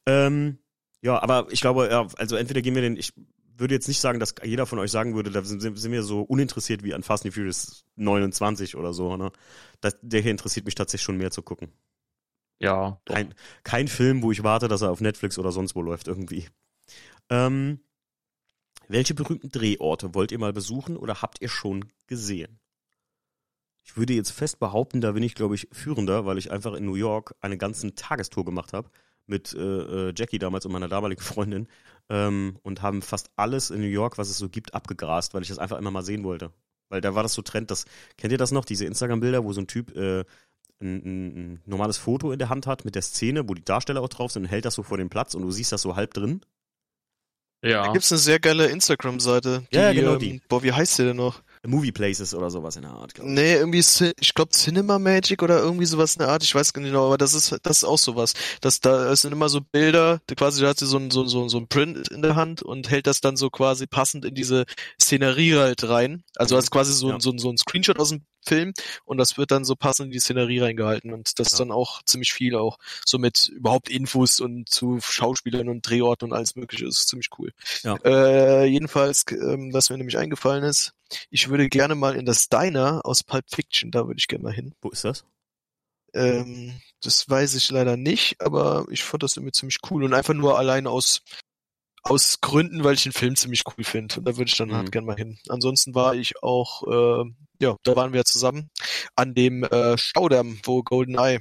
Ähm, 0.05 0.59
ja, 1.03 1.23
aber 1.23 1.47
ich 1.51 1.61
glaube, 1.61 1.89
ja, 1.91 2.07
also 2.17 2.37
entweder 2.37 2.63
gehen 2.63 2.75
wir 2.75 2.83
den, 2.83 2.97
ich 2.97 3.13
würde 3.57 3.75
jetzt 3.75 3.89
nicht 3.89 4.01
sagen, 4.01 4.21
dass 4.21 4.35
jeder 4.45 4.67
von 4.67 4.79
euch 4.79 4.91
sagen 4.91 5.15
würde, 5.15 5.31
da 5.31 5.43
sind, 5.43 5.61
sind 5.61 5.93
wir 5.93 6.03
so 6.03 6.23
uninteressiert 6.23 6.83
wie 6.83 6.95
an 6.95 7.03
Fast 7.03 7.25
and 7.25 7.35
Furious 7.35 7.85
29 7.97 8.77
oder 8.77 8.93
so, 8.93 9.17
ne? 9.17 9.33
Das, 9.81 9.97
der 10.03 10.21
hier 10.21 10.31
interessiert 10.31 10.67
mich 10.67 10.75
tatsächlich 10.75 11.05
schon 11.05 11.17
mehr 11.17 11.31
zu 11.31 11.43
gucken. 11.43 11.73
Ja, 12.59 13.01
doch. 13.05 13.15
Kein, 13.15 13.35
kein 13.63 13.89
Film, 13.89 14.23
wo 14.23 14.33
ich 14.33 14.43
warte, 14.43 14.69
dass 14.69 14.83
er 14.83 14.91
auf 14.91 15.01
Netflix 15.01 15.39
oder 15.39 15.53
sonst 15.53 15.75
wo 15.75 15.83
läuft 15.83 16.09
irgendwie. 16.09 16.49
Ähm, 17.31 17.81
welche 18.89 19.15
berühmten 19.15 19.51
Drehorte 19.51 20.15
wollt 20.15 20.33
ihr 20.33 20.39
mal 20.39 20.53
besuchen 20.53 20.97
oder 20.97 21.23
habt 21.23 21.41
ihr 21.41 21.49
schon 21.49 21.87
gesehen? 22.07 22.61
Ich 23.83 23.97
würde 23.97 24.15
jetzt 24.15 24.31
fest 24.31 24.59
behaupten, 24.59 25.01
da 25.01 25.13
bin 25.13 25.23
ich, 25.23 25.35
glaube 25.35 25.55
ich, 25.55 25.69
führender, 25.73 26.27
weil 26.27 26.39
ich 26.39 26.51
einfach 26.51 26.75
in 26.75 26.85
New 26.85 26.95
York 26.95 27.35
eine 27.41 27.57
ganze 27.57 27.95
Tagestour 27.95 28.45
gemacht 28.45 28.73
habe 28.73 28.91
mit 29.27 29.55
äh, 29.55 30.09
äh, 30.09 30.13
Jackie 30.17 30.39
damals 30.39 30.67
und 30.67 30.73
meiner 30.73 30.89
damaligen 30.89 31.23
Freundin 31.23 31.69
ähm, 32.09 32.59
und 32.63 32.83
haben 32.83 33.03
fast 33.03 33.31
alles 33.37 33.71
in 33.71 33.81
New 33.81 33.87
York, 33.87 34.19
was 34.19 34.29
es 34.29 34.39
so 34.39 34.49
gibt, 34.49 34.75
abgegrast, 34.75 35.35
weil 35.35 35.43
ich 35.43 35.49
das 35.49 35.59
einfach 35.59 35.79
immer 35.79 35.91
mal 35.91 36.03
sehen 36.03 36.25
wollte. 36.25 36.53
Weil 36.89 37.01
da 37.01 37.15
war 37.15 37.23
das 37.23 37.35
so 37.35 37.43
Trend, 37.43 37.71
das 37.71 37.85
kennt 38.17 38.33
ihr 38.33 38.39
das 38.39 38.53
noch, 38.53 38.65
diese 38.65 38.85
Instagram-Bilder, 38.85 39.45
wo 39.45 39.53
so 39.53 39.61
ein 39.61 39.67
Typ 39.67 39.97
äh, 39.97 40.25
ein, 40.81 40.97
ein, 41.55 41.63
normales 41.65 41.97
Foto 41.97 42.33
in 42.33 42.39
der 42.39 42.49
Hand 42.49 42.67
hat 42.67 42.85
mit 42.85 42.95
der 42.95 43.03
Szene, 43.03 43.49
wo 43.49 43.55
die 43.55 43.65
Darsteller 43.65 44.03
auch 44.03 44.09
drauf 44.09 44.31
sind 44.31 44.45
und 44.45 44.49
hält 44.49 44.65
das 44.65 44.75
so 44.75 44.83
vor 44.83 44.99
den 44.99 45.09
Platz 45.09 45.35
und 45.35 45.43
du 45.43 45.51
siehst 45.51 45.73
das 45.73 45.83
so 45.83 45.97
halb 45.97 46.15
drin. 46.15 46.41
Da 47.63 47.69
Ja. 47.69 47.93
gibt's 47.93 48.13
eine 48.13 48.19
sehr 48.19 48.39
geile 48.39 48.67
Instagram-Seite. 48.67 49.65
Ja, 49.73 49.93
genau 49.93 50.15
ähm, 50.15 50.19
die. 50.19 50.43
Boah, 50.49 50.63
wie 50.63 50.73
heißt 50.73 50.99
die 50.99 51.05
denn 51.05 51.17
noch? 51.17 51.43
Movie 51.67 51.91
Places 51.91 52.33
oder 52.33 52.49
sowas 52.49 52.77
in 52.77 52.83
der 52.83 52.93
Art, 52.93 53.13
glaube 53.15 53.29
ich. 53.29 53.35
Nee, 53.35 53.55
irgendwie, 53.55 53.83
ich 54.21 54.35
glaube 54.35 54.51
Cinema 54.53 55.01
Magic 55.01 55.43
oder 55.43 55.59
irgendwie 55.59 55.87
sowas 55.87 56.15
in 56.15 56.21
der 56.21 56.29
Art, 56.29 56.45
ich 56.45 56.55
weiß 56.55 56.73
gar 56.73 56.81
nicht 56.81 56.93
genau, 56.93 57.07
aber 57.07 57.19
das 57.19 57.35
ist, 57.35 57.57
das 57.65 57.79
ist 57.79 57.85
auch 57.85 57.99
sowas. 57.99 58.35
Das, 58.61 58.79
da 58.81 59.11
es 59.11 59.23
sind 59.23 59.33
immer 59.33 59.49
so 59.49 59.61
Bilder, 59.61 60.21
da 60.29 60.37
quasi, 60.37 60.63
da 60.63 60.69
hat 60.69 60.79
sie 60.79 60.87
so 60.87 60.97
ein, 60.97 61.11
so, 61.11 61.25
so, 61.27 61.49
so 61.49 61.59
ein 61.59 61.67
Print 61.67 62.07
in 62.09 62.23
der 62.23 62.37
Hand 62.37 62.63
und 62.63 62.89
hält 62.89 63.09
das 63.09 63.21
dann 63.21 63.37
so 63.37 63.51
quasi 63.51 63.89
passend 63.89 64.25
in 64.25 64.35
diese 64.37 64.65
Szenerie 65.01 65.55
halt 65.57 65.89
rein. 65.89 66.23
Also 66.37 66.55
Mhm. 66.55 66.59
als 66.61 66.71
quasi 66.71 66.93
so, 66.93 67.09
Ja. 67.09 67.15
ein 67.15 67.21
so, 67.21 67.31
ein 67.33 67.39
so 67.39 67.51
ein 67.51 67.57
Screenshot 67.57 67.99
aus 67.99 68.11
dem 68.11 68.23
Film 68.47 68.73
und 69.05 69.19
das 69.19 69.37
wird 69.37 69.51
dann 69.51 69.65
so 69.65 69.77
passend 69.77 70.07
in 70.07 70.13
die 70.13 70.21
Szenerie 70.21 70.61
reingehalten 70.61 71.13
und 71.13 71.39
das 71.39 71.49
ist 71.49 71.53
Ja. 71.59 71.65
dann 71.65 71.73
auch 71.73 72.03
ziemlich 72.05 72.33
viel 72.33 72.55
auch 72.57 72.79
so 73.05 73.19
mit 73.19 73.49
überhaupt 73.49 73.89
Infos 73.89 74.41
und 74.41 74.69
zu 74.69 74.99
Schauspielern 75.01 75.69
und 75.69 75.83
Drehorten 75.89 76.31
und 76.31 76.37
alles 76.37 76.57
mögliche, 76.57 76.87
ist 76.87 77.09
ziemlich 77.09 77.29
cool. 77.39 77.53
Ja. 77.83 77.97
Äh, 78.05 78.65
jedenfalls, 78.67 79.25
ähm, 79.31 79.73
was 79.73 79.91
mir 79.91 79.99
nämlich 79.99 80.19
eingefallen 80.19 80.65
ist, 80.65 80.93
ich 81.31 81.49
würde 81.49 81.69
gerne 81.69 81.95
mal 81.95 82.17
in 82.17 82.27
das 82.27 82.49
Diner 82.49 83.01
aus 83.05 83.23
Pulp 83.23 83.45
Fiction, 83.49 83.91
da 83.91 84.07
würde 84.07 84.19
ich 84.19 84.29
gerne 84.29 84.45
mal 84.45 84.53
hin. 84.53 84.75
Wo 84.81 84.91
ist 84.91 85.05
das? 85.05 85.25
Ähm, 86.15 86.81
das 87.03 87.29
weiß 87.29 87.55
ich 87.55 87.71
leider 87.71 87.97
nicht, 87.97 88.41
aber 88.41 88.87
ich 88.91 89.05
fand 89.05 89.23
das 89.23 89.37
irgendwie 89.37 89.53
ziemlich 89.53 89.79
cool 89.91 90.03
und 90.05 90.15
einfach 90.15 90.35
nur 90.35 90.59
allein 90.59 90.87
aus 90.87 91.21
aus 92.11 92.41
Gründen, 92.41 92.85
weil 92.85 92.95
ich 92.95 93.03
den 93.03 93.13
Film 93.13 93.37
ziemlich 93.37 93.65
cool 93.67 93.85
finde. 93.85 94.17
Und 94.19 94.25
da 94.27 94.37
würde 94.37 94.49
ich 94.49 94.57
dann 94.57 94.69
Mhm. 94.69 94.75
halt 94.75 94.93
gerne 94.93 95.07
mal 95.07 95.17
hin. 95.17 95.39
Ansonsten 95.49 95.95
war 95.95 96.15
ich 96.15 96.43
auch, 96.43 96.83
äh, 96.87 97.25
ja, 97.61 97.77
da 97.83 97.97
waren 97.97 98.13
wir 98.13 98.25
zusammen 98.25 98.71
an 99.17 99.35
dem 99.35 99.65
äh, 99.65 99.99
Staudamm, 99.99 100.59
wo 100.65 100.83
GoldenEye 100.83 101.41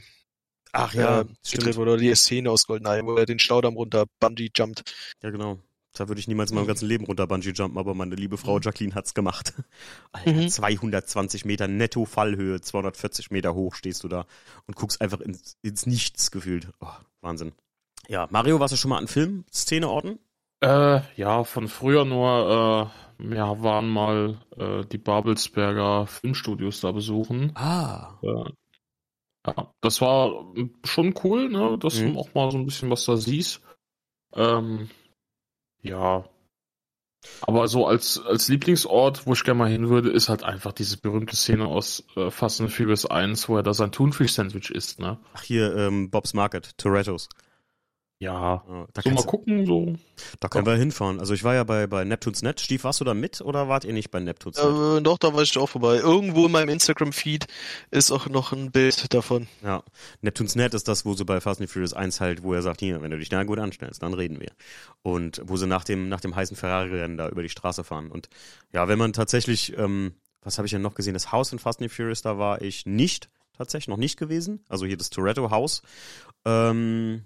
Ach 0.71 0.93
äh, 0.93 1.23
gedreht 1.51 1.75
wurde, 1.77 1.91
oder 1.91 2.01
die 2.01 2.13
Szene 2.15 2.51
aus 2.51 2.65
GoldenEye, 2.67 3.05
wo 3.05 3.15
er 3.15 3.25
den 3.25 3.39
Staudamm 3.39 3.75
runter 3.75 4.05
Bungee 4.19 4.49
jumpt. 4.55 4.83
Ja, 5.21 5.29
genau. 5.29 5.59
Da 5.93 6.09
würde 6.09 6.19
ich 6.19 6.27
niemals 6.27 6.51
in 6.51 6.55
meinem 6.55 6.63
Mhm. 6.65 6.67
ganzen 6.67 6.89
Leben 6.89 7.05
runter 7.05 7.25
Bungee 7.25 7.51
jumpen, 7.51 7.77
aber 7.77 7.93
meine 7.95 8.15
liebe 8.15 8.37
Frau 8.37 8.57
Mhm. 8.57 8.61
Jacqueline 8.63 8.95
hat's 8.95 9.13
gemacht. 9.13 9.53
Alter, 10.11 10.33
Mhm. 10.33 10.49
220 10.49 11.45
Meter 11.45 11.69
netto 11.69 12.03
Fallhöhe, 12.03 12.59
240 12.59 13.31
Meter 13.31 13.53
hoch 13.53 13.75
stehst 13.75 14.03
du 14.03 14.09
da 14.09 14.25
und 14.67 14.75
guckst 14.75 14.99
einfach 14.99 15.21
ins, 15.21 15.55
ins 15.61 15.85
Nichts 15.85 16.31
gefühlt. 16.31 16.67
Oh, 16.81 16.87
Wahnsinn. 17.21 17.53
Ja, 18.09 18.27
Mario, 18.29 18.59
warst 18.59 18.73
du 18.73 18.77
schon 18.77 18.89
mal 18.89 18.97
an 18.97 19.07
Filmszeneorten? 19.07 20.19
Äh, 20.61 21.01
ja, 21.15 21.43
von 21.43 21.67
früher 21.67 22.05
nur, 22.05 22.91
äh, 23.19 23.23
wir 23.29 23.63
waren 23.63 23.89
mal 23.89 24.39
äh, 24.57 24.85
die 24.85 24.97
Babelsberger 24.97 26.07
Filmstudios 26.07 26.81
da 26.81 26.91
besuchen. 26.91 27.51
Ah. 27.55 28.17
Äh, 28.23 28.51
ja, 29.47 29.71
das 29.81 30.01
war 30.01 30.53
schon 30.85 31.13
cool, 31.23 31.49
ne, 31.49 31.77
dass 31.77 31.99
Mhm. 31.99 32.13
du 32.13 32.19
auch 32.19 32.33
mal 32.33 32.51
so 32.51 32.57
ein 32.57 32.65
bisschen 32.65 32.89
was 32.89 33.05
da 33.05 33.15
siehst. 33.17 33.61
Ähm, 34.33 34.89
ja. 35.83 36.25
Aber 37.41 37.67
so 37.67 37.87
als, 37.87 38.19
als 38.19 38.47
Lieblingsort, 38.49 39.25
wo 39.25 39.33
ich 39.33 39.43
gerne 39.43 39.57
mal 39.59 39.69
hin 39.69 39.89
würde, 39.89 40.11
ist 40.11 40.29
halt 40.29 40.43
einfach 40.43 40.73
diese 40.73 40.97
berühmte 40.97 41.35
Szene 41.35 41.65
aus 41.67 42.03
äh, 42.15 42.29
Fast 42.29 42.61
and 42.61 42.71
Furious 42.71 43.05
1, 43.05 43.49
wo 43.49 43.57
er 43.57 43.63
da 43.63 43.73
sein 43.73 43.91
Thunfisch-Sandwich 43.91 44.69
isst, 44.71 44.99
ne? 44.99 45.19
Ach, 45.33 45.41
hier, 45.41 45.75
ähm, 45.75 46.11
Bob's 46.11 46.33
Market, 46.33 46.77
Torettos. 46.77 47.29
Ja. 48.19 48.63
Ja, 48.67 48.87
da 48.93 49.01
So 49.01 49.09
mal 49.09 49.25
gucken, 49.25 49.65
so. 49.65 49.93
da 50.39 50.47
können 50.47 50.65
wir 50.65 50.75
hinfahren. 50.75 51.19
Also 51.19 51.33
ich 51.33 51.43
war 51.43 51.53
ja 51.53 51.65
bei, 51.65 51.85
bei 51.85 52.05
Neptunes 52.05 52.41
Net. 52.43 52.61
Stief, 52.61 52.85
warst 52.85 53.01
du 53.01 53.03
da 53.03 53.13
mit 53.13 53.41
oder 53.41 53.67
wart 53.67 53.83
ihr 53.83 53.91
nicht 53.91 54.09
bei 54.09 54.21
Neptunes 54.21 54.57
Net? 54.57 54.65
Äh, 54.99 55.01
doch, 55.01 55.17
da 55.17 55.33
war 55.33 55.41
ich 55.41 55.57
auch 55.57 55.67
vorbei. 55.67 55.97
Irgendwo 55.97 56.45
in 56.45 56.51
meinem 56.53 56.69
Instagram-Feed 56.69 57.45
ist 57.91 58.11
auch 58.11 58.27
noch 58.27 58.53
ein 58.53 58.71
Bild 58.71 59.13
davon. 59.13 59.47
Ja, 59.63 59.83
Neptunes 60.21 60.55
Net 60.55 60.73
ist 60.73 60.87
das, 60.87 61.05
wo 61.05 61.13
sie 61.13 61.25
bei 61.25 61.41
Fast 61.41 61.59
and 61.59 61.69
Furious 61.69 61.93
1 61.93 62.21
halt, 62.21 62.41
wo 62.43 62.53
er 62.53 62.61
sagt, 62.61 62.79
hier, 62.79 63.01
wenn 63.01 63.11
du 63.11 63.19
dich 63.19 63.27
da 63.29 63.43
gut 63.43 63.59
anstellst, 63.59 64.01
dann 64.01 64.13
reden 64.13 64.39
wir. 64.39 64.51
Und 65.01 65.41
wo 65.45 65.57
sie 65.57 65.67
nach 65.67 65.83
dem, 65.83 66.07
nach 66.07 66.21
dem 66.21 66.35
heißen 66.35 66.55
Ferrari-Rennen 66.55 67.17
da 67.17 67.27
über 67.27 67.43
die 67.43 67.49
Straße 67.49 67.83
fahren. 67.83 68.09
Und 68.11 68.29
ja, 68.71 68.87
wenn 68.87 68.97
man 68.97 69.11
tatsächlich, 69.11 69.77
ähm, 69.77 70.13
was 70.41 70.57
habe 70.57 70.67
ich 70.67 70.71
denn 70.71 70.81
noch 70.81 70.95
gesehen? 70.95 71.15
Das 71.15 71.33
Haus 71.33 71.51
in 71.51 71.59
Fast 71.59 71.81
and 71.81 71.91
Furious, 71.91 72.21
da 72.21 72.37
war 72.37 72.61
ich 72.61 72.85
nicht, 72.85 73.29
tatsächlich 73.57 73.89
noch 73.89 73.97
nicht 73.97 74.17
gewesen. 74.17 74.63
Also 74.69 74.85
hier 74.85 74.95
das 74.95 75.09
Toretto-Haus. 75.09 75.81
Ähm, 76.45 77.25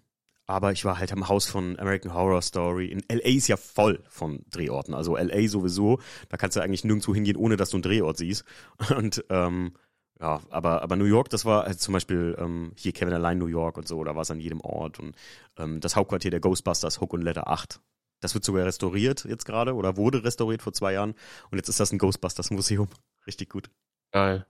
aber 0.50 0.72
ich 0.72 0.84
war 0.84 0.98
halt 0.98 1.14
am 1.14 1.30
Haus 1.30 1.46
von 1.46 1.78
American 1.78 2.12
Horror 2.12 2.42
Story. 2.42 2.88
In 2.88 3.04
LA 3.08 3.38
ist 3.38 3.48
ja 3.48 3.56
voll 3.56 4.04
von 4.10 4.44
Drehorten. 4.50 4.96
Also 4.96 5.16
LA 5.16 5.48
sowieso. 5.48 6.00
Da 6.28 6.38
kannst 6.38 6.58
du 6.58 6.62
eigentlich 6.62 6.84
nirgendwo 6.84 7.14
hingehen, 7.14 7.38
ohne 7.38 7.56
dass 7.56 7.70
du 7.70 7.78
einen 7.78 7.84
Drehort 7.84 8.18
siehst. 8.18 8.46
Und 8.98 9.24
ähm, 9.30 9.74
ja, 10.20 10.42
aber, 10.50 10.82
aber 10.82 10.96
New 10.96 11.06
York, 11.06 11.30
das 11.30 11.46
war 11.46 11.66
halt 11.66 11.80
zum 11.80 11.94
Beispiel 11.94 12.36
ähm, 12.40 12.72
hier 12.76 12.94
Kevin 12.94 13.14
allein 13.14 13.38
New 13.38 13.46
York 13.46 13.78
und 13.78 13.88
so, 13.88 14.04
da 14.04 14.16
war 14.16 14.24
es 14.24 14.32
an 14.32 14.42
jedem 14.42 14.60
Ort. 14.60 15.00
Und 15.00 15.16
ähm, 15.58 15.80
das 15.80 15.96
Hauptquartier 15.96 16.32
der 16.32 16.42
Ghostbusters, 16.42 17.00
Hook 17.00 17.14
und 17.14 17.22
Letter 17.22 17.48
8. 17.48 17.80
Das 18.20 18.34
wird 18.34 18.44
sogar 18.44 18.66
restauriert 18.66 19.24
jetzt 19.26 19.46
gerade 19.46 19.76
oder 19.76 19.96
wurde 19.96 20.24
restauriert 20.26 20.62
vor 20.62 20.74
zwei 20.74 20.94
Jahren. 20.94 21.14
Und 21.52 21.58
jetzt 21.58 21.70
ist 21.70 21.80
das 21.80 21.94
ein 21.94 22.00
Ghostbusters-Museum. 22.00 22.90
Richtig 23.28 23.50
gut. 23.50 23.70
Geil. 24.12 24.46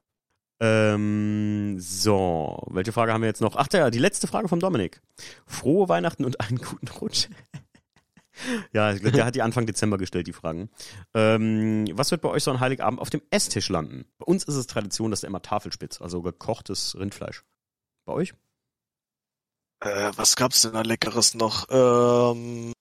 Ähm, 0.61 1.77
so, 1.79 2.61
welche 2.69 2.91
Frage 2.91 3.13
haben 3.13 3.21
wir 3.21 3.29
jetzt 3.29 3.41
noch? 3.41 3.55
Ach 3.55 3.67
ja, 3.71 3.89
die 3.89 3.99
letzte 3.99 4.27
Frage 4.27 4.49
vom 4.49 4.59
Dominik. 4.59 5.01
Frohe 5.45 5.87
Weihnachten 5.87 6.25
und 6.25 6.41
einen 6.41 6.57
guten 6.57 6.87
Rutsch. 6.87 7.29
ja, 8.73 8.93
der 8.93 9.25
hat 9.25 9.35
die 9.35 9.41
Anfang 9.41 9.65
Dezember 9.65 9.97
gestellt, 9.97 10.27
die 10.27 10.33
Fragen. 10.33 10.69
Ähm, 11.13 11.85
was 11.93 12.11
wird 12.11 12.21
bei 12.21 12.29
euch 12.29 12.43
so 12.43 12.51
an 12.51 12.59
Heiligabend 12.59 12.99
auf 12.99 13.09
dem 13.09 13.21
Esstisch 13.29 13.69
landen? 13.69 14.05
Bei 14.17 14.25
uns 14.25 14.43
ist 14.43 14.55
es 14.55 14.67
Tradition, 14.67 15.11
dass 15.11 15.21
da 15.21 15.27
immer 15.27 15.41
Tafelspitz, 15.41 16.01
also 16.01 16.21
gekochtes 16.21 16.97
Rindfleisch. 16.99 17.43
Bei 18.05 18.13
euch? 18.13 18.33
Äh, 19.81 20.11
was 20.15 20.35
gab's 20.35 20.63
denn 20.63 20.73
da 20.73 20.81
Leckeres 20.81 21.35
noch? 21.35 21.67
Ähm, 21.69 22.73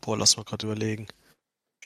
boah, 0.00 0.16
lass 0.16 0.38
mal 0.38 0.44
gerade 0.44 0.66
überlegen. 0.66 1.06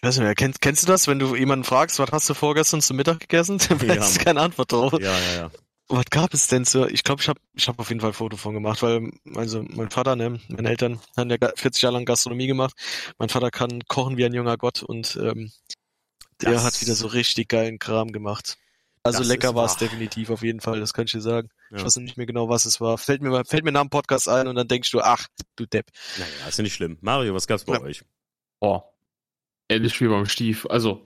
Ich 0.02 0.06
weiß 0.08 0.16
nicht 0.16 0.24
mehr, 0.24 0.34
kennst, 0.34 0.60
kennst 0.62 0.82
du 0.82 0.86
das, 0.86 1.06
wenn 1.08 1.18
du 1.18 1.36
jemanden 1.36 1.64
fragst, 1.64 1.98
was 1.98 2.10
hast 2.10 2.28
du 2.30 2.34
vorgestern 2.34 2.80
zum 2.80 2.96
Mittag 2.96 3.20
gegessen? 3.20 3.58
Dann 3.68 3.78
Ja, 3.80 3.88
weißt 4.00 4.14
du 4.14 4.18
Mann. 4.18 4.24
keine 4.24 4.40
Antwort 4.40 4.72
drauf. 4.72 4.92
Ja, 4.94 5.12
ja, 5.18 5.34
ja. 5.36 5.50
Was 5.88 6.04
gab 6.08 6.32
es 6.32 6.46
denn 6.46 6.64
so? 6.64 6.86
Ich 6.86 7.02
glaube, 7.02 7.20
ich 7.20 7.28
habe 7.28 7.40
ich 7.54 7.66
hab 7.68 7.78
auf 7.80 7.88
jeden 7.88 8.00
Fall 8.00 8.10
ein 8.10 8.14
Foto 8.14 8.36
von 8.36 8.54
gemacht, 8.54 8.80
weil 8.82 9.10
also 9.34 9.62
mein 9.68 9.90
Vater, 9.90 10.14
ne, 10.16 10.40
meine 10.48 10.68
Eltern 10.68 11.00
haben 11.16 11.28
ja 11.30 11.36
ga- 11.36 11.52
40 11.56 11.82
Jahre 11.82 11.94
lang 11.96 12.04
Gastronomie 12.04 12.46
gemacht. 12.46 12.74
Mein 13.18 13.28
Vater 13.28 13.50
kann 13.50 13.82
kochen 13.88 14.16
wie 14.16 14.24
ein 14.24 14.32
junger 14.32 14.56
Gott 14.56 14.82
und 14.84 15.16
ähm, 15.20 15.50
der 16.40 16.52
Das- 16.52 16.64
hat 16.64 16.80
wieder 16.80 16.94
so 16.94 17.08
richtig 17.08 17.48
geilen 17.48 17.78
Kram 17.80 18.12
gemacht. 18.12 18.56
Also 19.02 19.18
Das 19.20 19.28
lecker 19.28 19.48
ist 19.48 19.54
war 19.54 19.64
es 19.64 19.76
definitiv 19.78 20.30
auf 20.30 20.42
jeden 20.42 20.60
Fall, 20.60 20.78
das 20.78 20.92
kann 20.94 21.06
ich 21.06 21.12
dir 21.12 21.20
sagen. 21.22 21.48
Ich 21.72 21.78
Ja. 21.78 21.84
weiß 21.84 21.96
nicht 21.96 22.16
mehr 22.16 22.26
genau, 22.26 22.48
was 22.48 22.66
es 22.66 22.80
war. 22.80 22.96
Fällt 22.96 23.20
mir 23.22 23.30
mal, 23.30 23.44
fällt 23.44 23.64
mir 23.64 23.72
nach 23.72 23.80
dem 23.80 23.90
Podcast 23.90 24.28
ein 24.28 24.46
und 24.46 24.54
dann 24.56 24.68
denkst 24.68 24.90
du, 24.92 25.00
ach, 25.00 25.26
du 25.56 25.66
Depp. 25.66 25.86
Naja, 26.18 26.48
ist 26.48 26.58
ja 26.58 26.62
nicht 26.62 26.74
schlimm. 26.74 26.98
Mario, 27.00 27.34
was 27.34 27.46
gab's 27.46 27.64
bei 27.64 27.74
Ja. 27.74 27.80
euch? 27.80 28.04
Oh. 28.60 28.80
Ähnlich 29.70 30.00
wie 30.00 30.08
beim 30.08 30.26
Stief. 30.26 30.66
Also, 30.68 31.00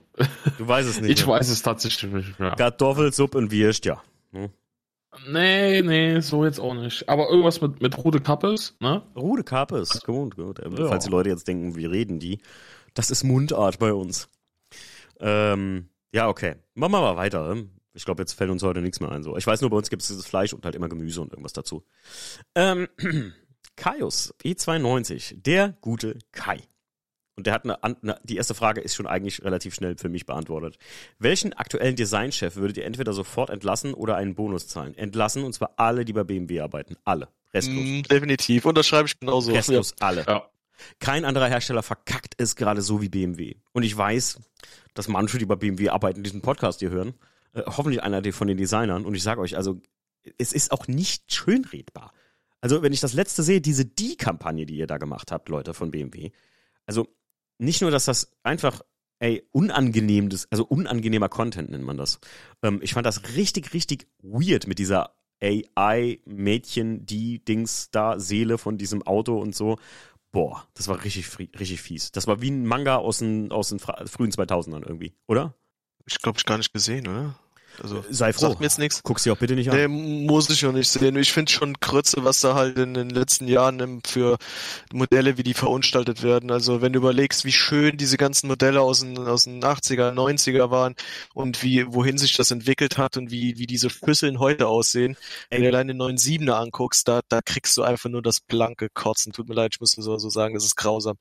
Du 0.57 0.67
weißt 0.67 0.89
es 0.89 0.99
nicht. 1.01 1.11
ich 1.19 1.25
mehr. 1.27 1.35
weiß 1.35 1.49
es 1.49 1.61
tatsächlich 1.61 2.11
nicht 2.11 2.39
mehr. 2.39 2.51
Kartoffelsuppe 2.51 3.37
und 3.37 3.51
Wurst, 3.51 3.85
ja. 3.85 4.01
Nee, 5.29 5.81
nee, 5.81 6.19
so 6.19 6.43
jetzt 6.43 6.59
auch 6.59 6.73
nicht. 6.73 7.07
Aber 7.07 7.29
irgendwas 7.29 7.61
mit, 7.61 7.81
mit 7.81 7.97
Rude 7.97 8.19
Kappes, 8.19 8.75
ne? 8.81 9.01
Rude 9.15 9.43
Kapes, 9.43 10.01
gut, 10.03 10.35
gut. 10.35 10.59
Ähm, 10.63 10.75
Ja. 10.75 10.87
Falls 10.87 11.05
die 11.05 11.09
Leute 11.11 11.29
jetzt 11.29 11.47
denken, 11.47 11.75
wie 11.75 11.85
reden 11.85 12.19
die, 12.19 12.39
das 12.95 13.11
ist 13.11 13.23
Mundart 13.23 13.79
bei 13.79 13.93
uns. 13.93 14.27
Ähm, 15.19 15.87
ja, 16.11 16.27
okay. 16.27 16.55
Machen 16.73 16.91
wir 16.91 17.01
mal 17.01 17.15
weiter. 17.15 17.55
Ich 17.93 18.03
glaube, 18.03 18.21
jetzt 18.23 18.33
fällt 18.33 18.49
uns 18.51 18.61
heute 18.63 18.81
nichts 18.81 18.99
mehr 18.99 19.09
ein. 19.11 19.23
So. 19.23 19.37
Ich 19.37 19.47
weiß 19.47 19.61
nur, 19.61 19.69
bei 19.69 19.77
uns 19.77 19.89
gibt 19.89 20.01
es 20.01 20.09
dieses 20.09 20.25
Fleisch 20.25 20.53
und 20.53 20.65
halt 20.65 20.75
immer 20.75 20.89
Gemüse 20.89 21.21
und 21.21 21.31
irgendwas 21.31 21.53
dazu. 21.53 21.85
Ähm, 22.55 22.89
Kaius 23.77 24.33
E92, 24.43 25.41
der 25.41 25.77
gute 25.79 26.17
Kai. 26.33 26.59
Und 27.37 27.47
der 27.47 27.53
hat 27.53 27.65
eine, 27.65 27.83
eine, 27.83 28.19
die 28.23 28.37
erste 28.37 28.55
Frage 28.55 28.79
ist 28.79 28.95
schon 28.95 29.07
eigentlich 29.07 29.43
relativ 29.43 29.75
schnell 29.75 29.97
für 29.97 30.07
mich 30.07 30.25
beantwortet. 30.25 30.77
Welchen 31.19 31.53
aktuellen 31.53 31.95
Designchef 31.95 32.55
würdet 32.55 32.77
ihr 32.77 32.85
entweder 32.85 33.11
sofort 33.11 33.49
entlassen 33.49 33.93
oder 33.93 34.15
einen 34.15 34.35
Bonus 34.35 34.67
zahlen? 34.67 34.97
Entlassen 34.97 35.43
und 35.43 35.53
zwar 35.53 35.73
alle, 35.75 36.05
die 36.05 36.13
bei 36.13 36.23
BMW 36.23 36.61
arbeiten. 36.61 36.95
Alle. 37.03 37.27
Restlos. 37.53 37.83
Mm, 37.83 38.01
definitiv. 38.03 38.65
Unterschreibe 38.65 39.07
ich 39.07 39.19
genauso. 39.19 39.51
Restlos 39.51 39.95
alle. 39.99 40.23
Ja. 40.25 40.49
Kein 40.99 41.25
anderer 41.25 41.47
Hersteller 41.47 41.83
verkackt 41.83 42.35
es 42.37 42.55
gerade 42.55 42.81
so 42.81 43.01
wie 43.01 43.09
BMW. 43.09 43.55
Und 43.73 43.83
ich 43.83 43.95
weiß, 43.95 44.39
dass 44.93 45.07
manche, 45.07 45.37
die 45.37 45.45
bei 45.45 45.55
BMW 45.55 45.89
arbeiten, 45.89 46.23
diesen 46.23 46.41
Podcast 46.41 46.79
hier 46.79 46.89
hören. 46.89 47.13
Äh, 47.53 47.63
hoffentlich 47.65 48.03
einer 48.03 48.21
von 48.33 48.47
den 48.47 48.57
Designern. 48.57 49.05
Und 49.05 49.15
ich 49.15 49.23
sage 49.23 49.41
euch, 49.41 49.57
also, 49.57 49.81
es 50.37 50.53
ist 50.53 50.71
auch 50.71 50.87
nicht 50.87 51.31
schönredbar. 51.33 52.13
Also, 52.61 52.81
wenn 52.81 52.93
ich 52.93 52.99
das 52.99 53.13
letzte 53.13 53.43
sehe, 53.43 53.61
diese 53.61 53.85
Die-Kampagne, 53.85 54.65
die 54.65 54.75
ihr 54.75 54.87
da 54.87 54.97
gemacht 54.97 55.31
habt, 55.31 55.49
Leute 55.49 55.73
von 55.73 55.91
BMW. 55.91 56.31
Also, 56.85 57.07
nicht 57.57 57.81
nur, 57.81 57.91
dass 57.91 58.05
das 58.05 58.31
einfach, 58.43 58.81
ey, 59.19 59.47
unangenehm, 59.51 60.29
das, 60.29 60.47
also 60.51 60.65
unangenehmer 60.65 61.29
Content 61.29 61.71
nennt 61.71 61.83
man 61.83 61.97
das. 61.97 62.19
Ähm, 62.63 62.79
ich 62.81 62.93
fand 62.93 63.05
das 63.05 63.35
richtig, 63.35 63.73
richtig 63.73 64.07
weird 64.21 64.67
mit 64.67 64.79
dieser 64.79 65.15
AI-Mädchen, 65.41 67.05
die 67.05 67.43
Dings 67.43 67.89
da, 67.91 68.19
Seele 68.19 68.57
von 68.57 68.77
diesem 68.77 69.03
Auto 69.03 69.39
und 69.39 69.55
so. 69.55 69.77
Boah, 70.31 70.67
das 70.73 70.87
war 70.87 71.03
richtig, 71.03 71.39
richtig 71.39 71.81
fies. 71.81 72.11
Das 72.11 72.27
war 72.27 72.41
wie 72.41 72.51
ein 72.51 72.65
Manga 72.65 72.97
aus 72.97 73.19
den, 73.19 73.51
aus 73.51 73.69
den 73.69 73.79
frühen 73.79 74.31
2000ern 74.31 74.83
irgendwie, 74.85 75.13
oder? 75.27 75.55
Ich 76.05 76.19
glaube, 76.19 76.37
ich 76.37 76.45
gar 76.45 76.57
nicht 76.57 76.73
gesehen, 76.73 77.07
oder? 77.07 77.39
Also, 77.81 78.03
Sei 78.09 78.33
froh. 78.33 78.47
Sagt 78.47 78.59
mir 78.59 78.65
jetzt 78.65 78.79
nichts. 78.79 79.01
Guck 79.03 79.19
sie 79.19 79.31
auch 79.31 79.37
bitte 79.37 79.55
nicht 79.55 79.69
an. 79.69 79.77
Nee, 79.77 79.87
muss 79.87 80.49
ich 80.49 80.65
auch 80.65 80.71
nicht 80.71 80.89
sehen. 80.89 81.15
Ich 81.17 81.33
finde 81.33 81.51
schon 81.51 81.79
Krütze, 81.79 82.23
was 82.23 82.41
da 82.41 82.55
halt 82.55 82.77
in 82.77 82.93
den 82.93 83.09
letzten 83.09 83.47
Jahren 83.47 84.01
für 84.05 84.37
Modelle, 84.93 85.37
wie 85.37 85.43
die 85.43 85.53
verunstaltet 85.53 86.23
werden. 86.23 86.51
Also 86.51 86.81
wenn 86.81 86.93
du 86.93 86.99
überlegst, 86.99 87.45
wie 87.45 87.51
schön 87.51 87.97
diese 87.97 88.17
ganzen 88.17 88.47
Modelle 88.47 88.81
aus 88.81 89.01
den, 89.01 89.17
aus 89.17 89.45
den 89.45 89.63
80er, 89.63 90.11
90er 90.11 90.71
waren 90.71 90.95
und 91.33 91.63
wie, 91.63 91.85
wohin 91.87 92.17
sich 92.17 92.35
das 92.35 92.51
entwickelt 92.51 92.97
hat 92.97 93.17
und 93.17 93.31
wie, 93.31 93.57
wie 93.57 93.67
diese 93.67 93.89
Schüsseln 93.89 94.39
heute 94.39 94.67
aussehen. 94.67 95.17
Wenn 95.49 95.61
du 95.61 95.67
alleine 95.67 95.93
den 95.93 96.17
97er 96.17 96.51
anguckst, 96.51 97.07
da, 97.07 97.21
da 97.29 97.41
kriegst 97.41 97.75
du 97.77 97.83
einfach 97.83 98.09
nur 98.09 98.21
das 98.21 98.41
blanke 98.41 98.89
Kotzen. 98.89 99.33
Tut 99.33 99.49
mir 99.49 99.55
leid, 99.55 99.71
ich 99.75 99.79
muss 99.79 99.91
so, 99.91 100.17
so 100.17 100.29
sagen, 100.29 100.53
das 100.53 100.65
ist 100.65 100.75
grausam. 100.75 101.17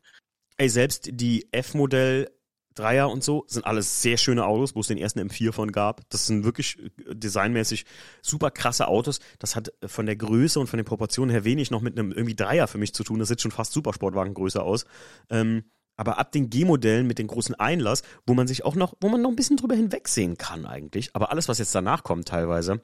Ey, 0.57 0.69
selbst 0.69 1.09
die 1.11 1.49
F-Modell 1.51 2.31
Dreier 2.75 3.11
und 3.11 3.23
so, 3.23 3.45
sind 3.47 3.65
alles 3.65 4.03
sehr 4.03 4.17
schöne 4.17 4.45
Autos, 4.47 4.75
wo 4.75 4.81
es 4.81 4.89
den 4.89 4.99
ersten 4.99 5.21
M4 5.21 5.53
von 5.53 5.73
gab. 5.73 6.09
Das 6.11 6.27
sind 6.27 6.45
wirklich 6.45 6.79
äh, 6.79 7.15
designmäßig 7.15 7.85
super 8.23 8.51
krasse 8.51 8.89
Autos. 8.89 9.21
Das 9.39 9.57
hat 9.57 9.73
äh, 9.81 9.89
von 9.89 10.07
der 10.07 10.17
Größe 10.17 10.59
und 10.59 10.67
von 10.67 10.77
den 10.77 10.87
Proportionen 10.87 11.31
her 11.31 11.45
wenig 11.45 11.71
noch 11.71 11.81
mit 11.81 11.99
einem 11.99 12.13
irgendwie 12.13 12.35
Dreier 12.35 12.67
für 12.67 12.79
mich 12.79 12.95
zu 12.95 13.05
tun. 13.05 13.19
Das 13.19 13.29
sieht 13.29 13.41
schon 13.41 13.51
fast 13.51 13.73
Supersportwagengröße 13.73 14.63
aus. 14.63 14.87
Ähm, 15.31 15.65
aber 15.97 16.19
ab 16.19 16.33
den 16.33 16.51
G-Modellen 16.51 17.07
mit 17.07 17.19
den 17.19 17.29
großen 17.29 17.55
Einlass, 17.55 18.03
wo 18.27 18.35
man 18.35 18.49
sich 18.49 18.65
auch 18.65 18.75
noch, 18.75 18.95
wo 19.01 19.09
man 19.09 19.23
noch 19.23 19.31
ein 19.31 19.37
bisschen 19.37 19.57
drüber 19.57 19.77
hinwegsehen 19.77 20.37
kann 20.37 20.67
eigentlich. 20.67 21.15
Aber 21.15 21.31
alles, 21.31 21.49
was 21.49 21.59
jetzt 21.59 21.75
danach 21.75 22.03
kommt 22.03 22.27
teilweise, 22.27 22.83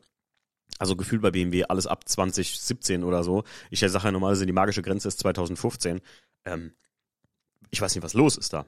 also 0.78 0.94
gefühlt 0.94 1.20
bei 1.20 1.32
BMW 1.32 1.64
alles 1.64 1.88
ab 1.88 2.08
2017 2.08 3.02
oder 3.02 3.24
so. 3.24 3.42
Ich 3.70 3.80
sage 3.80 4.04
ja 4.04 4.12
normalerweise, 4.12 4.46
die 4.46 4.52
magische 4.52 4.82
Grenze 4.82 5.08
ist 5.08 5.18
2015. 5.18 6.00
Ähm, 6.44 6.74
ich 7.70 7.80
weiß 7.80 7.94
nicht, 7.96 8.04
was 8.04 8.14
los 8.14 8.36
ist 8.36 8.52
da 8.52 8.64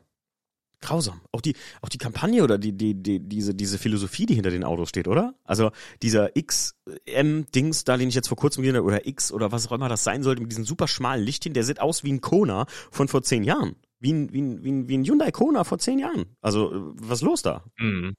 grausam. 0.83 1.21
Auch 1.33 1.41
die, 1.41 1.55
auch 1.81 1.89
die 1.89 1.99
Kampagne 1.99 2.43
oder 2.43 2.59
die, 2.59 2.73
die, 2.73 2.95
die, 2.95 3.21
diese, 3.21 3.55
diese 3.55 3.79
Philosophie, 3.79 4.27
die 4.27 4.35
hinter 4.35 4.51
den 4.51 4.65
Autos 4.65 4.89
steht, 4.89 5.09
oder? 5.09 5.35
Also 5.45 5.71
dieser 6.03 6.31
XM-Dings, 6.31 7.85
da 7.85 7.97
den 7.97 8.09
ich 8.09 8.15
jetzt 8.15 8.29
vor 8.29 8.37
kurzem 8.37 8.63
gesehen 8.63 8.77
habe, 8.77 8.87
oder 8.87 9.07
X 9.07 9.33
oder 9.33 9.53
was 9.53 9.67
auch 9.67 9.73
immer 9.73 9.89
das 9.89 10.05
sein 10.05 10.23
sollte, 10.23 10.43
mit 10.43 10.51
diesem 10.51 10.65
super 10.65 10.89
schmalen 10.89 11.25
Lichtchen, 11.25 11.55
der 11.55 11.65
sieht 11.65 11.81
aus 11.81 12.05
wie 12.05 12.13
ein 12.13 12.21
Kona 12.21 12.67
von 12.91 13.09
vor 13.09 13.23
zehn 13.23 13.45
Jahren. 13.45 13.77
Wie 13.99 14.13
ein, 14.13 14.33
wie 14.33 14.43
ein, 14.43 14.65
wie 14.65 14.73
ein, 14.73 14.89
wie 14.89 14.99
ein 14.99 15.05
Hyundai 15.05 15.31
Kona 15.31 15.65
vor 15.65 15.79
zehn 15.79 15.99
Jahren. 15.99 16.27
Also, 16.41 16.93
was 16.97 17.21
ist 17.21 17.25
los 17.25 17.43
da? 17.43 17.65
Mhm. 17.79 18.15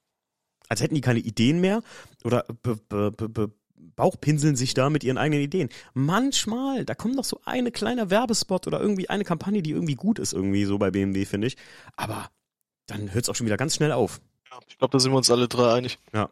Als 0.70 0.82
hätten 0.82 0.95
die 0.95 1.01
keine 1.01 1.20
Ideen 1.20 1.59
mehr 1.59 1.84
oder 2.24 2.45
be, 2.64 2.78
be, 2.88 3.11
be, 3.11 3.51
Bauchpinseln 3.95 4.55
sich 4.55 4.74
da 4.74 4.89
mit 4.89 5.03
ihren 5.03 5.18
eigenen 5.18 5.43
Ideen. 5.43 5.70
Manchmal, 5.93 6.86
da 6.86 6.95
kommt 6.95 7.16
noch 7.16 7.24
so 7.24 7.41
eine 7.45 7.72
kleine 7.72 8.09
Werbespot 8.09 8.68
oder 8.68 8.80
irgendwie 8.80 9.09
eine 9.09 9.24
Kampagne, 9.24 9.61
die 9.61 9.72
irgendwie 9.72 9.95
gut 9.95 10.20
ist, 10.20 10.34
irgendwie 10.34 10.66
so 10.66 10.78
bei 10.78 10.91
BMW, 10.91 11.26
finde 11.26 11.47
ich. 11.47 11.57
Aber 11.95 12.30
dann 12.86 13.13
hört 13.13 13.25
es 13.25 13.29
auch 13.29 13.36
schon 13.36 13.45
wieder 13.45 13.57
ganz 13.57 13.75
schnell 13.75 13.91
auf. 13.91 14.21
Ja, 14.51 14.59
ich 14.67 14.77
glaube, 14.77 14.91
da 14.91 14.99
sind 14.99 15.11
wir 15.11 15.17
uns 15.17 15.31
alle 15.31 15.47
drei 15.47 15.73
einig. 15.73 15.99
Ja. 16.13 16.29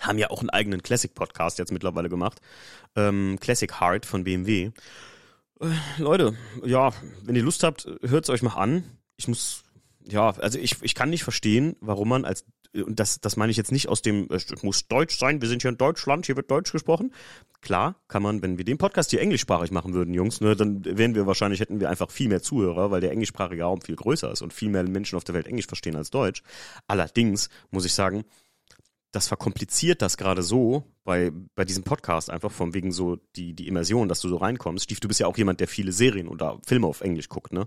Haben 0.00 0.18
ja 0.18 0.30
auch 0.30 0.40
einen 0.40 0.50
eigenen 0.50 0.82
Classic-Podcast 0.82 1.58
jetzt 1.58 1.72
mittlerweile 1.72 2.08
gemacht. 2.08 2.40
Ähm, 2.94 3.38
Classic 3.40 3.80
Heart 3.80 4.04
von 4.04 4.24
BMW. 4.24 4.70
Äh, 5.60 5.66
Leute, 5.98 6.36
ja, 6.64 6.92
wenn 7.22 7.36
ihr 7.36 7.42
Lust 7.42 7.62
habt, 7.62 7.88
hört 8.02 8.24
es 8.24 8.30
euch 8.30 8.42
mal 8.42 8.54
an. 8.54 8.84
Ich 9.16 9.28
muss, 9.28 9.64
ja, 10.04 10.30
also 10.30 10.58
ich, 10.58 10.76
ich 10.82 10.94
kann 10.94 11.10
nicht 11.10 11.24
verstehen, 11.24 11.76
warum 11.80 12.10
man 12.10 12.24
als 12.24 12.44
und 12.84 13.00
das, 13.00 13.20
das 13.20 13.36
meine 13.36 13.50
ich 13.50 13.56
jetzt 13.56 13.72
nicht 13.72 13.88
aus 13.88 14.02
dem, 14.02 14.28
es 14.30 14.62
muss 14.62 14.88
Deutsch 14.88 15.18
sein, 15.18 15.40
wir 15.40 15.48
sind 15.48 15.62
hier 15.62 15.70
in 15.70 15.78
Deutschland, 15.78 16.26
hier 16.26 16.36
wird 16.36 16.50
Deutsch 16.50 16.72
gesprochen. 16.72 17.12
Klar, 17.60 17.96
kann 18.08 18.22
man, 18.22 18.42
wenn 18.42 18.58
wir 18.58 18.64
den 18.64 18.78
Podcast 18.78 19.10
hier 19.10 19.20
englischsprachig 19.20 19.70
machen 19.70 19.94
würden, 19.94 20.14
Jungs, 20.14 20.40
ne, 20.40 20.54
dann 20.54 20.84
wären 20.84 21.14
wir 21.14 21.26
wahrscheinlich, 21.26 21.60
hätten 21.60 21.80
wir 21.80 21.90
einfach 21.90 22.10
viel 22.10 22.28
mehr 22.28 22.42
Zuhörer, 22.42 22.90
weil 22.90 23.00
der 23.00 23.12
englischsprachige 23.12 23.62
Raum 23.62 23.80
viel 23.80 23.96
größer 23.96 24.30
ist 24.30 24.42
und 24.42 24.52
viel 24.52 24.68
mehr 24.68 24.82
Menschen 24.84 25.16
auf 25.16 25.24
der 25.24 25.34
Welt 25.34 25.46
Englisch 25.46 25.66
verstehen 25.66 25.96
als 25.96 26.10
Deutsch. 26.10 26.42
Allerdings 26.86 27.48
muss 27.70 27.84
ich 27.84 27.94
sagen, 27.94 28.24
das 29.16 29.28
verkompliziert 29.28 30.02
das 30.02 30.18
gerade 30.18 30.42
so 30.42 30.84
bei, 31.04 31.32
bei 31.54 31.64
diesem 31.64 31.84
Podcast 31.84 32.28
einfach 32.28 32.52
von 32.52 32.74
wegen 32.74 32.92
so 32.92 33.16
die, 33.34 33.54
die 33.54 33.66
Immersion, 33.66 34.08
dass 34.08 34.20
du 34.20 34.28
so 34.28 34.36
reinkommst. 34.36 34.84
Stief, 34.84 35.00
du 35.00 35.08
bist 35.08 35.20
ja 35.20 35.26
auch 35.26 35.38
jemand, 35.38 35.58
der 35.60 35.68
viele 35.68 35.90
Serien 35.92 36.28
oder 36.28 36.60
Filme 36.66 36.86
auf 36.86 37.00
Englisch 37.00 37.30
guckt, 37.30 37.52
ne? 37.52 37.66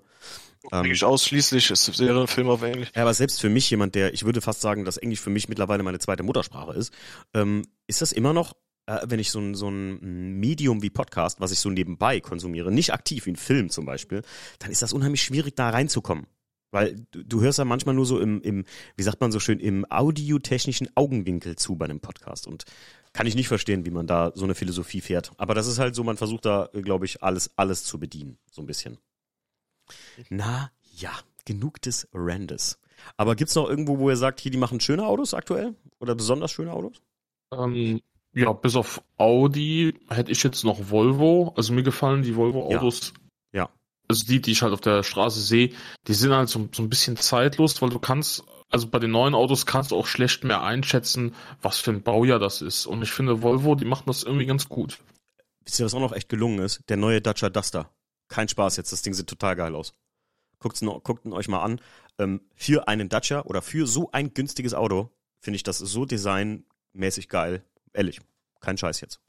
Eigentlich 0.70 1.02
ähm, 1.02 1.08
ausschließlich 1.08 1.72
ist 1.72 1.86
Serien 1.86 2.18
und 2.18 2.30
Filme 2.30 2.52
auf 2.52 2.62
Englisch. 2.62 2.92
Ja, 2.96 3.02
aber 3.02 3.16
selbst 3.16 3.42
für 3.42 3.50
mich 3.50 3.68
jemand, 3.72 3.96
der, 3.96 4.14
ich 4.14 4.26
würde 4.26 4.42
fast 4.42 4.62
sagen, 4.62 4.86
dass 4.86 4.98
Englisch 4.98 5.22
für 5.22 5.32
mich 5.32 5.50
mittlerweile 5.50 5.82
meine 5.82 5.98
zweite 5.98 6.22
Muttersprache 6.22 6.74
ist, 6.74 6.94
ähm, 7.34 7.64
ist 7.88 8.02
das 8.02 8.12
immer 8.12 8.34
noch, 8.34 8.54
äh, 8.86 9.00
wenn 9.08 9.20
ich 9.20 9.32
so 9.32 9.40
ein, 9.40 9.56
so 9.56 9.70
ein 9.70 10.40
Medium 10.40 10.84
wie 10.84 10.92
Podcast, 10.92 11.40
was 11.40 11.52
ich 11.52 11.60
so 11.60 11.72
nebenbei 11.72 12.20
konsumiere, 12.20 12.72
nicht 12.72 12.94
aktiv 12.94 13.26
wie 13.26 13.32
ein 13.32 13.38
Film 13.38 13.72
zum 13.72 13.86
Beispiel, 13.86 14.22
dann 14.60 14.70
ist 14.70 14.84
das 14.84 14.94
unheimlich 14.94 15.24
schwierig, 15.24 15.56
da 15.56 15.72
reinzukommen. 15.72 16.28
Weil 16.72 17.06
du, 17.12 17.24
du 17.24 17.42
hörst 17.42 17.60
ja 17.60 17.66
manchmal 17.66 17.96
nur 17.96 18.06
so 18.06 18.20
im, 18.20 18.42
im, 18.42 18.66
wie 18.96 19.04
sagt 19.04 19.22
man 19.22 19.32
so 19.32 19.40
schön, 19.40 19.60
im 19.60 19.86
audiotechnischen 19.90 20.90
Augenwinkel 20.96 21.56
zu 21.56 21.76
bei 21.76 21.86
einem 21.86 22.00
Podcast. 22.00 22.48
Und 22.48 22.66
kann 23.14 23.28
ich 23.28 23.36
nicht 23.36 23.48
verstehen, 23.48 23.86
wie 23.86 23.92
man 23.92 24.08
da 24.08 24.32
so 24.36 24.46
eine 24.46 24.56
Philosophie 24.56 25.02
fährt. 25.02 25.32
Aber 25.38 25.56
das 25.56 25.68
ist 25.68 25.80
halt 25.80 25.96
so, 25.96 26.04
man 26.04 26.18
versucht 26.18 26.46
da, 26.46 26.70
glaube 26.74 27.06
ich, 27.06 27.24
alles, 27.24 27.52
alles 27.58 27.84
zu 27.84 28.00
bedienen. 28.00 28.38
So 28.52 28.62
ein 28.62 28.68
bisschen. 28.68 28.98
Na 30.30 30.72
ja, 30.96 31.12
genug 31.46 31.82
des 31.82 32.08
Randes. 32.14 32.80
Aber 33.18 33.36
gibt's 33.36 33.56
noch 33.56 33.68
irgendwo, 33.68 33.98
wo 33.98 34.10
ihr 34.10 34.18
sagt, 34.18 34.40
hier, 34.40 34.52
die 34.52 34.58
machen 34.58 34.80
schöne 34.80 35.06
Autos 35.06 35.34
aktuell? 35.34 35.76
Oder 36.00 36.14
besonders 36.14 36.52
schöne 36.52 36.74
Autos? 36.74 37.02
Ähm, 37.52 38.02
ja, 38.34 38.54
bis 38.54 38.76
auf 38.76 39.02
Audi 39.18 39.96
hätte 40.10 40.32
ich 40.32 40.44
jetzt 40.44 40.64
noch 40.64 40.92
Volvo. 40.92 41.54
Also 41.56 41.74
mir 41.74 41.84
gefallen 41.84 42.22
die 42.22 42.36
Volvo-Autos 42.36 43.14
ja 43.16 43.29
also 44.10 44.26
die, 44.26 44.42
die 44.42 44.52
ich 44.52 44.64
halt 44.64 44.74
auf 44.74 44.82
der 44.82 45.04
Straße 45.04 45.40
sehe, 45.40 45.72
die 46.08 46.14
sind 46.14 46.34
halt 46.34 46.50
so, 46.50 46.68
so 46.74 46.82
ein 46.82 46.90
bisschen 46.90 47.16
zeitlos, 47.16 47.82
weil 47.82 47.90
du 47.90 48.00
kannst, 48.00 48.44
also 48.70 48.88
bei 48.88 49.00
den 49.00 49.12
neuen 49.12 49.36
Autos 49.36 49.66
kannst 49.66 49.92
du 49.92 49.96
auch 49.96 50.08
schlecht 50.08 50.44
mehr 50.44 50.64
einschätzen, 50.64 51.36
was 51.62 51.80
für 51.80 51.92
ein 51.92 52.02
Baujahr 52.02 52.40
das 52.40 52.62
ist. 52.62 52.88
Und 52.88 53.04
ich 53.04 53.12
finde, 53.12 53.44
Volvo, 53.44 53.76
die 53.76 53.86
machen 53.86 54.06
das 54.08 54.24
irgendwie 54.24 54.48
ganz 54.48 54.68
gut. 54.68 55.00
Wisst 55.64 55.80
ihr, 55.80 55.86
was 55.86 55.94
auch 55.94 56.00
noch 56.00 56.14
echt 56.14 56.28
gelungen 56.28 56.60
ist? 56.60 56.82
Der 56.90 56.98
neue 56.98 57.22
Dacia 57.22 57.50
Duster. 57.50 57.94
Kein 58.28 58.50
Spaß 58.50 58.78
jetzt, 58.78 58.92
das 58.92 59.04
Ding 59.04 59.14
sieht 59.14 59.28
total 59.28 59.56
geil 59.56 59.76
aus. 59.76 59.94
Guckt 60.58 60.82
ihn 60.82 61.34
euch 61.34 61.48
mal 61.48 61.62
an. 61.62 61.80
Ähm, 62.18 62.42
für 62.56 62.88
einen 62.88 63.10
Dacia 63.10 63.44
oder 63.44 63.62
für 63.62 63.86
so 63.86 64.12
ein 64.12 64.34
günstiges 64.34 64.74
Auto 64.74 65.12
finde 65.40 65.56
ich 65.56 65.64
das 65.64 65.78
so 65.78 66.06
designmäßig 66.06 67.30
geil. 67.30 67.64
Ehrlich, 67.94 68.20
kein 68.60 68.78
Scheiß 68.78 69.02
jetzt. 69.02 69.22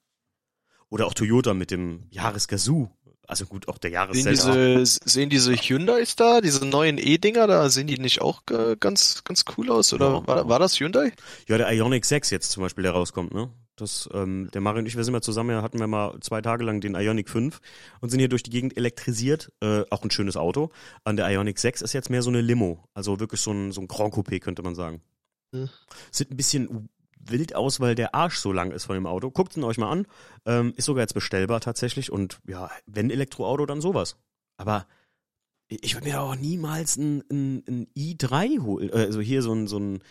Oder 0.88 1.06
auch 1.06 1.14
Toyota 1.14 1.54
mit 1.54 1.70
dem 1.70 2.06
Yaris 2.10 2.48
Gazoo 2.48 2.90
also 3.30 3.46
gut, 3.46 3.68
auch 3.68 3.78
der 3.78 3.90
Jahreszeit. 3.90 4.36
Sehen 4.36 4.78
diese, 4.80 4.98
sehen 5.04 5.30
diese 5.30 5.54
Hyundais 5.54 6.16
da, 6.16 6.40
diese 6.40 6.66
neuen 6.66 6.98
E-Dinger 6.98 7.46
da, 7.46 7.70
sehen 7.70 7.86
die 7.86 7.98
nicht 7.98 8.20
auch 8.20 8.42
äh, 8.50 8.76
ganz, 8.78 9.22
ganz 9.24 9.44
cool 9.56 9.70
aus? 9.70 9.92
Oder 9.92 10.10
ja, 10.10 10.26
war, 10.26 10.48
war 10.48 10.58
das 10.58 10.78
Hyundai? 10.78 11.12
Ja, 11.48 11.56
der 11.56 11.70
Ioniq 11.72 12.04
6 12.04 12.30
jetzt 12.30 12.50
zum 12.50 12.62
Beispiel, 12.62 12.82
der 12.82 12.92
rauskommt, 12.92 13.32
ne? 13.32 13.50
Das, 13.76 14.10
ähm, 14.12 14.50
der 14.52 14.60
Mario 14.60 14.80
und 14.80 14.86
ich, 14.86 14.96
wir 14.96 15.04
sind 15.04 15.12
mal 15.12 15.22
zusammen, 15.22 15.62
hatten 15.62 15.78
wir 15.78 15.86
mal 15.86 16.18
zwei 16.20 16.42
Tage 16.42 16.64
lang 16.64 16.80
den 16.80 16.94
Ioniq 16.94 17.30
5 17.30 17.60
und 18.00 18.10
sind 18.10 18.18
hier 18.18 18.28
durch 18.28 18.42
die 18.42 18.50
Gegend 18.50 18.76
elektrisiert. 18.76 19.52
Äh, 19.62 19.84
auch 19.88 20.02
ein 20.02 20.10
schönes 20.10 20.36
Auto. 20.36 20.70
An 21.04 21.16
der 21.16 21.30
Ioniq 21.30 21.58
6 21.58 21.80
ist 21.80 21.94
jetzt 21.94 22.10
mehr 22.10 22.22
so 22.22 22.28
eine 22.28 22.42
Limo. 22.42 22.84
Also 22.92 23.20
wirklich 23.20 23.40
so 23.40 23.52
ein, 23.52 23.72
so 23.72 23.80
ein 23.80 23.88
Grand 23.88 24.12
Coupé, 24.12 24.38
könnte 24.40 24.62
man 24.62 24.74
sagen. 24.74 25.00
Hm. 25.54 25.70
Sieht 26.10 26.30
ein 26.30 26.36
bisschen 26.36 26.90
wild 27.20 27.54
aus, 27.54 27.80
weil 27.80 27.94
der 27.94 28.14
Arsch 28.14 28.36
so 28.36 28.52
lang 28.52 28.70
ist 28.72 28.84
von 28.86 28.94
dem 28.94 29.06
Auto. 29.06 29.30
Guckt 29.30 29.56
ihn 29.56 29.64
euch 29.64 29.78
mal 29.78 29.90
an. 29.90 30.06
Ähm, 30.46 30.72
ist 30.76 30.86
sogar 30.86 31.02
jetzt 31.02 31.14
bestellbar 31.14 31.60
tatsächlich. 31.60 32.10
Und 32.10 32.38
ja, 32.46 32.70
wenn 32.86 33.10
Elektroauto, 33.10 33.66
dann 33.66 33.80
sowas. 33.80 34.16
Aber 34.56 34.86
Ich 35.68 35.94
würde 35.94 36.08
mir 36.08 36.20
auch 36.20 36.34
niemals 36.34 36.96
ein, 36.96 37.22
ein, 37.30 37.62
ein 37.68 37.86
i3 37.96 38.60
holen. 38.62 38.90
äh, 38.90 39.06
Also 39.06 39.20
hier 39.20 39.42
so 39.42 39.52
ein, 39.52 39.66
so 39.68 39.78
ein 39.78 40.02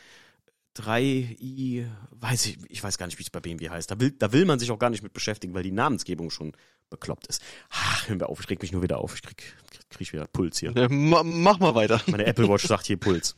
3i, 0.78 1.86
weiß 2.12 2.46
ich, 2.46 2.58
ich 2.70 2.84
weiß 2.84 2.98
gar 2.98 3.08
nicht, 3.08 3.20
wie 3.20 3.24
es 3.24 3.30
bei 3.30 3.40
BMW 3.40 3.70
heißt. 3.70 3.92
Da 3.92 4.00
will, 4.00 4.12
da 4.12 4.32
will 4.32 4.46
man 4.46 4.60
sich 4.60 4.72
auch 4.72 4.80
gar 4.80 4.90
nicht 4.90 5.04
mit 5.04 5.14
beschäftigen, 5.14 5.54
weil 5.54 5.64
die 5.64 5.72
Namensgebung 5.72 6.30
schon 6.30 6.54
bekloppt 6.90 7.28
ist. 7.28 7.42
Ach, 7.70 8.08
hören 8.08 8.20
wir 8.20 8.30
auf, 8.30 8.40
ich 8.40 8.50
reg 8.50 8.62
mich 8.62 8.72
nur 8.72 8.82
wieder 8.82 9.00
auf. 9.00 9.16
Ich 9.16 9.22
krieg, 9.22 9.54
krieg 9.90 10.12
wieder 10.14 10.28
Puls 10.28 10.60
hier. 10.60 10.72
Mach 10.90 11.60
mal 11.60 11.76
weiter. 11.76 12.02
Meine 12.08 12.26
Apple 12.26 12.48
Watch 12.48 12.68
sagt 12.68 12.88
hier 12.88 12.98
Puls. 12.98 13.36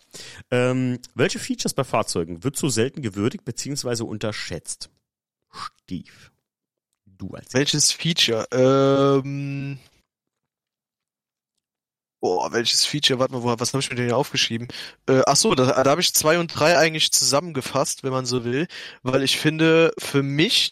Ähm, 0.49 0.99
welche 1.15 1.39
Features 1.39 1.73
bei 1.73 1.83
Fahrzeugen 1.83 2.43
wird 2.43 2.57
so 2.57 2.69
selten 2.69 3.01
gewürdigt 3.01 3.45
bzw. 3.45 4.03
unterschätzt? 4.03 4.89
Stief. 5.51 6.31
Du 7.05 7.29
als 7.31 7.53
Welches 7.53 7.91
Feature? 7.91 8.47
Ähm. 8.51 9.79
Boah, 12.19 12.51
welches 12.53 12.85
Feature? 12.85 13.19
Warte 13.19 13.33
mal, 13.33 13.59
was 13.59 13.73
habe 13.73 13.81
ich 13.81 13.89
mir 13.89 13.95
denn 13.95 14.05
hier 14.05 14.17
aufgeschrieben? 14.17 14.67
Äh, 15.07 15.21
ach 15.25 15.35
so, 15.35 15.55
da, 15.55 15.83
da 15.83 15.89
habe 15.89 16.01
ich 16.01 16.13
zwei 16.13 16.37
und 16.37 16.47
drei 16.47 16.77
eigentlich 16.77 17.11
zusammengefasst, 17.11 18.03
wenn 18.03 18.11
man 18.11 18.27
so 18.27 18.43
will, 18.43 18.67
weil 19.01 19.23
ich 19.23 19.39
finde, 19.39 19.91
für 19.97 20.21
mich 20.21 20.71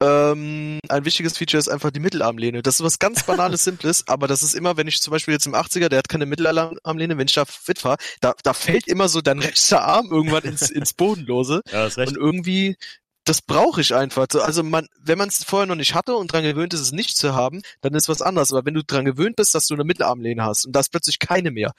ähm, 0.00 0.78
ein 0.88 1.04
wichtiges 1.04 1.36
Feature 1.36 1.58
ist 1.58 1.68
einfach 1.68 1.90
die 1.90 2.00
Mittelarmlehne. 2.00 2.62
Das 2.62 2.76
ist 2.76 2.84
was 2.84 2.98
ganz 2.98 3.24
banales, 3.24 3.64
simples, 3.64 4.06
aber 4.06 4.28
das 4.28 4.42
ist 4.42 4.54
immer, 4.54 4.76
wenn 4.76 4.86
ich 4.86 5.00
zum 5.00 5.10
Beispiel 5.10 5.34
jetzt 5.34 5.46
im 5.46 5.54
80er, 5.54 5.88
der 5.88 5.98
hat 5.98 6.08
keine 6.08 6.26
Mittelarmlehne, 6.26 7.18
wenn 7.18 7.26
ich 7.26 7.34
da 7.34 7.44
fit 7.44 7.80
fahre, 7.80 7.96
da, 8.20 8.34
da 8.42 8.52
fällt 8.52 8.86
immer 8.86 9.08
so 9.08 9.20
dein 9.20 9.40
rechter 9.40 9.82
Arm 9.82 10.10
irgendwann 10.10 10.44
ins, 10.44 10.70
ins 10.70 10.92
Bodenlose. 10.92 11.62
Ja, 11.72 11.84
hast 11.84 11.98
recht. 11.98 12.08
Und 12.08 12.16
irgendwie, 12.16 12.76
das 13.24 13.42
brauche 13.42 13.80
ich 13.80 13.94
einfach. 13.94 14.26
So, 14.30 14.40
Also 14.40 14.62
man, 14.62 14.86
wenn 15.00 15.18
man 15.18 15.28
es 15.28 15.44
vorher 15.44 15.66
noch 15.66 15.74
nicht 15.74 15.94
hatte 15.94 16.14
und 16.14 16.32
dran 16.32 16.44
gewöhnt 16.44 16.72
ist, 16.72 16.80
es 16.80 16.92
nicht 16.92 17.16
zu 17.16 17.34
haben, 17.34 17.62
dann 17.82 17.94
ist 17.94 18.08
was 18.08 18.22
anderes. 18.22 18.52
Aber 18.52 18.64
wenn 18.64 18.74
du 18.74 18.82
dran 18.82 19.04
gewöhnt 19.04 19.36
bist, 19.36 19.54
dass 19.54 19.66
du 19.66 19.74
eine 19.74 19.84
Mittelarmlehne 19.84 20.42
hast 20.42 20.64
und 20.64 20.72
da 20.72 20.80
ist 20.80 20.90
plötzlich 20.90 21.18
keine 21.18 21.50
mehr, 21.50 21.72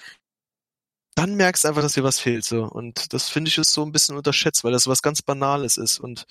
dann 1.15 1.35
merkst 1.35 1.63
du 1.63 1.69
einfach, 1.69 1.81
dass 1.81 1.93
dir 1.93 2.03
was 2.03 2.19
fehlt. 2.19 2.45
So. 2.45 2.63
Und 2.65 3.13
das 3.13 3.29
finde 3.29 3.49
ich 3.49 3.57
ist 3.57 3.73
so 3.73 3.83
ein 3.83 3.91
bisschen 3.91 4.15
unterschätzt, 4.15 4.63
weil 4.63 4.71
das 4.71 4.87
was 4.87 5.01
ganz 5.01 5.21
Banales 5.21 5.77
ist. 5.77 5.99
Und 5.99 6.25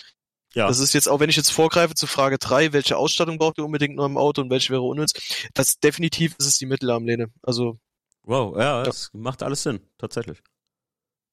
Ja. 0.54 0.66
das 0.66 0.78
ist 0.78 0.94
jetzt, 0.94 1.08
auch 1.08 1.20
wenn 1.20 1.30
ich 1.30 1.36
jetzt 1.36 1.50
vorgreife 1.50 1.94
zu 1.94 2.06
Frage 2.06 2.38
drei, 2.38 2.72
welche 2.72 2.96
Ausstattung 2.96 3.38
braucht 3.38 3.58
ihr 3.58 3.64
unbedingt 3.64 3.96
noch 3.96 4.06
im 4.06 4.16
Auto 4.16 4.40
und 4.40 4.50
welche 4.50 4.70
wäre 4.70 4.82
unnütz, 4.82 5.12
das 5.54 5.78
definitiv 5.78 6.34
ist 6.38 6.46
es 6.46 6.58
die 6.58 6.66
Mittelarmlehne. 6.66 7.30
Also 7.42 7.78
Wow, 8.28 8.58
ja, 8.58 8.82
das 8.82 9.10
macht 9.14 9.42
alles 9.42 9.62
Sinn, 9.62 9.80
tatsächlich. 9.96 10.42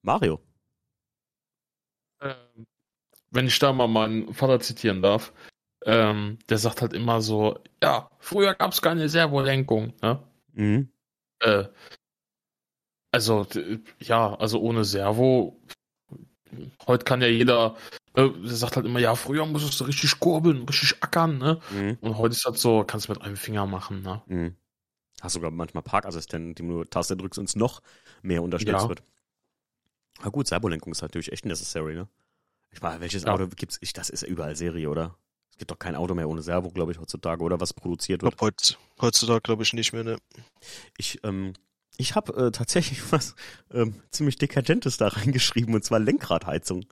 Mario. 0.02 0.40
Ähm, 2.22 2.66
wenn 3.32 3.48
ich 3.48 3.60
da 3.60 3.74
mal 3.74 3.90
meinen 3.90 4.34
Vater 4.34 4.62
zitieren 4.62 5.02
darf, 5.02 5.34
ähm, 5.86 6.40
der 6.48 6.58
sagt 6.58 6.82
halt 6.82 6.94
immer 6.94 7.20
so, 7.20 7.60
ja, 7.84 8.10
früher 8.20 8.56
gab 8.56 8.72
es 8.72 8.82
keine 8.82 9.10
Servolenkung. 9.10 9.94
Ne? 10.02 10.24
Mhm. 10.54 10.90
Äh, 11.40 11.66
also, 13.12 13.46
ja, 14.00 14.34
also 14.36 14.62
ohne 14.62 14.86
Servo, 14.86 15.62
heute 16.88 17.04
kann 17.04 17.22
ja 17.22 17.28
jeder, 17.28 17.76
äh, 18.16 18.30
der 18.30 18.56
sagt 18.56 18.76
halt 18.76 18.86
immer, 18.86 19.00
ja, 19.00 19.16
früher 19.16 19.46
musstest 19.46 19.80
du 19.80 19.84
richtig 19.86 20.20
kurbeln, 20.20 20.64
richtig 20.64 21.02
ackern, 21.02 21.38
ne? 21.38 21.60
Mhm. 21.72 21.98
Und 22.02 22.18
heute 22.18 22.34
ist 22.36 22.46
das 22.46 22.62
so, 22.62 22.84
kannst 22.86 23.08
du 23.08 23.14
mit 23.14 23.22
einem 23.22 23.38
Finger 23.38 23.66
machen, 23.66 24.02
ne? 24.02 24.22
Mhm. 24.28 24.56
Hast 25.22 25.34
sogar 25.34 25.52
manchmal 25.52 25.84
Parkassistenten, 25.84 26.56
die 26.56 26.64
nur 26.64 26.90
Taste 26.90 27.16
drückst 27.16 27.40
und 27.40 27.46
es 27.50 27.56
noch 27.56 27.82
mehr 28.22 28.44
unterstützt 28.44 28.84
Ja. 28.84 28.90
wird. 28.90 29.04
Na 30.22 30.30
gut, 30.30 30.48
Servolenkung 30.48 30.92
ist 30.92 31.02
natürlich 31.02 31.32
echt 31.32 31.46
necessary, 31.46 31.94
ne? 31.96 32.08
Ich 32.72 32.82
meine, 32.82 33.00
welches 33.02 33.24
Ja. 33.24 33.34
Auto 33.34 33.48
gibt's? 33.48 33.78
Ich, 33.82 33.94
das 33.94 34.10
ist 34.10 34.22
ja 34.22 34.28
überall 34.28 34.56
Serie, 34.56 34.90
oder? 34.90 35.18
Es 35.52 35.58
gibt 35.58 35.72
doch 35.72 35.80
kein 35.80 35.96
Auto 35.96 36.14
mehr 36.16 36.28
ohne 36.28 36.42
Servo, 36.42 36.70
glaube 36.70 36.92
ich, 36.92 37.00
heutzutage, 37.00 37.42
oder 37.44 37.60
was 37.62 37.74
produziert 37.74 38.22
ich 38.22 38.24
wird. 38.24 38.38
glaube 38.38 38.46
heutz, 38.54 38.78
heutzutage 39.00 39.42
glaube 39.42 39.64
ich 39.64 39.72
nicht 39.74 39.94
mehr. 39.94 40.04
Ne? 40.04 40.18
Ich, 40.98 41.24
ähm, 41.24 41.54
ich 41.98 42.16
habe 42.16 42.48
äh, 42.48 42.52
tatsächlich 42.52 43.00
was 43.14 43.36
ähm, 43.72 44.02
ziemlich 44.12 44.36
Dekadentes 44.38 44.98
da 44.98 45.08
reingeschrieben, 45.08 45.74
und 45.74 45.84
zwar 45.86 46.00
Lenkradheizung. 46.00 46.86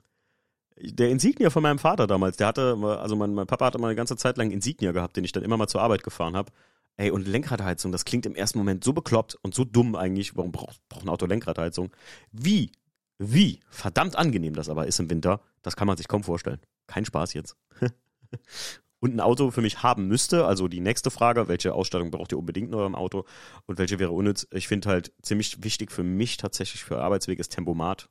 Der 0.76 1.08
Insignia 1.08 1.50
von 1.50 1.62
meinem 1.62 1.78
Vater 1.78 2.06
damals, 2.06 2.36
der 2.36 2.48
hatte, 2.48 2.76
also 3.00 3.14
mein, 3.14 3.32
mein 3.32 3.46
Papa 3.46 3.66
hatte 3.66 3.78
mal 3.78 3.88
eine 3.88 3.96
ganze 3.96 4.16
Zeit 4.16 4.36
lang 4.36 4.50
Insignia 4.50 4.92
gehabt, 4.92 5.16
den 5.16 5.24
ich 5.24 5.32
dann 5.32 5.44
immer 5.44 5.56
mal 5.56 5.68
zur 5.68 5.82
Arbeit 5.82 6.02
gefahren 6.02 6.36
habe. 6.36 6.50
Ey, 6.96 7.10
und 7.10 7.26
Lenkradheizung, 7.26 7.92
das 7.92 8.04
klingt 8.04 8.26
im 8.26 8.34
ersten 8.34 8.58
Moment 8.58 8.84
so 8.84 8.92
bekloppt 8.92 9.36
und 9.42 9.54
so 9.54 9.64
dumm 9.64 9.96
eigentlich. 9.96 10.36
Warum 10.36 10.52
braucht, 10.52 10.80
braucht 10.88 11.04
ein 11.04 11.08
Auto 11.08 11.26
Lenkradheizung? 11.26 11.90
Wie, 12.32 12.72
wie 13.18 13.60
verdammt 13.68 14.16
angenehm 14.16 14.54
das 14.54 14.68
aber 14.68 14.86
ist 14.86 15.00
im 15.00 15.10
Winter, 15.10 15.40
das 15.62 15.76
kann 15.76 15.86
man 15.86 15.96
sich 15.96 16.08
kaum 16.08 16.22
vorstellen. 16.22 16.60
Kein 16.86 17.04
Spaß 17.04 17.34
jetzt. 17.34 17.56
und 19.00 19.14
ein 19.14 19.20
Auto 19.20 19.50
für 19.50 19.62
mich 19.62 19.82
haben 19.82 20.06
müsste, 20.06 20.46
also 20.46 20.68
die 20.68 20.80
nächste 20.80 21.10
Frage, 21.10 21.48
welche 21.48 21.74
Ausstattung 21.74 22.10
braucht 22.10 22.32
ihr 22.32 22.38
unbedingt 22.38 22.68
in 22.68 22.74
eurem 22.74 22.94
Auto 22.94 23.24
und 23.66 23.78
welche 23.78 23.98
wäre 23.98 24.12
unnütz? 24.12 24.46
Ich 24.52 24.68
finde 24.68 24.88
halt 24.88 25.12
ziemlich 25.22 25.62
wichtig 25.64 25.90
für 25.90 26.04
mich 26.04 26.36
tatsächlich 26.36 26.84
für 26.84 27.00
Arbeitsweg 27.00 27.38
ist 27.38 27.50
Tempomat. 27.50 28.08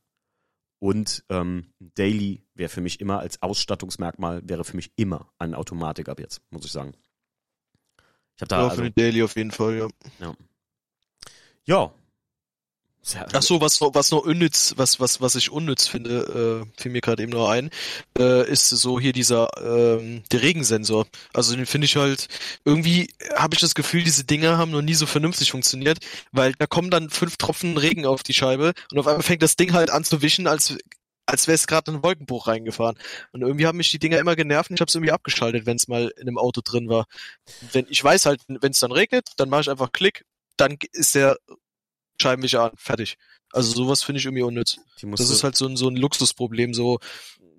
Und 0.84 1.24
ähm, 1.30 1.74
Daily 1.80 2.44
wäre 2.56 2.68
für 2.68 2.82
mich 2.82 3.00
immer 3.00 3.20
als 3.20 3.42
Ausstattungsmerkmal, 3.42 4.42
wäre 4.44 4.66
für 4.66 4.76
mich 4.76 4.92
immer 4.98 5.32
ein 5.38 5.56
Automatik 5.56 6.10
ab 6.10 6.20
jetzt, 6.20 6.42
muss 6.50 6.66
ich 6.66 6.74
sagen. 6.74 6.92
Ich 8.36 8.42
habe 8.42 8.50
da, 8.50 8.58
Ja, 8.58 8.64
also, 8.68 8.84
für 8.84 8.92
die 8.92 9.02
Daily 9.02 9.24
auf 9.24 9.38
jeden 9.38 9.52
Fall, 9.52 9.78
ja. 10.20 10.36
ja. 11.64 11.94
Sehr, 13.06 13.28
Ach 13.34 13.42
so, 13.42 13.60
was 13.60 13.82
was 13.82 14.12
noch 14.12 14.24
unnütz, 14.24 14.76
was, 14.78 15.02
was, 15.02 15.20
was 15.20 15.36
ich 15.36 15.52
unnütz 15.52 15.88
finde, 15.88 16.64
äh, 16.66 16.82
fiel 16.82 16.94
mir 16.94 17.02
gerade 17.02 17.22
eben 17.22 17.34
noch 17.34 17.50
ein, 17.50 17.70
äh, 18.18 18.50
ist 18.50 18.70
so 18.70 18.98
hier 18.98 19.12
dieser, 19.12 19.50
ähm, 19.62 20.24
der 20.32 20.42
Regensensor. 20.42 21.06
Also 21.34 21.54
den 21.54 21.66
finde 21.66 21.84
ich 21.84 21.98
halt, 21.98 22.30
irgendwie 22.64 23.14
habe 23.36 23.56
ich 23.56 23.60
das 23.60 23.76
Gefühl, 23.76 24.04
diese 24.04 24.24
Dinger 24.24 24.58
haben 24.58 24.72
noch 24.72 24.82
nie 24.82 24.94
so 24.94 25.06
vernünftig 25.06 25.52
funktioniert, 25.52 25.98
weil 26.32 26.54
da 26.54 26.66
kommen 26.66 26.92
dann 26.92 27.10
fünf 27.10 27.36
Tropfen 27.36 27.78
Regen 27.78 28.06
auf 28.06 28.24
die 28.24 28.34
Scheibe 28.34 28.72
und 28.90 28.98
auf 28.98 29.08
einmal 29.08 29.24
fängt 29.24 29.42
das 29.42 29.58
Ding 29.58 29.74
halt 29.74 29.90
an 29.90 30.06
zu 30.06 30.22
wischen, 30.22 30.48
als, 30.48 30.78
als 31.26 31.48
wäre 31.48 31.56
es 31.56 31.68
gerade 31.68 31.92
in 31.92 31.96
einen 31.96 32.04
Wolkenbruch 32.06 32.48
reingefahren. 32.48 32.98
Und 33.34 33.42
irgendwie 33.42 33.68
haben 33.68 33.78
mich 33.78 33.92
die 33.92 34.00
Dinger 34.00 34.20
immer 34.20 34.38
genervt 34.38 34.70
und 34.70 34.76
ich 34.76 34.82
habe 34.82 34.88
es 34.88 34.96
irgendwie 34.96 35.12
abgeschaltet, 35.12 35.66
wenn 35.66 35.76
es 35.76 35.90
mal 35.90 36.14
in 36.16 36.30
einem 36.30 36.38
Auto 36.38 36.62
drin 36.64 36.88
war. 36.88 37.08
Wenn, 37.74 37.86
ich 37.90 38.02
weiß 38.02 38.28
halt, 38.28 38.40
wenn 38.48 38.72
es 38.72 38.80
dann 38.80 38.94
regnet, 38.94 39.28
dann 39.36 39.50
mache 39.50 39.62
ich 39.62 39.70
einfach 39.70 39.92
Klick, 39.92 40.24
dann 40.56 40.78
ist 40.94 41.16
der 41.16 41.38
Scheibenwischer 42.22 42.64
an, 42.64 42.72
fertig. 42.76 43.18
Also 43.52 43.72
sowas 43.72 44.04
finde 44.04 44.20
ich 44.20 44.26
irgendwie 44.26 44.44
unnütz. 44.44 44.80
Das 45.02 45.30
ist 45.30 45.44
halt 45.44 45.56
so 45.56 45.68
ein, 45.68 45.78
so 45.78 45.88
ein 45.88 45.96
Luxusproblem, 45.96 46.74
so. 46.74 47.00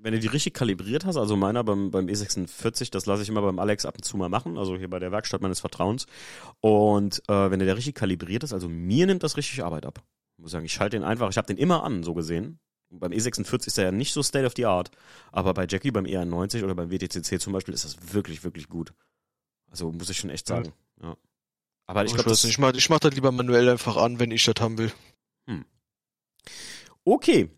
wenn 0.01 0.13
du 0.13 0.21
die 0.21 0.27
richtig 0.27 0.55
kalibriert 0.55 1.05
hast, 1.05 1.17
also 1.17 1.37
meiner 1.37 1.63
beim, 1.65 1.91
beim 1.91 2.07
E46, 2.07 2.91
das 2.91 3.07
lasse 3.07 3.23
ich 3.23 3.29
immer 3.29 3.43
beim 3.43 3.59
Alex 3.59 3.87
ab 3.87 3.95
und 3.97 4.05
zu 4.05 4.17
mal 4.17 4.29
machen, 4.29 4.59
also 4.59 4.77
hier 4.77 4.91
bei 4.91 4.99
der 4.99 5.13
Werkstatt 5.13 5.41
meines 5.41 5.61
Vertrauens. 5.61 6.07
Und 6.61 7.23
äh, 7.29 7.51
wenn 7.51 7.59
der, 7.59 7.67
der 7.67 7.77
richtig 7.77 7.95
kalibriert 7.95 8.43
ist, 8.43 8.53
also 8.53 8.69
mir 8.69 9.07
nimmt 9.07 9.23
das 9.23 9.37
richtig 9.37 9.63
Arbeit 9.65 9.87
ab. 9.87 10.03
Ich 10.37 10.43
muss 10.43 10.51
sagen, 10.51 10.65
ich 10.65 10.73
schalte 10.73 10.97
den 10.97 11.05
einfach, 11.05 11.31
ich 11.31 11.37
habe 11.37 11.47
den 11.47 11.57
immer 11.57 11.85
an, 11.85 12.03
so 12.03 12.13
gesehen. 12.13 12.59
Und 12.91 13.01
beim 13.01 13.13
E46 13.13 13.67
ist 13.67 13.79
er 13.79 13.85
ja 13.85 13.93
nicht 13.93 14.13
so 14.13 14.23
state 14.23 14.47
of 14.47 14.53
the 14.57 14.67
art, 14.67 14.91
aber 15.33 15.55
bei 15.55 15.67
Jackie 15.69 15.91
beim 15.91 16.05
E91 16.05 16.65
oder 16.65 16.75
beim 16.75 16.91
WTCC 16.91 17.41
zum 17.41 17.53
Beispiel 17.53 17.75
ist 17.75 17.85
das 17.85 18.13
wirklich, 18.13 18.45
wirklich 18.45 18.69
gut. 18.69 18.93
Also 19.71 19.91
muss 19.91 20.11
ich 20.11 20.19
schon 20.19 20.31
echt 20.31 20.47
sagen. 20.47 20.73
Ja. 21.03 21.17
Aber 21.87 22.05
ich 22.05 22.14
glaube, 22.14 22.30
das 22.30 22.45
ich 22.45 22.59
mach, 22.59 22.72
ich 22.74 22.89
mach 22.89 23.01
das 23.01 23.14
lieber 23.14 23.30
manuell 23.32 23.68
einfach 23.68 23.97
an, 23.97 24.18
wenn 24.18 24.30
ich 24.30 24.45
das 24.45 24.55
haben 24.61 24.78
will. 24.78 24.93
Okay, 27.05 27.51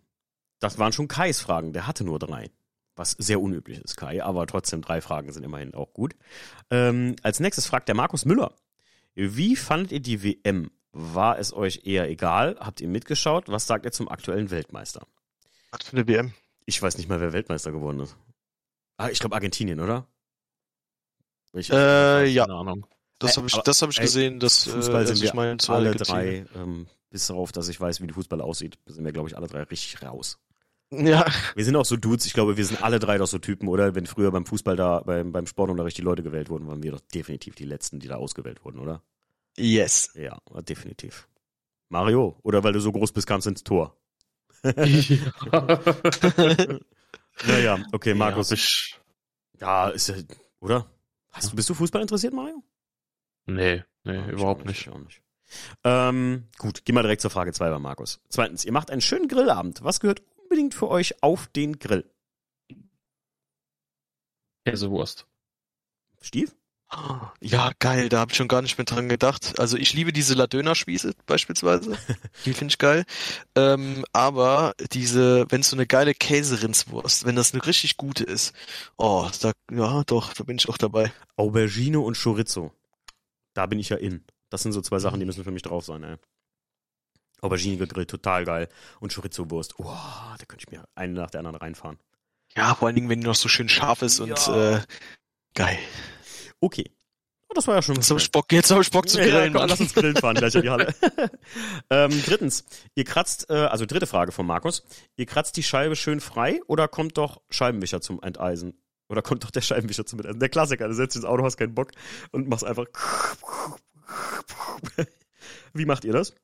das 0.59 0.79
waren 0.79 0.93
schon 0.93 1.09
Kais 1.09 1.41
Fragen. 1.41 1.73
Der 1.73 1.87
hatte 1.87 2.05
nur 2.05 2.19
drei. 2.19 2.51
Was 2.97 3.13
sehr 3.13 3.41
unüblich 3.41 3.79
ist, 3.79 3.97
Kai, 3.97 4.25
aber 4.25 4.47
trotzdem 4.47 4.81
drei 4.81 5.03
Fragen 5.03 5.31
sind 5.31 5.45
immerhin 5.45 5.75
auch 5.75 5.93
gut. 5.93 6.17
Ähm, 6.71 7.15
als 7.23 7.41
nächstes 7.41 7.67
fragt 7.67 7.89
der 7.89 7.95
Markus 7.95 8.25
Müller. 8.25 8.55
Wie 9.15 9.55
fandet 9.55 9.93
ihr 9.93 10.01
die 10.01 10.23
WM? 10.23 10.71
War 10.93 11.39
es 11.39 11.53
euch 11.53 11.83
eher 11.85 12.09
egal? 12.09 12.57
Habt 12.59 12.81
ihr 12.81 12.89
mitgeschaut? 12.89 13.49
Was 13.49 13.67
sagt 13.67 13.85
ihr 13.85 13.93
zum 13.93 14.09
aktuellen 14.09 14.51
Weltmeister? 14.51 15.07
Was 15.71 15.85
für 15.87 15.97
eine 15.97 16.09
WM? 16.09 16.33
Ich 16.65 16.81
weiß 16.81 16.97
nicht 16.97 17.09
mal, 17.09 17.21
wer 17.21 17.35
Weltmeister 17.35 17.71
geworden 17.71 18.01
ist. 18.01 18.17
Ah, 18.97 19.11
ich 19.11 19.19
glaube 19.19 19.35
Argentinien, 19.35 19.79
oder? 19.81 20.07
Ich, 21.53 21.71
Äh, 21.71 22.27
ja, 22.27 22.47
Keine 22.47 22.59
Ahnung. 22.59 22.87
Das 23.19 23.37
habe 23.37 23.47
ich, 23.47 23.55
das 23.55 23.83
hab 23.83 23.91
ich 23.91 24.01
gesehen. 24.01 24.41
Das, 24.41 24.65
Fußball 24.65 25.03
äh, 25.03 25.07
sind 25.07 25.21
wir 25.21 25.29
ich 25.29 25.35
mein, 25.35 25.59
zu 25.59 25.73
alle 25.73 25.95
drei, 25.95 26.47
ähm, 26.55 26.87
bis 27.11 27.27
darauf, 27.27 27.53
dass 27.53 27.69
ich 27.69 27.81
weiß, 27.81 28.01
wie 28.01 28.07
die 28.07 28.15
Fußball 28.15 28.41
aussieht, 28.41 28.79
sind 28.87 29.05
wir, 29.05 29.13
glaube 29.13 29.29
ich, 29.29 29.37
alle 29.37 29.47
drei 29.47 29.63
richtig 29.63 30.03
raus. 30.03 30.39
Ja, 30.91 31.27
Wir 31.57 31.65
sind 31.65 31.75
auch 31.75 31.85
so 31.85 31.97
Dudes, 31.97 32.27
ich 32.27 32.33
glaube, 32.33 32.57
wir 32.57 32.65
sind 32.65 32.83
alle 32.83 33.01
drei 33.01 33.19
doch 33.19 33.27
so 33.27 33.39
Typen, 33.39 33.69
oder? 33.69 33.97
Wenn 33.97 34.07
früher 34.07 34.31
beim 34.31 34.47
Fußball 34.47 34.77
da, 34.77 35.01
beim, 35.01 35.33
beim 35.33 35.47
Sportunterricht 35.47 35.99
die 35.99 36.03
Leute 36.03 36.23
gewählt 36.23 36.49
wurden, 36.49 36.69
waren 36.69 36.83
wir 36.83 36.93
doch 36.93 37.01
definitiv 37.01 37.57
die 37.57 37.65
Letzten, 37.65 37.99
die 37.99 38.07
da 38.07 38.17
ausgewählt 38.17 38.65
wurden, 38.65 38.79
oder? 38.79 39.03
yes. 39.59 40.11
Ja, 40.15 40.39
definitiv. 40.63 41.29
Mario, 41.89 42.39
oder 42.43 42.63
weil 42.63 42.73
du 42.73 42.81
so 42.81 42.93
groß 42.93 43.13
bist, 43.13 43.27
kamst 43.27 43.47
ins 43.47 43.65
Tor. 43.65 43.97
Naja, 47.47 47.79
okay, 47.93 48.15
Markus. 48.15 48.51
Ja, 48.51 48.57
ich, 48.57 49.01
Ja, 49.61 49.89
ist 49.89 50.09
ja, 50.09 50.15
oder? 50.61 50.87
Hast 51.31 51.55
bist 51.55 51.69
du 51.69 51.75
Fußball 51.75 52.01
interessiert, 52.01 52.33
Mario? 52.33 52.63
Nee, 53.47 53.83
nee, 54.05 54.15
Ja, 54.15 54.29
überhaupt 54.29 54.65
nicht. 54.67 54.83
ich 54.83 54.89
auch 54.89 54.99
nicht. 54.99 55.23
Ähm, 55.85 56.49
gut, 56.59 56.85
gehen 56.85 56.95
wir 56.97 57.03
direkt 57.03 57.23
zur 57.23 57.31
Frage 57.31 57.53
2 57.53 57.71
bei 57.71 57.79
Markus. 57.79 58.21
Zweitens, 58.29 58.65
ihr 58.65 58.73
macht 58.73 58.91
einen 58.91 59.01
schönen 59.01 59.29
Grillabend. 59.29 59.83
Was 59.85 60.01
gehört 60.01 60.23
unbedingt 60.43 60.75
für 60.75 60.89
euch 60.89 61.23
auf 61.23 61.47
den 61.49 61.79
Grill? 61.79 62.05
Käsewurst. 64.65 65.27
Stief? 66.21 66.55
Ja, 67.41 67.73
geil, 67.81 68.09
da 68.09 68.21
habe 68.21 68.31
ich 68.31 68.37
schon 68.37 68.47
gar 68.47 68.63
nicht 68.63 68.79
mehr 68.79 68.85
dran 68.85 69.09
gedacht. 69.09 69.59
Also 69.59 69.77
ich 69.77 69.93
liebe 69.93 70.13
diese 70.13 70.35
Ladöner-Spieße 70.35 71.15
beispielsweise. 71.27 71.97
Die 72.45 72.53
finde 72.53 72.73
ich 72.73 72.79
geil. 72.79 73.05
Ähm, 73.57 74.05
aber 74.13 74.73
diese, 74.93 75.47
wenn 75.51 75.63
es 75.63 75.71
so 75.71 75.77
eine 75.77 75.87
geile 75.87 76.15
Käserindswurst, 76.15 77.25
wenn 77.27 77.35
das 77.35 77.53
eine 77.53 77.67
richtig 77.67 77.97
gute 77.97 78.23
ist, 78.23 78.55
oh, 78.97 79.29
da, 79.41 79.53
ja, 79.73 80.05
doch, 80.05 80.33
da 80.33 80.45
bin 80.45 80.59
ich 80.59 80.69
auch 80.69 80.79
dabei. 80.79 81.13
Aubergine 81.37 81.99
und 81.99 82.17
Chorizo. 82.21 82.73
Da 83.57 83.65
bin 83.65 83.79
ich 83.79 83.89
ja 83.89 83.97
in. 83.97 84.23
Das 84.51 84.63
sind 84.63 84.73
so 84.73 84.83
zwei 84.83 84.99
Sachen, 84.99 85.19
die 85.19 85.25
müssen 85.25 85.43
für 85.43 85.51
mich 85.51 85.63
drauf 85.63 85.83
sein, 85.83 86.05
ey. 86.05 86.17
Aubergine 87.41 87.79
gegrillt, 87.79 88.11
total 88.11 88.45
geil. 88.45 88.69
Und 89.01 89.15
Chorizo-Wurst. 89.15 89.79
Oh, 89.79 89.85
da 89.85 90.45
könnte 90.47 90.67
ich 90.67 90.71
mir 90.71 90.85
eine 90.95 91.15
nach 91.15 91.31
der 91.31 91.41
anderen 91.41 91.57
reinfahren. 91.57 91.99
Ja, 92.55 92.75
vor 92.75 92.87
allen 92.87 92.95
Dingen, 92.95 93.09
wenn 93.09 93.23
die 93.23 93.27
noch 93.27 93.35
so 93.35 93.49
schön 93.49 93.71
scharf 93.71 94.03
ist 94.03 94.21
und 94.21 94.49
äh, 94.49 94.81
geil. 95.55 95.79
Okay. 96.61 96.91
Oh, 97.49 97.55
das 97.55 97.67
war 97.67 97.77
ja 97.77 97.83
schon. 97.83 97.95
Jetzt 97.95 98.11
hab 98.11 98.19
ich 98.19 98.31
Bock, 98.31 98.53
jetzt 98.53 98.71
hab 98.71 98.81
ich 98.81 98.91
Bock 98.91 99.09
zu 99.09 99.19
Ja, 99.19 99.27
grillen, 99.27 99.55
komm, 99.55 99.69
lass 99.69 99.81
uns 99.81 99.95
grillen 99.95 100.17
fahren, 100.17 100.37
gleich 100.37 100.55
in 100.55 100.63
die 100.63 100.71
Halle. 100.71 100.95
ähm, 101.91 102.23
drittens, 102.27 102.65
ihr 102.95 103.05
kratzt, 103.05 103.49
äh, 103.49 103.55
also 103.55 103.87
dritte 103.87 104.07
Frage 104.07 104.33
von 104.33 104.45
Markus. 104.45 104.85
Ihr 105.17 105.25
kratzt 105.25 105.57
die 105.57 105.63
Scheibe 105.63 105.97
schön 105.97 106.21
frei 106.21 106.61
oder 106.67 106.89
kommt 106.89 107.17
doch 107.17 107.41
Scheibenwischer 107.49 108.03
zum 108.03 108.23
Enteisen? 108.23 108.79
Oder 109.09 109.23
kommt 109.23 109.45
doch 109.45 109.51
der 109.51 109.61
Scheibenwischer 109.61 110.05
zum 110.05 110.19
Enteisen? 110.19 110.41
Der 110.41 110.49
Klassiker, 110.49 110.89
du 110.89 110.95
setzt 110.95 111.15
dich 111.15 111.23
ins 111.23 111.29
Auto, 111.29 111.45
hast 111.45 111.57
keinen 111.57 111.75
Bock 111.75 111.93
und 112.33 112.49
machst 112.49 112.65
einfach. 112.65 112.87
Wie 115.75 115.85
macht 115.85 116.05
ihr 116.05 116.13
das? 116.13 116.35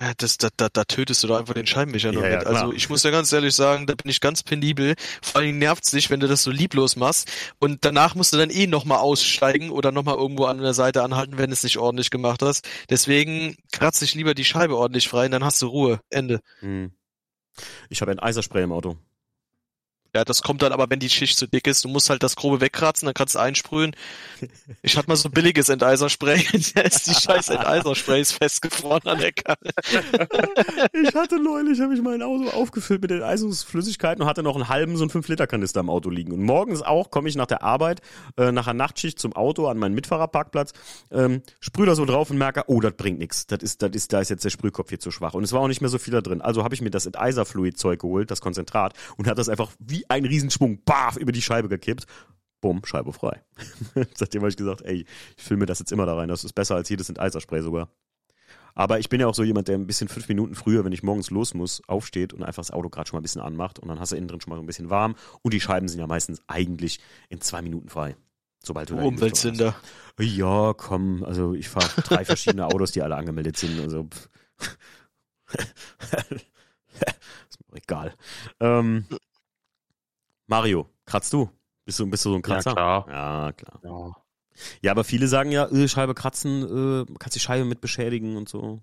Ja, 0.00 0.12
das, 0.16 0.38
da, 0.38 0.48
da, 0.56 0.68
da 0.72 0.84
tötest 0.84 1.24
du 1.24 1.26
doch 1.26 1.40
einfach 1.40 1.54
den 1.54 1.66
Scheibenwischer 1.66 2.12
noch 2.12 2.22
Ja, 2.22 2.28
ja. 2.28 2.38
Also 2.40 2.72
ich 2.72 2.88
muss 2.88 3.02
ja 3.02 3.10
ganz 3.10 3.32
ehrlich 3.32 3.54
sagen, 3.54 3.86
da 3.86 3.94
bin 3.94 4.08
ich 4.08 4.20
ganz 4.20 4.44
penibel. 4.44 4.94
Vor 5.20 5.40
allem 5.40 5.58
nervt's 5.58 5.90
dich, 5.90 6.08
wenn 6.08 6.20
du 6.20 6.28
das 6.28 6.44
so 6.44 6.52
lieblos 6.52 6.94
machst. 6.94 7.28
Und 7.58 7.84
danach 7.84 8.14
musst 8.14 8.32
du 8.32 8.36
dann 8.36 8.50
eh 8.50 8.68
nochmal 8.68 8.98
aussteigen 8.98 9.70
oder 9.70 9.90
nochmal 9.90 10.14
irgendwo 10.14 10.44
an 10.44 10.58
der 10.58 10.74
Seite 10.74 11.02
anhalten, 11.02 11.36
wenn 11.36 11.50
du 11.50 11.54
es 11.54 11.64
nicht 11.64 11.78
ordentlich 11.78 12.10
gemacht 12.10 12.42
hast. 12.42 12.68
Deswegen 12.90 13.56
kratze 13.72 14.04
ich 14.04 14.14
lieber 14.14 14.34
die 14.34 14.44
Scheibe 14.44 14.76
ordentlich 14.76 15.08
frei 15.08 15.26
und 15.26 15.32
dann 15.32 15.44
hast 15.44 15.60
du 15.62 15.66
Ruhe. 15.66 16.00
Ende. 16.10 16.40
Hm. 16.60 16.92
Ich 17.88 18.00
habe 18.00 18.12
ein 18.12 18.20
Eiserspray 18.20 18.62
im 18.62 18.72
Auto. 18.72 18.98
Ja, 20.14 20.24
das 20.24 20.42
kommt 20.42 20.62
dann 20.62 20.72
aber, 20.72 20.88
wenn 20.88 21.00
die 21.00 21.10
Schicht 21.10 21.38
zu 21.38 21.46
dick 21.46 21.66
ist. 21.66 21.84
Du 21.84 21.88
musst 21.88 22.08
halt 22.08 22.22
das 22.22 22.34
grobe 22.34 22.60
wegkratzen, 22.60 23.06
dann 23.06 23.14
kannst 23.14 23.34
du 23.34 23.40
einsprühen. 23.40 23.94
Ich 24.82 24.96
hatte 24.96 25.08
mal 25.08 25.16
so 25.16 25.28
billiges 25.28 25.68
Enteiserspray. 25.68 26.46
da 26.74 26.80
ist 26.80 27.06
die 27.06 27.14
scheiß 27.14 27.50
Enteisersprays 27.50 28.32
festgefroren 28.32 29.06
an 29.06 29.18
der 29.18 29.32
Karre. 29.32 29.58
Ich 30.92 31.14
hatte 31.14 31.40
neulich, 31.42 31.80
habe 31.80 31.94
ich 31.94 32.02
mein 32.02 32.22
Auto 32.22 32.48
aufgefüllt 32.50 33.02
mit 33.02 33.10
Enteisungsflüssigkeiten 33.10 34.22
und 34.22 34.28
hatte 34.28 34.42
noch 34.42 34.54
einen 34.54 34.68
halben 34.68 34.96
so 34.96 35.04
einen 35.04 35.10
5-Liter-Kanister 35.10 35.80
im 35.80 35.90
Auto 35.90 36.10
liegen. 36.10 36.32
Und 36.32 36.42
morgens 36.42 36.82
auch 36.82 37.10
komme 37.10 37.28
ich 37.28 37.36
nach 37.36 37.46
der 37.46 37.62
Arbeit, 37.62 38.00
äh, 38.36 38.52
nach 38.52 38.66
einer 38.66 38.78
Nachtschicht 38.78 39.18
zum 39.18 39.34
Auto 39.34 39.66
an 39.66 39.78
meinen 39.78 39.94
Mitfahrerparkplatz, 39.94 40.72
ähm, 41.10 41.42
sprühe 41.60 41.86
da 41.86 41.94
so 41.94 42.04
drauf 42.04 42.30
und 42.30 42.38
merke, 42.38 42.64
oh, 42.66 42.80
das 42.80 42.94
bringt 42.94 43.18
nichts. 43.18 43.46
Das 43.46 43.60
ist, 43.62 43.82
das 43.82 43.90
ist, 43.92 44.12
da 44.12 44.20
ist 44.20 44.30
jetzt 44.30 44.44
der 44.44 44.50
Sprühkopf 44.50 44.88
hier 44.88 45.00
zu 45.00 45.10
schwach. 45.10 45.34
Und 45.34 45.44
es 45.44 45.52
war 45.52 45.60
auch 45.60 45.68
nicht 45.68 45.80
mehr 45.80 45.90
so 45.90 45.98
viel 45.98 46.12
da 46.12 46.20
drin. 46.20 46.40
Also 46.40 46.64
habe 46.64 46.74
ich 46.74 46.80
mir 46.80 46.90
das 46.90 47.06
Enteiserfluid-Zeug 47.06 48.00
geholt, 48.00 48.30
das 48.30 48.40
Konzentrat, 48.40 48.94
und 49.16 49.26
hat 49.26 49.38
das 49.38 49.48
einfach 49.48 49.70
wie 49.78 49.97
ein 50.08 50.24
Riesenschwung, 50.24 50.82
baf, 50.84 51.16
über 51.16 51.32
die 51.32 51.42
Scheibe 51.42 51.68
gekippt. 51.68 52.06
Bumm, 52.60 52.84
Scheibe 52.84 53.12
frei. 53.12 53.42
Seitdem 54.14 54.42
habe 54.42 54.50
ich 54.50 54.56
gesagt, 54.56 54.82
ey, 54.82 55.04
ich 55.36 55.42
filme 55.42 55.66
das 55.66 55.78
jetzt 55.78 55.92
immer 55.92 56.06
da 56.06 56.14
rein. 56.14 56.28
Das 56.28 56.44
ist 56.44 56.54
besser 56.54 56.74
als 56.74 56.88
jedes 56.88 57.08
Enteiserspray 57.08 57.62
sogar. 57.62 57.88
Aber 58.78 59.00
ich 59.00 59.08
bin 59.08 59.20
ja 59.20 59.26
auch 59.26 59.34
so 59.34 59.42
jemand, 59.42 59.66
der 59.66 59.76
ein 59.76 59.88
bisschen 59.88 60.06
fünf 60.06 60.28
Minuten 60.28 60.54
früher, 60.54 60.84
wenn 60.84 60.92
ich 60.92 61.02
morgens 61.02 61.30
los 61.30 61.52
muss, 61.52 61.82
aufsteht 61.88 62.32
und 62.32 62.44
einfach 62.44 62.60
das 62.60 62.70
Auto 62.70 62.88
gerade 62.88 63.08
schon 63.08 63.16
mal 63.16 63.20
ein 63.20 63.22
bisschen 63.22 63.42
anmacht 63.42 63.80
und 63.80 63.88
dann 63.88 63.98
hast 63.98 64.12
du 64.12 64.16
innen 64.16 64.28
drin 64.28 64.40
schon 64.40 64.50
mal 64.50 64.56
so 64.56 64.62
ein 64.62 64.66
bisschen 64.66 64.88
warm 64.88 65.16
und 65.42 65.52
die 65.52 65.60
Scheiben 65.60 65.88
sind 65.88 65.98
ja 65.98 66.06
meistens 66.06 66.40
eigentlich 66.46 67.00
in 67.28 67.40
zwei 67.40 67.60
Minuten 67.60 67.88
frei. 67.88 68.16
Sobald 68.62 68.90
du 68.90 68.94
Lüftung 68.94 69.14
Umweltsünder. 69.14 69.74
Ja, 70.20 70.74
komm, 70.74 71.24
also 71.24 71.54
ich 71.54 71.68
fahre 71.68 71.88
drei 72.02 72.24
verschiedene 72.24 72.66
Autos, 72.66 72.92
die 72.92 73.02
alle 73.02 73.16
angemeldet 73.16 73.56
sind, 73.56 73.80
also 73.80 74.08
ist 77.48 77.70
mir 77.72 77.78
egal. 77.78 78.14
Ähm, 78.60 79.06
Mario, 80.48 80.88
kratzt 81.04 81.32
du? 81.32 81.50
Bist 81.84 81.98
du, 82.00 82.06
bist 82.06 82.24
du 82.24 82.30
so 82.30 82.36
ein 82.36 82.42
Kratzer? 82.42 82.70
Ja, 82.70 83.02
klar. 83.02 83.06
Ja, 83.08 83.52
klar. 83.52 83.80
Ja. 83.84 84.16
Ja, 84.82 84.90
aber 84.90 85.04
viele 85.04 85.28
sagen 85.28 85.52
ja, 85.52 85.66
äh, 85.66 85.86
Scheibe 85.86 86.14
kratzen, 86.14 86.62
äh, 86.62 87.14
kannst 87.18 87.36
die 87.36 87.40
Scheibe 87.40 87.64
mit 87.64 87.80
beschädigen 87.80 88.36
und 88.36 88.48
so. 88.48 88.82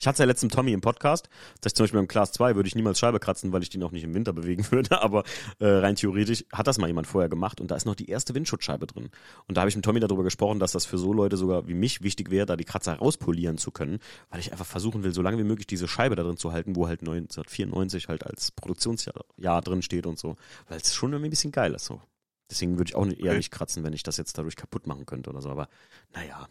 Ich 0.00 0.06
hatte 0.08 0.22
ja 0.22 0.26
letztens 0.26 0.52
Tommy 0.52 0.72
im 0.72 0.80
Podcast, 0.80 1.28
dass 1.60 1.70
ich 1.72 1.76
zum 1.76 1.84
Beispiel 1.84 2.00
beim 2.00 2.08
Class 2.08 2.32
2 2.32 2.56
würde 2.56 2.66
ich 2.66 2.74
niemals 2.74 2.98
Scheibe 2.98 3.20
kratzen, 3.20 3.52
weil 3.52 3.62
ich 3.62 3.70
den 3.70 3.82
auch 3.82 3.92
nicht 3.92 4.04
im 4.04 4.12
Winter 4.12 4.32
bewegen 4.32 4.66
würde, 4.70 5.00
aber 5.00 5.24
äh, 5.60 5.66
rein 5.66 5.96
theoretisch 5.96 6.44
hat 6.52 6.66
das 6.66 6.78
mal 6.78 6.88
jemand 6.88 7.06
vorher 7.06 7.28
gemacht 7.28 7.60
und 7.60 7.70
da 7.70 7.76
ist 7.76 7.86
noch 7.86 7.94
die 7.94 8.10
erste 8.10 8.34
Windschutzscheibe 8.34 8.86
drin. 8.86 9.08
Und 9.46 9.56
da 9.56 9.62
habe 9.62 9.70
ich 9.70 9.76
mit 9.76 9.84
Tommy 9.84 10.00
darüber 10.00 10.22
gesprochen, 10.24 10.58
dass 10.58 10.72
das 10.72 10.84
für 10.84 10.98
so 10.98 11.12
Leute 11.12 11.36
sogar 11.36 11.68
wie 11.68 11.74
mich 11.74 12.02
wichtig 12.02 12.30
wäre, 12.30 12.44
da 12.44 12.56
die 12.56 12.64
Kratzer 12.64 12.94
rauspolieren 12.94 13.56
zu 13.56 13.70
können, 13.70 13.98
weil 14.30 14.40
ich 14.40 14.52
einfach 14.52 14.66
versuchen 14.66 15.04
will, 15.04 15.14
so 15.14 15.22
lange 15.22 15.38
wie 15.38 15.44
möglich 15.44 15.66
diese 15.66 15.88
Scheibe 15.88 16.16
da 16.16 16.22
drin 16.22 16.36
zu 16.36 16.52
halten, 16.52 16.76
wo 16.76 16.86
halt 16.86 17.00
1994 17.00 18.08
halt 18.08 18.26
als 18.26 18.50
Produktionsjahr 18.50 19.24
Jahr 19.36 19.62
drin 19.62 19.80
steht 19.80 20.06
und 20.06 20.18
so, 20.18 20.36
weil 20.68 20.78
es 20.78 20.92
schon 20.92 21.12
irgendwie 21.12 21.28
ein 21.28 21.30
bisschen 21.30 21.52
geil 21.52 21.72
ist 21.72 21.86
so. 21.86 22.02
Deswegen 22.50 22.76
würde 22.78 22.90
ich 22.90 22.94
auch 22.94 23.06
nicht, 23.06 23.20
eher 23.20 23.30
Okay. 23.30 23.36
nicht 23.38 23.50
kratzen, 23.50 23.84
wenn 23.84 23.94
ich 23.94 24.02
das 24.02 24.18
jetzt 24.18 24.36
dadurch 24.36 24.56
kaputt 24.56 24.86
machen 24.86 25.06
könnte 25.06 25.30
oder 25.30 25.40
so. 25.40 25.48
Aber 25.48 25.68
naja. 26.14 26.46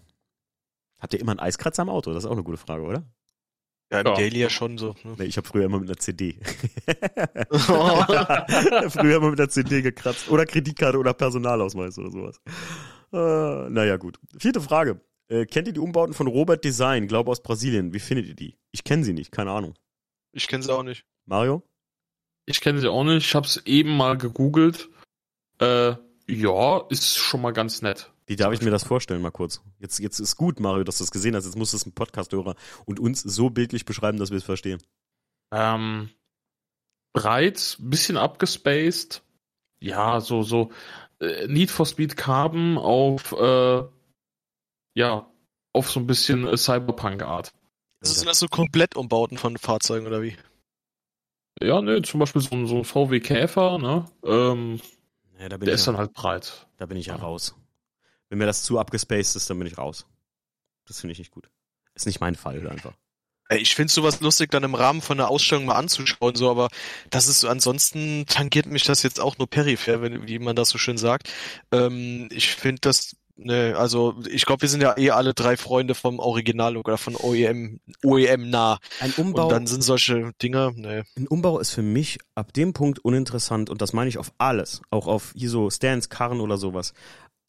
Habt 0.99 1.13
ihr 1.13 1.19
immer 1.19 1.31
einen 1.33 1.39
Eiskratzer 1.39 1.83
im 1.83 1.89
Auto? 1.89 2.13
Das 2.13 2.23
ist 2.23 2.29
auch 2.29 2.33
eine 2.33 2.43
gute 2.43 2.57
Frage, 2.57 2.83
oder? 2.83 3.03
Ja, 3.93 4.01
im 4.01 4.07
Ja. 4.07 4.13
Daily 4.15 4.39
ja 4.39 4.49
schon 4.49 4.77
so. 4.77 4.95
Ne? 5.03 5.15
Nee, 5.19 5.25
ich 5.25 5.37
habe 5.37 5.47
früher 5.47 5.65
immer 5.65 5.79
mit 5.79 5.87
einer 5.89 5.97
CD. 5.97 6.35
früher 8.89 9.17
immer 9.17 9.29
mit 9.29 9.39
einer 9.39 9.49
CD 9.49 9.81
gekratzt. 9.81 10.29
Oder 10.29 10.45
Kreditkarte 10.45 10.97
oder 10.97 11.13
Personalausweis 11.13 11.97
oder 11.99 12.11
sowas. 12.11 12.41
Äh, 13.13 13.69
naja, 13.69 13.97
gut. 13.97 14.19
Vierte 14.37 14.61
Frage. 14.61 14.99
Äh, 15.29 15.45
kennt 15.45 15.67
ihr 15.67 15.73
die 15.73 15.79
Umbauten 15.79 16.13
von 16.13 16.27
Robert 16.27 16.63
Design, 16.63 17.07
glaube 17.07 17.31
aus 17.31 17.43
Brasilien? 17.43 17.93
Wie 17.93 17.99
findet 17.99 18.27
ihr 18.27 18.35
die? 18.35 18.57
Ich 18.71 18.83
kenne 18.83 19.03
sie 19.03 19.13
nicht, 19.13 19.31
keine 19.31 19.51
Ahnung. 19.51 19.75
Ich 20.31 20.47
kenne 20.47 20.63
sie 20.63 20.73
auch 20.73 20.83
nicht. 20.83 21.05
Mario? 21.25 21.63
Ich 22.45 22.59
kenne 22.61 22.79
sie 22.79 22.89
auch 22.89 23.03
nicht. 23.03 23.27
Ich 23.27 23.35
habe 23.35 23.45
es 23.45 23.57
eben 23.65 23.95
mal 23.95 24.17
gegoogelt. 24.17 24.89
Äh, 25.59 25.93
ja, 26.27 26.81
ist 26.89 27.17
schon 27.17 27.41
mal 27.41 27.51
ganz 27.53 27.81
nett. 27.81 28.11
Wie 28.25 28.35
darf 28.35 28.53
ich 28.53 28.61
mir 28.61 28.71
das 28.71 28.83
vorstellen, 28.85 29.21
mal 29.21 29.31
kurz? 29.31 29.61
Jetzt, 29.79 29.99
jetzt 29.99 30.19
ist 30.19 30.35
gut, 30.37 30.59
Mario, 30.59 30.83
dass 30.83 30.97
du 30.99 31.03
es 31.03 31.11
gesehen 31.11 31.35
hast. 31.35 31.45
Jetzt 31.45 31.57
muss 31.57 31.73
es 31.73 31.85
ein 31.85 31.91
Podcast-Hörer 31.93 32.55
und 32.85 32.99
uns 32.99 33.21
so 33.21 33.49
bildlich 33.49 33.85
beschreiben, 33.85 34.17
dass 34.17 34.29
wir 34.31 34.37
es 34.37 34.43
verstehen. 34.43 34.81
Ähm, 35.51 36.09
breit, 37.13 37.77
bisschen 37.79 38.17
abgespaced. 38.17 39.21
Ja, 39.79 40.21
so, 40.21 40.41
so 40.43 40.71
äh, 41.19 41.47
Need 41.47 41.69
for 41.69 41.85
Speed 41.85 42.15
Carbon 42.15 42.77
auf, 42.77 43.33
äh, 43.33 43.83
ja, 44.95 45.29
auf 45.73 45.91
so 45.91 45.99
ein 45.99 46.07
bisschen 46.07 46.47
äh, 46.47 46.55
Cyberpunk-Art. 46.55 47.51
Das 47.99 48.15
sind 48.15 48.27
das 48.27 48.39
so 48.39 48.47
komplett 48.47 48.95
Umbauten 48.95 49.37
von 49.37 49.57
Fahrzeugen 49.57 50.07
oder 50.07 50.21
wie? 50.21 50.37
Ja, 51.61 51.81
ne, 51.81 52.01
zum 52.01 52.19
Beispiel 52.19 52.41
so, 52.41 52.55
ein- 52.55 52.67
so 52.67 52.77
ein 52.77 52.83
VW 52.85 53.19
Käfer, 53.19 53.77
ne? 53.77 54.05
Ähm, 54.23 54.79
Ja, 55.39 55.49
da 55.49 55.57
bin 55.57 55.65
der 55.65 55.75
ich 55.75 55.81
ist 55.81 55.85
ja, 55.85 55.91
dann 55.93 55.99
halt 55.99 56.13
breit. 56.13 56.67
da 56.77 56.85
bin 56.85 56.97
ich 56.97 57.05
ja 57.07 57.15
Ja. 57.15 57.21
raus. 57.21 57.55
Wenn 58.33 58.39
mir 58.39 58.47
das 58.47 58.63
zu 58.63 58.79
abgespaced 58.79 59.35
ist, 59.35 59.47
dann 59.47 59.59
bin 59.59 59.67
ich 59.67 59.77
raus. 59.77 60.07
Das 60.87 60.99
finde 60.99 61.11
ich 61.11 61.19
nicht 61.19 61.29
gut. 61.29 61.51
Ist 61.93 62.07
nicht 62.07 62.19
mein 62.19 62.33
Fall 62.33 62.67
einfach. 62.67 62.93
Ey, 63.47 63.59
Ich 63.59 63.75
finde 63.75 63.93
sowas 63.93 64.21
lustig, 64.21 64.49
dann 64.49 64.63
im 64.63 64.73
Rahmen 64.73 65.03
von 65.03 65.19
einer 65.19 65.29
Ausstellung 65.29 65.65
mal 65.65 65.75
anzuschauen, 65.75 66.33
so, 66.33 66.49
aber 66.49 66.69
das 67.11 67.27
ist 67.27 67.41
so, 67.41 67.47
ansonsten 67.47 68.25
tangiert 68.25 68.65
mich 68.65 68.85
das 68.85 69.03
jetzt 69.03 69.19
auch 69.19 69.37
nur 69.37 69.47
peripher, 69.47 70.01
wenn, 70.01 70.27
wie 70.27 70.39
man 70.39 70.55
das 70.55 70.69
so 70.69 70.79
schön 70.79 70.97
sagt. 70.97 71.31
Ähm, 71.71 72.27
ich 72.31 72.55
finde 72.55 72.81
das, 72.81 73.15
ne, 73.35 73.75
also 73.77 74.15
ich 74.27 74.47
glaube, 74.47 74.63
wir 74.63 74.69
sind 74.69 74.81
ja 74.81 74.97
eh 74.97 75.11
alle 75.11 75.35
drei 75.35 75.55
Freunde 75.55 75.93
vom 75.93 76.17
Original-Look 76.17 76.87
oder 76.87 76.97
von 76.97 77.15
OEM, 77.15 77.81
OEM 78.03 78.49
nah. 78.49 78.79
Ein 78.99 79.11
Umbau, 79.11 79.43
Und 79.43 79.51
dann 79.51 79.67
sind 79.67 79.83
solche 79.83 80.31
Dinger, 80.41 80.71
ne. 80.71 81.03
ein 81.15 81.27
Umbau 81.27 81.59
ist 81.59 81.69
für 81.69 81.83
mich 81.83 82.17
ab 82.33 82.51
dem 82.53 82.73
Punkt 82.73 82.97
uninteressant 82.97 83.69
und 83.69 83.83
das 83.83 83.93
meine 83.93 84.09
ich 84.09 84.17
auf 84.17 84.33
alles. 84.39 84.81
Auch 84.89 85.05
auf 85.05 85.33
hier 85.35 85.51
so 85.51 85.69
Stands, 85.69 86.09
Karren 86.09 86.41
oder 86.41 86.57
sowas. 86.57 86.93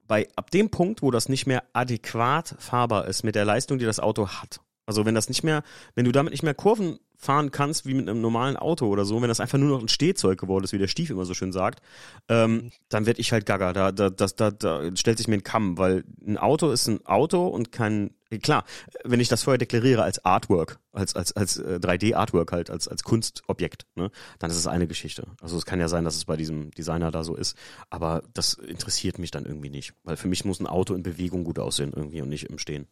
Bei, 0.07 0.29
ab 0.37 0.51
dem 0.51 0.71
Punkt, 0.71 1.03
wo 1.03 1.11
das 1.11 1.29
nicht 1.29 1.47
mehr 1.47 1.63
adäquat 1.73 2.57
fahrbar 2.59 3.07
ist 3.07 3.25
mit 3.25 3.35
der 3.35 3.45
Leistung, 3.45 3.79
die 3.79 3.85
das 3.85 4.01
Auto 4.01 4.29
hat. 4.29 4.61
Also 4.87 5.07
wenn 5.07 5.15
das 5.15 5.29
nicht 5.29 5.43
mehr, 5.43 5.63
wenn 5.95 6.05
du 6.05 6.13
damit 6.13 6.33
nicht 6.33 6.43
mehr 6.43 6.55
Kurven 6.55 6.99
fahren 7.17 7.51
kannst 7.51 7.87
wie 7.87 7.95
mit 7.95 8.09
einem 8.09 8.21
normalen 8.21 8.57
Auto 8.57 8.87
oder 8.87 9.05
so, 9.05 9.23
wenn 9.23 9.29
das 9.29 9.41
einfach 9.41 9.57
nur 9.57 9.71
noch 9.71 9.81
ein 9.81 9.89
Stehzeug 9.89 10.39
geworden 10.39 10.65
ist, 10.65 10.73
wie 10.73 10.79
der 10.79 10.89
Stief 10.89 11.09
immer 11.11 11.25
so 11.25 11.33
schön 11.33 11.53
sagt, 11.53 11.81
ähm, 12.29 12.71
dann 12.91 13.07
werd 13.07 13.19
ich 13.19 13.33
halt 13.33 13.47
gaga. 13.47 13.73
Da, 13.73 13.93
da, 13.93 14.11
das, 14.11 14.37
da, 14.37 14.51
da 14.51 14.95
stellt 14.95 15.19
sich 15.19 15.29
mir 15.29 15.37
ein 15.37 15.45
Kamm, 15.45 15.79
weil 15.79 16.05
ein 16.27 16.37
Auto 16.37 16.71
ist 16.71 16.87
ein 16.87 17.05
Auto 17.07 17.47
und 17.47 17.73
kein, 17.73 18.11
klar, 18.39 18.65
wenn 19.05 19.21
ich 19.21 19.29
das 19.29 19.43
vorher 19.43 19.59
deklariere 19.59 20.03
als 20.03 20.25
Artwork, 20.25 20.79
als, 20.93 21.15
als, 21.15 21.33
als 21.33 21.59
äh, 21.59 21.79
3D-Artwork 21.81 22.53
halt, 22.53 22.71
als, 22.71 22.89
als 22.89 23.03
Kunstobjekt, 23.03 23.87
ne, 23.95 24.11
dann 24.39 24.51
ist 24.51 24.57
es 24.57 24.67
eine 24.67 24.87
Geschichte. 24.87 25.27
Also 25.41 25.57
es 25.57 25.67
kann 25.67 25.81
ja 25.81 25.89
sein, 25.89 26.05
dass 26.05 26.17
es 26.17 26.25
bei 26.25 26.37
diesem 26.37 26.71
Designer 26.71 27.11
da 27.11 27.25
so 27.25 27.35
ist, 27.35 27.57
aber 27.91 28.23
das 28.33 28.55
interessiert 28.55 29.19
mich 29.19 29.31
dann 29.31 29.45
irgendwie 29.45 29.71
nicht, 29.71 29.95
weil 30.03 30.17
für 30.17 30.29
mich 30.29 30.45
muss 30.45 30.61
ein 30.61 30.67
Auto 30.67 30.95
in 30.95 31.03
Bewegung 31.03 31.45
gut 31.45 31.59
aussehen 31.59 31.93
irgendwie 31.95 32.23
und 32.23 32.29
nicht 32.29 32.45
im 32.45 32.59
Stehen. 32.59 32.87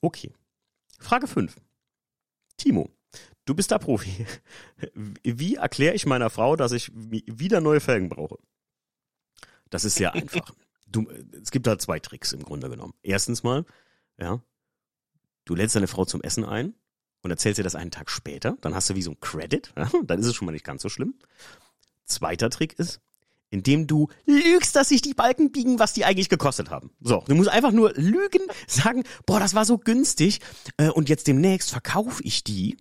Okay. 0.00 0.32
Frage 0.98 1.26
5. 1.26 1.56
Timo, 2.56 2.90
du 3.46 3.54
bist 3.54 3.70
da 3.70 3.78
Profi. 3.78 4.26
Wie 4.94 5.54
erkläre 5.56 5.94
ich 5.94 6.06
meiner 6.06 6.30
Frau, 6.30 6.56
dass 6.56 6.72
ich 6.72 6.90
wieder 6.94 7.60
neue 7.60 7.80
Felgen 7.80 8.08
brauche? 8.08 8.38
Das 9.70 9.84
ist 9.84 9.94
sehr 9.94 10.12
einfach. 10.14 10.52
du, 10.86 11.08
es 11.40 11.50
gibt 11.50 11.66
da 11.66 11.78
zwei 11.78 12.00
Tricks 12.00 12.32
im 12.32 12.42
Grunde 12.42 12.68
genommen. 12.68 12.92
Erstens 13.02 13.42
mal, 13.42 13.64
ja, 14.20 14.40
du 15.44 15.54
lädst 15.54 15.76
deine 15.76 15.86
Frau 15.86 16.04
zum 16.04 16.22
Essen 16.22 16.44
ein 16.44 16.74
und 17.22 17.30
erzählst 17.30 17.58
ihr 17.58 17.64
das 17.64 17.74
einen 17.74 17.90
Tag 17.90 18.10
später, 18.10 18.56
dann 18.60 18.74
hast 18.74 18.90
du 18.90 18.94
wie 18.94 19.02
so 19.02 19.12
ein 19.12 19.20
Credit, 19.20 19.72
ja, 19.76 19.90
dann 20.04 20.20
ist 20.20 20.26
es 20.26 20.34
schon 20.34 20.46
mal 20.46 20.52
nicht 20.52 20.64
ganz 20.64 20.82
so 20.82 20.88
schlimm. 20.88 21.14
Zweiter 22.04 22.50
Trick 22.50 22.78
ist, 22.78 23.00
indem 23.50 23.86
du 23.86 24.08
lügst, 24.26 24.74
dass 24.76 24.88
sich 24.88 25.02
die 25.02 25.14
Balken 25.14 25.52
biegen, 25.52 25.78
was 25.78 25.92
die 25.92 26.04
eigentlich 26.04 26.28
gekostet 26.28 26.70
haben. 26.70 26.90
So, 27.00 27.24
du 27.26 27.34
musst 27.34 27.48
einfach 27.48 27.72
nur 27.72 27.92
lügen, 27.94 28.42
sagen, 28.66 29.04
boah, 29.26 29.40
das 29.40 29.54
war 29.54 29.64
so 29.64 29.78
günstig 29.78 30.40
äh, 30.76 30.88
und 30.88 31.08
jetzt 31.08 31.26
demnächst 31.26 31.70
verkaufe 31.70 32.22
ich 32.24 32.44
die 32.44 32.76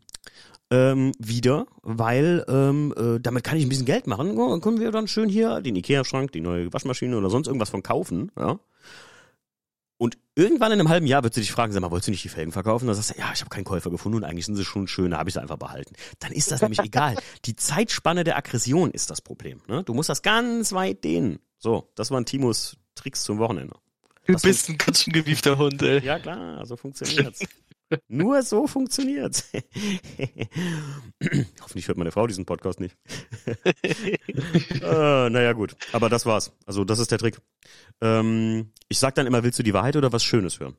ähm, 0.72 1.14
wieder, 1.18 1.66
weil 1.82 2.46
ähm, 2.48 2.94
äh, 2.98 3.20
damit 3.20 3.44
kann 3.44 3.58
ich 3.58 3.66
ein 3.66 3.70
bisschen 3.70 3.86
Geld 3.86 4.08
machen. 4.08 4.36
Dann 4.36 4.62
können 4.62 4.80
wir 4.80 4.92
dann 4.92 5.08
schön 5.08 5.30
hier 5.30 5.62
den 5.62 5.76
Ikea-Schrank, 5.76 6.32
die 6.32 6.42
neue 6.42 6.72
Waschmaschine 6.72 7.18
oder 7.18 7.30
sonst 7.30 7.48
irgendwas 7.48 7.70
von 7.70 7.84
kaufen. 7.84 8.32
Ja. 8.38 8.60
Und 10.00 10.18
irgendwann 10.34 10.72
in 10.72 10.80
einem 10.80 10.88
halben 10.88 11.08
Jahr 11.08 11.24
wird 11.24 11.34
sie 11.34 11.42
dich 11.42 11.52
fragen, 11.52 11.74
sag 11.74 11.82
mal, 11.82 11.92
wolltest 11.92 12.08
du 12.08 12.12
nicht 12.12 12.24
die 12.24 12.30
Felgen 12.30 12.54
verkaufen? 12.54 12.88
Dann 12.88 12.96
sagst 12.96 13.12
du, 13.12 13.20
ja, 13.20 13.32
ich 13.34 13.42
habe 13.42 13.50
keinen 13.50 13.66
Käufer 13.66 13.92
gefunden 13.92 14.18
und 14.18 14.24
eigentlich 14.24 14.46
sind 14.46 14.56
sie 14.56 14.64
schon 14.64 14.88
schön, 14.88 15.14
habe 15.14 15.30
ich 15.30 15.34
sie 15.34 15.42
einfach 15.42 15.58
behalten. 15.58 15.94
Dann 16.20 16.32
ist 16.32 16.52
das 16.52 16.62
nämlich 16.62 16.80
egal. 16.80 17.18
Die 17.46 17.58
Zeitspanne 17.58 18.24
der 18.24 18.38
Aggression 18.38 18.92
ist 18.92 19.10
das 19.10 19.20
Problem. 19.20 19.62
Ne? 19.68 19.84
Du 19.84 19.94
musst 19.94 20.08
das 20.08 20.22
ganz 20.22 20.72
weit 20.72 21.04
dehnen. 21.04 21.40
So, 21.58 21.92
das 21.96 22.12
waren 22.12 22.26
Timos 22.26 22.78
Tricks 22.96 23.24
zum 23.24 23.40
Wochenende. 23.40 23.76
Du 24.26 24.40
bist 24.40 24.70
ein 24.70 24.78
ganz 24.78 25.04
schön 25.04 25.12
gewiefter 25.12 25.58
Hund, 25.58 25.82
ey. 25.82 26.00
Ja 26.02 26.18
klar, 26.18 26.66
so 26.66 26.78
funktioniert's. 26.78 27.42
Nur 28.08 28.42
so 28.44 28.68
funktioniert's. 28.68 29.52
Hoffentlich 31.62 31.88
hört 31.88 31.98
meine 31.98 32.12
Frau 32.12 32.28
diesen 32.28 32.46
Podcast 32.46 32.80
nicht. 32.80 32.96
äh, 34.82 35.30
naja, 35.30 35.54
gut. 35.54 35.76
Aber 35.92 36.10
das 36.10 36.26
war's. 36.26 36.52
Also, 36.66 36.84
das 36.84 37.00
ist 37.00 37.12
der 37.12 37.18
Trick. 37.18 37.40
Ähm, 38.02 38.72
ich 38.88 39.00
sag 39.00 39.16
dann 39.16 39.28
immer, 39.28 39.44
willst 39.44 39.60
du 39.60 39.64
die 39.64 39.74
Wahrheit 39.74 39.96
oder 39.96 40.12
was 40.12 40.24
Schönes 40.24 40.60
hören? 40.60 40.78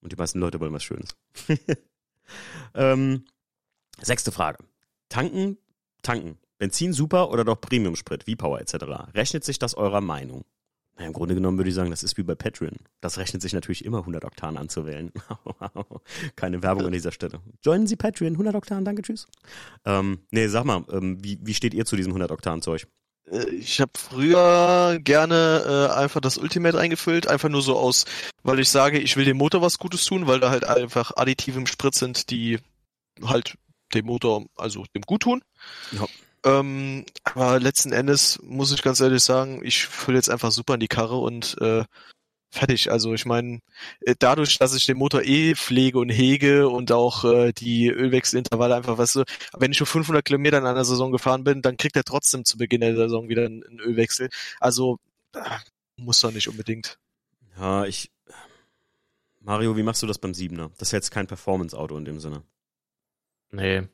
Und 0.00 0.12
die 0.12 0.16
meisten 0.16 0.38
Leute 0.38 0.60
wollen 0.60 0.72
was 0.72 0.84
Schönes. 0.84 1.16
ähm, 2.74 3.24
sechste 4.00 4.30
Frage. 4.30 4.58
Tanken, 5.08 5.58
tanken. 6.02 6.38
Benzin 6.58 6.92
super 6.92 7.30
oder 7.30 7.44
doch 7.44 7.60
Premium-Sprit, 7.60 8.24
V-Power 8.24 8.60
etc. 8.60 8.74
Rechnet 9.14 9.44
sich 9.44 9.58
das 9.58 9.74
eurer 9.74 10.00
Meinung? 10.00 10.44
Na, 10.98 11.06
Im 11.06 11.12
Grunde 11.12 11.34
genommen 11.34 11.58
würde 11.58 11.68
ich 11.68 11.74
sagen, 11.74 11.90
das 11.90 12.02
ist 12.02 12.16
wie 12.16 12.22
bei 12.22 12.34
Patreon. 12.34 12.76
Das 13.00 13.18
rechnet 13.18 13.42
sich 13.42 13.52
natürlich 13.52 13.84
immer 13.84 13.98
100 13.98 14.24
Oktan 14.24 14.56
anzuwählen. 14.56 15.12
Keine 16.36 16.62
Werbung 16.62 16.86
an 16.86 16.92
dieser 16.92 17.12
Stelle. 17.12 17.40
Joinen 17.62 17.86
Sie 17.86 17.96
Patreon, 17.96 18.32
100 18.32 18.54
Oktan, 18.54 18.84
danke, 18.84 19.02
tschüss. 19.02 19.26
Ähm, 19.84 20.20
nee, 20.30 20.48
sag 20.48 20.64
mal, 20.64 20.84
ähm, 20.90 21.22
wie, 21.22 21.38
wie 21.42 21.54
steht 21.54 21.74
ihr 21.74 21.84
zu 21.84 21.96
diesem 21.96 22.12
100 22.12 22.30
Oktan 22.30 22.62
Zeug? 22.62 22.86
Äh, 23.30 23.44
Ich 23.56 23.80
habe 23.80 23.92
früher 23.96 24.98
gerne 25.02 25.90
äh, 25.92 25.94
einfach 25.94 26.20
das 26.22 26.38
Ultimate 26.38 26.78
eingefüllt, 26.78 27.26
einfach 27.26 27.50
nur 27.50 27.62
so 27.62 27.76
aus, 27.76 28.06
weil 28.42 28.58
ich 28.58 28.70
sage, 28.70 28.98
ich 28.98 29.16
will 29.18 29.26
dem 29.26 29.36
Motor 29.36 29.60
was 29.60 29.78
Gutes 29.78 30.04
tun, 30.06 30.26
weil 30.26 30.40
da 30.40 30.48
halt 30.50 30.64
einfach 30.64 31.12
Additive 31.16 31.58
im 31.58 31.66
Sprit 31.66 31.94
sind, 31.94 32.30
die 32.30 32.58
halt 33.22 33.56
dem 33.92 34.06
Motor, 34.06 34.46
also 34.56 34.84
dem 34.94 35.02
gut 35.02 35.22
tun. 35.22 35.42
Ja. 35.92 36.06
Ähm, 36.46 37.04
aber 37.24 37.58
letzten 37.58 37.92
Endes 37.92 38.38
muss 38.42 38.72
ich 38.72 38.82
ganz 38.82 39.00
ehrlich 39.00 39.22
sagen, 39.22 39.64
ich 39.64 39.86
fülle 39.86 40.18
jetzt 40.18 40.30
einfach 40.30 40.52
super 40.52 40.74
in 40.74 40.80
die 40.80 40.86
Karre 40.86 41.16
und 41.16 41.56
äh, 41.60 41.84
fertig. 42.52 42.90
Also 42.92 43.14
ich 43.14 43.26
meine, 43.26 43.60
äh, 44.00 44.14
dadurch, 44.16 44.56
dass 44.58 44.74
ich 44.74 44.86
den 44.86 44.96
Motor 44.96 45.22
eh 45.24 45.56
pflege 45.56 45.98
und 45.98 46.08
hege 46.08 46.68
und 46.68 46.92
auch 46.92 47.24
äh, 47.24 47.52
die 47.52 47.88
Ölwechselintervalle 47.88 48.76
einfach, 48.76 48.96
weißt 48.96 49.16
du, 49.16 49.24
wenn 49.58 49.72
ich 49.72 49.78
schon 49.78 49.88
500 49.88 50.24
Kilometer 50.24 50.58
in 50.58 50.66
einer 50.66 50.84
Saison 50.84 51.10
gefahren 51.10 51.42
bin, 51.42 51.62
dann 51.62 51.76
kriegt 51.76 51.96
er 51.96 52.04
trotzdem 52.04 52.44
zu 52.44 52.58
Beginn 52.58 52.80
der 52.80 52.94
Saison 52.94 53.28
wieder 53.28 53.46
einen, 53.46 53.80
Ölwechsel. 53.80 54.28
Also 54.60 54.98
äh, 55.34 55.40
muss 55.96 56.20
doch 56.20 56.30
nicht 56.30 56.48
unbedingt. 56.48 56.98
Ja, 57.58 57.86
ich. 57.86 58.12
Mario, 59.40 59.76
wie 59.76 59.82
machst 59.82 60.02
du 60.02 60.06
das 60.06 60.18
beim 60.18 60.34
Siebener? 60.34 60.70
Das 60.78 60.88
ist 60.88 60.92
jetzt 60.92 61.10
kein 61.10 61.26
Performance-Auto 61.26 61.96
in 61.96 62.04
dem 62.04 62.20
Sinne. 62.20 62.42
Nee. 63.50 63.88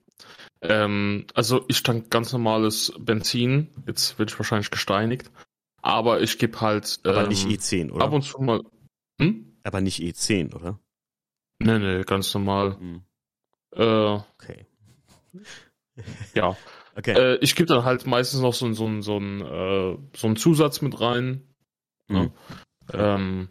Ähm, 0.61 1.27
also 1.35 1.65
ich 1.69 1.83
tank 1.83 2.11
ganz 2.11 2.33
normales 2.33 2.93
Benzin. 2.99 3.69
Jetzt 3.87 4.19
werde 4.19 4.31
ich 4.31 4.39
wahrscheinlich 4.39 4.71
gesteinigt. 4.71 5.31
Aber 5.83 6.21
ich 6.21 6.39
gebe 6.39 6.61
halt 6.61 7.01
Aber 7.05 7.23
ähm, 7.23 7.29
nicht 7.29 7.47
E10, 7.47 7.91
oder? 7.91 8.05
ab 8.05 8.13
und 8.13 8.23
zu 8.23 8.41
mal. 8.41 8.63
Hm? 9.21 9.57
Aber 9.65 9.81
nicht 9.81 10.01
E10, 10.01 10.55
oder? 10.55 10.79
Nee, 11.59 11.79
nee, 11.79 12.03
ganz 12.03 12.33
normal. 12.35 12.77
Hm. 12.79 13.03
Äh, 13.75 14.19
Okay. 14.39 14.67
ja. 16.35 16.57
Okay. 16.97 17.13
Äh, 17.13 17.39
ich 17.41 17.57
gebe 17.57 17.67
dann 17.67 17.85
halt 17.85 18.07
meistens 18.07 18.41
noch 18.41 18.55
so, 18.55 18.73
so, 18.73 19.01
so, 19.01 19.19
ein, 19.19 19.41
äh, 19.41 19.99
so 20.15 20.27
einen 20.27 20.37
Zusatz 20.37 20.83
mit 20.83 21.01
rein. 21.01 21.49
Ne? 22.09 22.25
Mhm. 22.25 22.33
Ähm, 22.93 23.49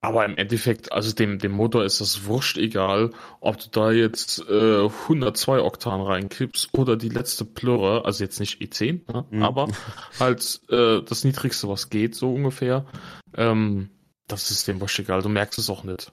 aber 0.00 0.24
im 0.24 0.36
Endeffekt, 0.36 0.92
also 0.92 1.12
dem, 1.12 1.38
dem 1.38 1.52
Motor 1.52 1.84
ist 1.84 2.00
das 2.00 2.24
wurscht 2.24 2.56
egal, 2.56 3.10
ob 3.40 3.58
du 3.58 3.68
da 3.70 3.90
jetzt 3.90 4.44
äh, 4.48 4.84
102 4.84 5.60
Oktan 5.60 6.00
reinkippst 6.00 6.68
oder 6.72 6.96
die 6.96 7.08
letzte 7.08 7.44
Plörre, 7.44 8.04
also 8.04 8.22
jetzt 8.22 8.38
nicht 8.38 8.60
E10, 8.60 9.12
ne? 9.12 9.24
Mhm. 9.30 9.42
aber 9.42 9.68
halt 10.20 10.60
äh, 10.68 11.02
das 11.02 11.24
niedrigste, 11.24 11.68
was 11.68 11.90
geht, 11.90 12.14
so 12.14 12.32
ungefähr. 12.32 12.86
Ähm, 13.34 13.90
das 14.28 14.50
ist 14.50 14.68
dem 14.68 14.80
wurscht 14.80 15.00
egal, 15.00 15.22
du 15.22 15.28
merkst 15.28 15.58
es 15.58 15.70
auch 15.70 15.82
nicht. 15.82 16.12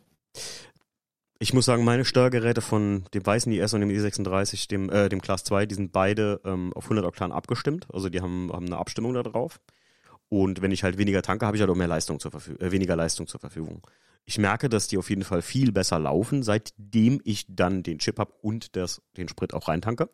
Ich 1.37 1.53
muss 1.53 1.65
sagen, 1.65 1.83
meine 1.83 2.05
Steuergeräte 2.05 2.61
von 2.61 3.03
dem 3.13 3.25
weißen 3.25 3.51
IS 3.51 3.73
und 3.73 3.81
dem 3.81 3.89
E36, 3.89 4.69
dem, 4.69 4.89
äh, 4.89 5.09
dem 5.09 5.21
Class 5.21 5.43
2, 5.43 5.65
die 5.65 5.75
sind 5.75 5.91
beide 5.91 6.39
ähm, 6.45 6.71
auf 6.73 6.85
100 6.85 7.05
Oktan 7.05 7.33
abgestimmt. 7.33 7.87
Also 7.91 8.09
die 8.09 8.21
haben, 8.21 8.51
haben 8.53 8.65
eine 8.65 8.77
Abstimmung 8.77 9.13
da 9.13 9.21
drauf. 9.21 9.59
Und 10.29 10.61
wenn 10.61 10.71
ich 10.71 10.83
halt 10.83 10.97
weniger 10.97 11.21
tanke, 11.21 11.45
habe 11.45 11.57
ich 11.57 11.61
halt 11.61 11.69
auch 11.69 11.75
mehr 11.75 11.87
Leistung 11.87 12.19
zur 12.19 12.31
Verfügung, 12.31 12.65
äh, 12.65 12.71
weniger 12.71 12.95
Leistung 12.95 13.27
zur 13.27 13.39
Verfügung. 13.39 13.85
Ich 14.25 14.39
merke, 14.39 14.69
dass 14.69 14.87
die 14.87 14.97
auf 14.97 15.09
jeden 15.09 15.23
Fall 15.23 15.41
viel 15.41 15.71
besser 15.71 15.99
laufen, 15.99 16.41
seitdem 16.41 17.21
ich 17.23 17.45
dann 17.47 17.83
den 17.83 17.99
Chip 17.99 18.17
habe 18.17 18.33
und 18.41 18.75
das, 18.75 19.01
den 19.17 19.27
Sprit 19.27 19.53
auch 19.53 19.67
reintanke. 19.67 20.09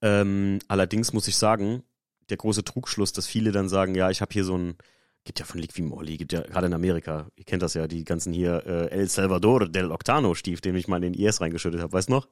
Ähm, 0.00 0.60
allerdings 0.68 1.12
muss 1.12 1.28
ich 1.28 1.36
sagen, 1.36 1.82
der 2.30 2.38
große 2.38 2.64
Trugschluss, 2.64 3.12
dass 3.12 3.26
viele 3.26 3.52
dann 3.52 3.68
sagen, 3.68 3.94
ja, 3.94 4.10
ich 4.10 4.20
habe 4.20 4.32
hier 4.32 4.44
so 4.44 4.56
ein, 4.56 4.76
gibt 5.24 5.38
ja 5.38 5.44
von 5.44 5.60
Liqui 5.60 6.16
gibt 6.16 6.32
ja 6.32 6.40
gerade 6.40 6.66
in 6.68 6.74
Amerika, 6.74 7.28
ihr 7.36 7.44
kennt 7.44 7.62
das 7.62 7.74
ja, 7.74 7.86
die 7.86 8.04
ganzen 8.04 8.32
hier 8.32 8.64
äh, 8.66 8.88
El 8.90 9.08
Salvador 9.08 9.68
del 9.68 9.90
Octano 9.90 10.34
Stief, 10.34 10.60
den 10.60 10.76
ich 10.76 10.88
mal 10.88 11.02
in 11.02 11.12
den 11.12 11.22
IS 11.22 11.40
reingeschüttet 11.40 11.80
habe, 11.80 11.92
weißt 11.92 12.08
du 12.08 12.14
noch? 12.14 12.28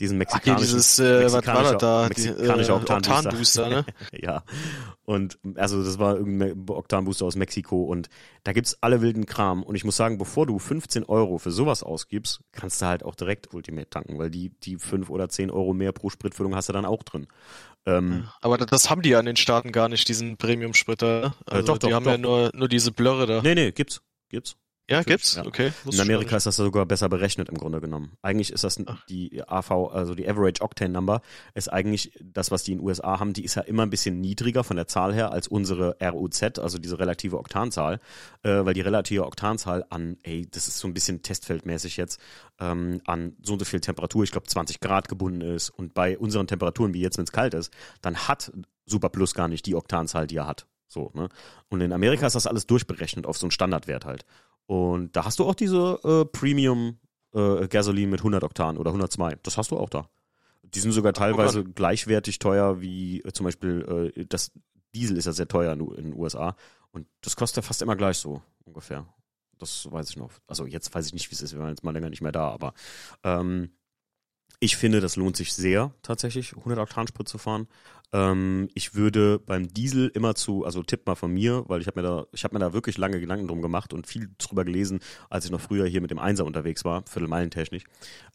Diesen 0.00 0.16
Ach, 0.16 0.18
mexikanischen, 0.18 0.58
dieses, 0.76 0.98
äh, 0.98 1.24
was 1.24 1.32
war 1.34 1.40
mexikanischer- 1.42 1.72
das 1.72 1.80
da? 1.80 2.08
Die, 2.08 2.22
mexikanischer 2.28 2.72
äh, 2.72 2.76
Oktanbooster. 2.76 3.68
Ne? 3.68 3.84
ja. 4.12 4.42
Und 5.04 5.38
also 5.54 5.84
das 5.84 6.00
war 6.00 6.16
irgendein 6.16 6.64
Oktanbooster 6.68 7.24
aus 7.26 7.36
Mexiko 7.36 7.84
und 7.84 8.08
da 8.42 8.52
gibt's 8.52 8.76
alle 8.80 9.02
wilden 9.02 9.24
Kram. 9.26 9.62
Und 9.62 9.76
ich 9.76 9.84
muss 9.84 9.96
sagen, 9.96 10.18
bevor 10.18 10.46
du 10.46 10.58
15 10.58 11.04
Euro 11.04 11.38
für 11.38 11.52
sowas 11.52 11.84
ausgibst, 11.84 12.40
kannst 12.50 12.82
du 12.82 12.86
halt 12.86 13.04
auch 13.04 13.14
direkt 13.14 13.54
Ultimate 13.54 13.88
tanken, 13.88 14.18
weil 14.18 14.30
die, 14.30 14.50
die 14.64 14.78
5 14.78 15.10
oder 15.10 15.28
10 15.28 15.50
Euro 15.52 15.74
mehr 15.74 15.92
pro 15.92 16.10
Spritfüllung 16.10 16.56
hast 16.56 16.68
du 16.68 16.72
dann 16.72 16.86
auch 16.86 17.04
drin. 17.04 17.28
Ähm, 17.86 18.28
Aber 18.40 18.58
das- 18.58 18.90
haben 18.90 19.02
die 19.02 19.10
ja 19.10 19.20
in 19.20 19.26
den 19.26 19.36
Staaten 19.36 19.70
gar 19.70 19.88
nicht, 19.88 20.08
diesen 20.08 20.36
Premium-Spritter. 20.38 21.20
ne? 21.20 21.34
Also 21.46 21.66
doch, 21.66 21.78
die 21.78 21.88
doch, 21.88 21.94
haben 21.94 22.06
ja 22.06 22.16
doch. 22.16 22.22
nur, 22.22 22.50
nur 22.52 22.68
diese 22.68 22.90
Blöre 22.90 23.26
da. 23.26 23.42
Nee, 23.42 23.54
nee, 23.54 23.70
gibt's. 23.70 24.00
Gibt's. 24.28 24.56
Ja, 24.88 24.98
natürlich, 24.98 25.06
gibt's? 25.06 25.34
ja. 25.36 25.46
Okay. 25.46 25.72
In 25.90 26.00
Amerika 26.00 26.36
ist 26.36 26.46
das 26.46 26.56
sogar 26.56 26.84
besser 26.84 27.08
berechnet 27.08 27.48
im 27.48 27.56
Grunde 27.56 27.80
genommen. 27.80 28.12
Eigentlich 28.20 28.52
ist 28.52 28.64
das 28.64 28.78
Ach. 28.84 29.04
die 29.06 29.42
AV, 29.46 29.90
also 29.92 30.14
die 30.14 30.28
Average 30.28 30.62
Octane 30.62 30.92
Number, 30.92 31.22
ist 31.54 31.72
eigentlich 31.72 32.12
das, 32.22 32.50
was 32.50 32.64
die 32.64 32.72
in 32.72 32.78
den 32.78 32.86
USA 32.86 33.18
haben, 33.18 33.32
die 33.32 33.44
ist 33.44 33.54
ja 33.54 33.62
immer 33.62 33.82
ein 33.82 33.90
bisschen 33.90 34.20
niedriger 34.20 34.62
von 34.62 34.76
der 34.76 34.86
Zahl 34.86 35.14
her 35.14 35.32
als 35.32 35.48
unsere 35.48 35.96
ROZ, 36.02 36.58
also 36.58 36.78
diese 36.78 36.98
relative 36.98 37.38
Oktanzahl, 37.38 37.98
äh, 38.42 38.64
weil 38.64 38.74
die 38.74 38.82
relative 38.82 39.24
Oktanzahl 39.24 39.86
an, 39.88 40.18
ey, 40.22 40.46
das 40.50 40.68
ist 40.68 40.78
so 40.78 40.86
ein 40.86 40.94
bisschen 40.94 41.22
testfeldmäßig 41.22 41.96
jetzt, 41.96 42.20
ähm, 42.60 43.00
an 43.06 43.36
so 43.42 43.54
und 43.54 43.60
so 43.60 43.64
viel 43.64 43.80
Temperatur, 43.80 44.24
ich 44.24 44.32
glaube 44.32 44.46
20 44.46 44.80
Grad 44.80 45.08
gebunden 45.08 45.40
ist 45.40 45.70
und 45.70 45.94
bei 45.94 46.18
unseren 46.18 46.46
Temperaturen, 46.46 46.92
wie 46.92 47.00
jetzt, 47.00 47.16
wenn 47.16 47.24
es 47.24 47.32
kalt 47.32 47.54
ist, 47.54 47.72
dann 48.02 48.28
hat 48.28 48.52
Super 48.86 49.08
Plus 49.08 49.34
gar 49.34 49.48
nicht 49.48 49.64
die 49.64 49.74
Oktanzahl, 49.74 50.26
die 50.26 50.36
er 50.36 50.46
hat. 50.46 50.66
So, 50.88 51.10
ne? 51.14 51.28
Und 51.70 51.80
in 51.80 51.92
Amerika 51.92 52.26
ist 52.26 52.34
das 52.36 52.46
alles 52.46 52.66
durchberechnet 52.66 53.26
auf 53.26 53.36
so 53.36 53.46
einen 53.46 53.50
Standardwert 53.50 54.04
halt. 54.04 54.24
Und 54.66 55.14
da 55.14 55.24
hast 55.24 55.38
du 55.38 55.44
auch 55.44 55.54
diese 55.54 55.98
äh, 56.04 56.24
Premium 56.24 56.98
äh, 57.34 57.68
Gasoline 57.68 58.10
mit 58.10 58.20
100 58.20 58.44
Oktan 58.44 58.78
oder 58.78 58.90
102. 58.90 59.38
Das 59.42 59.58
hast 59.58 59.70
du 59.70 59.78
auch 59.78 59.90
da. 59.90 60.08
Die 60.62 60.80
sind 60.80 60.92
sogar 60.92 61.12
teilweise 61.12 61.64
gleichwertig 61.64 62.38
teuer 62.38 62.80
wie 62.80 63.20
äh, 63.20 63.32
zum 63.32 63.44
Beispiel 63.44 64.12
äh, 64.16 64.24
das 64.26 64.52
Diesel 64.94 65.16
ist 65.16 65.26
ja 65.26 65.32
sehr 65.32 65.48
teuer 65.48 65.72
in, 65.72 65.80
in 65.80 66.04
den 66.04 66.14
USA 66.14 66.56
und 66.92 67.06
das 67.20 67.36
kostet 67.36 67.64
ja 67.64 67.66
fast 67.66 67.82
immer 67.82 67.96
gleich 67.96 68.18
so 68.18 68.42
ungefähr. 68.64 69.06
Das 69.58 69.90
weiß 69.90 70.10
ich 70.10 70.16
noch. 70.16 70.30
Also 70.46 70.66
jetzt 70.66 70.94
weiß 70.94 71.06
ich 71.06 71.12
nicht, 71.12 71.30
wie 71.30 71.34
es 71.34 71.42
ist. 71.42 71.52
Wir 71.52 71.60
waren 71.60 71.70
jetzt 71.70 71.84
mal 71.84 71.92
länger 71.92 72.10
nicht 72.10 72.22
mehr 72.22 72.32
da, 72.32 72.48
aber 72.50 72.74
ähm, 73.22 73.70
ich 74.60 74.76
finde, 74.76 75.00
das 75.00 75.16
lohnt 75.16 75.36
sich 75.36 75.52
sehr, 75.52 75.92
tatsächlich 76.02 76.56
100 76.56 76.78
Oktan 76.78 77.06
Sprit 77.06 77.28
zu 77.28 77.38
fahren. 77.38 77.68
Ähm, 78.14 78.68
ich 78.74 78.94
würde 78.94 79.40
beim 79.40 79.74
Diesel 79.74 80.08
immer 80.14 80.36
zu, 80.36 80.64
also 80.64 80.84
Tipp 80.84 81.04
mal 81.06 81.16
von 81.16 81.32
mir, 81.32 81.64
weil 81.66 81.80
ich 81.80 81.88
habe 81.88 82.00
mir 82.00 82.06
da, 82.06 82.26
ich 82.32 82.44
habe 82.44 82.54
mir 82.54 82.60
da 82.60 82.72
wirklich 82.72 82.96
lange 82.96 83.18
Gedanken 83.20 83.48
drum 83.48 83.60
gemacht 83.60 83.92
und 83.92 84.06
viel 84.06 84.30
drüber 84.38 84.64
gelesen, 84.64 85.00
als 85.28 85.44
ich 85.44 85.50
noch 85.50 85.60
früher 85.60 85.86
hier 85.86 86.00
mit 86.00 86.12
dem 86.12 86.20
Einser 86.20 86.46
unterwegs 86.46 86.84
war, 86.84 87.02
Viertelmeilentechnisch. 87.08 87.82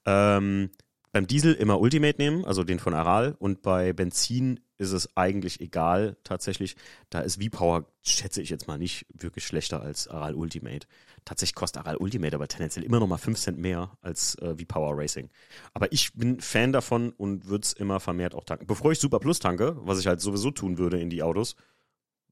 Ähm, 0.05 0.69
beim 1.13 1.27
Diesel 1.27 1.53
immer 1.53 1.79
Ultimate 1.79 2.21
nehmen, 2.21 2.43
also 2.43 2.65
den 2.65 2.77
von 2.77 2.93
Aral 2.93 3.35
und 3.39 3.61
bei 3.61 3.93
Benzin 3.93 4.59
ist 4.79 4.93
es 4.93 5.15
eigentlich 5.17 5.59
egal, 5.59 6.15
tatsächlich. 6.23 6.75
Da 7.09 7.19
ist 7.19 7.43
V-Power, 7.43 7.85
schätze 8.01 8.41
ich 8.41 8.49
jetzt 8.49 8.67
mal 8.67 8.77
nicht, 8.77 9.05
wirklich 9.13 9.45
schlechter 9.45 9.81
als 9.81 10.07
Aral 10.07 10.33
Ultimate. 10.33 10.87
Tatsächlich 11.25 11.55
kostet 11.55 11.81
Aral 11.81 11.97
Ultimate 11.97 12.33
aber 12.33 12.47
tendenziell 12.47 12.85
immer 12.85 12.99
noch 12.99 13.07
mal 13.07 13.17
5 13.17 13.37
Cent 13.37 13.59
mehr 13.59 13.91
als 14.01 14.35
äh, 14.35 14.55
V-Power 14.55 14.97
Racing. 14.97 15.29
Aber 15.73 15.91
ich 15.91 16.13
bin 16.13 16.39
Fan 16.39 16.71
davon 16.71 17.11
und 17.11 17.47
würde 17.47 17.65
es 17.65 17.73
immer 17.73 17.99
vermehrt 17.99 18.33
auch 18.33 18.45
tanken. 18.45 18.67
Bevor 18.67 18.93
ich 18.93 18.99
Super 18.99 19.19
Plus 19.19 19.39
tanke, 19.39 19.75
was 19.81 19.99
ich 19.99 20.07
halt 20.07 20.21
sowieso 20.21 20.49
tun 20.49 20.77
würde 20.77 20.99
in 20.99 21.09
die 21.09 21.23
Autos, 21.23 21.55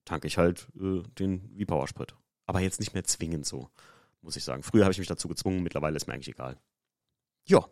tanke 0.05 0.27
ich 0.27 0.37
halt 0.37 0.67
äh, 0.79 1.03
den 1.19 1.53
V-Power 1.59 1.87
Sprit. 1.89 2.15
Aber 2.45 2.61
jetzt 2.61 2.79
nicht 2.79 2.93
mehr 2.93 3.03
zwingend 3.03 3.45
so, 3.45 3.69
muss 4.21 4.37
ich 4.37 4.45
sagen. 4.45 4.63
Früher 4.63 4.85
habe 4.85 4.93
ich 4.93 4.99
mich 4.99 5.09
dazu 5.09 5.27
gezwungen, 5.27 5.63
mittlerweile 5.63 5.97
ist 5.97 6.07
mir 6.07 6.13
eigentlich 6.13 6.29
egal. 6.29 6.57
Ja. 7.45 7.67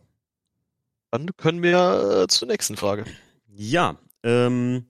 Dann 1.11 1.29
können 1.37 1.63
wir 1.63 2.23
äh, 2.23 2.27
zur 2.27 2.49
nächsten 2.49 2.75
Frage. 2.75 3.05
Ja, 3.47 3.97
ähm, 4.25 4.87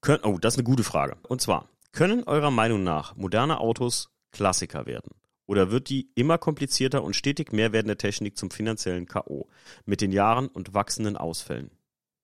können, 0.00 0.22
oh, 0.24 0.38
das 0.38 0.54
ist 0.54 0.58
eine 0.58 0.64
gute 0.64 0.84
Frage. 0.84 1.16
Und 1.26 1.40
zwar, 1.40 1.68
können 1.90 2.22
eurer 2.24 2.50
Meinung 2.50 2.84
nach 2.84 3.16
moderne 3.16 3.58
Autos 3.58 4.10
Klassiker 4.30 4.86
werden? 4.86 5.10
Oder 5.46 5.70
wird 5.70 5.88
die 5.88 6.10
immer 6.14 6.38
komplizierter 6.38 7.02
und 7.02 7.16
stetig 7.16 7.52
mehr 7.52 7.72
werdende 7.72 7.96
Technik 7.96 8.36
zum 8.36 8.50
finanziellen 8.50 9.06
K.O. 9.06 9.48
mit 9.84 10.00
den 10.00 10.12
Jahren 10.12 10.48
und 10.48 10.74
wachsenden 10.74 11.16
Ausfällen? 11.16 11.70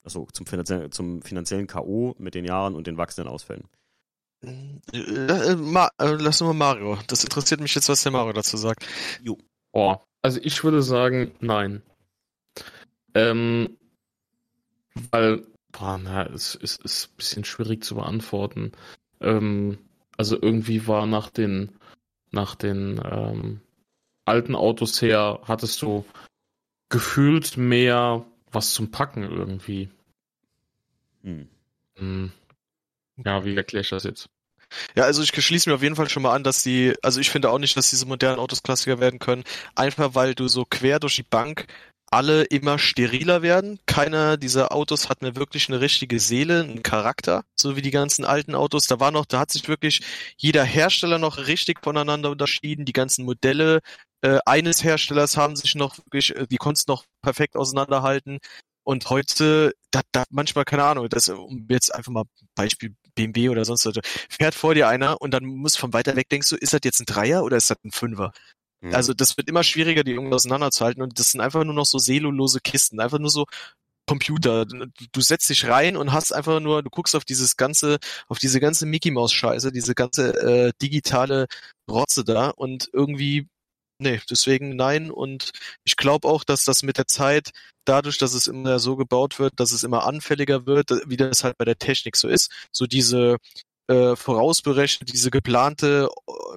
Also 0.04 0.26
zum, 0.32 0.46
finanzie 0.46 0.90
zum 0.90 1.22
finanziellen 1.22 1.66
K.O. 1.66 2.14
mit 2.18 2.34
den 2.34 2.44
Jahren 2.44 2.74
und 2.74 2.86
den 2.86 2.98
wachsenden 2.98 3.32
Ausfällen. 3.32 3.68
Äh, 4.44 4.50
äh, 4.92 5.52
äh, 5.52 6.16
lass 6.18 6.40
mal 6.40 6.52
Mario. 6.52 6.98
Das 7.06 7.22
interessiert 7.22 7.60
mich 7.60 7.74
jetzt, 7.74 7.88
was 7.88 8.02
der 8.02 8.12
Mario 8.12 8.32
dazu 8.32 8.56
sagt. 8.56 8.84
Jo. 9.22 9.38
Oh, 9.70 9.96
also 10.20 10.40
ich 10.42 10.62
würde 10.64 10.82
sagen, 10.82 11.32
nein. 11.40 11.82
Ähm, 13.14 13.78
weil, 15.10 15.46
boah, 15.70 15.98
na, 15.98 16.26
es, 16.26 16.58
es 16.60 16.76
ist 16.76 17.10
ein 17.10 17.16
bisschen 17.16 17.44
schwierig 17.44 17.84
zu 17.84 17.94
beantworten. 17.94 18.72
Ähm, 19.20 19.78
also 20.16 20.40
irgendwie 20.40 20.86
war 20.86 21.06
nach 21.06 21.30
den, 21.30 21.70
nach 22.30 22.54
den 22.54 23.00
ähm, 23.04 23.60
alten 24.24 24.54
Autos 24.54 25.00
her, 25.02 25.40
hattest 25.44 25.82
du 25.82 26.04
gefühlt 26.88 27.56
mehr 27.56 28.24
was 28.50 28.74
zum 28.74 28.90
Packen 28.90 29.22
irgendwie. 29.22 29.88
Hm. 31.22 31.48
Hm. 31.96 32.32
Ja, 33.24 33.44
wie 33.44 33.56
erkläre 33.56 33.82
ich 33.82 33.90
das 33.90 34.04
jetzt? 34.04 34.28
Ja, 34.96 35.04
also 35.04 35.22
ich 35.22 35.30
schließe 35.30 35.68
mir 35.68 35.74
auf 35.74 35.82
jeden 35.82 35.96
Fall 35.96 36.08
schon 36.08 36.22
mal 36.22 36.34
an, 36.34 36.44
dass 36.44 36.62
die, 36.62 36.94
also 37.02 37.20
ich 37.20 37.30
finde 37.30 37.50
auch 37.50 37.58
nicht, 37.58 37.76
dass 37.76 37.90
diese 37.90 38.06
modernen 38.06 38.38
Autos 38.38 38.62
Klassiker 38.62 39.00
werden 39.00 39.18
können, 39.18 39.44
einfach 39.74 40.14
weil 40.14 40.34
du 40.34 40.48
so 40.48 40.64
quer 40.64 40.98
durch 40.98 41.16
die 41.16 41.22
Bank 41.22 41.66
alle 42.12 42.44
immer 42.44 42.78
steriler 42.78 43.40
werden. 43.42 43.78
Keiner 43.86 44.36
dieser 44.36 44.72
Autos 44.72 45.08
hat 45.08 45.22
mehr 45.22 45.34
wirklich 45.34 45.68
eine 45.68 45.80
richtige 45.80 46.20
Seele, 46.20 46.60
einen 46.60 46.82
Charakter, 46.82 47.44
so 47.58 47.74
wie 47.74 47.82
die 47.82 47.90
ganzen 47.90 48.24
alten 48.26 48.54
Autos. 48.54 48.86
Da 48.86 49.00
war 49.00 49.10
noch, 49.10 49.24
da 49.24 49.40
hat 49.40 49.50
sich 49.50 49.66
wirklich 49.66 50.02
jeder 50.36 50.62
Hersteller 50.62 51.18
noch 51.18 51.38
richtig 51.46 51.78
voneinander 51.82 52.30
unterschieden. 52.30 52.84
Die 52.84 52.92
ganzen 52.92 53.24
Modelle 53.24 53.80
äh, 54.20 54.38
eines 54.44 54.84
Herstellers 54.84 55.36
haben 55.38 55.56
sich 55.56 55.74
noch 55.74 55.96
wirklich, 55.98 56.36
äh, 56.36 56.46
die 56.46 56.58
konnten 56.58 56.82
noch 56.88 57.04
perfekt 57.22 57.56
auseinanderhalten. 57.56 58.38
Und 58.84 59.08
heute, 59.08 59.72
da, 59.90 60.00
da 60.12 60.24
manchmal, 60.30 60.64
keine 60.64 60.84
Ahnung, 60.84 61.08
das, 61.08 61.28
um 61.30 61.66
jetzt 61.70 61.94
einfach 61.94 62.12
mal 62.12 62.24
Beispiel 62.54 62.94
BMW 63.14 63.48
oder 63.48 63.64
sonst 63.64 63.86
was, 63.86 63.94
fährt 64.28 64.54
vor 64.54 64.74
dir 64.74 64.88
einer 64.88 65.20
und 65.22 65.32
dann 65.32 65.44
muss 65.44 65.76
von 65.76 65.92
weiter 65.92 66.16
weg 66.16 66.28
denkst 66.28 66.48
du, 66.50 66.56
ist 66.56 66.72
das 66.72 66.80
jetzt 66.84 67.00
ein 67.00 67.06
Dreier 67.06 67.44
oder 67.44 67.56
ist 67.56 67.70
das 67.70 67.78
ein 67.84 67.92
Fünfer? 67.92 68.32
Mhm. 68.82 68.94
Also 68.94 69.14
das 69.14 69.36
wird 69.36 69.48
immer 69.48 69.62
schwieriger, 69.62 70.04
die 70.04 70.12
irgendwie 70.12 70.34
auseinanderzuhalten 70.34 71.02
und 71.02 71.18
das 71.18 71.30
sind 71.30 71.40
einfach 71.40 71.64
nur 71.64 71.74
noch 71.74 71.86
so 71.86 71.98
selolose 71.98 72.60
Kisten, 72.60 73.00
einfach 73.00 73.18
nur 73.18 73.30
so 73.30 73.46
Computer. 74.06 74.66
Du 74.66 75.20
setzt 75.20 75.48
dich 75.48 75.68
rein 75.68 75.96
und 75.96 76.12
hast 76.12 76.32
einfach 76.32 76.60
nur, 76.60 76.82
du 76.82 76.90
guckst 76.90 77.14
auf 77.14 77.24
dieses 77.24 77.56
ganze, 77.56 77.98
auf 78.28 78.38
diese 78.38 78.60
ganze 78.60 78.84
Mickey 78.84 79.10
Maus 79.12 79.32
Scheiße, 79.32 79.72
diese 79.72 79.94
ganze 79.94 80.34
äh, 80.42 80.72
digitale 80.82 81.46
Rotze 81.88 82.24
da 82.24 82.50
und 82.50 82.90
irgendwie 82.92 83.48
Nee, 84.02 84.20
deswegen 84.28 84.74
nein. 84.74 85.12
Und 85.12 85.52
ich 85.84 85.96
glaube 85.96 86.26
auch, 86.26 86.42
dass 86.42 86.64
das 86.64 86.82
mit 86.82 86.98
der 86.98 87.06
Zeit, 87.06 87.50
dadurch, 87.84 88.18
dass 88.18 88.34
es 88.34 88.48
immer 88.48 88.80
so 88.80 88.96
gebaut 88.96 89.38
wird, 89.38 89.60
dass 89.60 89.70
es 89.70 89.84
immer 89.84 90.04
anfälliger 90.06 90.66
wird, 90.66 90.90
wie 91.06 91.16
das 91.16 91.44
halt 91.44 91.56
bei 91.56 91.64
der 91.64 91.78
Technik 91.78 92.16
so 92.16 92.26
ist, 92.28 92.50
so 92.72 92.86
diese 92.86 93.36
äh, 93.88 94.16
vorausberechnet, 94.16 95.12
diese 95.12 95.30
geplante, 95.30 96.08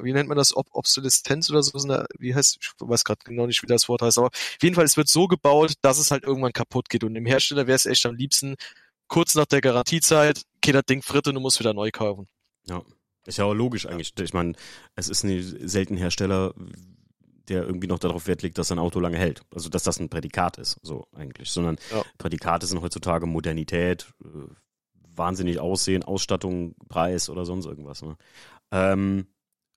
wie 0.01 0.13
nennt 0.13 0.29
man 0.29 0.37
das, 0.37 0.55
Ob 0.55 0.67
Obsoleszenz 0.71 1.49
oder 1.49 1.63
so, 1.63 1.77
wie 2.19 2.35
heißt, 2.35 2.57
ich 2.61 2.71
weiß 2.79 3.03
gerade 3.03 3.21
genau 3.23 3.47
nicht, 3.47 3.63
wie 3.63 3.67
das 3.67 3.89
Wort 3.89 4.01
heißt, 4.01 4.17
aber 4.17 4.27
auf 4.27 4.57
jeden 4.61 4.75
Fall, 4.75 4.85
es 4.85 4.97
wird 4.97 5.07
so 5.07 5.27
gebaut, 5.27 5.73
dass 5.81 5.97
es 5.97 6.11
halt 6.11 6.23
irgendwann 6.23 6.53
kaputt 6.53 6.89
geht. 6.89 7.03
Und 7.03 7.13
dem 7.13 7.25
Hersteller 7.25 7.67
wäre 7.67 7.75
es 7.75 7.85
echt 7.85 8.05
am 8.05 8.15
liebsten, 8.15 8.55
kurz 9.07 9.35
nach 9.35 9.45
der 9.45 9.61
Garantiezeit, 9.61 10.43
geht 10.61 10.75
das 10.75 10.85
Ding 10.85 11.01
fritt 11.01 11.27
und 11.27 11.35
du 11.35 11.41
musst 11.41 11.59
wieder 11.59 11.73
neu 11.73 11.91
kaufen. 11.91 12.27
Ja. 12.67 12.83
Ist 13.25 13.37
ja 13.37 13.45
auch 13.45 13.53
logisch 13.53 13.87
eigentlich. 13.87 14.13
Ich 14.19 14.33
meine, 14.33 14.53
es 14.95 15.09
ist 15.09 15.23
ein 15.23 15.67
selten 15.67 15.97
Hersteller, 15.97 16.53
der 17.47 17.63
irgendwie 17.63 17.87
noch 17.87 17.99
darauf 17.99 18.27
Wert 18.27 18.43
legt, 18.43 18.57
dass 18.57 18.67
sein 18.67 18.79
Auto 18.79 18.99
lange 18.99 19.17
hält. 19.17 19.41
Also 19.53 19.69
dass 19.69 19.83
das 19.83 19.99
ein 19.99 20.09
Prädikat 20.09 20.57
ist, 20.57 20.77
so 20.83 21.07
eigentlich. 21.15 21.49
Sondern 21.49 21.77
ja. 21.91 22.03
Prädikate 22.17 22.67
sind 22.67 22.81
heutzutage 22.81 23.25
Modernität, 23.25 24.07
äh, 24.23 24.27
wahnsinnig 25.17 25.59
aussehen, 25.59 26.03
Ausstattung, 26.03 26.75
Preis 26.89 27.29
oder 27.29 27.45
sonst 27.45 27.65
irgendwas. 27.65 28.01
Ne? 28.01 28.17
Ähm, 28.71 29.27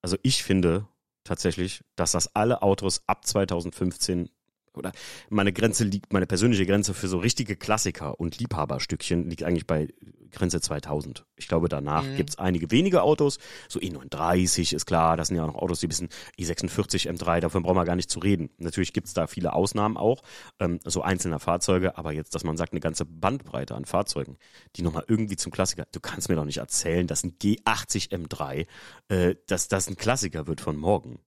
also 0.03 0.17
ich 0.23 0.43
finde 0.43 0.87
tatsächlich, 1.25 1.83
dass 1.97 2.13
das 2.13 2.35
alle 2.35 2.63
Autos 2.63 3.03
ab 3.07 3.27
2015 3.27 4.31
oder 4.79 4.93
meine 5.29 5.53
Grenze 5.53 5.85
liegt, 5.85 6.13
meine 6.13 6.27
persönliche 6.27 6.67
Grenze 6.67 6.95
für 6.95 7.09
so 7.09 7.19
richtige 7.19 7.57
Klassiker 7.57 8.19
und 8.19 8.39
Liebhaberstückchen 8.39 9.29
liegt 9.29 9.43
eigentlich 9.43 9.67
bei 9.67 9.89
Grenze 10.31 10.61
2000. 10.61 11.25
Ich 11.37 11.49
glaube, 11.49 11.69
danach 11.69 12.05
mhm. 12.05 12.17
gibt 12.17 12.31
es 12.31 12.39
einige 12.39 12.71
wenige 12.71 13.03
Autos. 13.03 13.39
So 13.69 13.81
E39 13.81 14.75
ist 14.75 14.87
klar, 14.87 15.17
das 15.17 15.29
sind 15.29 15.37
ja 15.37 15.45
auch 15.45 15.49
noch 15.49 15.57
Autos, 15.57 15.81
die 15.81 15.87
ein 15.87 15.89
bisschen 15.89 16.09
E46 16.39 17.09
M3, 17.11 17.41
davon 17.41 17.63
brauchen 17.63 17.77
wir 17.77 17.85
gar 17.85 17.97
nicht 17.97 18.11
zu 18.11 18.19
reden. 18.19 18.51
Natürlich 18.59 18.93
gibt 18.93 19.09
es 19.09 19.15
da 19.15 19.27
viele 19.27 19.53
Ausnahmen 19.53 19.97
auch, 19.97 20.23
ähm, 20.61 20.81
so 20.85 21.03
einzelner 21.03 21.39
Fahrzeuge, 21.39 21.97
aber 21.99 22.13
jetzt, 22.13 22.35
dass 22.35 22.45
man 22.45 22.57
sagt, 22.57 22.73
eine 22.73 22.81
ganze 22.81 23.05
Bandbreite 23.05 23.75
an 23.75 23.85
Fahrzeugen, 23.85 24.37
die 24.77 24.83
nochmal 24.83 25.05
irgendwie 25.09 25.37
zum 25.37 25.53
Klassiker, 25.53 25.87
du 25.93 26.01
kannst 26.01 26.29
mir 26.29 26.37
doch 26.37 26.45
nicht 26.45 26.59
erzählen, 26.59 27.07
dass 27.07 27.25
ein 27.25 27.39
G80 27.39 28.11
M3, 28.11 28.67
äh, 29.09 29.35
dass 29.47 29.69
das 29.69 29.89
ein 29.89 29.97
Klassiker 29.97 30.47
wird 30.47 30.61
von 30.61 30.77
morgen. 30.77 31.21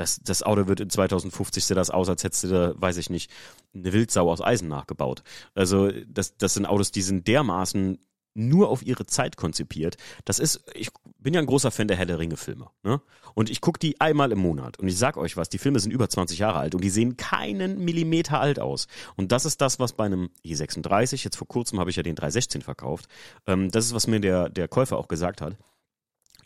Das, 0.00 0.18
das 0.22 0.42
Auto 0.42 0.66
wird 0.66 0.80
in 0.80 0.88
2050 0.88 1.62
sieht 1.62 1.76
das 1.76 1.90
aus, 1.90 2.08
als 2.08 2.24
hättest 2.24 2.44
du 2.44 2.48
da, 2.48 2.72
weiß 2.74 2.96
ich 2.96 3.10
nicht, 3.10 3.30
eine 3.74 3.92
Wildsau 3.92 4.32
aus 4.32 4.40
Eisen 4.40 4.66
nachgebaut. 4.66 5.22
Also 5.54 5.90
das, 6.06 6.38
das 6.38 6.54
sind 6.54 6.64
Autos, 6.64 6.90
die 6.90 7.02
sind 7.02 7.28
dermaßen 7.28 7.98
nur 8.32 8.70
auf 8.70 8.82
ihre 8.82 9.04
Zeit 9.04 9.36
konzipiert. 9.36 9.98
Das 10.24 10.38
ist, 10.38 10.64
ich 10.72 10.88
bin 11.18 11.34
ja 11.34 11.40
ein 11.40 11.46
großer 11.46 11.70
Fan 11.70 11.86
der 11.86 11.98
Herr 11.98 12.06
der 12.06 12.18
Ringe 12.18 12.38
Filme, 12.38 12.70
ne? 12.82 13.02
Und 13.34 13.50
ich 13.50 13.60
gucke 13.60 13.78
die 13.78 14.00
einmal 14.00 14.32
im 14.32 14.38
Monat 14.38 14.78
und 14.78 14.88
ich 14.88 14.96
sag 14.96 15.18
euch 15.18 15.36
was, 15.36 15.50
die 15.50 15.58
Filme 15.58 15.80
sind 15.80 15.90
über 15.90 16.08
20 16.08 16.38
Jahre 16.38 16.60
alt 16.60 16.74
und 16.74 16.82
die 16.82 16.88
sehen 16.88 17.18
keinen 17.18 17.84
Millimeter 17.84 18.40
alt 18.40 18.58
aus. 18.58 18.86
Und 19.16 19.32
das 19.32 19.44
ist 19.44 19.60
das, 19.60 19.80
was 19.80 19.92
bei 19.92 20.06
einem 20.06 20.30
E36, 20.46 21.22
jetzt 21.24 21.36
vor 21.36 21.46
kurzem 21.46 21.78
habe 21.78 21.90
ich 21.90 21.96
ja 21.96 22.02
den 22.02 22.14
316 22.14 22.62
verkauft, 22.62 23.06
ähm, 23.46 23.70
das 23.70 23.84
ist, 23.84 23.94
was 23.94 24.06
mir 24.06 24.20
der, 24.20 24.48
der 24.48 24.66
Käufer 24.66 24.96
auch 24.96 25.08
gesagt 25.08 25.42
hat, 25.42 25.58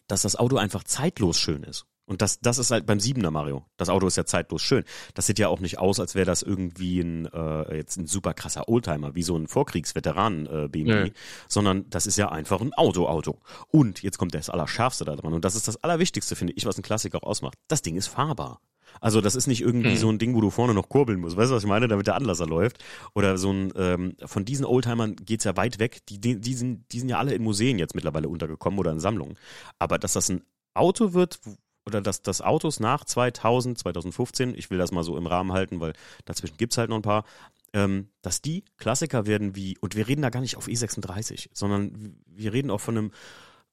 dass 0.09 0.23
das 0.23 0.35
Auto 0.35 0.57
einfach 0.57 0.83
zeitlos 0.83 1.39
schön 1.39 1.63
ist. 1.63 1.87
Und 2.07 2.21
das, 2.21 2.41
das 2.41 2.59
ist 2.59 2.71
halt 2.71 2.87
beim 2.87 3.01
Siebener 3.01 3.31
Mario. 3.31 3.65
Das 3.77 3.89
Auto 3.89 4.07
ist 4.07 4.17
ja 4.17 4.27
zeitlos 4.27 4.63
schön. 4.63 4.85
Das 5.15 5.27
sieht 5.27 5.39
ja 5.39 5.49
auch 5.49 5.61
nicht 5.61 5.79
aus, 5.79 6.01
als 6.01 6.15
wäre 6.15 6.27
das 6.27 6.43
irgendwie 6.43 7.01
ein 7.01 7.27
äh, 7.27 7.77
jetzt 7.77 7.97
ein 7.97 8.07
super 8.07 8.35
krasser 8.35 8.69
Oldtimer, 8.69 9.15
wie 9.15 9.23
so 9.23 9.37
ein 9.37 9.49
Vorkriegsveteran 9.49 10.47
äh, 10.47 10.69
BMW, 10.69 11.05
nee. 11.05 11.13
sondern 11.49 11.89
das 11.89 12.07
ist 12.07 12.17
ja 12.17 12.31
einfach 12.31 12.61
ein 12.61 12.75
Auto-Auto. 12.75 13.41
Und 13.69 14.03
jetzt 14.03 14.19
kommt 14.19 14.35
das 14.35 14.51
Allerschärfste 14.51 15.05
da 15.05 15.17
dran. 15.17 15.33
Und 15.33 15.45
das 15.45 15.55
ist 15.55 15.67
das 15.67 15.83
Allerwichtigste, 15.83 16.37
finde 16.37 16.53
ich, 16.55 16.67
was 16.67 16.79
ein 16.79 16.83
Klassiker 16.83 17.19
auch 17.19 17.35
ausmacht. 17.35 17.59
Das 17.69 17.83
Ding 17.83 17.97
ist 17.97 18.07
fahrbar. 18.07 18.61
Also 19.01 19.21
das 19.21 19.35
ist 19.35 19.47
nicht 19.47 19.61
irgendwie 19.61 19.91
hm. 19.91 19.97
so 19.97 20.09
ein 20.09 20.19
Ding, 20.19 20.35
wo 20.35 20.41
du 20.41 20.51
vorne 20.51 20.75
noch 20.75 20.89
kurbeln 20.89 21.21
musst. 21.21 21.37
Weißt 21.37 21.51
du, 21.51 21.57
was 21.57 21.65
ich 21.65 21.69
meine? 21.69 21.89
Damit 21.89 22.07
der 22.07 22.15
Anlasser 22.15 22.47
läuft. 22.47 22.85
Oder 23.15 23.39
so 23.39 23.51
ein, 23.51 23.73
ähm, 23.77 24.17
von 24.25 24.45
diesen 24.45 24.65
Oldtimern 24.65 25.17
geht's 25.17 25.45
ja 25.45 25.57
weit 25.57 25.79
weg. 25.79 26.07
Die, 26.09 26.21
die, 26.21 26.41
die, 26.41 26.55
sind, 26.55 26.93
die 26.93 27.01
sind 27.01 27.09
ja 27.09 27.19
alle 27.19 27.35
in 27.35 27.43
Museen 27.43 27.79
jetzt 27.79 27.95
mittlerweile 27.95 28.29
untergekommen 28.29 28.79
oder 28.79 28.93
in 28.93 29.01
Sammlungen. 29.01 29.37
Aber 29.79 29.99
dass 29.99 30.13
das 30.13 30.29
ein 30.29 30.43
Auto 30.75 31.13
wird, 31.13 31.41
oder 31.87 32.01
dass 32.01 32.23
das 32.23 32.41
Autos 32.41 32.81
nach 32.81 33.05
2000, 33.05 33.79
2015, 33.79 34.55
ich 34.55 34.71
will 34.71 34.79
das 34.79 34.93
mal 34.93 35.05
so 35.05 35.17
im 35.17 35.27
Rahmen 35.27 35.53
halten, 35.53 35.81
weil 35.81 35.93
dazwischen 36.25 36.57
gibt's 36.57 36.79
halt 36.79 36.91
noch 36.91 36.97
ein 36.97 37.03
paar, 37.03 37.25
ähm, 37.73 38.09
dass 38.23 38.41
die 38.41 38.65
Klassiker 38.79 39.27
werden 39.27 39.57
wie, 39.57 39.77
und 39.81 39.97
wir 39.97 40.09
reden 40.09 40.23
da 40.23 40.31
gar 40.31 40.41
nicht 40.41 40.57
auf 40.57 40.67
E36, 40.67 41.49
sondern 41.53 42.17
wir 42.27 42.53
reden 42.53 42.71
auch 42.71 42.81
von 42.81 42.97
einem 42.97 43.11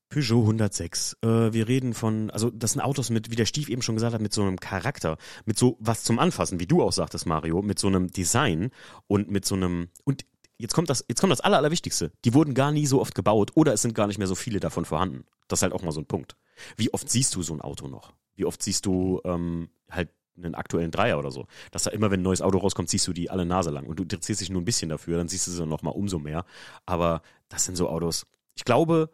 Peugeot 0.10 0.42
106. 0.42 1.18
Äh, 1.22 1.54
wir 1.54 1.68
reden 1.68 1.94
von, 1.94 2.30
also 2.32 2.50
das 2.50 2.74
sind 2.74 2.82
Autos 2.82 3.10
mit, 3.10 3.32
wie 3.32 3.36
der 3.36 3.46
Stief 3.46 3.70
eben 3.70 3.82
schon 3.82 3.96
gesagt 3.96 4.14
hat, 4.14 4.22
mit 4.22 4.34
so 4.34 4.42
einem 4.42 4.60
Charakter, 4.60 5.18
mit 5.46 5.58
so 5.58 5.78
was 5.80 6.04
zum 6.04 6.20
Anfassen, 6.20 6.60
wie 6.60 6.68
du 6.68 6.84
auch 6.84 6.92
sagtest, 6.92 7.26
Mario, 7.26 7.62
mit 7.62 7.80
so 7.80 7.88
einem 7.88 8.12
Design 8.12 8.72
und 9.08 9.32
mit 9.32 9.46
so 9.46 9.56
einem, 9.56 9.90
und 10.04 10.26
jetzt 10.58 10.74
kommt 10.74 10.90
das, 10.90 11.06
jetzt 11.08 11.22
kommt 11.22 11.32
das 11.32 11.42
Aller, 11.42 11.58
Allerwichtigste. 11.58 12.12
Die 12.26 12.34
wurden 12.34 12.54
gar 12.54 12.72
nie 12.72 12.86
so 12.86 13.00
oft 13.00 13.16
gebaut 13.16 13.52
oder 13.56 13.74
es 13.74 13.82
sind 13.82 13.96
gar 13.96 14.08
nicht 14.08 14.18
mehr 14.18 14.28
so 14.28 14.36
viele 14.36 14.60
davon 14.60 14.84
vorhanden. 14.84 15.26
Das 15.48 15.60
ist 15.60 15.64
halt 15.64 15.74
auch 15.74 15.82
mal 15.82 15.92
so 15.92 16.02
ein 16.02 16.08
Punkt. 16.08 16.36
Wie 16.78 16.94
oft 16.94 17.10
siehst 17.10 17.36
du 17.36 17.44
so 17.44 17.54
ein 17.54 17.62
Auto 17.62 17.88
noch? 17.88 18.14
Wie 18.36 18.46
oft 18.46 18.62
siehst 18.62 18.86
du 18.86 19.22
ähm, 19.26 19.70
halt 19.90 20.10
einen 20.38 20.56
aktuellen 20.56 20.92
Dreier 20.92 21.20
oder 21.20 21.32
so. 21.32 21.46
Dass 21.72 21.84
da 21.84 21.92
immer, 21.92 22.12
wenn 22.12 22.22
ein 22.22 22.24
neues 22.24 22.42
Auto 22.42 22.58
rauskommt, 22.58 22.90
siehst 22.90 23.08
du 23.08 23.14
die 23.14 23.30
alle 23.30 23.46
Nase 23.46 23.70
lang 23.70 23.86
und 23.86 24.00
du 24.00 24.04
interessierst 24.04 24.42
dich 24.42 24.50
nur 24.50 24.62
ein 24.62 24.66
bisschen 24.66 24.90
dafür, 24.90 25.18
dann 25.18 25.28
siehst 25.28 25.48
du 25.48 25.52
sie 25.52 25.66
noch 25.66 25.82
mal 25.82 25.92
umso 25.92 26.20
mehr. 26.20 26.46
Aber 26.86 27.22
das 27.50 27.66
sind 27.66 27.76
so 27.76 27.90
Autos. 27.90 28.26
Ich 28.56 28.66
glaube, 28.66 29.12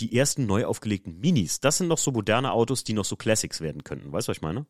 die 0.00 0.16
ersten 0.16 0.46
neu 0.46 0.64
aufgelegten 0.64 1.20
Minis, 1.20 1.60
das 1.60 1.78
sind 1.78 1.88
noch 1.88 1.98
so 1.98 2.10
moderne 2.10 2.52
Autos, 2.52 2.84
die 2.84 2.94
noch 2.94 3.04
so 3.04 3.16
Classics 3.16 3.60
werden 3.60 3.84
könnten. 3.84 4.12
Weißt 4.12 4.28
du, 4.28 4.30
was 4.30 4.38
ich 4.38 4.42
meine? 4.42 4.66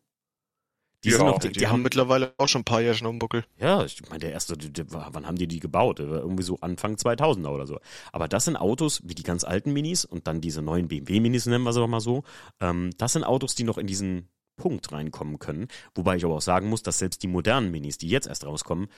Die, 1.04 1.10
ja, 1.10 1.18
noch, 1.18 1.38
die, 1.38 1.48
die, 1.48 1.60
die 1.60 1.66
haben 1.68 1.82
mittlerweile 1.82 2.34
auch 2.38 2.48
schon 2.48 2.62
ein 2.62 2.64
paar 2.64 2.80
Jahre 2.80 2.94
auf 2.94 3.10
dem 3.10 3.18
Buckel. 3.18 3.44
Ja, 3.58 3.84
ich 3.84 4.00
meine, 4.08 4.20
der 4.20 4.32
erste, 4.32 4.56
wann 4.88 5.26
haben 5.26 5.36
die 5.36 5.46
die 5.46 5.60
gebaut? 5.60 6.00
Irgendwie 6.00 6.42
so 6.42 6.58
Anfang 6.60 6.94
2000er 6.94 7.48
oder 7.48 7.66
so. 7.66 7.78
Aber 8.10 8.26
das 8.26 8.46
sind 8.46 8.56
Autos, 8.56 9.02
wie 9.04 9.14
die 9.14 9.22
ganz 9.22 9.44
alten 9.44 9.72
Minis 9.72 10.04
und 10.04 10.26
dann 10.26 10.40
diese 10.40 10.62
neuen 10.62 10.88
BMW-Minis, 10.88 11.46
nennen 11.46 11.64
wir 11.64 11.72
sie 11.74 11.80
doch 11.80 11.88
mal 11.88 12.00
so. 12.00 12.24
Ähm, 12.60 12.90
das 12.96 13.12
sind 13.12 13.24
Autos, 13.24 13.54
die 13.54 13.64
noch 13.64 13.76
in 13.76 13.86
diesen 13.86 14.28
Punkt 14.56 14.92
reinkommen 14.92 15.38
können. 15.38 15.68
Wobei 15.94 16.16
ich 16.16 16.24
aber 16.24 16.36
auch 16.36 16.40
sagen 16.40 16.68
muss, 16.68 16.82
dass 16.82 16.98
selbst 16.98 17.22
die 17.22 17.28
modernen 17.28 17.70
Minis, 17.70 17.98
die 17.98 18.08
jetzt 18.08 18.26
erst 18.26 18.46
rauskommen, 18.46 18.88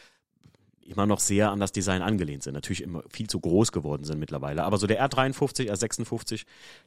immer 0.87 1.07
noch 1.07 1.19
sehr 1.19 1.51
an 1.51 1.59
das 1.59 1.73
Design 1.73 2.03
angelehnt 2.03 2.45
sind. 2.45 2.55
Natürlich 2.55 2.83
immer 2.83 3.03
viel 3.11 3.27
zu 3.27 3.41
groß 3.41 3.73
geworden 3.73 4.05
sind 4.05 4.21
mittlerweile. 4.21 4.65
Aber 4.65 4.79
so 4.79 4.87
der 4.87 5.05
R53, 5.05 5.71
R56, 5.73 6.45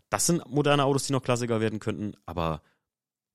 das 0.10 0.26
sind 0.26 0.50
moderne 0.50 0.86
Autos, 0.86 1.08
die 1.08 1.14
noch 1.14 1.24
Klassiker 1.24 1.60
werden 1.60 1.80
könnten. 1.80 2.14
Aber 2.26 2.62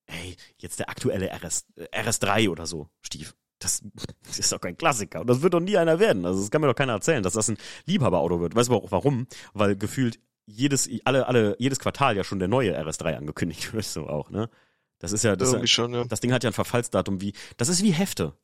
ey, 0.07 0.37
jetzt 0.59 0.79
der 0.79 0.89
aktuelle 0.89 1.31
RS, 1.33 1.67
RS3 1.77 2.51
oder 2.51 2.67
so, 2.67 2.89
Stief. 3.03 3.35
Das, 3.59 3.83
das 4.27 4.39
ist 4.39 4.53
doch 4.53 4.61
kein 4.61 4.77
Klassiker. 4.77 5.21
Und 5.21 5.29
das 5.29 5.43
wird 5.43 5.55
doch 5.55 5.61
nie 5.61 5.77
einer 5.77 5.99
werden. 5.99 6.27
Also 6.27 6.41
das 6.41 6.51
kann 6.51 6.61
mir 6.61 6.67
doch 6.67 6.75
keiner 6.75 6.93
erzählen, 6.93 7.23
dass 7.23 7.35
das 7.35 7.49
ein 7.49 7.57
Liebhaberauto 7.87 8.41
wird. 8.41 8.55
Weißt 8.55 8.69
du 8.69 8.75
auch 8.75 8.91
warum? 8.91 9.27
Weil 9.53 9.77
gefühlt 9.77 10.21
jedes, 10.47 10.89
alle, 11.05 11.27
alle, 11.27 11.57
jedes 11.59 11.79
Quartal 11.79 12.17
ja 12.17 12.25
schon 12.25 12.39
der 12.39 12.49
neue 12.49 12.79
RS3 12.79 13.17
angekündigt 13.17 13.73
wird, 13.73 13.85
so 13.85 14.09
auch, 14.09 14.31
ne? 14.31 14.51
Das 14.99 15.13
ist 15.13 15.25
ja, 15.25 15.37
das, 15.37 15.51
Irgendwie 15.51 15.69
schon, 15.69 15.93
ja. 15.93 16.05
das 16.05 16.21
Ding 16.21 16.33
hat 16.33 16.45
ja 16.45 16.51
ein 16.51 16.55
Verfallsdatum 16.55 17.21
wie, 17.21 17.35
das 17.57 17.69
ist 17.69 17.83
wie 17.83 17.91
Hefte 17.91 18.35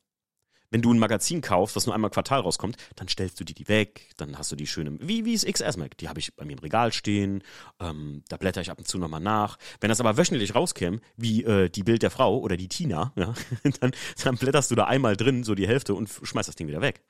wenn 0.71 0.81
du 0.81 0.91
ein 0.91 0.99
Magazin 0.99 1.41
kaufst, 1.41 1.75
was 1.75 1.85
nur 1.85 1.93
einmal 1.93 2.09
Quartal 2.09 2.39
rauskommt, 2.39 2.77
dann 2.95 3.07
stellst 3.07 3.39
du 3.39 3.43
die 3.43 3.53
die 3.53 3.67
weg, 3.67 4.09
dann 4.17 4.37
hast 4.37 4.51
du 4.51 4.55
die 4.55 4.65
schöne, 4.65 4.97
wie, 5.01 5.25
wie 5.25 5.33
ist 5.33 5.45
XS 5.45 5.77
Mac, 5.77 5.97
die 5.97 6.09
habe 6.09 6.19
ich 6.19 6.33
bei 6.35 6.45
mir 6.45 6.53
im 6.53 6.59
Regal 6.59 6.91
stehen, 6.93 7.43
ähm, 7.79 8.23
da 8.29 8.37
blätter 8.37 8.61
ich 8.61 8.71
ab 8.71 8.79
und 8.79 8.87
zu 8.87 8.97
nochmal 8.97 9.19
nach. 9.19 9.57
Wenn 9.81 9.89
das 9.89 9.99
aber 9.99 10.17
wöchentlich 10.17 10.55
rauskäme, 10.55 11.01
wie 11.17 11.43
äh, 11.43 11.69
die 11.69 11.83
Bild 11.83 12.01
der 12.01 12.09
Frau 12.09 12.39
oder 12.39 12.57
die 12.57 12.69
Tina, 12.69 13.11
ja, 13.17 13.33
dann, 13.79 13.91
dann 14.23 14.37
blätterst 14.37 14.71
du 14.71 14.75
da 14.75 14.85
einmal 14.85 15.15
drin, 15.15 15.43
so 15.43 15.53
die 15.53 15.67
Hälfte 15.67 15.93
und 15.93 16.09
schmeißt 16.09 16.47
das 16.47 16.55
Ding 16.55 16.67
wieder 16.67 16.81
weg. 16.81 17.03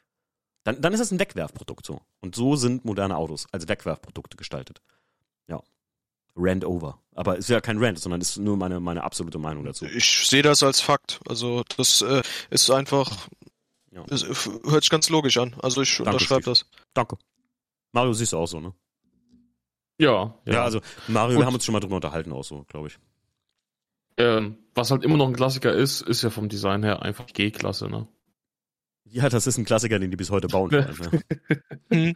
Dann, 0.64 0.82
dann 0.82 0.94
ist 0.94 1.00
das 1.00 1.12
ein 1.12 1.20
Wegwerfprodukt 1.20 1.86
so. 1.86 2.02
Und 2.20 2.36
so 2.36 2.56
sind 2.56 2.86
moderne 2.86 3.16
Autos 3.16 3.48
als 3.52 3.68
Wegwerfprodukte 3.68 4.38
gestaltet. 4.38 4.82
Ja. 5.48 5.62
Rand 6.36 6.66
over. 6.66 7.00
Aber 7.14 7.38
ist 7.38 7.50
ja 7.50 7.62
kein 7.62 7.84
Rant, 7.84 8.00
sondern 8.00 8.22
ist 8.22 8.38
nur 8.38 8.58
meine, 8.58 8.80
meine 8.80 9.04
absolute 9.04 9.38
Meinung 9.38 9.66
dazu. 9.66 9.86
Ich 9.86 10.28
sehe 10.28 10.44
das 10.44 10.64
als 10.64 10.80
Fakt. 10.80 11.20
Also 11.28 11.64
das 11.78 12.02
äh, 12.02 12.22
ist 12.52 12.70
einfach 12.70 13.28
ja. 13.92 14.04
Das 14.08 14.26
hört 14.26 14.84
sich 14.84 14.90
ganz 14.90 15.10
logisch 15.10 15.38
an. 15.38 15.56
Also 15.62 15.82
ich 15.82 15.98
Danke, 15.98 16.12
unterschreibe 16.14 16.44
das. 16.44 16.66
Danke. 16.94 17.18
Mario 17.92 18.14
siehst 18.14 18.34
du 18.34 18.38
auch 18.38 18.48
so, 18.48 18.60
ne? 18.60 18.74
Ja. 20.00 20.40
Ja, 20.46 20.54
ja 20.54 20.64
also 20.64 20.82
Mario, 21.08 21.36
Gut. 21.36 21.42
wir 21.42 21.46
haben 21.46 21.54
uns 21.54 21.66
schon 21.66 21.74
mal 21.74 21.80
drüber 21.80 21.96
unterhalten 21.96 22.32
auch 22.32 22.44
so, 22.44 22.64
glaube 22.64 22.88
ich. 22.88 22.98
Ähm, 24.18 24.58
was 24.74 24.92
halt 24.92 25.04
immer 25.04 25.18
noch 25.18 25.28
ein 25.28 25.36
Klassiker 25.36 25.74
ist, 25.74 26.02
ist 26.02 26.22
ja 26.22 26.30
vom 26.30 26.50
Design 26.50 26.84
her 26.84 27.02
einfach 27.02 27.28
G-Klasse, 27.28 27.90
ne? 27.90 28.08
Ja, 29.04 29.28
das 29.28 29.46
ist 29.46 29.58
ein 29.58 29.66
Klassiker, 29.66 30.00
den 30.00 30.10
die 30.10 30.18
bis 30.18 30.30
heute 30.30 30.48
bauen. 30.48 30.74
Allem, 30.74 31.22
ja. 31.92 32.14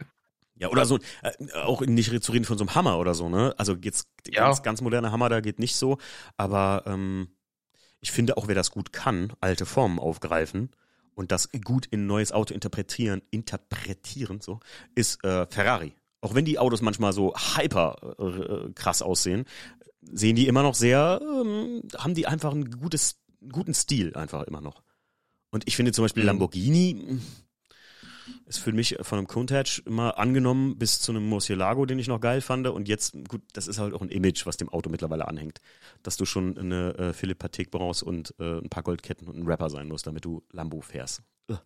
ja, 0.54 0.68
oder 0.68 0.86
so, 0.86 0.98
äh, 1.22 1.52
auch 1.54 1.82
nicht 1.82 2.22
zu 2.22 2.32
reden 2.32 2.46
von 2.46 2.56
so 2.56 2.64
einem 2.64 2.74
Hammer 2.74 2.98
oder 2.98 3.14
so, 3.14 3.28
ne? 3.28 3.54
Also 3.58 3.74
jetzt 3.74 4.08
ja. 4.28 4.46
ganz, 4.46 4.62
ganz 4.62 4.80
moderner 4.80 5.12
Hammer, 5.12 5.28
da 5.28 5.40
geht 5.40 5.58
nicht 5.58 5.76
so, 5.76 5.98
aber 6.38 6.84
ähm, 6.86 7.28
ich 8.00 8.12
finde 8.12 8.36
auch, 8.38 8.48
wer 8.48 8.54
das 8.54 8.70
gut 8.70 8.92
kann, 8.92 9.34
alte 9.40 9.66
Formen 9.66 9.98
aufgreifen 9.98 10.70
und 11.16 11.32
das 11.32 11.48
gut 11.64 11.86
in 11.86 12.04
ein 12.04 12.06
neues 12.06 12.30
Auto 12.30 12.54
interpretieren, 12.54 13.22
interpretieren, 13.30 14.40
so, 14.40 14.60
ist 14.94 15.24
äh, 15.24 15.46
Ferrari. 15.48 15.94
Auch 16.20 16.34
wenn 16.34 16.44
die 16.44 16.58
Autos 16.58 16.82
manchmal 16.82 17.12
so 17.12 17.34
hyper 17.34 17.96
äh, 18.18 18.72
krass 18.74 19.02
aussehen, 19.02 19.46
sehen 20.02 20.36
die 20.36 20.46
immer 20.46 20.62
noch 20.62 20.74
sehr, 20.74 21.20
ähm, 21.22 21.82
haben 21.96 22.14
die 22.14 22.26
einfach 22.26 22.52
einen 22.52 22.70
gutes, 22.70 23.18
guten 23.50 23.74
Stil 23.74 24.14
einfach 24.14 24.44
immer 24.44 24.60
noch. 24.60 24.82
Und 25.50 25.66
ich 25.66 25.74
finde 25.74 25.92
zum 25.92 26.04
Beispiel 26.04 26.22
mhm. 26.22 26.28
Lamborghini, 26.28 27.20
ist 28.46 28.58
für 28.58 28.72
mich 28.72 28.96
von 29.02 29.18
einem 29.18 29.26
Countach 29.26 29.80
immer 29.84 30.18
angenommen 30.18 30.78
bis 30.78 31.00
zu 31.00 31.12
einem 31.12 31.28
Murcielago, 31.28 31.84
den 31.84 31.98
ich 31.98 32.06
noch 32.06 32.20
geil 32.20 32.40
fand. 32.40 32.66
Und 32.68 32.88
jetzt, 32.88 33.14
gut, 33.28 33.42
das 33.52 33.66
ist 33.66 33.78
halt 33.78 33.92
auch 33.92 34.02
ein 34.02 34.08
Image, 34.08 34.46
was 34.46 34.56
dem 34.56 34.68
Auto 34.68 34.88
mittlerweile 34.88 35.26
anhängt. 35.26 35.60
Dass 36.02 36.16
du 36.16 36.24
schon 36.24 36.56
eine 36.56 36.94
äh, 36.96 37.12
Philipp 37.12 37.40
Patek 37.40 37.70
brauchst 37.70 38.02
und 38.02 38.34
äh, 38.38 38.58
ein 38.58 38.68
paar 38.68 38.84
Goldketten 38.84 39.26
und 39.28 39.36
ein 39.36 39.46
Rapper 39.46 39.68
sein 39.68 39.88
musst, 39.88 40.06
damit 40.06 40.24
du 40.24 40.44
Lambo 40.52 40.80
fährst. 40.80 41.22
Ugh. 41.48 41.60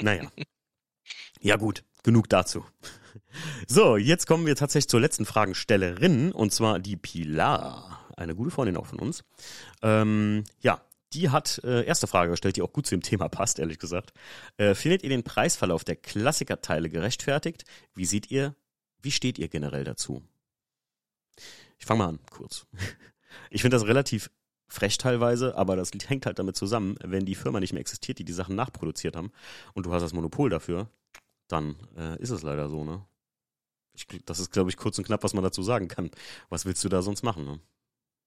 Naja. 0.00 0.30
ja 1.40 1.56
gut, 1.56 1.84
genug 2.02 2.28
dazu. 2.28 2.64
So, 3.66 3.96
jetzt 3.96 4.26
kommen 4.26 4.46
wir 4.46 4.56
tatsächlich 4.56 4.88
zur 4.88 5.00
letzten 5.00 5.26
Fragenstellerin, 5.26 6.32
und 6.32 6.52
zwar 6.52 6.78
die 6.78 6.96
Pilar. 6.96 8.06
Eine 8.16 8.34
gute 8.34 8.50
Freundin 8.50 8.76
auch 8.76 8.86
von 8.86 8.98
uns. 8.98 9.24
Ähm, 9.82 10.44
ja, 10.60 10.80
die 11.12 11.30
hat 11.30 11.60
äh, 11.64 11.84
erste 11.84 12.06
Frage 12.06 12.30
gestellt, 12.30 12.56
die 12.56 12.62
auch 12.62 12.72
gut 12.72 12.86
zu 12.86 12.94
dem 12.94 13.02
Thema 13.02 13.28
passt, 13.28 13.58
ehrlich 13.58 13.78
gesagt. 13.78 14.12
Äh, 14.56 14.74
findet 14.74 15.02
ihr 15.02 15.08
den 15.08 15.22
Preisverlauf 15.22 15.84
der 15.84 15.96
Klassikerteile 15.96 16.90
gerechtfertigt? 16.90 17.64
Wie 17.94 18.04
seht 18.04 18.30
ihr, 18.30 18.54
wie 19.00 19.10
steht 19.10 19.38
ihr 19.38 19.48
generell 19.48 19.84
dazu? 19.84 20.22
Ich 21.78 21.86
fange 21.86 21.98
mal 21.98 22.08
an, 22.08 22.18
kurz. 22.30 22.66
Ich 23.50 23.60
finde 23.60 23.76
das 23.76 23.86
relativ 23.86 24.30
frech 24.68 24.96
teilweise, 24.98 25.56
aber 25.56 25.76
das 25.76 25.90
hängt 26.06 26.26
halt 26.26 26.38
damit 26.38 26.56
zusammen, 26.56 26.96
wenn 27.04 27.26
die 27.26 27.34
Firma 27.34 27.60
nicht 27.60 27.72
mehr 27.72 27.80
existiert, 27.80 28.18
die 28.18 28.24
die 28.24 28.32
Sachen 28.32 28.56
nachproduziert 28.56 29.16
haben 29.16 29.32
und 29.74 29.86
du 29.86 29.92
hast 29.92 30.02
das 30.02 30.14
Monopol 30.14 30.50
dafür, 30.50 30.90
dann 31.46 31.76
äh, 31.96 32.18
ist 32.20 32.30
es 32.30 32.42
leider 32.42 32.68
so, 32.68 32.84
ne? 32.84 33.04
Ich, 33.94 34.06
das 34.24 34.38
ist, 34.38 34.52
glaube 34.52 34.70
ich, 34.70 34.76
kurz 34.76 34.96
und 34.98 35.04
knapp, 35.04 35.24
was 35.24 35.34
man 35.34 35.42
dazu 35.42 35.62
sagen 35.62 35.88
kann. 35.88 36.10
Was 36.50 36.66
willst 36.66 36.84
du 36.84 36.88
da 36.88 37.02
sonst 37.02 37.22
machen, 37.22 37.44
ne? 37.44 37.60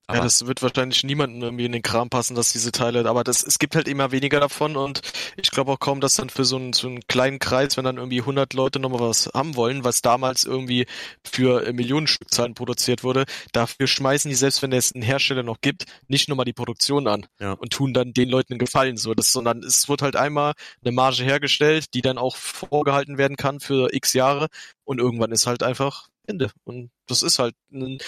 Aber 0.08 0.18
ja, 0.18 0.24
das 0.24 0.46
wird 0.46 0.62
wahrscheinlich 0.62 1.04
niemandem 1.04 1.42
irgendwie 1.42 1.66
in 1.66 1.72
den 1.72 1.84
Kram 1.84 2.10
passen, 2.10 2.36
dass 2.36 2.52
diese 2.52 2.72
Teile, 2.72 3.08
aber 3.08 3.24
das, 3.24 3.44
es 3.44 3.60
gibt 3.60 3.76
halt 3.76 3.88
immer 3.88 4.12
weniger 4.12 4.40
davon 4.40 4.76
und 4.76 5.02
ich 5.38 5.52
glaube 5.52 5.72
auch 5.72 5.80
kaum, 5.80 6.02
dass 6.02 6.16
dann 6.16 6.30
für 6.30 6.44
so 6.44 6.58
einen, 6.58 6.74
so 6.74 6.88
einen 6.88 7.02
kleinen 7.08 7.40
Kreis, 7.40 7.78
wenn 7.78 7.86
dann 7.86 7.98
irgendwie 7.98 8.20
100 8.20 8.54
Leute 8.54 8.80
nochmal 8.80 9.02
was 9.02 9.30
haben 9.34 9.56
wollen, 9.56 9.84
was 9.84 10.02
damals 10.02 10.44
irgendwie 10.44 10.86
für 11.24 11.66
äh, 11.66 11.74
Millionen 11.74 12.08
Stückzahlen 12.08 12.56
produziert 12.56 13.04
wurde, 13.04 13.26
dafür 13.54 13.88
schmeißen 13.88 14.28
die, 14.28 14.36
selbst 14.36 14.62
wenn 14.62 14.74
es 14.74 14.94
einen 14.94 15.04
Hersteller 15.04 15.44
noch 15.44 15.62
gibt, 15.62 15.86
nicht 16.08 16.28
nochmal 16.28 16.46
die 16.46 16.54
Produktion 16.54 17.08
an 17.08 17.26
ja. 17.40 17.54
und 17.54 17.72
tun 17.72 17.94
dann 17.94 18.14
den 18.14 18.30
Leuten 18.30 18.54
einen 18.54 18.60
Gefallen, 18.60 18.98
so, 18.98 19.14
das, 19.14 19.32
sondern 19.32 19.60
es 19.64 19.88
wird 19.88 20.02
halt 20.02 20.16
einmal 20.16 20.54
eine 20.84 20.92
Marge 20.92 21.24
hergestellt, 21.24 21.94
die 21.94 22.02
dann 22.02 22.18
auch 22.18 22.36
vorgehalten 22.36 23.18
werden 23.18 23.38
kann 23.38 23.60
für 23.60 23.94
x 23.94 24.14
Jahre 24.14 24.48
und 24.84 25.00
irgendwann 25.00 25.32
ist 25.32 25.48
halt 25.48 25.64
einfach 25.64 26.10
Ende 26.28 26.52
und 26.64 26.92
das 27.08 27.24
ist 27.24 27.40
halt 27.40 27.56
ein 27.72 28.00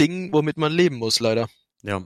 Ding, 0.00 0.32
womit 0.32 0.56
man 0.56 0.72
leben 0.72 0.96
muss, 0.96 1.20
leider. 1.20 1.48
Ja. 1.82 2.02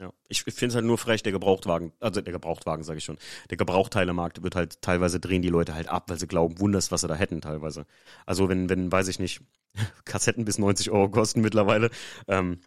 Ja, 0.00 0.14
ich 0.28 0.44
finde 0.44 0.68
es 0.68 0.74
halt 0.74 0.86
nur 0.86 0.96
frech, 0.96 1.22
der 1.22 1.32
Gebrauchtwagen, 1.32 1.92
also 2.00 2.22
der 2.22 2.32
Gebrauchtwagen, 2.32 2.84
sage 2.84 2.96
ich 2.96 3.04
schon. 3.04 3.18
Der 3.50 3.58
Gebrauchteilemarkt 3.58 4.42
wird 4.42 4.56
halt 4.56 4.80
teilweise 4.80 5.20
drehen 5.20 5.42
die 5.42 5.50
Leute 5.50 5.74
halt 5.74 5.88
ab, 5.88 6.08
weil 6.08 6.18
sie 6.18 6.26
glauben, 6.26 6.58
wunders, 6.58 6.90
was 6.90 7.02
sie 7.02 7.08
da 7.08 7.14
hätten 7.14 7.42
teilweise. 7.42 7.84
Also 8.24 8.48
wenn, 8.48 8.70
wenn, 8.70 8.90
weiß 8.90 9.08
ich 9.08 9.18
nicht, 9.18 9.42
Kassetten 10.06 10.46
bis 10.46 10.56
90 10.58 10.90
Euro 10.90 11.10
kosten 11.10 11.42
mittlerweile, 11.42 11.90
ähm, 12.28 12.60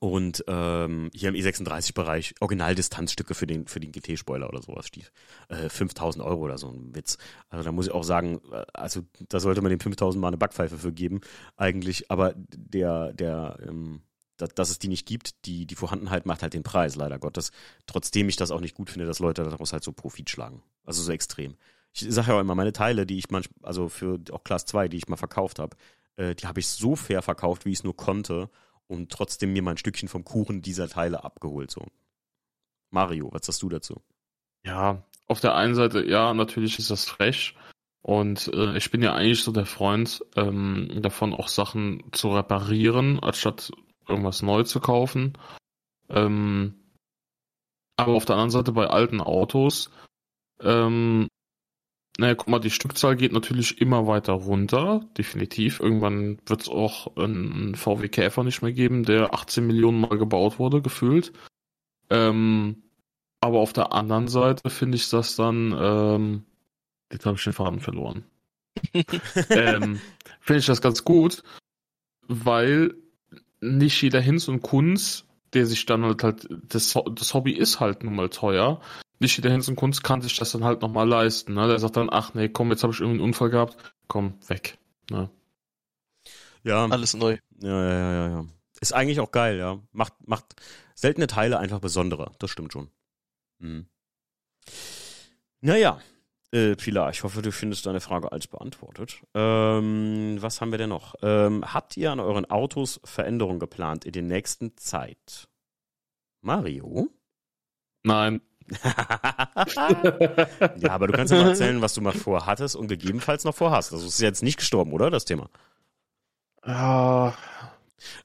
und 0.00 0.44
ähm, 0.48 1.10
hier 1.14 1.28
im 1.28 1.34
E36-Bereich 1.36 2.34
Originaldistanzstücke 2.40 3.34
für 3.34 3.46
den, 3.46 3.66
für 3.66 3.80
den 3.80 3.92
GT-Spoiler 3.92 4.48
oder 4.48 4.60
sowas 4.60 4.86
stief. 4.86 5.12
Äh, 5.48 5.68
5000 5.68 6.24
Euro 6.24 6.42
oder 6.42 6.58
so 6.58 6.68
ein 6.68 6.94
Witz. 6.94 7.18
Also 7.48 7.64
da 7.64 7.72
muss 7.72 7.86
ich 7.86 7.92
auch 7.92 8.02
sagen, 8.02 8.40
äh, 8.52 8.64
also 8.74 9.02
da 9.28 9.38
sollte 9.38 9.62
man 9.62 9.70
dem 9.70 9.80
5000 9.80 10.20
mal 10.20 10.28
eine 10.28 10.38
Backpfeife 10.38 10.76
für 10.76 10.92
geben, 10.92 11.20
eigentlich. 11.56 12.10
Aber 12.10 12.34
der, 12.36 13.12
der, 13.12 13.58
ähm, 13.62 14.02
dass, 14.36 14.50
dass 14.54 14.70
es 14.70 14.80
die 14.80 14.88
nicht 14.88 15.06
gibt, 15.06 15.46
die, 15.46 15.66
die 15.66 15.76
Vorhandenheit 15.76 16.26
macht 16.26 16.42
halt 16.42 16.54
den 16.54 16.64
Preis, 16.64 16.96
leider 16.96 17.20
Gottes. 17.20 17.52
Trotzdem 17.86 18.28
ich 18.28 18.36
das 18.36 18.50
auch 18.50 18.60
nicht 18.60 18.74
gut 18.74 18.90
finde, 18.90 19.06
dass 19.06 19.20
Leute 19.20 19.44
daraus 19.44 19.72
halt 19.72 19.84
so 19.84 19.92
Profit 19.92 20.28
schlagen. 20.28 20.62
Also 20.84 21.00
so 21.00 21.12
extrem. 21.12 21.56
Ich 21.92 22.04
sage 22.08 22.28
ja 22.28 22.36
auch 22.36 22.40
immer, 22.40 22.56
meine 22.56 22.72
Teile, 22.72 23.06
die 23.06 23.18
ich 23.18 23.30
manchmal, 23.30 23.56
also 23.62 23.88
für 23.88 24.18
auch 24.32 24.42
Class 24.42 24.66
2, 24.66 24.88
die 24.88 24.96
ich 24.96 25.08
mal 25.08 25.16
verkauft 25.16 25.60
habe, 25.60 25.76
äh, 26.16 26.34
die 26.34 26.46
habe 26.46 26.58
ich 26.58 26.66
so 26.66 26.96
fair 26.96 27.22
verkauft, 27.22 27.64
wie 27.64 27.70
ich 27.70 27.78
es 27.78 27.84
nur 27.84 27.96
konnte 27.96 28.50
und 28.88 29.10
trotzdem 29.10 29.52
mir 29.52 29.62
mal 29.62 29.72
ein 29.72 29.78
Stückchen 29.78 30.08
vom 30.08 30.24
Kuchen 30.24 30.62
dieser 30.62 30.88
Teile 30.88 31.24
abgeholt. 31.24 31.70
So. 31.70 31.86
Mario, 32.90 33.32
was 33.32 33.46
sagst 33.46 33.62
du 33.62 33.68
dazu? 33.68 34.02
Ja, 34.64 35.02
auf 35.26 35.40
der 35.40 35.54
einen 35.54 35.74
Seite, 35.74 36.04
ja, 36.04 36.34
natürlich 36.34 36.78
ist 36.78 36.90
das 36.90 37.04
frech. 37.04 37.56
Und 38.02 38.48
äh, 38.54 38.76
ich 38.76 38.90
bin 38.92 39.02
ja 39.02 39.14
eigentlich 39.14 39.42
so 39.42 39.50
der 39.50 39.66
Freund 39.66 40.24
ähm, 40.36 40.88
davon, 41.02 41.34
auch 41.34 41.48
Sachen 41.48 42.04
zu 42.12 42.32
reparieren, 42.32 43.18
anstatt 43.18 43.72
irgendwas 44.06 44.42
neu 44.42 44.62
zu 44.62 44.78
kaufen. 44.78 45.36
Ähm, 46.08 46.74
aber 47.96 48.14
auf 48.14 48.24
der 48.24 48.36
anderen 48.36 48.50
Seite 48.50 48.72
bei 48.72 48.86
alten 48.86 49.20
Autos 49.20 49.90
ähm, 50.60 51.26
naja, 52.18 52.34
guck 52.34 52.48
mal, 52.48 52.58
die 52.60 52.70
Stückzahl 52.70 53.14
geht 53.16 53.32
natürlich 53.32 53.80
immer 53.80 54.06
weiter 54.06 54.32
runter, 54.32 55.04
definitiv. 55.18 55.80
Irgendwann 55.80 56.38
wird 56.46 56.62
es 56.62 56.68
auch 56.68 57.14
einen 57.16 57.74
VW 57.74 58.08
Käfer 58.08 58.42
nicht 58.42 58.62
mehr 58.62 58.72
geben, 58.72 59.04
der 59.04 59.34
18 59.34 59.66
Millionen 59.66 60.00
Mal 60.00 60.16
gebaut 60.16 60.58
wurde, 60.58 60.80
gefühlt. 60.80 61.32
Ähm, 62.08 62.82
aber 63.40 63.58
auf 63.58 63.72
der 63.74 63.92
anderen 63.92 64.28
Seite 64.28 64.70
finde 64.70 64.96
ich 64.96 65.10
das 65.10 65.36
dann, 65.36 65.76
ähm, 65.78 66.44
jetzt 67.12 67.26
habe 67.26 67.36
ich 67.36 67.44
den 67.44 67.52
Faden 67.52 67.80
verloren. 67.80 68.24
ähm, 69.50 70.00
finde 70.40 70.60
ich 70.60 70.66
das 70.66 70.80
ganz 70.80 71.04
gut, 71.04 71.42
weil 72.28 72.94
nicht 73.60 74.00
jeder 74.00 74.20
Hinz 74.20 74.48
und 74.48 74.62
Kunz, 74.62 75.26
der 75.52 75.66
sich 75.66 75.84
dann 75.86 76.04
halt, 76.04 76.22
halt 76.22 76.48
das, 76.68 76.98
das 77.12 77.34
Hobby 77.34 77.52
ist 77.52 77.80
halt 77.80 78.04
nun 78.04 78.14
mal 78.14 78.30
teuer. 78.30 78.80
Nicht 79.18 79.36
jeder 79.36 79.50
Hinz 79.50 79.68
und 79.68 79.76
Kunz 79.76 80.02
kann 80.02 80.20
sich 80.20 80.36
das 80.36 80.52
dann 80.52 80.64
halt 80.64 80.82
nochmal 80.82 81.08
leisten. 81.08 81.54
Ne? 81.54 81.66
Der 81.68 81.78
sagt 81.78 81.96
dann, 81.96 82.10
ach 82.10 82.34
nee, 82.34 82.48
komm, 82.48 82.70
jetzt 82.70 82.82
habe 82.82 82.92
ich 82.92 83.00
irgendwie 83.00 83.18
einen 83.20 83.28
Unfall 83.28 83.50
gehabt, 83.50 83.76
komm, 84.08 84.34
weg. 84.48 84.78
Ne? 85.10 85.30
Ja. 86.62 86.86
Alles 86.86 87.14
neu. 87.14 87.38
Ja, 87.60 87.84
ja, 87.84 87.92
ja, 87.92 88.12
ja, 88.12 88.28
ja. 88.28 88.46
Ist 88.80 88.92
eigentlich 88.92 89.20
auch 89.20 89.30
geil, 89.30 89.56
ja. 89.56 89.78
Macht, 89.92 90.14
macht 90.26 90.56
seltene 90.94 91.26
Teile 91.26 91.58
einfach 91.58 91.80
besonderer. 91.80 92.32
Das 92.38 92.50
stimmt 92.50 92.72
schon. 92.72 92.90
Mhm. 93.58 93.86
Naja, 95.60 96.00
äh, 96.52 96.76
Pilar, 96.76 97.10
ich 97.10 97.22
hoffe, 97.22 97.42
du 97.42 97.50
findest 97.52 97.86
deine 97.86 98.00
Frage 98.00 98.32
als 98.32 98.46
beantwortet. 98.46 99.22
Ähm, 99.34 100.36
was 100.40 100.60
haben 100.60 100.70
wir 100.70 100.78
denn 100.78 100.90
noch? 100.90 101.14
Ähm, 101.22 101.64
habt 101.72 101.96
ihr 101.96 102.12
an 102.12 102.20
euren 102.20 102.48
Autos 102.50 103.00
Veränderungen 103.04 103.58
geplant 103.58 104.04
in 104.04 104.12
der 104.12 104.22
nächsten 104.22 104.76
Zeit? 104.76 105.48
Mario? 106.42 107.08
Nein. 108.02 108.40
ja, 109.74 110.90
aber 110.90 111.06
du 111.06 111.12
kannst 111.12 111.32
ja 111.32 111.40
mal 111.42 111.50
erzählen, 111.50 111.80
was 111.82 111.94
du 111.94 112.00
mal 112.00 112.12
vorhattest 112.12 112.76
und 112.76 112.88
gegebenenfalls 112.88 113.44
noch 113.44 113.54
vorhast. 113.54 113.92
Also 113.92 114.06
es 114.06 114.14
ist 114.14 114.20
jetzt 114.20 114.42
nicht 114.42 114.58
gestorben, 114.58 114.92
oder, 114.92 115.10
das 115.10 115.24
Thema? 115.24 115.48
Ja, 116.66 117.34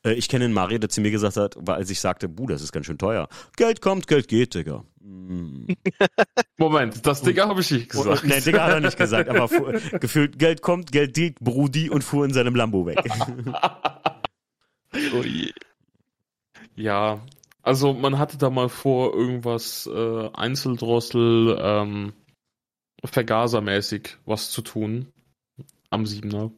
Äh, 0.04 0.14
ich 0.14 0.28
kenne 0.30 0.46
den 0.46 0.54
Mario, 0.54 0.78
der 0.80 0.90
zu 0.90 1.02
mir 1.02 1.12
gesagt 1.12 1.38
hat, 1.38 1.58
als 1.70 1.90
ich 1.90 2.00
sagte, 2.00 2.28
Buh, 2.28 2.48
das 2.48 2.62
ist 2.62 2.72
ganz 2.72 2.86
schön 2.86 2.98
teuer. 2.98 3.28
Geld 3.56 3.82
kommt, 3.82 4.08
Geld 4.08 4.28
geht, 4.28 4.54
Digga. 4.54 4.84
Moment, 6.58 7.06
das 7.06 7.22
Digga 7.22 7.48
habe 7.48 7.62
ich 7.62 7.72
nicht 7.72 7.90
gesagt. 7.90 8.24
Nee, 8.24 8.40
Digga 8.42 8.64
hat 8.64 8.74
er 8.74 8.80
nicht 8.82 8.98
gesagt, 8.98 9.30
aber 9.30 9.48
fuhr, 9.48 9.74
gefühlt 10.00 10.38
Geld 10.38 10.62
kommt, 10.62 10.92
Geld 10.92 11.14
geht, 11.14 11.40
Brudi 11.40 11.90
und 11.90 12.04
fuhr 12.04 12.26
in 12.26 12.34
seinem 12.34 12.56
Lambo 12.56 12.86
weg. 12.86 13.00
Oh 15.14 15.24
je. 15.24 15.50
Ja, 16.76 17.22
also 17.64 17.94
man 17.94 18.18
hatte 18.18 18.38
da 18.38 18.50
mal 18.50 18.70
vor, 18.70 19.14
irgendwas 19.14 19.88
äh, 19.88 20.30
Einzeldrossel, 20.34 21.58
ähm, 21.60 22.14
Vergasermäßig 23.04 24.18
was 24.26 24.52
zu 24.52 24.62
tun. 24.62 25.12
Am 25.90 26.06
Siebener. 26.06 26.52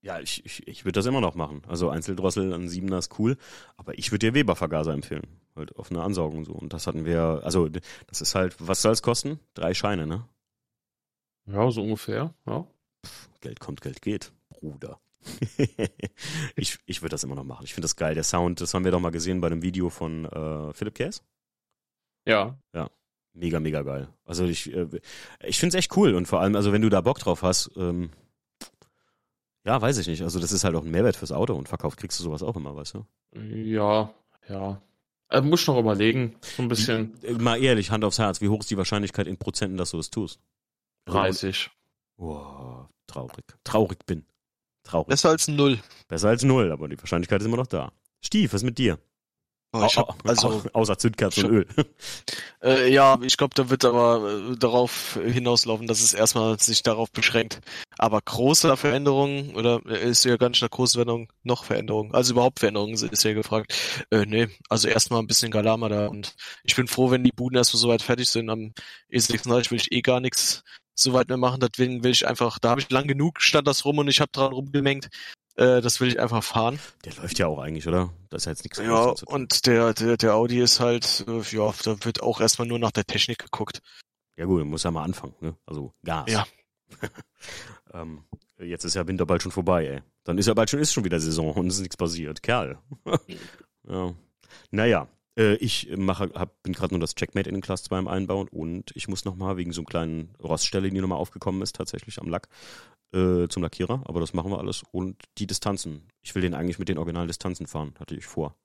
Ja, 0.00 0.20
ich, 0.20 0.44
ich, 0.44 0.66
ich 0.66 0.84
würde 0.84 0.98
das 0.98 1.06
immer 1.06 1.20
noch 1.20 1.34
machen. 1.34 1.62
Also 1.66 1.90
Einzeldrossel 1.90 2.52
an 2.52 2.68
Siebener 2.68 2.98
ist 2.98 3.18
cool, 3.18 3.36
aber 3.76 3.98
ich 3.98 4.10
würde 4.10 4.26
dir 4.26 4.34
Weber-Vergaser 4.34 4.92
empfehlen. 4.92 5.26
Halt 5.54 5.76
auf 5.76 5.90
eine 5.90 6.02
Ansaugung 6.02 6.44
so. 6.44 6.52
Und 6.52 6.72
das 6.72 6.86
hatten 6.86 7.04
wir, 7.04 7.40
also 7.44 7.68
das 7.68 8.20
ist 8.20 8.34
halt, 8.34 8.56
was 8.58 8.80
soll 8.82 8.92
es 8.92 9.02
kosten? 9.02 9.40
Drei 9.54 9.74
Scheine, 9.74 10.06
ne? 10.06 10.24
Ja, 11.46 11.70
so 11.70 11.82
ungefähr, 11.82 12.34
ja. 12.46 12.66
Geld 13.40 13.60
kommt, 13.60 13.80
Geld 13.80 14.02
geht, 14.02 14.32
Bruder. 14.48 15.00
ich 16.56 16.78
ich 16.86 17.02
würde 17.02 17.10
das 17.10 17.24
immer 17.24 17.34
noch 17.34 17.44
machen. 17.44 17.64
Ich 17.64 17.74
finde 17.74 17.84
das 17.84 17.96
geil. 17.96 18.14
Der 18.14 18.24
Sound, 18.24 18.60
das 18.60 18.74
haben 18.74 18.84
wir 18.84 18.92
doch 18.92 19.00
mal 19.00 19.10
gesehen 19.10 19.40
bei 19.40 19.48
dem 19.48 19.62
Video 19.62 19.90
von 19.90 20.24
äh, 20.26 20.72
Philip 20.72 20.94
Case. 20.94 21.20
Ja. 22.74 22.90
Mega, 23.38 23.60
mega 23.60 23.82
geil. 23.82 24.08
Also 24.24 24.44
ich, 24.44 24.72
äh, 24.74 24.88
ich 25.44 25.58
finde 25.58 25.76
es 25.76 25.84
echt 25.84 25.96
cool 25.96 26.14
und 26.14 26.26
vor 26.26 26.40
allem, 26.40 26.56
also 26.56 26.72
wenn 26.72 26.82
du 26.82 26.88
da 26.88 27.00
Bock 27.00 27.18
drauf 27.18 27.42
hast, 27.42 27.70
ähm, 27.76 28.10
ja, 29.64 29.80
weiß 29.80 29.98
ich 29.98 30.06
nicht. 30.08 30.22
Also 30.22 30.40
das 30.40 30.50
ist 30.50 30.64
halt 30.64 30.74
auch 30.74 30.84
ein 30.84 30.90
Mehrwert 30.90 31.16
fürs 31.16 31.32
Auto 31.32 31.54
und 31.54 31.68
verkauft 31.68 31.98
kriegst 31.98 32.18
du 32.18 32.24
sowas 32.24 32.42
auch 32.42 32.56
immer, 32.56 32.74
weißt 32.74 32.94
du? 32.94 33.06
Ja, 33.34 34.12
ja. 34.48 34.82
Äh, 35.30 35.42
muss 35.42 35.66
noch 35.66 35.78
überlegen, 35.78 36.36
so 36.40 36.62
ein 36.62 36.68
bisschen. 36.68 37.22
Äh, 37.22 37.34
Mal 37.34 37.62
ehrlich, 37.62 37.90
Hand 37.90 38.04
aufs 38.04 38.18
Herz, 38.18 38.40
wie 38.40 38.48
hoch 38.48 38.60
ist 38.60 38.70
die 38.70 38.78
Wahrscheinlichkeit 38.78 39.26
in 39.26 39.36
Prozenten, 39.36 39.76
dass 39.76 39.90
du 39.90 39.98
das 39.98 40.10
tust? 40.10 40.40
30. 41.04 41.70
Boah, 42.16 42.88
traurig. 43.06 43.44
Traurig 43.62 44.04
bin. 44.06 44.24
Traurig. 44.88 45.08
Besser 45.08 45.30
als 45.30 45.48
null. 45.48 45.78
Besser 46.08 46.28
als 46.28 46.42
null, 46.42 46.72
aber 46.72 46.88
die 46.88 46.98
Wahrscheinlichkeit 46.98 47.40
ist 47.40 47.46
immer 47.46 47.56
noch 47.58 47.66
da. 47.66 47.92
Stief, 48.22 48.52
was 48.52 48.62
ist 48.62 48.66
mit 48.66 48.78
dir? 48.78 48.98
Oh, 49.74 49.84
ich 49.86 49.98
hab, 49.98 50.26
also, 50.26 50.48
au- 50.48 50.62
außer 50.72 50.96
Zündkerzen 50.96 51.44
und 51.44 51.50
Öl. 51.50 51.66
äh, 52.62 52.90
ja, 52.90 53.18
ich 53.20 53.36
glaube, 53.36 53.54
da 53.54 53.68
wird 53.68 53.84
aber 53.84 54.26
äh, 54.52 54.56
darauf 54.56 55.18
hinauslaufen, 55.22 55.86
dass 55.86 56.00
es 56.00 56.14
erstmal 56.14 56.58
sich 56.58 56.82
darauf 56.82 57.10
beschränkt. 57.10 57.60
Aber 57.98 58.18
große 58.22 58.74
Veränderungen, 58.78 59.54
oder 59.54 59.82
äh, 59.84 60.08
ist 60.08 60.24
ja 60.24 60.38
gar 60.38 60.48
nicht 60.48 60.62
eine 60.62 60.70
große 60.70 60.94
Veränderung, 60.94 61.30
noch 61.42 61.64
Veränderungen, 61.64 62.14
also 62.14 62.32
überhaupt 62.32 62.60
Veränderungen 62.60 62.94
ist 62.94 63.22
ja 63.24 63.34
gefragt. 63.34 63.74
Äh, 64.10 64.24
nee, 64.24 64.48
also 64.70 64.88
erstmal 64.88 65.20
ein 65.20 65.26
bisschen 65.26 65.50
Galama 65.50 65.90
da 65.90 66.06
und 66.06 66.34
ich 66.64 66.74
bin 66.74 66.88
froh, 66.88 67.10
wenn 67.10 67.22
die 67.22 67.32
Buden 67.32 67.58
erstmal 67.58 67.80
soweit 67.82 68.00
fertig 68.00 68.30
sind. 68.30 68.48
Am 68.48 68.72
E36 69.12 69.70
will 69.70 69.80
ich 69.80 69.92
eh 69.92 70.00
gar 70.00 70.20
nichts 70.20 70.64
so 70.98 71.12
weit 71.12 71.28
mehr 71.28 71.36
machen, 71.36 71.60
deswegen 71.60 72.02
will 72.02 72.10
ich 72.10 72.26
einfach, 72.26 72.58
da 72.58 72.70
habe 72.70 72.80
ich 72.80 72.90
lang 72.90 73.06
genug, 73.06 73.40
stand 73.40 73.66
das 73.68 73.84
rum 73.84 73.98
und 73.98 74.08
ich 74.08 74.20
habe 74.20 74.30
dran 74.32 74.52
rumgemengt. 74.52 75.08
Äh, 75.54 75.80
das 75.80 76.00
will 76.00 76.08
ich 76.08 76.20
einfach 76.20 76.42
fahren. 76.42 76.78
Der 77.04 77.14
läuft 77.14 77.38
ja 77.38 77.46
auch 77.48 77.58
eigentlich, 77.58 77.86
oder? 77.88 78.12
Das 78.30 78.42
ist 78.42 78.46
ja 78.46 78.52
jetzt 78.52 78.64
nichts 78.64 78.78
Ja, 78.78 79.14
und 79.26 79.66
der, 79.66 79.92
der, 79.94 80.16
der 80.16 80.34
Audi 80.34 80.60
ist 80.60 80.80
halt, 80.80 81.24
äh, 81.26 81.40
ja, 81.50 81.72
da 81.84 82.04
wird 82.04 82.22
auch 82.22 82.40
erstmal 82.40 82.68
nur 82.68 82.78
nach 82.78 82.92
der 82.92 83.04
Technik 83.04 83.38
geguckt. 83.38 83.80
Ja 84.36 84.44
gut, 84.44 84.64
muss 84.64 84.84
ja 84.84 84.90
mal 84.90 85.02
anfangen, 85.02 85.34
ne? 85.40 85.56
Also 85.66 85.92
Gas. 86.04 86.30
Ja. 86.30 86.46
ähm, 87.92 88.24
jetzt 88.58 88.84
ist 88.84 88.94
ja 88.94 89.06
Winter 89.06 89.26
bald 89.26 89.42
schon 89.42 89.52
vorbei, 89.52 89.86
ey. 89.86 90.02
Dann 90.22 90.38
ist 90.38 90.46
ja 90.46 90.54
bald 90.54 90.70
schon, 90.70 90.78
ist 90.78 90.92
schon 90.92 91.04
wieder 91.04 91.18
Saison 91.18 91.52
und 91.52 91.66
es 91.66 91.74
ist 91.74 91.80
nichts 91.80 91.96
passiert. 91.96 92.42
Kerl. 92.42 92.78
ja. 93.88 94.14
Naja, 94.70 95.08
äh, 95.38 95.54
ich 95.54 95.88
mache, 95.96 96.30
hab, 96.34 96.62
bin 96.62 96.72
gerade 96.74 96.92
nur 96.92 97.00
das 97.00 97.14
Checkmate 97.14 97.48
in 97.48 97.54
den 97.54 97.62
Class 97.62 97.84
2 97.84 98.00
im 98.00 98.08
Einbauen 98.08 98.48
und 98.48 98.90
ich 98.94 99.08
muss 99.08 99.24
nochmal 99.24 99.56
wegen 99.56 99.72
so 99.72 99.80
einem 99.80 99.86
kleinen 99.86 100.34
Roststelle, 100.42 100.90
die 100.90 101.00
nochmal 101.00 101.18
aufgekommen 101.18 101.62
ist, 101.62 101.76
tatsächlich 101.76 102.20
am 102.20 102.28
Lack, 102.28 102.48
äh, 103.12 103.48
zum 103.48 103.62
Lackierer. 103.62 104.02
Aber 104.04 104.20
das 104.20 104.34
machen 104.34 104.50
wir 104.50 104.58
alles. 104.58 104.82
Und 104.90 105.22
die 105.38 105.46
Distanzen. 105.46 106.02
Ich 106.20 106.34
will 106.34 106.42
den 106.42 106.54
eigentlich 106.54 106.78
mit 106.78 106.88
den 106.88 106.98
originalen 106.98 107.28
Distanzen 107.28 107.66
fahren, 107.66 107.94
hatte 107.98 108.16
ich 108.16 108.26
vor. 108.26 108.56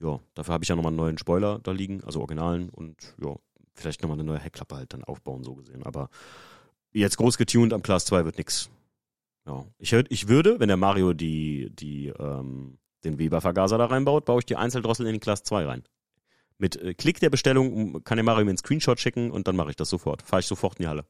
Ja, 0.00 0.18
dafür 0.34 0.54
habe 0.54 0.64
ich 0.64 0.68
ja 0.68 0.76
nochmal 0.76 0.90
einen 0.90 0.98
neuen 0.98 1.18
Spoiler 1.18 1.60
da 1.62 1.72
liegen, 1.72 2.02
also 2.04 2.20
originalen 2.20 2.68
und 2.70 3.14
ja, 3.22 3.34
vielleicht 3.74 4.02
nochmal 4.02 4.18
eine 4.18 4.24
neue 4.24 4.38
Heckklappe 4.38 4.76
halt 4.76 4.92
dann 4.92 5.04
aufbauen, 5.04 5.44
so 5.44 5.54
gesehen. 5.54 5.84
Aber 5.84 6.10
jetzt 6.92 7.16
groß 7.16 7.38
getuned 7.38 7.72
am 7.72 7.82
Class 7.82 8.04
2 8.06 8.24
wird 8.24 8.38
nix. 8.38 8.70
Ja. 9.46 9.64
Ich, 9.78 9.92
ich 9.92 10.28
würde, 10.28 10.60
wenn 10.60 10.68
der 10.68 10.76
Mario 10.76 11.12
die, 11.12 11.70
die, 11.70 12.08
ähm, 12.08 12.78
den 13.04 13.18
Weber-Vergaser 13.18 13.78
da 13.78 13.86
reinbaut, 13.86 14.24
baue 14.24 14.40
ich 14.40 14.46
die 14.46 14.56
Einzeldrossel 14.56 15.06
in 15.06 15.12
den 15.12 15.20
Class 15.20 15.44
2 15.44 15.64
rein. 15.64 15.82
Mit 16.58 16.76
äh, 16.76 16.94
Klick 16.94 17.20
der 17.20 17.30
Bestellung 17.30 18.02
kann 18.04 18.16
der 18.16 18.24
Mario 18.24 18.44
mir 18.44 18.50
einen 18.50 18.58
Screenshot 18.58 19.00
schicken 19.00 19.30
und 19.30 19.46
dann 19.46 19.56
mache 19.56 19.70
ich 19.70 19.76
das 19.76 19.90
sofort. 19.90 20.22
Fahre 20.22 20.40
ich 20.40 20.46
sofort 20.46 20.78
in 20.78 20.84
die 20.84 20.88
Halle. 20.88 21.06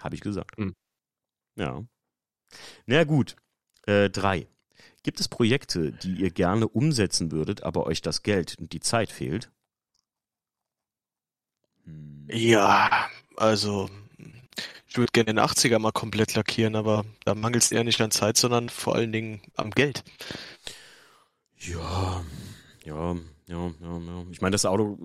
Habe 0.00 0.14
ich 0.14 0.20
gesagt. 0.20 0.56
Hm. 0.56 0.74
Ja. 1.56 1.84
Na 2.86 3.04
gut. 3.04 3.36
Äh, 3.86 4.10
drei. 4.10 4.48
Gibt 5.02 5.20
es 5.20 5.28
Projekte, 5.28 5.92
die 5.92 6.16
ihr 6.16 6.30
gerne 6.30 6.68
umsetzen 6.68 7.30
würdet, 7.30 7.62
aber 7.62 7.86
euch 7.86 8.02
das 8.02 8.22
Geld 8.22 8.56
und 8.58 8.72
die 8.72 8.80
Zeit 8.80 9.10
fehlt? 9.10 9.50
Hm. 11.84 12.26
Ja, 12.30 13.08
also 13.36 13.88
ich 14.88 14.96
würde 14.96 15.12
gerne 15.12 15.32
den 15.34 15.40
80er 15.40 15.78
mal 15.78 15.92
komplett 15.92 16.34
lackieren, 16.34 16.74
aber 16.74 17.04
da 17.24 17.34
mangelt 17.34 17.62
es 17.62 17.72
eher 17.72 17.84
nicht 17.84 18.00
an 18.00 18.10
Zeit, 18.10 18.36
sondern 18.36 18.68
vor 18.68 18.94
allen 18.94 19.12
Dingen 19.12 19.42
am 19.54 19.70
Geld. 19.70 20.02
Ja, 21.58 22.24
ja, 22.84 23.14
ja, 23.46 23.70
ja, 23.80 23.98
ja. 23.98 24.24
Ich 24.30 24.40
meine, 24.40 24.54
das 24.54 24.64
Auto 24.66 24.98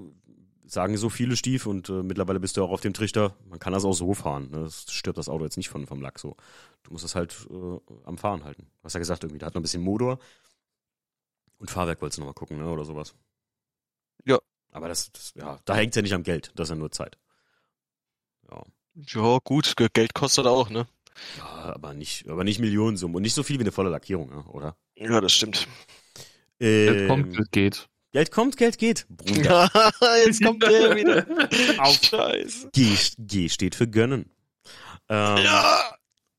sagen 0.65 0.97
so 0.97 1.09
viele 1.09 1.35
Stief 1.35 1.65
und 1.65 1.89
äh, 1.89 2.03
mittlerweile 2.03 2.39
bist 2.39 2.57
du 2.57 2.63
auch 2.63 2.71
auf 2.71 2.81
dem 2.81 2.93
Trichter. 2.93 3.35
Man 3.49 3.59
kann 3.59 3.73
das 3.73 3.85
auch 3.85 3.93
so 3.93 4.13
fahren. 4.13 4.49
Ne? 4.51 4.63
Das 4.63 4.85
stirbt 4.91 5.17
das 5.17 5.29
Auto 5.29 5.43
jetzt 5.43 5.57
nicht 5.57 5.69
von 5.69 5.85
vom 5.85 6.01
Lack 6.01 6.19
so. 6.19 6.35
Du 6.83 6.91
musst 6.91 7.05
es 7.05 7.15
halt 7.15 7.35
äh, 7.49 7.79
am 8.05 8.17
Fahren 8.17 8.43
halten. 8.43 8.63
Du 8.79 8.85
hast 8.85 8.93
ja 8.93 8.99
gesagt, 8.99 9.23
irgendwie, 9.23 9.39
da 9.39 9.47
hat 9.47 9.53
noch 9.55 9.59
ein 9.59 9.63
bisschen 9.63 9.83
Motor. 9.83 10.19
Und 11.57 11.69
Fahrwerk 11.71 12.01
wolltest 12.01 12.17
du 12.17 12.21
noch 12.21 12.27
mal 12.27 12.33
gucken, 12.33 12.57
ne? 12.57 12.69
Oder 12.69 12.85
sowas. 12.85 13.13
Ja. 14.25 14.39
Aber 14.71 14.87
das, 14.87 15.11
das 15.11 15.33
ja, 15.35 15.59
da 15.65 15.75
hängt's 15.75 15.95
ja 15.95 16.01
nicht 16.01 16.13
am 16.13 16.23
Geld, 16.23 16.51
das 16.55 16.65
ist 16.67 16.71
ja 16.71 16.75
nur 16.75 16.91
Zeit. 16.91 17.17
Ja. 18.49 18.63
Ja, 18.95 19.39
gut, 19.43 19.75
Ge- 19.75 19.89
Geld 19.91 20.13
kostet 20.13 20.45
auch, 20.45 20.69
ne? 20.69 20.87
Ja, 21.37 21.45
aber 21.75 21.93
nicht, 21.93 22.27
aber 22.27 22.43
nicht 22.43 22.59
Millionensummen 22.59 23.15
und 23.15 23.21
nicht 23.21 23.33
so 23.35 23.43
viel 23.43 23.59
wie 23.59 23.63
eine 23.63 23.71
volle 23.71 23.89
Lackierung, 23.89 24.29
ne? 24.29 24.43
oder? 24.45 24.75
Ja, 24.95 25.21
das 25.21 25.31
stimmt. 25.33 25.67
Geld 26.59 27.01
Ähm, 27.01 27.07
kommt, 27.07 27.33
Geld 27.35 27.51
geht. 27.51 27.89
Geld 28.11 28.31
kommt, 28.31 28.57
Geld 28.57 28.77
geht. 28.77 29.05
Bruder. 29.09 29.69
Jetzt 30.25 30.43
kommt 30.43 30.61
der 30.63 30.95
wieder. 30.95 31.25
Auf. 31.79 31.99
Scheiße. 32.03 32.69
G, 32.71 32.95
G 33.17 33.49
steht 33.49 33.75
für 33.75 33.87
gönnen. 33.87 34.29
Ähm, 35.09 35.37
Ja. 35.37 35.95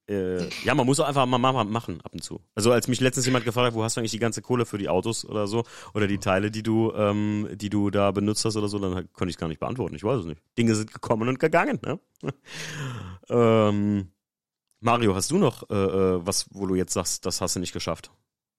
äh, 0.08 0.48
ja, 0.64 0.74
man 0.74 0.86
muss 0.86 1.00
auch 1.00 1.06
einfach 1.08 1.26
mal 1.26 1.38
ma- 1.38 1.64
machen 1.64 2.00
ab 2.02 2.12
und 2.14 2.22
zu. 2.22 2.40
Also 2.54 2.70
als 2.72 2.86
mich 2.88 3.00
letztens 3.00 3.26
jemand 3.26 3.44
gefragt 3.44 3.66
hat, 3.68 3.74
wo 3.74 3.82
hast 3.82 3.96
du 3.96 4.00
eigentlich 4.00 4.12
die 4.12 4.18
ganze 4.20 4.40
Kohle 4.40 4.66
für 4.66 4.78
die 4.78 4.88
Autos 4.88 5.24
oder 5.24 5.46
so 5.48 5.64
oder 5.94 6.06
die 6.06 6.18
Teile, 6.18 6.50
die 6.50 6.62
du, 6.62 6.92
ähm, 6.94 7.48
die 7.54 7.70
du 7.70 7.90
da 7.90 8.10
benutzt 8.12 8.44
hast 8.44 8.56
oder 8.56 8.68
so, 8.68 8.78
dann 8.78 9.12
konnte 9.12 9.30
ich 9.30 9.36
es 9.36 9.40
gar 9.40 9.48
nicht 9.48 9.60
beantworten. 9.60 9.96
Ich 9.96 10.04
weiß 10.04 10.20
es 10.20 10.26
nicht. 10.26 10.40
Dinge 10.56 10.74
sind 10.76 10.92
gekommen 10.94 11.28
und 11.28 11.38
gegangen. 11.40 11.80
Ne? 11.84 11.98
ähm, 13.28 14.10
Mario, 14.80 15.14
hast 15.14 15.30
du 15.30 15.38
noch 15.38 15.68
äh, 15.70 15.74
äh, 15.74 16.26
was, 16.26 16.46
wo 16.52 16.66
du 16.66 16.74
jetzt 16.74 16.92
sagst, 16.92 17.26
das 17.26 17.40
hast 17.40 17.56
du 17.56 17.60
nicht 17.60 17.72
geschafft? 17.72 18.10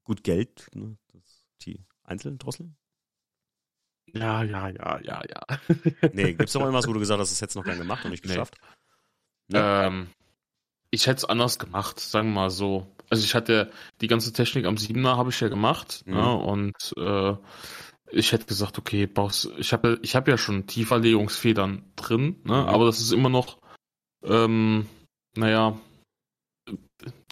Gut 0.03 0.23
Geld, 0.23 0.67
ne? 0.73 0.97
Das, 1.57 1.65
die 1.65 1.85
einzelnen 2.03 2.37
Drosseln? 2.37 2.75
Ja, 4.13 4.43
ja, 4.43 4.69
ja, 4.69 4.99
ja, 5.01 5.21
ja. 5.27 5.41
Nee, 6.13 6.33
gibt's 6.33 6.53
doch 6.53 6.61
irgendwas, 6.61 6.87
wo 6.87 6.93
du 6.93 6.99
gesagt 6.99 7.19
hast, 7.19 7.31
das 7.31 7.41
hättest 7.41 7.55
du 7.55 7.59
noch 7.59 7.65
gern 7.65 7.79
gemacht 7.79 8.05
und 8.05 8.11
nicht 8.11 8.23
Nee. 8.23 8.29
geschafft? 8.29 8.55
Ähm, 9.53 10.07
ich 10.91 11.07
hätte 11.07 11.17
es 11.17 11.25
anders 11.25 11.59
gemacht, 11.59 11.99
sagen 11.99 12.29
wir 12.29 12.33
mal 12.35 12.49
so. 12.49 12.87
Also 13.09 13.23
ich 13.23 13.35
hatte 13.35 13.71
die 14.01 14.07
ganze 14.07 14.31
Technik 14.33 14.65
am 14.65 14.77
7er 14.77 15.17
habe 15.17 15.29
ich 15.29 15.39
ja 15.39 15.47
gemacht 15.49 16.03
Mhm. 16.05 16.13
ne, 16.13 16.33
und 16.35 16.93
äh, 16.97 17.35
ich 18.11 18.31
hätte 18.31 18.45
gesagt, 18.45 18.77
okay, 18.77 19.05
brauchst, 19.07 19.49
ich 19.57 19.73
habe 19.73 19.99
ich 20.01 20.15
hab 20.15 20.27
ja 20.27 20.37
schon 20.37 20.67
Tieferlegungsfedern 20.67 21.83
drin, 21.95 22.39
ne, 22.43 22.53
Mhm. 22.63 22.69
aber 22.69 22.85
das 22.85 22.99
ist 22.99 23.11
immer 23.11 23.29
noch, 23.29 23.59
ähm, 24.23 24.87
naja, 25.35 25.77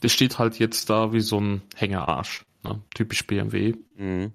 der 0.03 0.09
steht 0.09 0.37
halt 0.37 0.59
jetzt 0.59 0.89
da 0.89 1.13
wie 1.13 1.21
so 1.21 1.39
ein 1.39 1.61
Hängearsch, 1.75 2.43
ne, 2.63 2.81
typisch 2.93 3.25
BMW. 3.27 3.75
Mhm. 3.95 4.33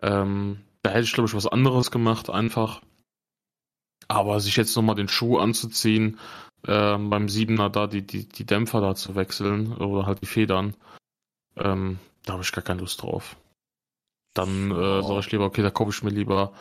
Ähm, 0.00 0.60
da 0.82 0.90
hätte 0.90 1.04
ich, 1.04 1.12
glaube 1.12 1.28
ich, 1.28 1.34
was 1.34 1.46
anderes 1.46 1.90
gemacht, 1.90 2.30
einfach. 2.30 2.82
Aber 4.06 4.40
sich 4.40 4.56
jetzt 4.56 4.74
nochmal 4.76 4.94
den 4.94 5.08
Schuh 5.08 5.38
anzuziehen, 5.38 6.18
ähm, 6.66 7.10
beim 7.10 7.28
Siebener 7.28 7.70
da 7.70 7.86
die, 7.86 8.06
die, 8.06 8.28
die 8.28 8.46
Dämpfer 8.46 8.80
da 8.80 8.94
zu 8.94 9.14
wechseln 9.14 9.72
oder 9.74 10.06
halt 10.06 10.22
die 10.22 10.26
Federn, 10.26 10.74
ähm, 11.56 11.98
da 12.24 12.34
habe 12.34 12.42
ich 12.42 12.52
gar 12.52 12.64
keine 12.64 12.80
Lust 12.80 13.02
drauf. 13.02 13.36
Dann 14.34 14.70
äh, 14.70 15.02
sage 15.02 15.20
ich 15.20 15.32
lieber, 15.32 15.44
okay, 15.44 15.62
da 15.62 15.70
kaufe 15.70 15.90
ich 15.90 16.02
mir 16.02 16.10
lieber 16.10 16.52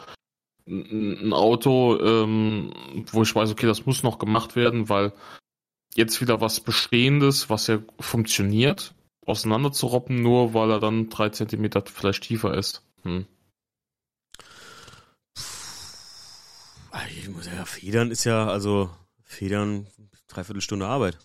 ein 0.68 1.28
ein 1.28 1.34
Auto, 1.34 1.98
ähm, 1.99 2.74
wo 3.12 3.24
ich 3.24 3.34
weiß, 3.34 3.52
okay, 3.52 3.66
das 3.66 3.86
muss 3.86 4.04
noch 4.04 4.20
gemacht 4.20 4.56
werden, 4.56 4.90
weil 4.90 5.14
jetzt 5.95 6.22
wieder 6.22 6.41
was 6.41 6.60
Bestehendes, 6.60 7.49
was 7.49 7.68
ja 7.68 7.80
funktioniert, 7.99 8.94
auseinanderzuroppen, 9.28 10.22
nur 10.22 10.54
weil 10.54 10.72
er 10.72 10.80
dann 10.80 11.10
drei 11.10 11.30
Zentimeter 11.30 11.84
vielleicht 11.86 12.24
tiefer 12.24 12.58
ist. 12.58 12.84
Hm. 13.04 13.26
Ich 17.16 17.30
muss 17.30 17.45
ja, 17.45 17.66
Federn 17.66 18.10
ist 18.10 18.24
ja, 18.24 18.48
also, 18.48 18.90
Federn, 19.24 19.88
dreiviertel 20.28 20.62
Stunde 20.62 20.88
Arbeit. 20.88 21.20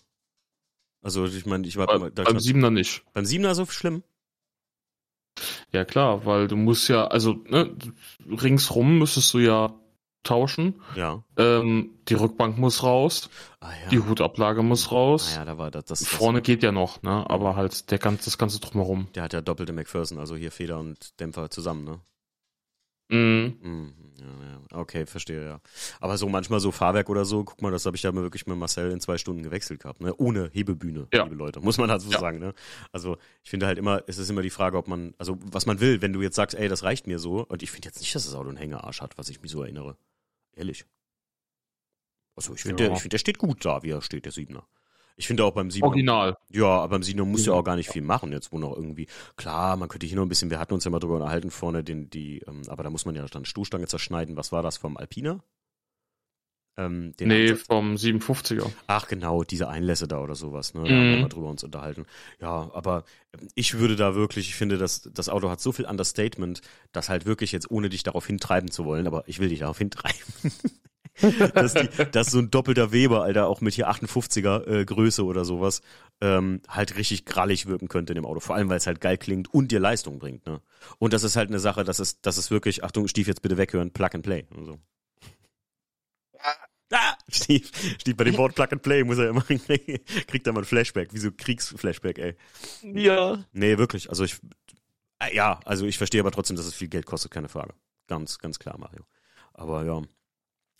Also, 1.01 1.25
ich 1.25 1.45
meine, 1.45 1.65
ich 1.67 1.77
war 1.77 1.87
Bei, 1.87 2.09
beim 2.09 2.39
Siebener 2.39 2.69
nicht. 2.69 3.03
beim 3.13 3.25
Siebener 3.25 3.55
so 3.55 3.65
schlimm. 3.65 4.03
Ja 5.71 5.83
klar, 5.83 6.25
weil 6.25 6.47
du 6.47 6.55
musst 6.55 6.89
ja, 6.89 7.07
also 7.07 7.43
ne, 7.47 7.75
ringsrum 8.27 8.99
müsstest 8.99 9.33
du 9.33 9.39
ja 9.39 9.73
tauschen. 10.23 10.81
Ja. 10.95 11.23
Ähm, 11.37 11.91
die 12.09 12.13
Rückbank 12.15 12.57
muss 12.57 12.83
raus, 12.83 13.29
Ah, 13.59 13.69
ja. 13.83 13.89
die 13.89 13.99
Hutablage 13.99 14.63
muss 14.63 14.91
raus. 14.91 15.31
Ah, 15.33 15.39
ja, 15.39 15.45
da 15.45 15.57
war 15.57 15.69
das, 15.71 15.85
das, 15.85 15.99
das 15.99 16.07
Vorne 16.07 16.41
geht 16.41 16.63
ja 16.63 16.71
noch, 16.71 17.01
ne? 17.03 17.29
Aber 17.29 17.55
halt 17.55 17.91
der 17.91 17.97
ganze, 17.99 18.25
das 18.25 18.37
ganze 18.37 18.59
drumherum. 18.59 19.07
Der 19.15 19.23
hat 19.23 19.33
ja 19.33 19.41
doppelte 19.41 19.73
McPherson, 19.73 20.17
also 20.19 20.35
hier 20.35 20.51
Feder 20.51 20.79
und 20.79 21.19
Dämpfer 21.19 21.49
zusammen, 21.49 21.83
ne? 21.83 21.99
Mhm. 23.09 23.57
Mhm, 23.61 23.93
ja, 24.17 24.25
ja. 24.25 24.79
Okay, 24.79 25.05
verstehe, 25.05 25.45
ja. 25.45 25.61
Aber 25.99 26.17
so 26.17 26.27
manchmal 26.29 26.59
so 26.59 26.71
Fahrwerk 26.71 27.09
oder 27.09 27.25
so, 27.25 27.43
guck 27.43 27.61
mal, 27.61 27.71
das 27.71 27.85
habe 27.85 27.95
ich 27.95 28.01
ja 28.03 28.11
mal 28.11 28.23
wirklich 28.23 28.47
mit 28.47 28.57
Marcel 28.57 28.89
in 28.91 28.99
zwei 29.01 29.17
Stunden 29.17 29.43
gewechselt 29.43 29.81
gehabt, 29.81 30.01
ne? 30.01 30.15
Ohne 30.17 30.49
Hebebühne, 30.51 31.07
Ja. 31.13 31.23
liebe 31.23 31.35
Leute, 31.35 31.59
muss 31.59 31.77
man 31.77 31.89
dazu 31.89 32.09
Ja. 32.09 32.19
sagen, 32.19 32.39
ne? 32.39 32.53
Also 32.91 33.17
ich 33.43 33.49
finde 33.51 33.67
halt 33.67 33.77
immer, 33.77 34.01
es 34.07 34.17
ist 34.17 34.29
immer 34.29 34.41
die 34.41 34.49
Frage, 34.49 34.77
ob 34.77 34.87
man, 34.87 35.13
also 35.19 35.37
was 35.51 35.65
man 35.67 35.79
will, 35.79 36.01
wenn 36.01 36.13
du 36.13 36.21
jetzt 36.21 36.35
sagst, 36.35 36.57
ey, 36.57 36.69
das 36.69 36.83
reicht 36.83 37.05
mir 37.05 37.19
so, 37.19 37.45
und 37.45 37.61
ich 37.61 37.69
finde 37.71 37.89
jetzt 37.89 37.99
nicht, 37.99 38.15
dass 38.15 38.25
das 38.25 38.33
Auto 38.33 38.47
einen 38.49 38.57
Hängearsch 38.57 39.01
hat, 39.01 39.17
was 39.17 39.29
ich 39.29 39.41
mich 39.41 39.51
so 39.51 39.61
erinnere. 39.61 39.95
Ehrlich. 40.55 40.85
Also 42.35 42.53
ich 42.53 42.61
finde, 42.61 42.83
Ja. 42.83 42.87
der, 42.89 42.95
ich 42.95 43.01
finde, 43.01 43.13
der 43.13 43.19
steht 43.19 43.37
gut 43.37 43.63
da, 43.65 43.83
wie 43.83 43.91
er 43.91 44.01
steht, 44.01 44.25
der 44.25 44.31
Siebener. 44.31 44.67
Ich 45.15 45.27
finde 45.27 45.45
auch 45.45 45.51
beim 45.51 45.69
Siebener. 45.69 45.89
Original. 45.89 46.37
Ja, 46.49 46.65
aber 46.65 46.99
beim 46.99 47.03
musst 47.29 47.45
du 47.45 47.51
ja 47.51 47.57
auch 47.57 47.63
gar 47.63 47.75
nicht 47.75 47.89
viel 47.89 48.01
machen, 48.01 48.31
jetzt 48.31 48.51
wo 48.51 48.57
noch 48.57 48.75
irgendwie. 48.75 49.07
Klar, 49.35 49.77
man 49.77 49.87
könnte 49.87 50.07
hier 50.07 50.15
noch 50.15 50.23
ein 50.23 50.29
bisschen, 50.29 50.49
wir 50.49 50.59
hatten 50.59 50.73
uns 50.73 50.85
ja 50.85 50.91
mal 50.91 50.99
drüber 50.99 51.15
unterhalten 51.15 51.51
vorne, 51.51 51.83
den, 51.83 52.09
die, 52.09 52.39
ähm, 52.47 52.63
aber 52.67 52.81
da 52.83 52.89
muss 52.89 53.05
man 53.05 53.13
ja 53.15 53.23
dann 53.27 53.45
Stoßstange 53.45 53.85
zerschneiden. 53.87 54.35
Was 54.37 54.51
war 54.51 54.63
das 54.63 54.77
vom 54.77 54.97
Alpina? 54.97 55.43
Ähm, 56.75 57.13
Nee, 57.19 57.51
Ansatz- 57.51 57.65
vom 57.67 57.95
57er. 57.95 58.71
Ach 58.87 59.07
genau, 59.07 59.43
diese 59.43 59.67
Einlässe 59.67 60.07
da 60.07 60.21
oder 60.21 60.33
sowas, 60.35 60.73
ne? 60.73 60.81
Da 60.83 60.89
haben 60.89 61.09
wir 61.09 61.15
Mhm. 61.15 61.21
mal 61.21 61.27
drüber 61.29 61.49
uns 61.49 61.63
unterhalten. 61.63 62.05
Ja, 62.41 62.71
aber 62.73 63.03
ähm, 63.39 63.47
ich 63.53 63.77
würde 63.77 63.95
da 63.95 64.15
wirklich, 64.15 64.47
ich 64.49 64.55
finde, 64.55 64.77
dass 64.79 65.03
das 65.13 65.29
Auto 65.29 65.49
hat 65.51 65.61
so 65.61 65.71
viel 65.71 65.85
Understatement, 65.85 66.61
dass 66.91 67.09
halt 67.09 67.25
wirklich 67.27 67.51
jetzt, 67.51 67.69
ohne 67.69 67.89
dich 67.89 68.01
darauf 68.03 68.25
hintreiben 68.25 68.71
zu 68.71 68.85
wollen, 68.85 69.05
aber 69.05 69.23
ich 69.27 69.39
will 69.39 69.49
dich 69.49 69.59
darauf 69.59 69.77
hintreiben. 69.77 70.17
dass, 71.53 71.75
die, 71.75 71.87
dass 72.11 72.31
so 72.31 72.39
ein 72.39 72.49
doppelter 72.49 72.91
Weber, 72.91 73.21
Alter, 73.21 73.47
auch 73.47 73.61
mit 73.61 73.75
hier 73.75 73.87
58er 73.91 74.65
äh, 74.67 74.83
Größe 74.85 75.23
oder 75.23 75.45
sowas, 75.45 75.81
ähm, 76.21 76.61
halt 76.67 76.97
richtig 76.97 77.25
grallig 77.25 77.67
wirken 77.67 77.87
könnte 77.87 78.13
in 78.13 78.15
dem 78.15 78.25
Auto. 78.25 78.39
Vor 78.39 78.55
allem, 78.55 78.69
weil 78.69 78.77
es 78.77 78.87
halt 78.87 78.99
geil 78.99 79.17
klingt 79.19 79.53
und 79.53 79.71
dir 79.71 79.79
Leistung 79.79 80.17
bringt, 80.17 80.47
ne? 80.47 80.59
Und 80.97 81.13
das 81.13 81.21
ist 81.23 81.35
halt 81.35 81.49
eine 81.49 81.59
Sache, 81.59 81.83
das 81.83 81.99
ist, 81.99 82.25
das 82.25 82.39
ist 82.39 82.49
wirklich, 82.49 82.83
Achtung, 82.83 83.07
Stief, 83.07 83.27
jetzt 83.27 83.43
bitte 83.43 83.57
weghören, 83.57 83.91
Plug 83.91 84.09
and 84.13 84.23
Play. 84.23 84.45
Und 84.55 84.65
so. 84.65 84.79
Ah, 86.91 87.15
Stief, 87.29 87.71
Stief, 87.99 88.15
bei 88.15 88.23
dem 88.23 88.37
Wort 88.37 88.55
Plug 88.55 88.67
and 88.71 88.81
Play 88.81 89.03
muss 89.03 89.17
er 89.17 89.29
immer, 89.29 89.41
kriegt 90.27 90.45
er 90.45 90.53
mal 90.53 90.59
ein 90.59 90.65
Flashback, 90.65 91.13
wie 91.13 91.19
so 91.19 91.31
Kriegsflashback, 91.31 92.19
ey. 92.19 92.35
Ja. 92.83 93.43
Nee, 93.51 93.77
wirklich, 93.77 94.09
also 94.09 94.23
ich, 94.23 94.39
äh, 95.19 95.35
ja, 95.35 95.59
also 95.65 95.85
ich 95.85 95.97
verstehe 95.97 96.21
aber 96.21 96.31
trotzdem, 96.31 96.55
dass 96.55 96.65
es 96.65 96.75
viel 96.75 96.89
Geld 96.89 97.05
kostet, 97.05 97.31
keine 97.31 97.49
Frage. 97.49 97.73
Ganz, 98.07 98.37
ganz 98.37 98.59
klar, 98.59 98.77
Mario. 98.77 99.05
Aber 99.53 99.85
ja, 99.85 100.01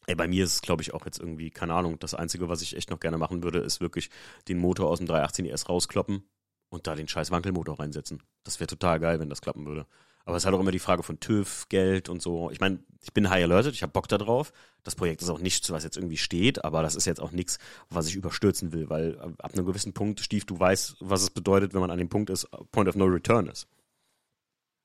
ey, 0.07 0.15
bei 0.15 0.27
mir 0.27 0.43
ist 0.43 0.53
es, 0.55 0.61
glaube 0.61 0.81
ich, 0.81 0.93
auch 0.93 1.05
jetzt 1.05 1.19
irgendwie, 1.19 1.49
keine 1.49 1.73
Ahnung, 1.73 1.97
das 1.99 2.13
Einzige, 2.13 2.49
was 2.49 2.61
ich 2.61 2.75
echt 2.75 2.89
noch 2.89 2.99
gerne 2.99 3.17
machen 3.17 3.43
würde, 3.43 3.59
ist 3.59 3.81
wirklich 3.81 4.09
den 4.47 4.59
Motor 4.59 4.89
aus 4.89 4.99
dem 4.99 5.07
318 5.07 5.45
ES 5.45 5.69
rauskloppen 5.69 6.23
und 6.69 6.87
da 6.87 6.95
den 6.95 7.07
scheiß 7.07 7.31
Wankelmotor 7.31 7.79
reinsetzen. 7.79 8.21
Das 8.43 8.59
wäre 8.59 8.67
total 8.67 8.99
geil, 8.99 9.19
wenn 9.19 9.29
das 9.29 9.41
klappen 9.41 9.65
würde. 9.65 9.85
Aber 10.25 10.37
es 10.37 10.43
ist 10.43 10.45
halt 10.45 10.55
auch 10.55 10.59
immer 10.61 10.71
die 10.71 10.79
Frage 10.79 11.03
von 11.03 11.19
TÜV, 11.19 11.67
Geld 11.69 12.07
und 12.07 12.21
so. 12.21 12.49
Ich 12.51 12.59
meine, 12.61 12.79
ich 13.01 13.11
bin 13.11 13.29
high 13.29 13.43
alerted, 13.43 13.73
ich 13.73 13.81
habe 13.83 13.91
Bock 13.91 14.07
da 14.07 14.17
drauf. 14.17 14.53
Das 14.83 14.95
Projekt 14.95 15.21
ist 15.21 15.29
auch 15.29 15.39
nichts, 15.39 15.69
was 15.71 15.83
jetzt 15.83 15.97
irgendwie 15.97 16.17
steht, 16.17 16.63
aber 16.63 16.81
das 16.81 16.95
ist 16.95 17.05
jetzt 17.05 17.19
auch 17.19 17.31
nichts, 17.31 17.57
was 17.89 18.07
ich 18.07 18.15
überstürzen 18.15 18.71
will, 18.71 18.89
weil 18.89 19.15
äh, 19.15 19.43
ab 19.43 19.53
einem 19.53 19.65
gewissen 19.65 19.93
Punkt, 19.93 20.21
Stief, 20.21 20.45
du 20.45 20.57
weißt, 20.57 20.97
was 21.01 21.21
es 21.23 21.29
bedeutet, 21.29 21.73
wenn 21.73 21.81
man 21.81 21.91
an 21.91 21.97
dem 21.97 22.09
Punkt 22.09 22.29
ist, 22.29 22.47
Point 22.71 22.87
of 22.87 22.95
No 22.95 23.05
Return 23.05 23.47
ist. 23.47 23.67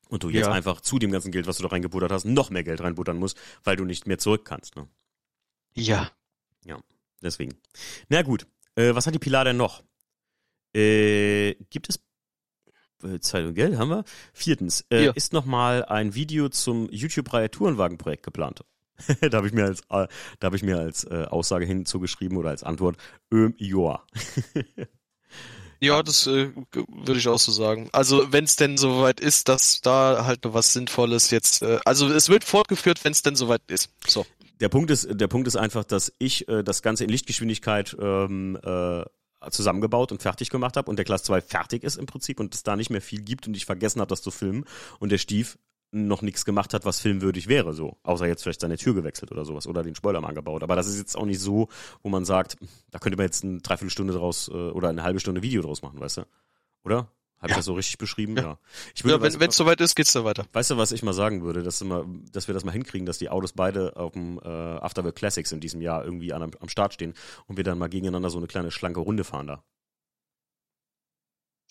Und 0.09 0.23
du 0.25 0.31
jetzt 0.31 0.47
Ja. 0.47 0.53
einfach 0.53 0.81
zu 0.81 0.99
dem 0.99 1.13
ganzen 1.13 1.31
Geld, 1.31 1.47
was 1.47 1.59
du 1.59 1.63
da 1.63 1.69
reingebuttert 1.69 2.11
hast, 2.11 2.25
noch 2.25 2.51
mehr 2.51 2.65
Geld 2.65 2.81
reinbuttern 2.81 3.19
musst, 3.19 3.39
weil 3.63 3.77
du 3.77 3.85
nicht 3.85 4.07
mehr 4.07 4.19
zurück 4.19 4.45
kannst. 4.45 4.75
Ne? 4.75 4.89
Ja. 6.65 6.81
Deswegen. 7.21 7.57
Na 8.09 8.23
gut, 8.23 8.47
äh, 8.77 8.95
was 8.95 9.07
hat 9.07 9.15
die 9.15 9.19
Pilar 9.19 9.45
denn 9.45 9.57
noch? 9.57 9.83
Äh, 10.75 11.55
gibt 11.71 11.89
es 11.89 11.99
Zeit 13.21 13.45
und 13.45 13.55
Geld 13.55 13.77
haben 13.79 13.91
wir? 13.91 14.05
Viertens, 14.33 14.85
äh, 14.91 15.07
Ja. 15.07 15.13
ist 15.13 15.33
noch 15.33 15.45
mal 15.45 15.85
ein 15.85 16.15
Video 16.15 16.49
zum 16.49 16.89
YouTube-Reihe 16.91 17.51
Tourenwagen-Projekt 17.51 18.23
geplant. 18.25 18.65
da 19.31 19.37
habe 19.39 19.47
ich 19.47 19.53
mir 19.53 19.65
als, 19.65 19.83
äh, 19.91 20.09
da 20.41 20.53
ich 20.53 20.63
mir 20.63 20.79
als 20.79 21.05
äh, 21.05 21.27
Aussage 21.31 21.65
hinzugeschrieben 21.65 22.37
oder 22.37 22.51
als 22.51 22.65
Antwort, 22.65 22.97
ähm, 23.33 23.55
joa. 23.59 24.03
Ja, 25.81 26.03
das 26.03 26.27
äh, 26.27 26.51
würde 26.73 27.19
ich 27.21 27.29
auch 27.29 27.39
so 27.39 27.53
sagen. 27.53 27.89
Also 27.93 28.33
wenn 28.33 28.43
es 28.45 28.57
denn 28.57 28.77
soweit 28.77 29.21
ist, 29.21 29.49
dass 29.49 29.81
da 29.81 30.25
halt 30.27 30.45
noch 30.45 30.53
was 30.53 30.73
Sinnvolles 30.73 31.31
jetzt. 31.31 31.63
Äh, 31.63 31.79
also 31.85 32.09
es 32.09 32.29
wird 32.29 32.43
fortgeführt, 32.43 33.05
wenn 33.05 33.13
es 33.13 33.23
denn 33.23 33.37
soweit 33.37 33.63
ist. 33.69 33.91
So. 34.07 34.27
Der 34.61 34.69
Punkt 34.69 34.91
ist, 34.91 35.07
der 35.09 35.29
Punkt 35.29 35.47
ist 35.47 35.55
einfach, 35.55 35.85
dass 35.85 36.13
ich 36.19 36.49
äh, 36.49 36.65
das 36.65 36.83
Ganze 36.83 37.05
in 37.05 37.11
Lichtgeschwindigkeit 37.11 37.97
ähm, 38.01 38.59
äh, 38.61 39.05
zusammengebaut 39.51 40.13
und 40.13 40.23
fertig 40.23 40.51
gemacht 40.51 40.77
habe 40.77 40.91
und 40.91 40.97
der 40.97 41.05
Class 41.05 41.23
2 41.25 41.41
fertig 41.41 41.85
ist 41.85 41.97
im 41.97 42.07
Prinzip 42.07 42.41
und 42.41 42.55
es 42.55 42.63
da 42.63 42.77
nicht 42.77 42.91
mehr 42.91 43.01
viel 43.01 43.23
gibt 43.23 43.47
und 43.47 43.57
ich 43.57 43.67
vergessen 43.67 44.01
habe, 44.01 44.09
das 44.09 44.23
zu 44.23 44.31
filmen 44.31 44.65
und 44.99 45.11
der 45.11 45.19
Stief 45.19 45.59
noch 45.91 46.23
nichts 46.23 46.45
gemacht 46.45 46.75
hat, 46.75 46.85
was 46.85 47.01
filmwürdig 47.01 47.49
wäre, 47.49 47.73
so. 47.73 47.97
Außer 48.03 48.27
jetzt 48.27 48.43
vielleicht 48.43 48.61
seine 48.61 48.77
Tür 48.77 48.95
gewechselt 48.95 49.33
oder 49.33 49.45
sowas 49.45 49.67
oder 49.67 49.83
den 49.83 49.95
Spoiler 49.95 50.21
mal 50.21 50.29
angebaut. 50.29 50.63
Aber 50.63 50.77
das 50.77 50.87
ist 50.87 50.99
jetzt 50.99 51.17
auch 51.17 51.25
nicht 51.25 51.41
so, 51.41 51.69
wo 52.03 52.11
man 52.11 52.25
sagt, 52.25 52.57
da 52.91 52.99
könnte 52.99 53.17
man 53.17 53.25
jetzt 53.25 53.43
eine 53.43 53.59
Dreiviertelstunde 53.59 54.13
draus 54.13 54.49
äh, 54.49 54.53
oder 54.53 54.91
eine 54.91 55.03
halbe 55.03 55.21
Stunde 55.21 55.43
Video 55.43 55.63
draus 55.63 55.81
machen, 55.81 55.99
weißt 55.99 56.19
du? 56.19 56.23
Oder? 56.85 57.09
Habe 57.39 57.47
ich 57.47 57.51
Ja. 57.51 57.57
das 57.59 57.67
so 57.67 57.75
richtig 57.75 57.99
beschrieben? 57.99 58.37
Ja. 58.37 58.43
Ja. 58.43 58.59
Ich 58.95 59.05
würde, 59.05 59.25
Ja, 59.25 59.41
wenn 59.41 59.49
es 59.49 59.57
soweit 59.57 59.81
ist, 59.81 59.95
geht's 59.95 60.13
dann 60.13 60.25
weiter. 60.25 60.45
weißt 60.53 60.71
du, 60.73 60.77
was 60.77 60.91
ich 60.93 61.03
mal 61.03 61.13
sagen 61.13 61.43
würde, 61.43 61.63
dass, 61.63 61.81
immer, 61.81 62.05
dass 62.33 62.49
wir 62.49 62.55
das 62.55 62.65
mal 62.65 62.73
hinkriegen, 62.73 63.07
dass 63.07 63.19
die 63.19 63.29
Autos 63.31 63.53
beide 63.53 63.97
auf 63.97 64.13
dem 64.13 64.39
äh, 64.43 64.49
Afterworld 64.49 65.15
Classics 65.15 65.53
in 65.53 65.61
diesem 65.61 65.81
Jahr 65.81 66.05
irgendwie 66.05 66.33
an, 66.33 66.43
am 66.43 66.69
Start 66.69 66.95
stehen 66.95 67.15
und 67.47 67.57
wir 67.57 67.65
dann 67.65 67.79
mal 67.79 67.89
gegeneinander 67.89 68.31
so 68.31 68.39
eine 68.39 68.49
kleine 68.49 68.71
schlanke 68.71 69.01
Runde 69.01 69.23
fahren 69.25 69.47
da. 69.47 69.65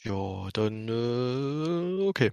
Ja, 0.04 0.50
dann 0.54 0.88
äh, 0.88 2.04
okay. 2.08 2.32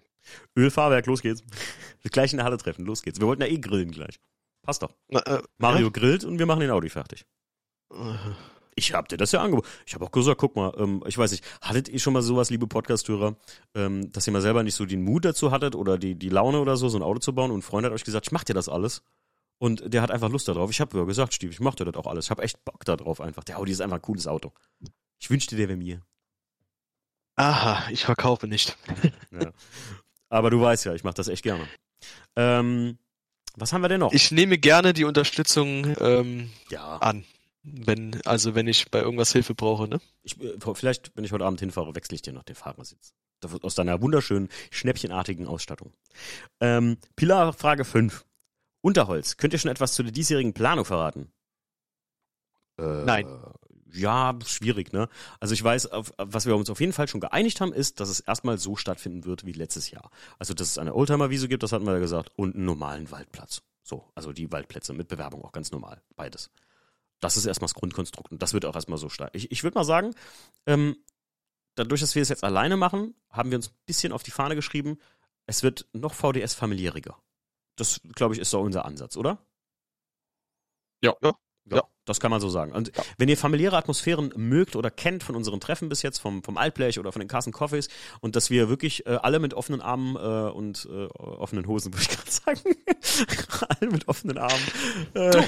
Ölfahrwerk, 0.56 1.06
los 1.06 1.22
geht's. 1.22 1.42
gleich 2.12 2.32
in 2.32 2.36
der 2.36 2.44
Halle 2.46 2.58
treffen, 2.58 2.84
los 2.84 3.02
geht's. 3.02 3.18
Wir 3.20 3.26
wollten 3.26 3.42
ja 3.42 3.48
eh 3.48 3.58
grillen 3.58 3.90
gleich. 3.90 4.20
Passt 4.62 4.82
doch. 4.82 4.94
Na, 5.08 5.20
äh, 5.26 5.42
Mario 5.58 5.90
grillt 5.90 6.24
und 6.24 6.38
wir 6.38 6.46
machen 6.46 6.60
den 6.60 6.70
Audi 6.70 6.88
fertig. 6.88 7.24
Ich 8.76 8.92
hab 8.92 9.08
dir 9.08 9.16
das 9.16 9.32
ja 9.32 9.40
angeboten. 9.40 9.68
Ich 9.86 9.94
habe 9.94 10.04
auch 10.04 10.10
gesagt, 10.10 10.38
guck 10.38 10.56
mal, 10.56 10.72
ähm, 10.78 11.02
ich 11.06 11.16
weiß 11.16 11.30
nicht, 11.30 11.44
hattet 11.60 11.88
ihr 11.88 12.00
schon 12.00 12.12
mal 12.12 12.22
sowas, 12.22 12.50
liebe 12.50 12.66
Podcast-Hörer, 12.66 13.36
ähm, 13.74 14.10
dass 14.12 14.26
ihr 14.26 14.32
mal 14.32 14.42
selber 14.42 14.62
nicht 14.62 14.74
so 14.74 14.84
den 14.84 15.02
Mut 15.04 15.24
dazu 15.24 15.50
hattet 15.50 15.74
oder 15.74 15.98
die, 15.98 16.14
die 16.16 16.28
Laune 16.28 16.60
oder 16.60 16.76
so, 16.76 16.88
so 16.88 16.98
ein 16.98 17.02
Auto 17.02 17.20
zu 17.20 17.34
bauen 17.34 17.50
und 17.50 17.58
ein 17.58 17.62
Freund 17.62 17.86
hat 17.86 17.92
euch 17.92 18.04
gesagt, 18.04 18.26
ich 18.26 18.32
mach 18.32 18.44
dir 18.44 18.54
das 18.54 18.68
alles. 18.68 19.02
Und 19.58 19.94
der 19.94 20.02
hat 20.02 20.10
einfach 20.10 20.28
Lust 20.28 20.48
darauf. 20.48 20.70
Ich 20.70 20.80
habe 20.80 20.98
ja 20.98 21.04
gesagt, 21.04 21.34
Steve, 21.34 21.52
ich 21.52 21.60
mach 21.60 21.74
dir 21.74 21.84
das 21.84 21.94
auch 21.94 22.06
alles. 22.06 22.26
Ich 22.26 22.30
habe 22.30 22.42
echt 22.42 22.64
Bock 22.64 22.84
darauf 22.84 23.20
einfach. 23.20 23.44
Der 23.44 23.58
Audi 23.58 23.72
ist 23.72 23.80
einfach 23.80 23.96
ein 23.96 24.02
cooles 24.02 24.26
Auto. 24.26 24.52
Ich 25.20 25.30
wünschte, 25.30 25.56
der 25.56 25.68
wäre 25.68 25.78
mir. 25.78 26.02
Aha, 27.36 27.90
ich 27.90 28.04
verkaufe 28.04 28.46
nicht. 28.46 28.76
Ja. 29.30 29.52
Aber 30.28 30.50
du 30.50 30.60
weißt 30.60 30.84
ja, 30.84 30.94
ich 30.94 31.02
mache 31.02 31.14
das 31.14 31.28
echt 31.28 31.42
gerne. 31.42 31.66
Ähm, 32.36 32.98
Was 33.56 33.72
haben 33.72 33.82
wir 33.82 33.88
denn 33.88 34.00
noch? 34.00 34.12
Ich 34.12 34.30
nehme 34.30 34.58
gerne 34.58 34.92
die 34.92 35.04
Unterstützung 35.04 35.94
ähm, 36.00 36.50
ja. 36.70 36.98
an. 36.98 37.24
Wenn, 37.66 38.20
also 38.26 38.54
wenn 38.54 38.68
ich 38.68 38.90
bei 38.90 39.00
irgendwas 39.00 39.32
Hilfe 39.32 39.54
brauche, 39.54 39.88
ne? 39.88 39.98
Ich, 40.22 40.38
äh, 40.40 40.58
vielleicht, 40.74 41.16
wenn 41.16 41.24
ich 41.24 41.32
heute 41.32 41.46
Abend 41.46 41.60
hinfahre, 41.60 41.94
wechsle 41.94 42.14
ich 42.14 42.22
dir 42.22 42.34
noch 42.34 42.42
den 42.42 42.56
Fahrersitz. 42.56 43.14
Aus 43.62 43.74
deiner 43.74 44.00
wunderschönen, 44.00 44.48
schnäppchenartigen 44.70 45.46
Ausstattung. 45.46 45.92
Ähm, 46.60 46.98
Pilar, 47.16 47.52
Frage 47.52 47.84
5. 47.84 48.24
Unterholz, 48.82 49.38
könnt 49.38 49.54
ihr 49.54 49.58
schon 49.58 49.70
etwas 49.70 49.94
zu 49.94 50.02
der 50.02 50.12
diesjährigen 50.12 50.52
Planung 50.52 50.84
verraten? 50.84 51.32
Äh, 52.78 53.04
Nein. 53.04 53.26
Ja, 53.92 54.36
schwierig, 54.44 54.92
ne? 54.92 55.08
Also 55.40 55.54
ich 55.54 55.62
weiß, 55.62 55.86
auf, 55.86 56.12
was 56.18 56.46
wir 56.46 56.56
uns 56.56 56.68
auf 56.68 56.80
jeden 56.80 56.92
Fall 56.92 57.08
schon 57.08 57.20
geeinigt 57.20 57.60
haben, 57.60 57.72
ist, 57.72 58.00
dass 58.00 58.08
es 58.08 58.20
erstmal 58.20 58.58
so 58.58 58.76
stattfinden 58.76 59.24
wird 59.24 59.46
wie 59.46 59.52
letztes 59.52 59.90
Jahr. 59.90 60.10
Also, 60.38 60.52
dass 60.52 60.68
es 60.68 60.78
eine 60.78 60.94
Oldtimer-Wiese 60.94 61.48
gibt, 61.48 61.62
das 61.62 61.72
hatten 61.72 61.86
wir 61.86 61.92
ja 61.92 61.98
gesagt, 62.00 62.30
und 62.36 62.56
einen 62.56 62.64
normalen 62.64 63.10
Waldplatz. 63.10 63.62
So, 63.82 64.10
also 64.14 64.32
die 64.32 64.50
Waldplätze 64.50 64.92
mit 64.94 65.08
Bewerbung 65.08 65.44
auch 65.44 65.52
ganz 65.52 65.70
normal, 65.70 66.02
beides. 66.16 66.50
Das 67.20 67.36
ist 67.36 67.46
erstmal 67.46 67.66
das 67.66 67.74
Grundkonstrukt 67.74 68.32
und 68.32 68.42
das 68.42 68.52
wird 68.52 68.64
auch 68.64 68.74
erstmal 68.74 68.98
so 68.98 69.08
stark. 69.08 69.30
Ich, 69.34 69.50
ich 69.50 69.62
würde 69.62 69.76
mal 69.78 69.84
sagen, 69.84 70.14
ähm, 70.66 70.96
dadurch, 71.74 72.00
dass 72.00 72.14
wir 72.14 72.22
es 72.22 72.28
jetzt 72.28 72.44
alleine 72.44 72.76
machen, 72.76 73.14
haben 73.30 73.50
wir 73.50 73.56
uns 73.58 73.68
ein 73.68 73.76
bisschen 73.86 74.12
auf 74.12 74.22
die 74.22 74.30
Fahne 74.30 74.54
geschrieben, 74.54 74.98
es 75.46 75.62
wird 75.62 75.86
noch 75.92 76.14
VDS 76.14 76.54
familiäriger. 76.54 77.18
Das, 77.76 78.00
glaube 78.14 78.34
ich, 78.34 78.40
ist 78.40 78.50
so 78.50 78.60
unser 78.60 78.84
Ansatz, 78.84 79.16
oder? 79.16 79.44
Ja. 81.02 81.14
Ja. 81.22 81.34
Ja, 81.66 81.82
das 82.04 82.20
kann 82.20 82.30
man 82.30 82.40
so 82.40 82.48
sagen. 82.48 82.72
Und 82.72 82.92
wenn 83.18 83.28
ihr 83.28 83.36
familiäre 83.36 83.76
Atmosphären 83.76 84.32
mögt 84.36 84.76
oder 84.76 84.90
kennt 84.90 85.22
von 85.22 85.36
unseren 85.36 85.60
Treffen 85.60 85.88
bis 85.88 86.02
jetzt, 86.02 86.18
vom, 86.18 86.42
vom 86.42 86.56
Altblech 86.56 86.98
oder 86.98 87.12
von 87.12 87.20
den 87.20 87.28
Carson 87.28 87.52
Coffees 87.52 87.88
und 88.20 88.36
dass 88.36 88.50
wir 88.50 88.68
wirklich 88.68 89.06
äh, 89.06 89.18
alle 89.22 89.38
mit 89.38 89.54
offenen 89.54 89.80
Armen 89.80 90.16
äh, 90.16 90.50
und 90.50 90.88
äh, 90.90 91.06
offenen 91.06 91.66
Hosen, 91.66 91.92
würde 91.94 92.02
ich 92.02 92.10
gerade 92.10 92.30
sagen, 92.30 92.60
alle 93.80 93.90
mit 93.90 94.08
offenen 94.08 94.38
Armen 94.38 94.64
äh, 95.14 95.32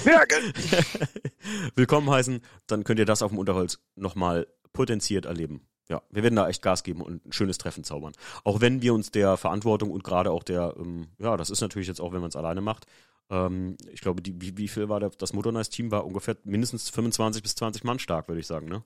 willkommen 1.75 2.11
heißen, 2.11 2.41
dann 2.67 2.85
könnt 2.85 2.99
ihr 2.99 3.07
das 3.07 3.23
auf 3.23 3.31
dem 3.31 3.39
Unterholz 3.39 3.79
nochmal 3.95 4.47
potenziert 4.73 5.27
erleben. 5.27 5.67
Ja, 5.89 6.03
wir 6.11 6.25
werden 6.25 6.35
da 6.35 6.49
echt 6.49 6.63
Gas 6.63 6.83
geben 6.83 7.01
und 7.01 7.25
ein 7.25 7.33
schönes 7.33 7.59
Treffen 7.59 7.85
zaubern. 7.85 8.13
Auch 8.43 8.61
wenn 8.61 8.83
wir 8.83 8.93
uns 8.93 9.13
der 9.13 9.37
Verantwortung 9.37 9.93
und 9.93 10.03
gerade 10.03 10.33
auch 10.33 10.43
der, 10.43 10.75
ähm, 10.77 11.09
ja, 11.19 11.37
das 11.37 11.49
ist 11.49 11.61
natürlich 11.61 11.87
jetzt 11.87 12.01
auch, 12.01 12.13
wenn 12.13 12.21
man 12.21 12.31
es 12.31 12.37
alleine 12.37 12.61
macht, 12.61 12.87
ähm, 13.31 13.77
ich 13.91 14.01
glaube, 14.01 14.23
die, 14.23 14.41
wie, 14.41 14.57
wie 14.57 14.69
viel 14.69 14.89
war 14.89 15.01
der, 15.01 15.11
das 15.11 15.33
Motornice-Team 15.33 15.91
war 15.91 16.05
ungefähr 16.05 16.37
mindestens 16.45 16.91
25 16.91 17.43
bis 17.43 17.55
20 17.55 17.85
Mann 17.85 17.99
stark, 17.99 18.29
würde 18.29 18.41
ich 18.41 18.47
sagen, 18.47 18.69
ne? 18.69 18.85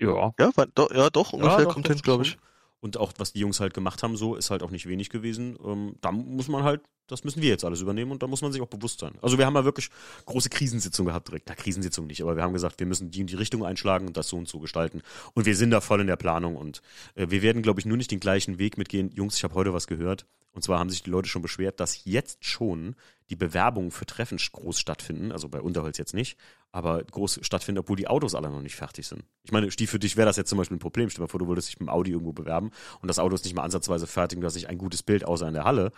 Ja. 0.00 0.34
Ja, 0.38 0.50
war, 0.56 0.66
doch, 0.66 0.90
ja, 0.90 1.10
doch, 1.10 1.32
ungefähr 1.32 1.64
doch, 1.64 1.74
kommt 1.74 1.88
hin, 1.88 1.98
glaube 1.98 2.22
ich. 2.24 2.30
schon. 2.30 2.40
Und 2.86 2.98
auch, 2.98 3.12
was 3.18 3.32
die 3.32 3.40
Jungs 3.40 3.58
halt 3.58 3.74
gemacht 3.74 4.04
haben, 4.04 4.16
so, 4.16 4.36
ist 4.36 4.52
halt 4.52 4.62
auch 4.62 4.70
nicht 4.70 4.86
wenig 4.86 5.10
gewesen. 5.10 5.58
Ähm, 5.64 5.96
da 6.02 6.12
muss 6.12 6.46
man 6.46 6.62
halt, 6.62 6.82
das 7.08 7.24
müssen 7.24 7.42
wir 7.42 7.48
jetzt 7.48 7.64
alles 7.64 7.80
übernehmen 7.80 8.12
und 8.12 8.22
da 8.22 8.28
muss 8.28 8.42
man 8.42 8.52
sich 8.52 8.62
auch 8.62 8.68
bewusst 8.68 9.00
sein. 9.00 9.14
Also 9.22 9.38
wir 9.38 9.44
haben 9.44 9.56
ja 9.56 9.64
wirklich 9.64 9.88
große 10.24 10.50
Krisensitzung 10.50 11.04
gehabt 11.04 11.26
direkt. 11.26 11.48
Na, 11.48 11.56
Krisensitzung 11.56 12.06
nicht, 12.06 12.22
aber 12.22 12.36
wir 12.36 12.44
haben 12.44 12.52
gesagt, 12.52 12.78
wir 12.78 12.86
müssen 12.86 13.10
die 13.10 13.22
in 13.22 13.26
die 13.26 13.34
Richtung 13.34 13.64
einschlagen 13.64 14.06
und 14.06 14.16
das 14.16 14.28
so 14.28 14.36
und 14.36 14.46
so 14.46 14.60
gestalten. 14.60 15.02
Und 15.34 15.46
wir 15.46 15.56
sind 15.56 15.72
da 15.72 15.80
voll 15.80 16.00
in 16.00 16.06
der 16.06 16.14
Planung 16.14 16.54
und 16.54 16.80
äh, 17.16 17.26
wir 17.28 17.42
werden, 17.42 17.62
glaube 17.62 17.80
ich, 17.80 17.86
nur 17.86 17.96
nicht 17.96 18.12
den 18.12 18.20
gleichen 18.20 18.60
Weg 18.60 18.78
mitgehen. 18.78 19.10
Jungs, 19.12 19.36
ich 19.36 19.42
habe 19.42 19.54
heute 19.54 19.74
was 19.74 19.88
gehört. 19.88 20.24
Und 20.52 20.62
zwar 20.62 20.78
haben 20.78 20.88
sich 20.88 21.02
die 21.02 21.10
Leute 21.10 21.28
schon 21.28 21.42
beschwert, 21.42 21.80
dass 21.80 22.04
jetzt 22.04 22.44
schon 22.44 22.94
die 23.30 23.36
Bewerbungen 23.36 23.90
für 23.90 24.06
Treffen 24.06 24.38
groß 24.38 24.78
stattfinden. 24.78 25.32
Also 25.32 25.48
bei 25.48 25.60
Unterholz 25.60 25.98
jetzt 25.98 26.14
nicht, 26.14 26.38
aber 26.76 27.02
groß 27.04 27.38
stattfinden, 27.40 27.78
obwohl 27.78 27.96
die 27.96 28.06
Autos 28.06 28.34
alle 28.34 28.50
noch 28.50 28.60
nicht 28.60 28.76
fertig 28.76 29.06
sind. 29.06 29.24
Ich 29.44 29.50
meine, 29.50 29.70
Stief, 29.70 29.90
für 29.90 29.98
dich 29.98 30.18
wäre 30.18 30.26
das 30.26 30.36
jetzt 30.36 30.50
zum 30.50 30.58
Beispiel 30.58 30.76
ein 30.76 30.80
Problem. 30.80 31.08
Stell 31.08 31.20
dir 31.20 31.22
mal 31.22 31.30
vor, 31.30 31.40
du 31.40 31.48
würdest 31.48 31.68
dich 31.68 31.80
mit 31.80 31.88
dem 31.88 31.90
Audi 31.90 32.10
irgendwo 32.10 32.34
bewerben 32.34 32.70
und 33.00 33.08
das 33.08 33.18
Auto 33.18 33.34
ist 33.34 33.44
nicht 33.46 33.56
mal 33.56 33.62
ansatzweise 33.62 34.06
fertig 34.06 34.36
und 34.36 34.42
du 34.42 34.46
hast 34.46 34.56
nicht 34.56 34.68
ein 34.68 34.76
gutes 34.76 35.02
Bild 35.02 35.24
außer 35.24 35.48
in 35.48 35.54
der 35.54 35.64
Halle. 35.64 35.90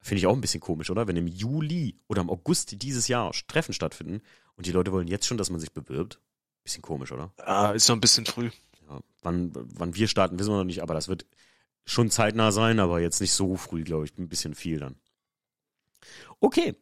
Finde 0.00 0.18
ich 0.18 0.26
auch 0.26 0.34
ein 0.34 0.40
bisschen 0.40 0.58
komisch, 0.58 0.90
oder? 0.90 1.06
Wenn 1.06 1.16
im 1.16 1.28
Juli 1.28 2.00
oder 2.08 2.20
im 2.20 2.30
August 2.30 2.82
dieses 2.82 3.06
Jahr 3.06 3.30
Treffen 3.46 3.72
stattfinden 3.72 4.22
und 4.56 4.66
die 4.66 4.72
Leute 4.72 4.90
wollen 4.90 5.06
jetzt 5.06 5.24
schon, 5.26 5.38
dass 5.38 5.50
man 5.50 5.60
sich 5.60 5.72
bewirbt. 5.72 6.20
Bisschen 6.64 6.82
komisch, 6.82 7.12
oder? 7.12 7.32
Ah, 7.36 7.70
ist 7.70 7.88
noch 7.88 7.96
ein 7.96 8.00
bisschen 8.00 8.26
früh. 8.26 8.50
Ja, 8.88 8.98
wann, 9.22 9.52
wann 9.54 9.94
wir 9.94 10.08
starten, 10.08 10.36
wissen 10.40 10.50
wir 10.50 10.58
noch 10.58 10.64
nicht, 10.64 10.82
aber 10.82 10.94
das 10.94 11.06
wird 11.06 11.26
schon 11.84 12.10
zeitnah 12.10 12.50
sein, 12.50 12.80
aber 12.80 13.00
jetzt 13.00 13.20
nicht 13.20 13.32
so 13.32 13.54
früh, 13.54 13.84
glaube 13.84 14.04
ich. 14.04 14.18
Ein 14.18 14.28
bisschen 14.28 14.56
viel 14.56 14.80
dann. 14.80 14.96
Okay. 16.40 16.74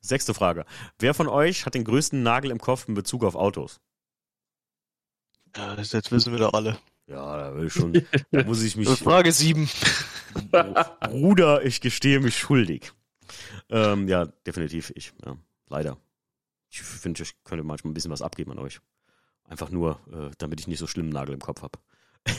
Sechste 0.00 0.34
Frage. 0.34 0.64
Wer 0.98 1.14
von 1.14 1.28
euch 1.28 1.66
hat 1.66 1.74
den 1.74 1.84
größten 1.84 2.22
Nagel 2.22 2.50
im 2.50 2.58
Kopf 2.58 2.88
in 2.88 2.94
Bezug 2.94 3.24
auf 3.24 3.34
Autos? 3.34 3.80
Ja, 5.56 5.74
das, 5.76 5.90
das 5.90 6.10
wissen 6.10 6.32
wir 6.32 6.38
doch 6.38 6.52
alle. 6.52 6.78
Ja, 7.06 7.38
da 7.38 7.56
will 7.56 7.66
ich 7.68 7.72
schon, 7.72 7.94
da 8.30 8.44
muss 8.44 8.62
ich 8.62 8.76
mich. 8.76 8.88
Frage 8.98 9.32
7. 9.32 9.68
Bruder, 11.00 11.64
ich 11.64 11.80
gestehe 11.80 12.20
mich 12.20 12.36
schuldig. 12.36 12.92
Ähm, 13.70 14.08
ja, 14.08 14.26
definitiv 14.26 14.92
ich. 14.94 15.12
Ja, 15.24 15.36
leider. 15.68 15.96
Ich 16.70 16.82
finde, 16.82 17.22
ich 17.22 17.32
könnte 17.44 17.64
manchmal 17.64 17.90
ein 17.90 17.94
bisschen 17.94 18.10
was 18.10 18.22
abgeben 18.22 18.52
an 18.52 18.58
euch. 18.58 18.80
Einfach 19.44 19.70
nur, 19.70 20.00
äh, 20.12 20.30
damit 20.36 20.60
ich 20.60 20.66
nicht 20.66 20.78
so 20.78 20.86
schlimmen 20.86 21.08
Nagel 21.08 21.32
im 21.34 21.40
Kopf 21.40 21.62
habe. 21.62 21.78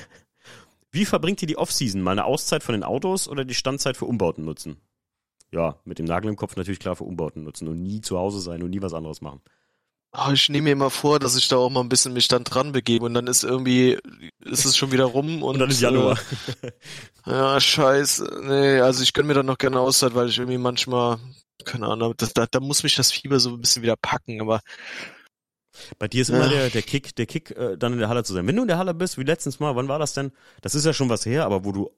Wie 0.91 1.05
verbringt 1.05 1.41
ihr 1.41 1.47
die 1.47 1.57
Offseason? 1.57 2.01
Mal 2.01 2.11
eine 2.11 2.25
Auszeit 2.25 2.63
von 2.63 2.73
den 2.73 2.83
Autos 2.83 3.27
oder 3.27 3.45
die 3.45 3.55
Standzeit 3.55 3.97
für 3.97 4.05
Umbauten 4.05 4.45
nutzen? 4.45 4.77
Ja, 5.51 5.79
mit 5.85 5.99
dem 5.99 6.05
Nagel 6.05 6.29
im 6.29 6.35
Kopf 6.35 6.55
natürlich 6.55 6.79
klar 6.79 6.95
für 6.95 7.03
Umbauten 7.05 7.43
nutzen 7.43 7.67
und 7.67 7.81
nie 7.81 8.01
zu 8.01 8.17
Hause 8.17 8.39
sein 8.41 8.61
und 8.63 8.69
nie 8.71 8.81
was 8.81 8.93
anderes 8.93 9.21
machen. 9.21 9.41
Oh, 10.11 10.31
ich 10.33 10.49
nehme 10.49 10.63
mir 10.65 10.71
immer 10.71 10.89
vor, 10.89 11.19
dass 11.19 11.35
ich 11.35 11.47
da 11.49 11.57
auch 11.57 11.69
mal 11.69 11.81
ein 11.81 11.89
bisschen 11.89 12.13
mich 12.13 12.27
dann 12.27 12.43
dran 12.43 12.71
begebe 12.71 13.05
und 13.05 13.13
dann 13.13 13.27
ist 13.27 13.43
irgendwie, 13.43 13.99
ist 14.43 14.65
es 14.65 14.75
schon 14.75 14.91
wieder 14.91 15.05
rum 15.05 15.43
und, 15.43 15.53
Und 15.53 15.59
dann 15.59 15.69
ist 15.69 15.81
Januar. 15.81 16.17
Äh, 17.25 17.31
ja, 17.31 17.59
scheiße. 17.59 18.41
Nee, 18.43 18.79
also 18.81 19.03
ich 19.03 19.13
gönn 19.13 19.27
mir 19.27 19.35
dann 19.35 19.45
noch 19.45 19.57
gerne 19.57 19.79
Auszeit, 19.79 20.15
weil 20.15 20.29
ich 20.29 20.37
irgendwie 20.39 20.57
manchmal, 20.57 21.19
keine 21.65 21.87
Ahnung, 21.87 22.13
das, 22.17 22.33
da, 22.33 22.47
da 22.49 22.59
muss 22.59 22.83
mich 22.83 22.95
das 22.95 23.11
Fieber 23.11 23.39
so 23.39 23.51
ein 23.51 23.61
bisschen 23.61 23.83
wieder 23.83 23.95
packen, 23.97 24.41
aber 24.41 24.61
Bei 25.99 26.07
dir 26.07 26.21
ist 26.21 26.29
immer 26.29 26.45
Ja. 26.45 26.47
der, 26.47 26.69
der 26.71 26.83
Kick, 26.83 27.15
der 27.15 27.25
Kick, 27.25 27.51
äh, 27.51 27.77
dann 27.77 27.93
in 27.93 27.99
der 27.99 28.09
Halle 28.09 28.23
zu 28.23 28.33
sein. 28.33 28.47
Wenn 28.47 28.55
du 28.55 28.63
in 28.63 28.67
der 28.67 28.77
Halle 28.77 28.93
bist, 28.93 29.17
wie 29.17 29.23
letztens 29.23 29.59
mal, 29.59 29.75
wann 29.75 29.87
war 29.87 29.99
das 29.99 30.13
denn? 30.13 30.31
Das 30.61 30.75
ist 30.75 30.85
ja 30.85 30.93
schon 30.93 31.09
was 31.09 31.25
her, 31.25 31.45
aber 31.45 31.63
wo 31.65 31.71
du, 31.71 31.91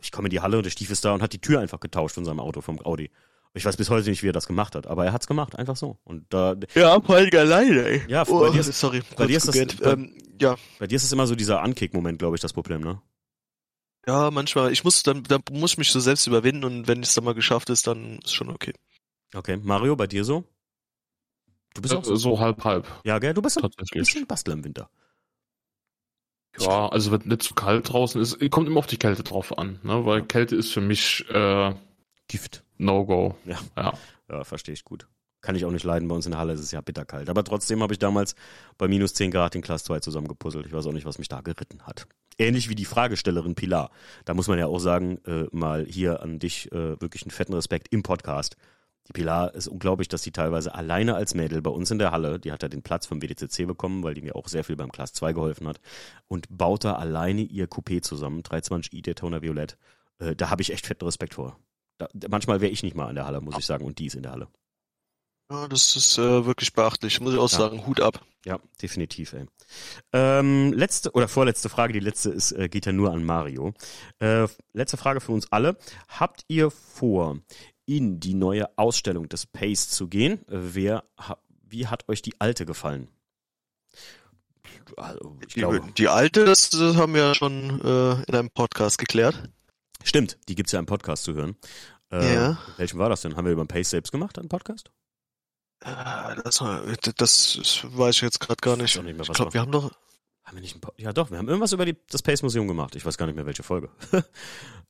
ich 0.00 0.12
komme 0.12 0.26
in 0.26 0.30
die 0.30 0.40
Halle 0.40 0.56
und 0.58 0.64
der 0.64 0.70
Stief 0.70 0.90
ist 0.90 1.04
da 1.04 1.12
und 1.14 1.22
hat 1.22 1.32
die 1.32 1.40
Tür 1.40 1.60
einfach 1.60 1.80
getauscht 1.80 2.14
von 2.14 2.24
seinem 2.24 2.40
Auto, 2.40 2.60
vom 2.60 2.80
Audi. 2.84 3.10
Ich 3.56 3.64
weiß 3.64 3.76
bis 3.76 3.88
heute 3.88 4.10
nicht, 4.10 4.22
wie 4.24 4.28
er 4.28 4.32
das 4.32 4.46
gemacht 4.48 4.74
hat, 4.74 4.86
aber 4.88 5.04
er 5.04 5.12
hat's 5.12 5.26
gemacht, 5.28 5.56
einfach 5.56 5.76
so. 5.76 5.98
Und 6.02 6.24
da, 6.30 6.56
ja, 6.74 7.00
voll 7.00 7.30
alleine, 7.36 7.84
ey. 7.84 8.02
Ja, 8.08 8.24
oh, 8.26 8.40
bei 8.40 8.50
dir 8.50 8.60
ist- 8.60 8.78
sorry, 8.80 9.02
bei 9.16 9.26
dir 9.26 9.36
ist 9.36 9.46
das- 9.46 9.56
bei- 9.76 9.92
ähm, 9.92 10.16
ja, 10.40 10.56
bei 10.80 10.88
dir 10.88 10.96
ist 10.96 11.04
es 11.04 11.12
immer 11.12 11.26
so 11.28 11.36
dieser 11.36 11.62
Ankick-Moment, 11.62 12.18
glaube 12.18 12.34
ich, 12.36 12.40
das 12.42 12.52
Problem, 12.52 12.80
ne? 12.80 13.00
ja, 14.06 14.30
manchmal, 14.30 14.70
ich 14.72 14.84
muss 14.84 15.02
dann, 15.02 15.22
dann 15.22 15.40
muss 15.50 15.72
ich 15.72 15.78
mich 15.78 15.90
so 15.90 15.98
selbst 16.00 16.26
überwinden 16.26 16.64
und 16.64 16.88
wenn 16.88 17.02
es 17.02 17.14
dann 17.14 17.24
mal 17.24 17.32
geschafft 17.34 17.70
ist, 17.70 17.86
dann 17.86 18.18
ist 18.18 18.34
schon 18.34 18.50
okay. 18.50 18.74
Okay. 19.34 19.56
Mario, 19.62 19.96
bei 19.96 20.06
dir 20.06 20.24
so? 20.24 20.44
Du 21.74 21.80
bist 21.80 21.94
auch 21.94 22.04
so? 22.04 22.14
So 22.16 22.38
halb, 22.38 22.62
halb. 22.64 22.86
Ja, 23.04 23.18
gell? 23.18 23.32
Du 23.34 23.40
bist 23.42 23.56
ein 23.62 23.70
bisschen 23.92 24.26
Bastler 24.26 24.52
im 24.54 24.62
Winter. 24.64 24.90
Ja, 26.58 26.88
also 26.88 27.10
wenn 27.10 27.22
nicht 27.24 27.42
zu 27.42 27.54
kalt 27.54 27.92
draußen 27.92 28.20
ist, 28.20 28.38
kommt 28.50 28.68
immer 28.68 28.78
auf 28.78 28.86
die 28.86 28.96
Kälte 28.96 29.22
drauf 29.22 29.58
an, 29.58 29.80
ne? 29.82 30.06
Weil 30.06 30.22
Kälte 30.22 30.54
ist 30.56 30.72
für 30.72 30.80
mich 30.80 31.24
äh, 31.30 31.74
Gift. 32.28 32.62
No-Go. 32.78 33.36
Ja. 33.44 33.58
Ja. 33.76 33.92
Ja, 34.28 34.44
verstehe 34.44 34.72
ich 34.72 34.84
gut. 34.84 35.06
Kann 35.42 35.56
ich 35.56 35.64
auch 35.66 35.70
nicht 35.70 35.84
leiden. 35.84 36.08
Bei 36.08 36.14
uns 36.14 36.24
in 36.24 36.32
der 36.32 36.40
Halle 36.40 36.54
ist 36.54 36.60
es 36.60 36.70
ja 36.70 36.80
bitterkalt. 36.80 37.28
Aber 37.28 37.44
trotzdem 37.44 37.82
habe 37.82 37.92
ich 37.92 37.98
damals 37.98 38.34
bei 38.78 38.88
minus 38.88 39.12
10 39.12 39.30
Grad 39.30 39.52
den 39.52 39.60
Class 39.60 39.84
2 39.84 40.00
zusammengepuzzelt. 40.00 40.66
Ich 40.66 40.72
weiß 40.72 40.86
auch 40.86 40.92
nicht, 40.92 41.04
was 41.04 41.18
mich 41.18 41.28
da 41.28 41.42
geritten 41.42 41.82
hat. 41.82 42.06
Ähnlich 42.38 42.70
wie 42.70 42.74
die 42.74 42.86
Fragestellerin 42.86 43.54
Pilar. 43.54 43.90
Da 44.24 44.32
muss 44.32 44.48
man 44.48 44.58
ja 44.58 44.66
auch 44.66 44.78
sagen, 44.78 45.18
äh, 45.26 45.44
mal 45.52 45.84
hier 45.84 46.22
an 46.22 46.38
dich 46.38 46.72
äh, 46.72 46.98
wirklich 47.00 47.24
einen 47.24 47.30
fetten 47.30 47.52
Respekt 47.52 47.88
im 47.90 48.02
Podcast. 48.02 48.56
Die 49.08 49.12
Pilar 49.12 49.54
ist 49.54 49.68
unglaublich, 49.68 50.08
dass 50.08 50.22
sie 50.22 50.30
teilweise 50.32 50.74
alleine 50.74 51.14
als 51.14 51.34
Mädel 51.34 51.60
bei 51.60 51.70
uns 51.70 51.90
in 51.90 51.98
der 51.98 52.10
Halle, 52.10 52.40
die 52.40 52.52
hat 52.52 52.62
ja 52.62 52.68
den 52.68 52.82
Platz 52.82 53.06
vom 53.06 53.20
WDCC 53.20 53.66
bekommen, 53.66 54.02
weil 54.02 54.14
die 54.14 54.22
mir 54.22 54.34
auch 54.34 54.48
sehr 54.48 54.64
viel 54.64 54.76
beim 54.76 54.90
Class 54.90 55.12
2 55.12 55.32
geholfen 55.34 55.68
hat, 55.68 55.80
und 56.26 56.46
baut 56.48 56.84
da 56.84 56.94
alleine 56.94 57.42
ihr 57.42 57.68
Coupé 57.68 58.00
zusammen, 58.00 58.42
320i 58.42 59.02
Daytona 59.02 59.42
Violett. 59.42 59.76
Äh, 60.18 60.34
da 60.34 60.48
habe 60.50 60.62
ich 60.62 60.72
echt 60.72 60.86
fetten 60.86 61.04
Respekt 61.04 61.34
vor. 61.34 61.58
Da, 61.98 62.08
manchmal 62.28 62.60
wäre 62.60 62.72
ich 62.72 62.82
nicht 62.82 62.96
mal 62.96 63.08
in 63.10 63.14
der 63.14 63.26
Halle, 63.26 63.40
muss 63.40 63.58
ich 63.58 63.66
sagen, 63.66 63.84
und 63.84 63.98
die 63.98 64.06
ist 64.06 64.14
in 64.14 64.22
der 64.22 64.32
Halle. 64.32 64.48
Ja, 65.50 65.68
das 65.68 65.94
ist 65.94 66.16
äh, 66.16 66.46
wirklich 66.46 66.72
beachtlich, 66.72 67.20
muss 67.20 67.34
ich 67.34 67.38
auch 67.38 67.50
Ja. 67.52 67.58
sagen, 67.58 67.86
Hut 67.86 68.00
ab. 68.00 68.24
Ja, 68.46 68.58
definitiv, 68.80 69.34
ey. 69.34 69.46
Ähm, 70.12 70.72
letzte 70.72 71.12
oder 71.12 71.28
vorletzte 71.28 71.68
Frage, 71.68 71.92
die 71.92 72.00
letzte 72.00 72.30
ist, 72.30 72.52
äh, 72.52 72.68
geht 72.68 72.86
ja 72.86 72.92
nur 72.92 73.12
an 73.12 73.24
Mario. 73.24 73.74
Äh, 74.18 74.48
letzte 74.72 74.96
Frage 74.96 75.20
für 75.20 75.32
uns 75.32 75.50
alle. 75.52 75.76
Habt 76.08 76.44
ihr 76.48 76.70
vor, 76.70 77.38
in 77.86 78.20
die 78.20 78.34
neue 78.34 78.76
Ausstellung 78.78 79.28
des 79.28 79.46
Pace 79.46 79.88
zu 79.90 80.08
gehen? 80.08 80.46
Äh, 80.48 80.74
wer, 80.74 81.04
wie 81.62 81.86
hat 81.86 82.08
euch 82.08 82.22
die 82.22 82.40
alte 82.40 82.66
gefallen? 82.66 83.08
Also, 84.96 85.36
ich 85.46 85.54
Die, 85.54 85.60
glaube, 85.60 85.80
die 85.96 86.08
alte, 86.08 86.44
das, 86.44 86.70
das 86.70 86.96
haben 86.96 87.14
wir 87.14 87.22
ja 87.22 87.34
schon 87.34 87.80
äh, 87.80 88.22
in 88.24 88.34
einem 88.34 88.50
Podcast 88.50 88.98
geklärt. 88.98 89.50
stimmt, 90.02 90.38
die 90.48 90.54
gibt's 90.54 90.72
ja 90.72 90.78
im 90.78 90.86
Podcast 90.86 91.24
zu 91.24 91.34
hören. 91.34 91.56
Äh, 92.10 92.34
Ja. 92.34 92.58
Welchen 92.76 92.98
war 92.98 93.08
das 93.08 93.22
denn? 93.22 93.36
Haben 93.36 93.46
wir 93.46 93.52
über 93.52 93.64
den 93.64 93.68
Pace 93.68 93.90
selbst 93.90 94.12
gemacht, 94.12 94.38
einen 94.38 94.48
Podcast? 94.48 94.90
Äh, 95.80 96.36
Das, 96.44 96.62
das 97.16 97.80
weiß 97.84 98.16
ich 98.16 98.22
jetzt 98.22 98.40
gerade 98.40 98.60
gar 98.60 98.76
nicht. 98.76 98.96
auch 98.98 99.02
nicht 99.02 99.14
mehr, 99.14 99.22
ich 99.22 99.28
was 99.28 99.36
glaube, 99.36 99.54
wir 99.54 99.60
haben 99.60 99.72
doch. 99.72 99.90
Haben 100.44 100.58
wir 100.58 100.60
nicht 100.60 100.78
Ja, 100.98 101.12
doch, 101.14 101.30
wir 101.30 101.38
haben 101.38 101.48
irgendwas 101.48 101.72
über 101.72 101.86
die, 101.86 101.96
das 102.10 102.22
Pace 102.22 102.42
Museum 102.42 102.68
gemacht. 102.68 102.94
Ich 102.96 103.06
weiß 103.06 103.16
gar 103.16 103.24
nicht 103.26 103.34
mehr, 103.36 103.46
welche 103.46 103.62
Folge. 103.62 103.88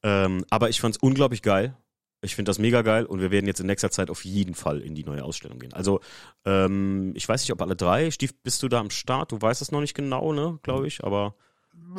ähm, 0.02 0.44
aber 0.50 0.68
ich 0.68 0.80
fand's 0.80 0.98
unglaublich 0.98 1.42
geil. 1.42 1.76
Ich 2.24 2.34
finde 2.34 2.48
das 2.48 2.58
mega 2.58 2.82
geil 2.82 3.04
und 3.04 3.20
wir 3.20 3.30
werden 3.30 3.46
jetzt 3.46 3.60
in 3.60 3.66
nächster 3.66 3.90
Zeit 3.90 4.10
auf 4.10 4.24
jeden 4.24 4.54
Fall 4.54 4.80
in 4.80 4.94
die 4.94 5.04
neue 5.04 5.22
Ausstellung 5.22 5.58
gehen. 5.58 5.72
Also, 5.74 6.00
ähm, 6.44 7.12
ich 7.14 7.28
weiß 7.28 7.42
nicht, 7.42 7.52
ob 7.52 7.60
alle 7.60 7.76
drei. 7.76 8.10
Stief, 8.10 8.34
bist 8.42 8.62
du 8.62 8.68
da 8.68 8.80
am 8.80 8.90
Start? 8.90 9.32
Du 9.32 9.40
weißt 9.40 9.60
es 9.60 9.70
noch 9.70 9.80
nicht 9.80 9.94
genau, 9.94 10.32
ne, 10.32 10.58
glaube 10.62 10.86
ich, 10.86 11.04
aber. 11.04 11.36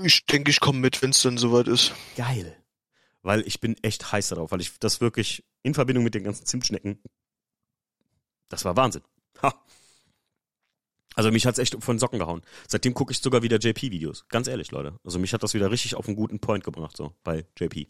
Ich 0.03 0.25
denke, 0.25 0.51
ich 0.51 0.59
komme 0.59 0.79
mit, 0.79 1.01
wenn 1.01 1.11
es 1.11 1.21
dann 1.21 1.37
soweit 1.37 1.67
ist. 1.67 1.93
Geil. 2.17 2.57
Weil 3.21 3.41
ich 3.47 3.59
bin 3.59 3.75
echt 3.81 4.11
heiß 4.11 4.29
darauf, 4.29 4.51
weil 4.51 4.61
ich 4.61 4.79
das 4.79 4.99
wirklich 4.99 5.43
in 5.63 5.73
Verbindung 5.73 6.03
mit 6.03 6.15
den 6.15 6.23
ganzen 6.23 6.45
Zimtschnecken. 6.45 6.99
Das 8.49 8.65
war 8.65 8.75
Wahnsinn. 8.75 9.03
Ha. 9.41 9.53
Also 11.15 11.31
mich 11.31 11.45
hat's 11.45 11.59
echt 11.59 11.81
von 11.81 11.97
Socken 11.97 12.19
gehauen. 12.19 12.41
Seitdem 12.67 12.93
gucke 12.93 13.11
ich 13.11 13.19
sogar 13.19 13.41
wieder 13.41 13.57
JP-Videos. 13.57 14.27
Ganz 14.27 14.47
ehrlich, 14.47 14.71
Leute. 14.71 14.99
Also 15.03 15.17
mich 15.17 15.33
hat 15.33 15.43
das 15.43 15.53
wieder 15.53 15.71
richtig 15.71 15.95
auf 15.95 16.07
einen 16.07 16.15
guten 16.15 16.39
Point 16.39 16.63
gebracht, 16.63 16.95
so 16.97 17.13
bei 17.23 17.45
JP. 17.57 17.87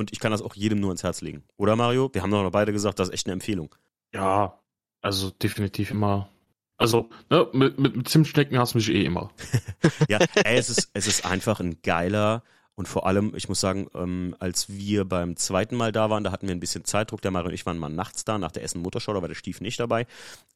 Und 0.00 0.12
ich 0.12 0.18
kann 0.18 0.32
das 0.32 0.40
auch 0.40 0.54
jedem 0.54 0.80
nur 0.80 0.92
ins 0.92 1.02
Herz 1.02 1.20
legen. 1.20 1.44
Oder 1.58 1.76
Mario? 1.76 2.08
Wir 2.14 2.22
haben 2.22 2.30
doch 2.30 2.42
noch 2.42 2.50
beide 2.50 2.72
gesagt, 2.72 2.98
das 2.98 3.08
ist 3.08 3.14
echt 3.14 3.26
eine 3.26 3.34
Empfehlung. 3.34 3.74
Ja, 4.14 4.58
also 5.02 5.28
definitiv 5.30 5.90
immer. 5.90 6.30
Also, 6.78 7.10
ne, 7.28 7.46
mit, 7.52 7.78
mit, 7.78 7.96
mit 7.96 8.08
Zimtschnecken 8.08 8.58
hast 8.58 8.72
du 8.72 8.78
mich 8.78 8.88
eh 8.88 9.04
immer. 9.04 9.30
Ja, 10.08 10.18
ey, 10.42 10.56
es 10.56 10.70
ist, 10.70 10.88
es 10.94 11.06
ist 11.06 11.26
einfach 11.26 11.60
ein 11.60 11.82
geiler 11.82 12.42
und 12.76 12.88
vor 12.88 13.06
allem, 13.06 13.34
ich 13.36 13.50
muss 13.50 13.60
sagen, 13.60 13.90
ähm, 13.94 14.34
als 14.38 14.70
wir 14.70 15.04
beim 15.04 15.36
zweiten 15.36 15.76
Mal 15.76 15.92
da 15.92 16.08
waren, 16.08 16.24
da 16.24 16.32
hatten 16.32 16.48
wir 16.48 16.54
ein 16.54 16.60
bisschen 16.60 16.86
Zeitdruck. 16.86 17.20
Der 17.20 17.30
Mario 17.30 17.48
und 17.48 17.54
ich 17.54 17.66
waren 17.66 17.76
mal 17.76 17.90
nachts 17.90 18.24
da, 18.24 18.38
nach 18.38 18.52
der 18.52 18.62
Essen 18.62 18.80
Motorschau, 18.80 19.12
da 19.12 19.20
war 19.20 19.28
der 19.28 19.34
Stief 19.34 19.60
nicht 19.60 19.78
dabei. 19.78 20.06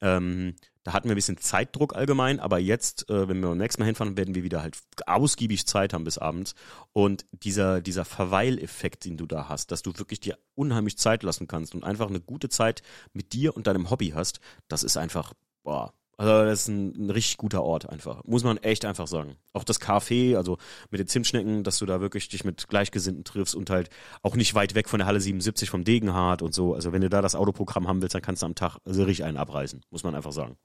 Ähm, 0.00 0.54
da 0.84 0.92
hatten 0.92 1.08
wir 1.08 1.14
ein 1.14 1.16
bisschen 1.16 1.38
Zeitdruck 1.38 1.96
allgemein, 1.96 2.38
aber 2.38 2.58
jetzt, 2.58 3.08
äh, 3.10 3.26
wenn 3.26 3.40
wir 3.40 3.48
beim 3.48 3.58
nächsten 3.58 3.80
Mal 3.82 3.86
hinfahren, 3.86 4.16
werden 4.16 4.34
wir 4.34 4.44
wieder 4.44 4.62
halt 4.62 4.78
ausgiebig 5.06 5.66
Zeit 5.66 5.94
haben 5.94 6.04
bis 6.04 6.18
abends. 6.18 6.54
Und 6.92 7.24
dieser, 7.32 7.80
dieser 7.80 8.04
Verweileffekt, 8.04 9.06
den 9.06 9.16
du 9.16 9.26
da 9.26 9.48
hast, 9.48 9.72
dass 9.72 9.82
du 9.82 9.98
wirklich 9.98 10.20
dir 10.20 10.38
unheimlich 10.54 10.98
Zeit 10.98 11.22
lassen 11.22 11.48
kannst 11.48 11.74
und 11.74 11.84
einfach 11.84 12.08
eine 12.08 12.20
gute 12.20 12.50
Zeit 12.50 12.82
mit 13.14 13.32
dir 13.32 13.56
und 13.56 13.66
deinem 13.66 13.90
Hobby 13.90 14.10
hast, 14.10 14.40
das 14.68 14.84
ist 14.84 14.98
einfach, 14.98 15.32
boah, 15.62 15.94
also 16.16 16.44
das 16.44 16.60
ist 16.60 16.68
ein, 16.68 17.06
ein 17.06 17.10
richtig 17.10 17.38
guter 17.38 17.62
Ort 17.64 17.88
einfach. 17.88 18.22
Muss 18.24 18.44
man 18.44 18.58
echt 18.58 18.84
einfach 18.84 19.06
sagen. 19.06 19.36
Auch 19.52 19.64
das 19.64 19.80
Café, 19.80 20.36
also 20.36 20.58
mit 20.90 21.00
den 21.00 21.08
Zimtschnecken, 21.08 21.64
dass 21.64 21.78
du 21.78 21.86
da 21.86 22.00
wirklich 22.00 22.28
dich 22.28 22.44
mit 22.44 22.68
Gleichgesinnten 22.68 23.24
triffst 23.24 23.54
und 23.54 23.70
halt 23.70 23.90
auch 24.22 24.36
nicht 24.36 24.54
weit 24.54 24.74
weg 24.74 24.88
von 24.88 24.98
der 24.98 25.06
Halle 25.06 25.20
77 25.20 25.70
vom 25.70 25.82
Degenhardt 25.82 26.42
und 26.42 26.54
so. 26.54 26.74
Also 26.74 26.92
wenn 26.92 27.00
du 27.00 27.08
da 27.08 27.22
das 27.22 27.34
Autoprogramm 27.34 27.88
haben 27.88 28.00
willst, 28.02 28.14
dann 28.14 28.22
kannst 28.22 28.42
du 28.42 28.46
am 28.46 28.54
Tag 28.54 28.78
also 28.84 29.02
richtig 29.04 29.24
einen 29.24 29.38
abreißen. 29.38 29.80
Muss 29.90 30.04
man 30.04 30.14
einfach 30.14 30.32
sagen. 30.32 30.56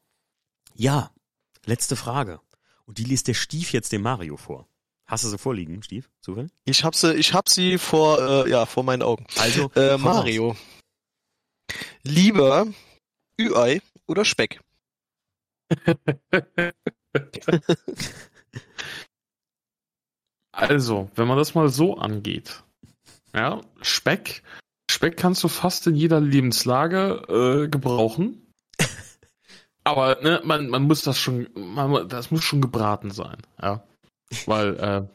Ja, 0.80 1.12
letzte 1.66 1.98
Frage. 1.98 2.40
Und 2.86 3.00
die 3.00 3.04
liest 3.04 3.28
der 3.28 3.34
Stief 3.34 3.74
jetzt 3.74 3.92
dem 3.92 4.02
Mario 4.02 4.38
vor. 4.38 4.66
Hast 5.06 5.26
du 5.26 5.28
sie 5.28 5.38
vorliegen, 5.38 5.84
Stief? 5.84 6.10
Zufällig? 6.22 6.54
Ich 6.64 6.86
hab 6.86 6.96
sie, 6.96 7.14
ich 7.16 7.34
hab 7.34 7.50
sie 7.50 7.78
vor, 7.78 8.46
äh, 8.46 8.50
ja, 8.50 8.66
vor 8.66 8.84
meinen 8.84 9.02
Augen. 9.02 9.28
Also, 9.38 9.70
Äh. 9.76 9.98
Mario. 9.98 10.56
Lieber 12.04 12.66
Ü-Ei 13.38 13.82
oder 14.08 14.24
Speck? 14.24 14.62
Also, 20.52 21.10
wenn 21.16 21.28
man 21.28 21.38
das 21.38 21.56
mal 21.56 21.70
so 21.70 21.98
angeht, 21.98 22.64
ja, 23.34 23.62
Speck, 23.82 24.44
Speck 24.92 25.16
kannst 25.16 25.44
du 25.44 25.48
fast 25.48 25.88
in 25.88 25.96
jeder 25.96 26.20
Lebenslage 26.20 27.64
äh, 27.66 27.70
gebrauchen. 27.70 28.46
Aber 29.90 30.22
ne, 30.22 30.40
man, 30.44 30.70
man 30.70 30.84
muss 30.84 31.02
das 31.02 31.18
schon, 31.18 31.48
man, 31.56 32.08
das 32.08 32.30
muss 32.30 32.44
schon 32.44 32.62
gebraten 32.62 33.10
sein, 33.10 33.38
ja. 33.60 33.84
Weil, 34.46 34.76
äh, 34.78 35.08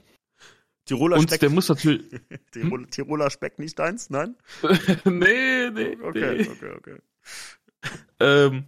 Tiroler 0.85 1.17
und 1.17 1.29
Speck. 1.29 1.41
der 1.41 1.51
muss 1.51 1.69
natürlich, 1.69 2.03
Tirol, 2.51 2.87
Tiroler 2.89 3.31
Speck 3.31 3.61
nicht 3.61 3.79
deins? 3.79 4.11
Nein? 4.11 4.35
nee, 5.05 5.71
nee, 5.71 5.97
Okay, 6.03 6.39
nee. 6.39 6.49
okay, 6.49 6.73
okay. 6.77 6.99
Ähm, 8.19 8.65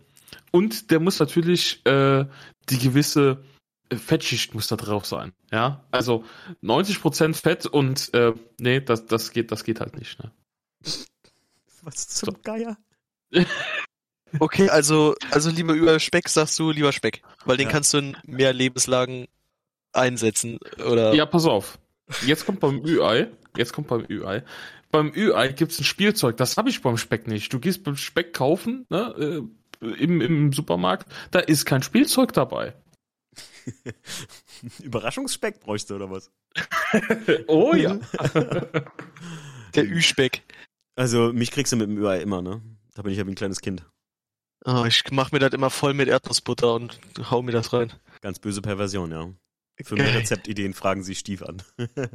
und 0.52 0.92
der 0.92 1.00
muss 1.00 1.18
natürlich 1.18 1.84
äh, 1.86 2.24
die 2.68 2.78
gewisse 2.78 3.42
Fettschicht 3.92 4.54
muss 4.54 4.68
da 4.68 4.76
drauf 4.76 5.06
sein. 5.06 5.32
Ja, 5.50 5.84
also 5.90 6.24
90% 6.62 7.34
Fett 7.34 7.66
und 7.66 8.14
äh, 8.14 8.32
nee, 8.60 8.80
das, 8.80 9.06
das 9.06 9.32
geht, 9.32 9.50
das 9.50 9.64
geht 9.64 9.80
halt 9.80 9.96
nicht. 9.96 10.22
Ne? 10.22 10.30
Was 11.82 12.06
zum 12.08 12.40
Geier? 12.42 12.78
Okay, 14.38 14.68
also, 14.68 15.14
also 15.30 15.50
lieber 15.50 15.72
über 15.74 15.98
Speck 16.00 16.28
sagst 16.28 16.58
du 16.58 16.70
lieber 16.70 16.92
Speck, 16.92 17.22
weil 17.44 17.56
den 17.56 17.66
Ja. 17.66 17.72
kannst 17.72 17.94
du 17.94 17.98
in 17.98 18.16
mehr 18.24 18.52
Lebenslagen 18.52 19.26
einsetzen 19.92 20.58
oder 20.84 21.14
Ja, 21.14 21.26
pass 21.26 21.46
auf. 21.46 21.78
Jetzt 22.24 22.44
kommt 22.46 22.60
beim 22.60 22.84
Ü-Ei, 22.84 23.28
jetzt 23.56 23.72
kommt 23.72 23.88
beim 23.88 24.04
Ü-Ei. 24.08 24.44
Beim 24.90 25.12
Ü-Ei 25.14 25.48
gibt's 25.48 25.78
ein 25.80 25.84
Spielzeug, 25.84 26.36
das 26.36 26.56
habe 26.56 26.68
ich 26.70 26.82
beim 26.82 26.96
Speck 26.98 27.26
nicht. 27.26 27.52
Du 27.52 27.58
gehst 27.58 27.82
beim 27.84 27.96
Speck 27.96 28.32
kaufen, 28.34 28.86
ne, 28.90 29.44
äh, 29.82 29.86
im, 30.02 30.20
im 30.20 30.52
Supermarkt, 30.52 31.06
da 31.30 31.38
ist 31.40 31.64
kein 31.64 31.82
Spielzeug 31.82 32.32
dabei. 32.32 32.74
Überraschungsspeck 34.82 35.60
bräuchst 35.60 35.90
du 35.90 35.96
oder 35.96 36.10
was? 36.10 36.30
Oh 37.48 37.74
ja. 37.74 37.98
der 39.74 39.84
Ü-Speck. 39.84 40.42
Also, 40.94 41.32
mich 41.32 41.50
kriegst 41.50 41.72
du 41.72 41.76
mit 41.76 41.88
dem 41.88 41.98
Ü-Ei 41.98 42.20
immer, 42.20 42.40
ne? 42.42 42.62
Da 42.94 43.02
bin 43.02 43.12
ich 43.12 43.18
ja 43.18 43.26
wie 43.26 43.32
ein 43.32 43.34
kleines 43.34 43.60
Kind. 43.60 43.84
Oh, 44.66 44.84
ich 44.84 45.02
mach 45.12 45.30
mir 45.32 45.38
das 45.38 45.52
immer 45.52 45.70
voll 45.70 45.94
mit 45.94 46.08
Erdnussbutter 46.08 46.74
und 46.74 46.98
hau 47.30 47.40
mir 47.42 47.52
das 47.52 47.72
rein. 47.72 47.92
Ganz 48.20 48.38
böse 48.40 48.60
Perversion, 48.62 49.10
ja. 49.12 49.30
Für 49.84 49.94
mehr. 49.94 50.12
Rezeptideen 50.14 50.74
fragen 50.74 51.02
Sie 51.04 51.14
Stief 51.14 51.42
an. 51.42 51.62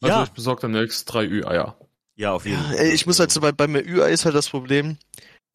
Also 0.00 0.16
ja, 0.16 0.22
ich 0.24 0.30
besorge 0.30 0.62
dann 0.62 0.72
nächstes 0.72 1.04
drei 1.04 1.24
Ü-Eier. 1.26 1.78
ja, 2.16 2.32
auf 2.32 2.44
jeden 2.46 2.56
Ja, 2.56 2.68
Fall. 2.68 2.76
ey, 2.78 2.92
ich 2.92 3.06
muss 3.06 3.20
halt 3.20 3.30
so 3.30 3.40
bei, 3.40 3.52
beim 3.52 3.76
Ü-Ei 3.76 4.10
ist 4.10 4.24
halt 4.24 4.34
das 4.34 4.48
Problem, 4.48 4.96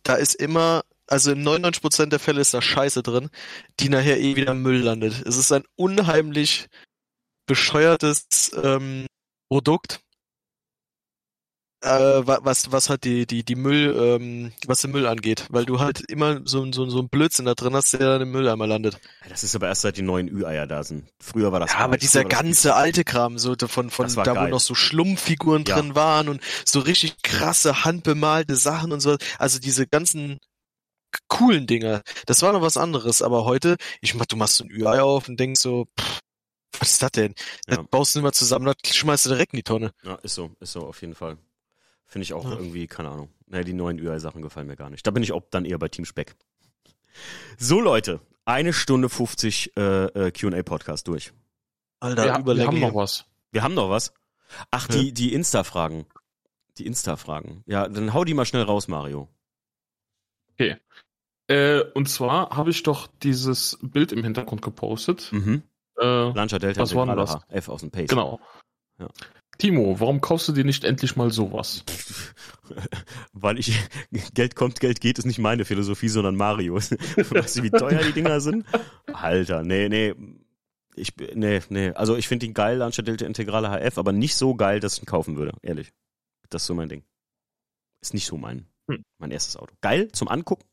da 0.04 0.14
ist 0.16 0.36
immer, 0.36 0.84
also 1.08 1.32
in 1.32 1.44
99% 1.46 2.06
der 2.06 2.20
Fälle 2.20 2.40
ist 2.40 2.54
da 2.54 2.62
Scheiße 2.62 3.04
drin, 3.04 3.30
die 3.80 3.90
nachher 3.90 4.20
eh 4.20 4.36
wieder 4.38 4.52
im 4.52 4.62
Müll 4.62 4.82
landet. 4.82 5.26
Es 5.26 5.36
ist 5.36 5.52
ein 5.52 5.64
unheimlich 5.76 6.68
bescheuertes 7.48 8.52
ähm, 8.64 9.08
Produkt, 9.50 10.00
äh, 11.88 12.28
wa- 12.28 12.40
was, 12.44 12.72
was 12.72 12.90
halt 12.90 13.04
die, 13.04 13.26
die, 13.26 13.44
die 13.44 13.56
Müll, 13.56 13.96
ähm, 14.00 14.52
was 14.68 14.82
den 14.82 14.92
Müll 14.92 15.08
angeht, 15.08 15.46
weil 15.50 15.66
du 15.66 15.80
halt 15.80 16.02
immer 16.10 16.42
so, 16.46 16.72
so, 16.72 16.90
so 16.90 17.00
einen 17.00 17.10
Blödsinn 17.10 17.46
da 17.46 17.56
drin 17.56 17.74
hast, 17.76 17.94
der 17.94 18.00
dann 18.00 18.22
im 18.22 18.32
Mülleimer 18.32 18.68
landet. 18.68 19.00
Das 19.30 19.44
ist 19.44 19.56
aber 19.56 19.68
erst 19.68 19.82
seit 19.82 19.98
die 19.98 20.02
neuen 20.02 20.28
Ü-Eier 20.28 20.68
da 20.68 20.84
sind. 20.84 21.08
Früher 21.20 21.52
war 21.52 21.60
das 21.60 21.74
Ja, 21.74 21.80
aber 21.80 21.98
dieser 21.98 22.24
das 22.24 22.30
ganze 22.38 22.76
alte 22.76 23.04
Kram, 23.04 23.38
so 23.38 23.56
von, 23.68 23.90
von 23.90 24.06
Das 24.06 24.16
da, 24.16 24.24
geil. 24.24 24.48
wo 24.48 24.52
noch 24.52 24.60
so 24.60 24.76
Schlumpfiguren 24.76 25.64
Ja. 25.66 25.76
drin 25.80 25.96
waren 25.96 26.30
und 26.30 26.42
so 26.66 26.80
richtig 26.80 27.22
krasse 27.24 27.86
handbemalte 27.86 28.56
Sachen 28.56 28.92
und 28.92 29.00
so. 29.00 29.18
Also 29.40 29.60
diese 29.60 29.88
ganzen 29.88 30.40
coolen 31.30 31.68
Dinger. 31.68 32.02
Das 32.26 32.42
war 32.42 32.54
noch 32.54 32.62
was 32.62 32.78
anderes. 32.78 33.22
Aber 33.22 33.46
heute, 33.46 33.78
ich 34.02 34.14
mach, 34.14 34.26
du 34.26 34.36
machst 34.36 34.58
so 34.58 34.64
ein 34.66 34.70
Ü-Ei 34.72 35.02
auf 35.02 35.28
und 35.30 35.40
denkst 35.40 35.62
so, 35.62 35.88
pff, 36.00 36.20
was 36.80 36.92
ist 36.92 37.02
das 37.02 37.12
denn? 37.12 37.34
Das 37.66 37.78
Ja. 37.78 37.84
baust 37.84 38.14
du 38.14 38.20
immer 38.20 38.34
zusammen, 38.34 38.66
das 38.84 38.96
schmeißt 38.96 39.26
du 39.26 39.30
direkt 39.30 39.54
in 39.54 39.58
die 39.58 39.64
Tonne. 39.64 39.92
Ja, 40.04 40.16
ist 40.16 40.36
so, 40.36 40.52
ist 40.60 40.74
so, 40.74 40.82
auf 40.82 41.02
jeden 41.02 41.16
Fall. 41.16 41.38
Finde 42.08 42.24
ich 42.24 42.34
auch 42.34 42.46
Ja. 42.46 42.52
irgendwie, 42.58 42.88
keine 42.88 43.10
Ahnung. 43.10 43.30
Naja, 43.48 43.64
die 43.64 43.74
neuen 43.74 44.00
Ü-Ei-Sachen 44.00 44.42
gefallen 44.42 44.68
mir 44.68 44.76
gar 44.76 44.90
nicht. 44.90 45.06
Da 45.06 45.12
bin 45.12 45.24
ich 45.24 45.32
auch 45.34 45.44
dann 45.52 45.66
eher 45.66 45.78
bei 45.78 45.88
Team 45.90 46.06
Speck. 46.06 46.36
So, 47.58 47.82
Leute, 47.82 48.20
eine 48.46 48.72
Stunde 48.74 49.10
50 49.10 49.76
äh, 49.78 50.06
äh, 50.06 50.32
QA-Podcast 50.32 51.08
durch. 51.08 51.34
Alter, 52.00 52.24
wir, 52.26 52.34
wir 52.34 52.40
Überlänge. 52.40 52.68
haben 52.68 52.80
noch 52.80 52.96
was. 52.96 53.26
Wir 53.52 53.64
haben 53.64 53.74
noch 53.74 53.90
was. 53.90 54.14
Ach, 54.72 54.88
Ja. 54.90 54.96
die, 54.98 55.14
die 55.14 55.34
Insta-Fragen. 55.34 56.06
Die 56.78 56.86
Insta-Fragen. 56.86 57.64
Ja, 57.66 57.88
dann 57.90 58.14
hau 58.14 58.24
die 58.24 58.34
mal 58.34 58.46
schnell 58.46 58.64
raus, 58.64 58.88
Mario. 58.88 59.28
Äh, 61.50 61.82
und 61.94 62.10
zwar 62.10 62.50
habe 62.56 62.70
ich 62.72 62.84
doch 62.84 63.08
dieses 63.24 63.78
Bild 63.82 64.12
im 64.12 64.24
Hintergrund 64.24 64.62
gepostet. 64.62 65.30
Mhm. 65.32 65.64
Äh, 65.98 66.04
Launcher 66.32 66.60
Delta 66.60 66.82
Was 66.82 66.94
war 66.94 67.16
das? 67.16 67.36
H, 67.36 67.46
F 67.50 67.70
aus 67.70 67.82
dem 67.82 67.92
Pace. 67.92 68.10
genau. 68.10 68.40
Ja. 69.00 69.08
Timo, 69.58 70.00
warum 70.00 70.22
kaufst 70.22 70.48
du 70.48 70.52
dir 70.54 70.64
nicht 70.64 70.84
endlich 70.84 71.16
mal 71.16 71.32
sowas? 71.32 71.84
Weil 73.34 73.58
ich, 73.60 73.78
Geld 74.34 74.56
kommt, 74.56 74.80
Geld 74.80 75.02
geht, 75.02 75.18
ist 75.18 75.26
nicht 75.26 75.40
meine 75.40 75.66
Philosophie, 75.66 76.10
sondern 76.10 76.36
Mario. 76.36 76.76
weißt 76.80 77.58
du, 77.58 77.64
wie 77.64 77.72
teuer 77.72 78.04
die 78.04 78.12
Dinger 78.14 78.40
sind? 78.40 78.66
Alter, 79.12 79.64
nee, 79.64 79.90
nee. 79.90 80.14
Ich, 80.96 81.14
nee, 81.34 81.62
nee. 81.70 81.92
Also 81.92 82.16
ich 82.16 82.28
finde 82.28 82.46
den 82.46 82.54
geil, 82.54 82.78
Launcher 82.78 83.04
Delta 83.04 83.26
Integrale 83.26 83.70
HF, 83.70 83.98
aber 83.98 84.12
nicht 84.12 84.36
so 84.36 84.56
geil, 84.56 84.80
dass 84.80 84.96
ich 84.98 85.04
ihn 85.04 85.06
kaufen 85.06 85.38
würde, 85.38 85.54
ehrlich. 85.62 85.92
Das 86.50 86.64
ist 86.64 86.68
so 86.68 86.76
mein 86.76 86.90
Ding. 86.90 87.04
Ist 88.02 88.14
nicht 88.14 88.26
so 88.26 88.38
mein, 88.38 88.66
Hm. 88.90 89.04
mein 89.18 89.32
erstes 89.32 89.58
Auto. 89.58 89.74
Geil 89.82 90.12
zum 90.12 90.28
Angucken, 90.28 90.66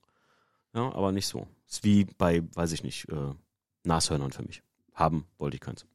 ja, 0.75 0.93
aber 0.93 1.13
nicht 1.13 1.27
so. 1.27 1.47
Ist 1.69 1.85
wie 1.85 2.05
bei, 2.05 2.43
weiß 2.55 2.73
ich 2.73 2.83
nicht, 2.83 3.09
äh, 3.09 3.35
Nashörnern 3.85 4.33
für 4.33 4.43
mich. 4.43 4.63
Haben 4.95 5.27
wollte 5.39 5.57
ich 5.57 5.61
keins. 5.61 5.87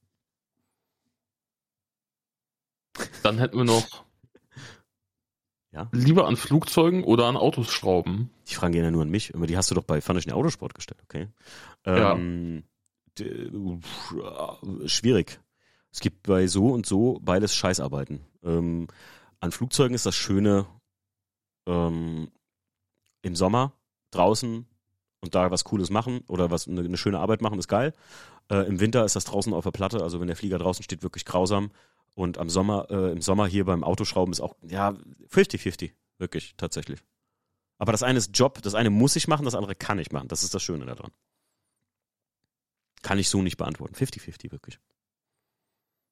Dann 3.23 3.37
hätten 3.37 3.57
wir 3.57 3.63
noch 3.65 4.05
Ja. 5.71 5.87
lieber 5.91 6.27
an 6.27 6.35
Flugzeugen 6.35 7.03
oder 7.03 7.25
an 7.27 7.37
Autos 7.37 7.69
schrauben. 7.71 8.31
Die 8.47 8.55
Fragen 8.55 8.73
gehen 8.73 8.83
ja 8.83 8.89
nur 8.91 9.03
an 9.03 9.09
mich, 9.09 9.35
aber 9.35 9.45
die 9.45 9.55
hast 9.55 9.69
du 9.69 9.75
doch 9.75 9.83
bei 9.83 10.01
Fandischen 10.01 10.31
Autosport 10.31 10.73
gestellt, 10.73 10.99
okay? 11.03 11.27
Ähm, 11.85 12.63
d- 13.19 13.51
pff, 13.79 14.15
schwierig. 14.87 15.39
Es 15.91 15.99
gibt 15.99 16.23
bei 16.27 16.47
so 16.47 16.69
und 16.69 16.87
so 16.87 17.19
beides 17.21 17.53
Scheißarbeiten. 17.53 18.21
Ähm, 18.43 18.87
an 19.39 19.51
Flugzeugen 19.51 19.93
ist 19.93 20.07
das 20.07 20.15
Schöne 20.15 20.65
ähm, 21.67 22.31
im 23.21 23.35
Sommer 23.35 23.73
draußen 24.11 24.65
und 25.21 25.35
da 25.35 25.51
was 25.51 25.65
Cooles 25.65 25.91
machen 25.91 26.21
oder 26.27 26.49
was 26.49 26.67
eine, 26.67 26.81
eine 26.81 26.97
schöne 26.97 27.19
Arbeit 27.19 27.41
machen, 27.41 27.59
ist 27.59 27.67
geil. 27.67 27.93
Äh, 28.49 28.67
Im 28.67 28.79
Winter 28.79 29.05
ist 29.05 29.15
das 29.15 29.25
draußen 29.25 29.53
auf 29.53 29.65
der 29.65 29.71
Platte, 29.71 30.01
also 30.01 30.19
wenn 30.19 30.27
der 30.27 30.35
Flieger 30.35 30.57
draußen 30.57 30.83
steht, 30.83 31.03
wirklich 31.03 31.25
grausam. 31.25 31.69
Und 32.15 32.37
am 32.37 32.49
Sommer, 32.49 32.87
äh, 32.89 33.11
im 33.11 33.21
Sommer 33.21 33.47
hier 33.47 33.65
beim 33.65 33.83
Autoschrauben 33.83 34.31
ist 34.31 34.41
auch, 34.41 34.55
ja, 34.67 34.95
50-50, 35.29 35.91
wirklich, 36.17 36.53
tatsächlich. 36.57 36.99
Aber 37.77 37.91
das 37.93 38.03
eine 38.03 38.19
ist 38.19 38.37
Job, 38.37 38.61
das 38.61 38.75
eine 38.75 38.89
muss 38.89 39.15
ich 39.15 39.27
machen, 39.27 39.45
das 39.45 39.55
andere 39.55 39.73
kann 39.73 39.99
ich 39.99 40.11
machen. 40.11 40.27
Das 40.27 40.43
ist 40.43 40.53
das 40.53 40.61
Schöne 40.61 40.85
daran. 40.85 41.11
Kann 43.01 43.17
ich 43.17 43.29
so 43.29 43.41
nicht 43.41 43.57
beantworten. 43.57 43.95
50-50, 43.95 44.51
wirklich. 44.51 44.79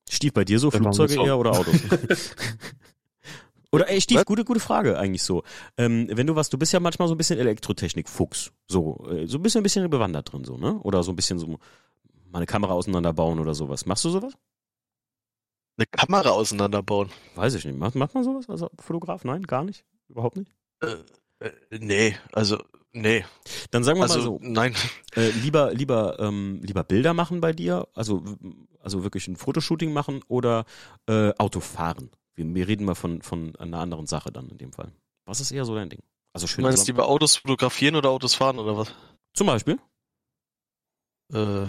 Stief, 0.09 0.33
bei 0.33 0.45
dir 0.45 0.59
so 0.59 0.67
man 0.67 0.93
Flugzeuge 0.93 1.15
eher 1.15 1.37
oder 1.37 1.51
Autos? 1.51 1.75
oder 3.71 3.89
ey, 3.89 3.99
Stief, 3.99 4.23
gute, 4.23 4.45
gute 4.45 4.61
Frage 4.61 4.97
eigentlich 4.97 5.23
so. 5.23 5.43
Ähm, 5.75 6.07
wenn 6.09 6.25
du 6.25 6.35
was, 6.35 6.49
du 6.49 6.57
bist 6.57 6.71
ja 6.71 6.79
manchmal 6.79 7.09
so 7.09 7.15
ein 7.15 7.17
bisschen 7.17 7.37
Elektrotechnik-Fuchs. 7.39 8.53
So, 8.69 9.05
äh, 9.09 9.27
so 9.27 9.37
ein 9.37 9.41
bisschen, 9.41 9.59
ein 9.59 9.63
bisschen 9.63 9.89
bewandert 9.89 10.31
drin, 10.31 10.45
so, 10.45 10.57
ne? 10.57 10.79
Oder 10.79 11.03
so 11.03 11.11
ein 11.11 11.17
bisschen 11.17 11.39
so 11.39 11.47
mal 11.47 11.59
eine 12.39 12.45
Kamera 12.45 12.73
auseinanderbauen 12.73 13.39
oder 13.39 13.53
sowas. 13.53 13.85
Machst 13.85 14.05
du 14.05 14.09
sowas? 14.09 14.33
Eine 15.77 15.85
Kamera 15.85 16.29
auseinanderbauen. 16.31 17.09
Weiß 17.35 17.53
ich 17.53 17.65
nicht. 17.65 17.77
Macht, 17.77 17.95
macht 17.95 18.13
man 18.15 18.23
sowas 18.23 18.49
als 18.49 18.63
Fotograf? 18.81 19.23
Nein, 19.23 19.43
gar 19.43 19.63
nicht? 19.63 19.85
Überhaupt 20.07 20.37
nicht? 20.37 20.51
Äh, 20.81 20.97
äh, 21.39 21.51
nee, 21.79 22.17
also, 22.33 22.57
nee. 22.93 23.23
Dann 23.71 23.83
sagen 23.83 23.99
wir 23.99 24.03
Also, 24.03 24.17
mal 24.17 24.23
so. 24.23 24.39
nein. 24.41 24.75
Äh, 25.15 25.29
lieber, 25.31 25.73
lieber, 25.73 26.19
ähm, 26.19 26.61
lieber 26.63 26.83
Bilder 26.83 27.13
machen 27.13 27.41
bei 27.41 27.53
dir, 27.53 27.87
also, 27.93 28.23
also 28.79 29.03
wirklich 29.03 29.27
ein 29.27 29.35
Fotoshooting 29.35 29.93
machen 29.93 30.23
oder 30.27 30.65
äh, 31.07 31.31
Auto 31.37 31.59
fahren. 31.59 32.09
Wir, 32.35 32.45
wir 32.55 32.67
reden 32.67 32.85
mal 32.85 32.95
von, 32.95 33.21
von 33.21 33.55
einer 33.57 33.79
anderen 33.79 34.07
Sache 34.07 34.31
dann 34.31 34.49
in 34.49 34.57
dem 34.57 34.71
Fall. 34.73 34.91
Was 35.25 35.41
ist 35.41 35.51
eher 35.51 35.65
so 35.65 35.75
dein 35.75 35.89
Ding? 35.89 36.01
Also 36.33 36.47
Du 36.47 36.53
schön. 36.53 36.63
meinst 36.63 36.87
lieber 36.87 37.07
Autos 37.07 37.35
fotografieren 37.37 37.95
oder 37.95 38.09
Autos 38.09 38.33
fahren 38.33 38.57
oder 38.59 38.77
was? 38.77 38.91
Zum 39.33 39.45
Beispiel? 39.47 39.77
Äh, 41.33 41.67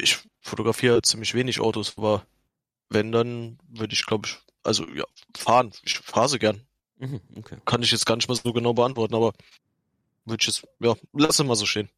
ich 0.00 0.18
fotografiere 0.40 1.02
ziemlich 1.02 1.34
wenig 1.34 1.60
Autos, 1.60 1.96
aber 1.96 2.26
wenn, 2.90 3.12
dann 3.12 3.58
würde 3.68 3.94
ich, 3.94 4.06
glaube 4.06 4.26
ich, 4.28 4.38
also 4.62 4.86
ja, 4.94 5.04
fahren. 5.36 5.72
Ich 5.82 5.98
fahre 5.98 6.28
sie 6.28 6.38
gern. 6.38 6.60
Mhm, 6.98 7.20
okay. 7.36 7.58
Kann 7.64 7.82
ich 7.82 7.90
jetzt 7.92 8.06
gar 8.06 8.16
nicht 8.16 8.28
mal 8.28 8.34
so 8.36 8.52
genau 8.52 8.72
beantworten, 8.72 9.14
aber 9.14 9.32
würde 10.24 10.40
ich 10.40 10.46
jetzt, 10.48 10.66
ja, 10.80 10.94
lass 11.12 11.38
es 11.38 11.44
mal 11.46 11.54
so 11.54 11.66
stehen. 11.66 11.88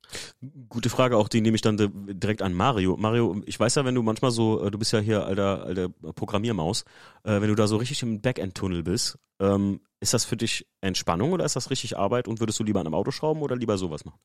Gute 0.69 0.91
Frage, 0.91 1.17
auch 1.17 1.29
die 1.29 1.41
nehme 1.41 1.55
ich 1.55 1.63
dann 1.63 1.77
di- 1.79 1.89
direkt 2.15 2.43
an 2.43 2.53
Mario. 2.53 2.97
Mario, 2.97 3.41
ich 3.47 3.59
weiß 3.59 3.77
ja, 3.77 3.85
wenn 3.85 3.95
du 3.95 4.03
manchmal 4.03 4.31
so, 4.33 4.63
äh, 4.65 4.71
du 4.71 4.79
bist 4.79 4.93
ja 4.93 4.99
hier 4.99 5.25
alter, 5.25 5.63
alter 5.65 5.89
Programmiermaus, 5.89 6.83
äh, 7.23 7.41
wenn 7.41 7.49
du 7.49 7.55
da 7.55 7.67
so 7.67 7.77
richtig 7.77 8.03
im 8.03 8.21
Backend-Tunnel 8.21 8.83
bist, 8.83 9.19
ähm, 9.41 9.81
ist 10.01 10.13
das 10.15 10.25
für 10.27 10.37
dich 10.37 10.67
Entspannung 10.83 11.33
oder 11.33 11.45
ist 11.45 11.57
das 11.57 11.71
richtig 11.71 11.97
Arbeit 11.97 12.29
und 12.29 12.41
würdest 12.41 12.59
du 12.61 12.65
lieber 12.65 12.81
an 12.81 12.87
einem 12.87 12.95
Auto 12.95 13.13
schrauben 13.13 13.41
oder 13.41 13.57
lieber 13.57 13.79
sowas 13.79 14.05
machen? 14.05 14.19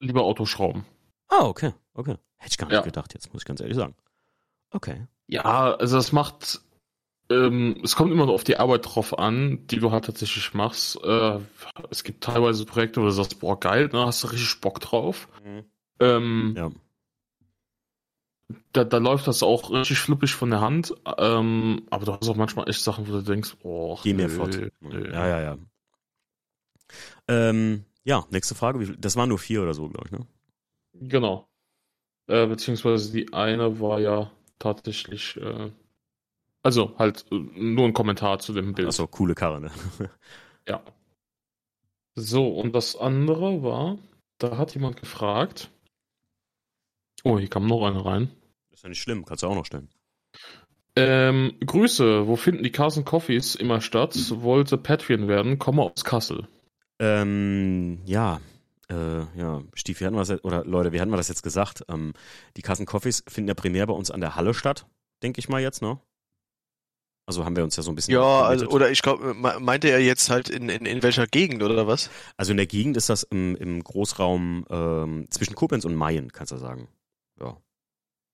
Lieber 0.00 0.22
Autoschrauben. 0.22 0.84
Ah, 1.28 1.44
okay, 1.46 1.72
okay. 1.94 2.16
Hätte 2.38 2.50
ich 2.52 2.58
gar 2.58 2.66
nicht 2.66 2.74
Ja. 2.76 2.82
gedacht 2.82 3.14
jetzt, 3.14 3.32
muss 3.32 3.42
ich 3.42 3.46
ganz 3.46 3.60
ehrlich 3.60 3.76
sagen. 3.76 3.94
Okay. 4.72 5.06
Ja, 5.26 5.74
also 5.74 5.96
das 5.96 6.12
macht, 6.12 6.60
ähm, 7.30 7.80
es 7.82 7.96
kommt 7.96 8.12
immer 8.12 8.26
so 8.26 8.34
auf 8.34 8.44
die 8.44 8.56
Arbeit 8.56 8.86
drauf 8.86 9.18
an, 9.18 9.66
die 9.68 9.78
du 9.78 9.90
halt 9.90 10.04
tatsächlich 10.04 10.52
machst. 10.54 11.02
Äh, 11.02 11.38
es 11.90 12.04
gibt 12.04 12.24
teilweise 12.24 12.64
Projekte, 12.64 13.00
wo 13.00 13.04
du 13.04 13.10
sagst, 13.12 13.40
boah, 13.40 13.58
geil, 13.58 13.88
da 13.88 14.06
hast 14.06 14.22
du 14.24 14.28
richtig 14.28 14.60
Bock 14.60 14.80
drauf. 14.80 15.28
Ähm, 16.00 16.54
Ja. 16.56 16.70
da, 18.72 18.84
da 18.84 18.98
läuft 18.98 19.26
das 19.28 19.42
auch 19.42 19.70
richtig 19.70 19.98
fluppig 19.98 20.34
von 20.34 20.50
der 20.50 20.60
Hand. 20.60 20.94
Ähm, 21.18 21.86
aber 21.90 22.04
du 22.04 22.12
hast 22.12 22.28
auch 22.28 22.36
manchmal 22.36 22.68
echt 22.68 22.82
Sachen, 22.82 23.06
wo 23.08 23.12
du 23.12 23.22
denkst, 23.22 23.56
oh, 23.62 23.98
Geh 24.02 24.14
mir 24.14 24.28
nö, 24.28 24.36
fort. 24.36 24.58
nö. 24.80 25.12
Ja, 25.12 25.28
ja, 25.28 25.40
ja. 25.40 25.58
Ähm, 27.28 27.84
ja, 28.04 28.24
nächste 28.30 28.54
Frage. 28.54 28.96
Das 28.98 29.16
waren 29.16 29.28
nur 29.28 29.38
vier 29.38 29.62
oder 29.62 29.74
so, 29.74 29.88
glaube 29.88 30.08
ich, 30.08 30.12
ne? 30.12 30.26
Genau. 31.08 31.48
Äh, 32.26 32.46
beziehungsweise 32.46 33.12
die 33.12 33.32
eine 33.32 33.80
war 33.80 34.00
ja 34.00 34.30
tatsächlich, 34.62 35.36
äh, 35.36 35.70
also 36.62 36.94
halt 36.98 37.26
äh, 37.30 37.34
nur 37.34 37.86
ein 37.86 37.92
Kommentar 37.92 38.38
zu 38.38 38.52
dem 38.52 38.74
Bild. 38.74 38.88
Achso, 38.88 39.06
coole 39.06 39.34
Karre, 39.34 39.60
ne? 39.60 39.70
Ja. 40.68 40.80
So, 42.14 42.48
und 42.48 42.72
das 42.72 42.94
andere 42.94 43.64
war, 43.64 43.98
da 44.38 44.58
hat 44.58 44.74
jemand 44.74 44.96
gefragt. 44.96 45.70
Oh, 47.24 47.38
hier 47.38 47.48
kam 47.48 47.66
noch 47.66 47.84
eine 47.84 48.04
rein. 48.04 48.30
Ist 48.70 48.84
ja 48.84 48.88
nicht 48.88 49.00
schlimm, 49.00 49.24
kannst 49.24 49.42
du 49.42 49.48
auch 49.48 49.56
noch 49.56 49.66
stellen. 49.66 49.88
Ähm, 50.94 51.54
Grüße, 51.64 52.28
wo 52.28 52.36
finden 52.36 52.62
die 52.62 52.70
Carson 52.70 53.04
Coffees 53.04 53.54
immer 53.54 53.80
statt? 53.80 54.14
Wollte 54.42 54.78
Patreon 54.78 55.26
werden, 55.26 55.58
komme 55.58 55.82
aus 55.82 56.04
Kassel. 56.04 56.46
Ähm, 56.98 58.02
ja, 58.04 58.40
äh, 58.90 59.20
ja, 59.38 59.62
Stief, 59.74 60.00
wie 60.00 60.06
hatten 60.06 60.14
wir 60.14 60.20
das 60.20 60.28
jetzt, 60.28 60.44
oder 60.44 60.64
Leute, 60.64 60.92
wie 60.92 61.00
hatten 61.00 61.10
wir 61.10 61.16
das 61.16 61.28
jetzt 61.28 61.42
gesagt? 61.42 61.84
Ähm, 61.88 62.12
die 62.56 62.62
Kassen 62.62 62.86
Coffees 62.86 63.22
finden 63.28 63.48
ja 63.48 63.54
primär 63.54 63.86
bei 63.86 63.94
uns 63.94 64.10
an 64.10 64.20
der 64.20 64.36
Halle 64.36 64.54
statt, 64.54 64.86
denke 65.22 65.38
ich 65.38 65.48
mal 65.48 65.60
jetzt, 65.60 65.82
ne? 65.82 66.00
Also 67.24 67.44
haben 67.44 67.54
wir 67.54 67.62
uns 67.62 67.76
ja 67.76 67.82
so 67.84 67.92
ein 67.92 67.94
bisschen. 67.94 68.14
Ja, 68.14 68.42
also, 68.42 68.66
oder 68.66 68.90
ich 68.90 69.00
glaube, 69.00 69.34
meinte 69.34 69.88
er 69.88 70.00
jetzt 70.00 70.28
halt 70.28 70.48
in, 70.48 70.68
in, 70.68 70.84
in 70.84 71.02
welcher 71.02 71.26
Gegend 71.26 71.62
oder 71.62 71.86
was? 71.86 72.10
also 72.36 72.50
in 72.50 72.56
der 72.56 72.66
Gegend 72.66 72.96
ist 72.96 73.08
das 73.08 73.22
im, 73.22 73.54
im 73.56 73.82
Großraum 73.82 74.66
ähm, 74.68 75.26
zwischen 75.30 75.54
Koblenz 75.54 75.84
und 75.84 75.94
Mayen, 75.94 76.32
kannst 76.32 76.52
du 76.52 76.56
sagen. 76.56 76.88
Ja. 77.40 77.56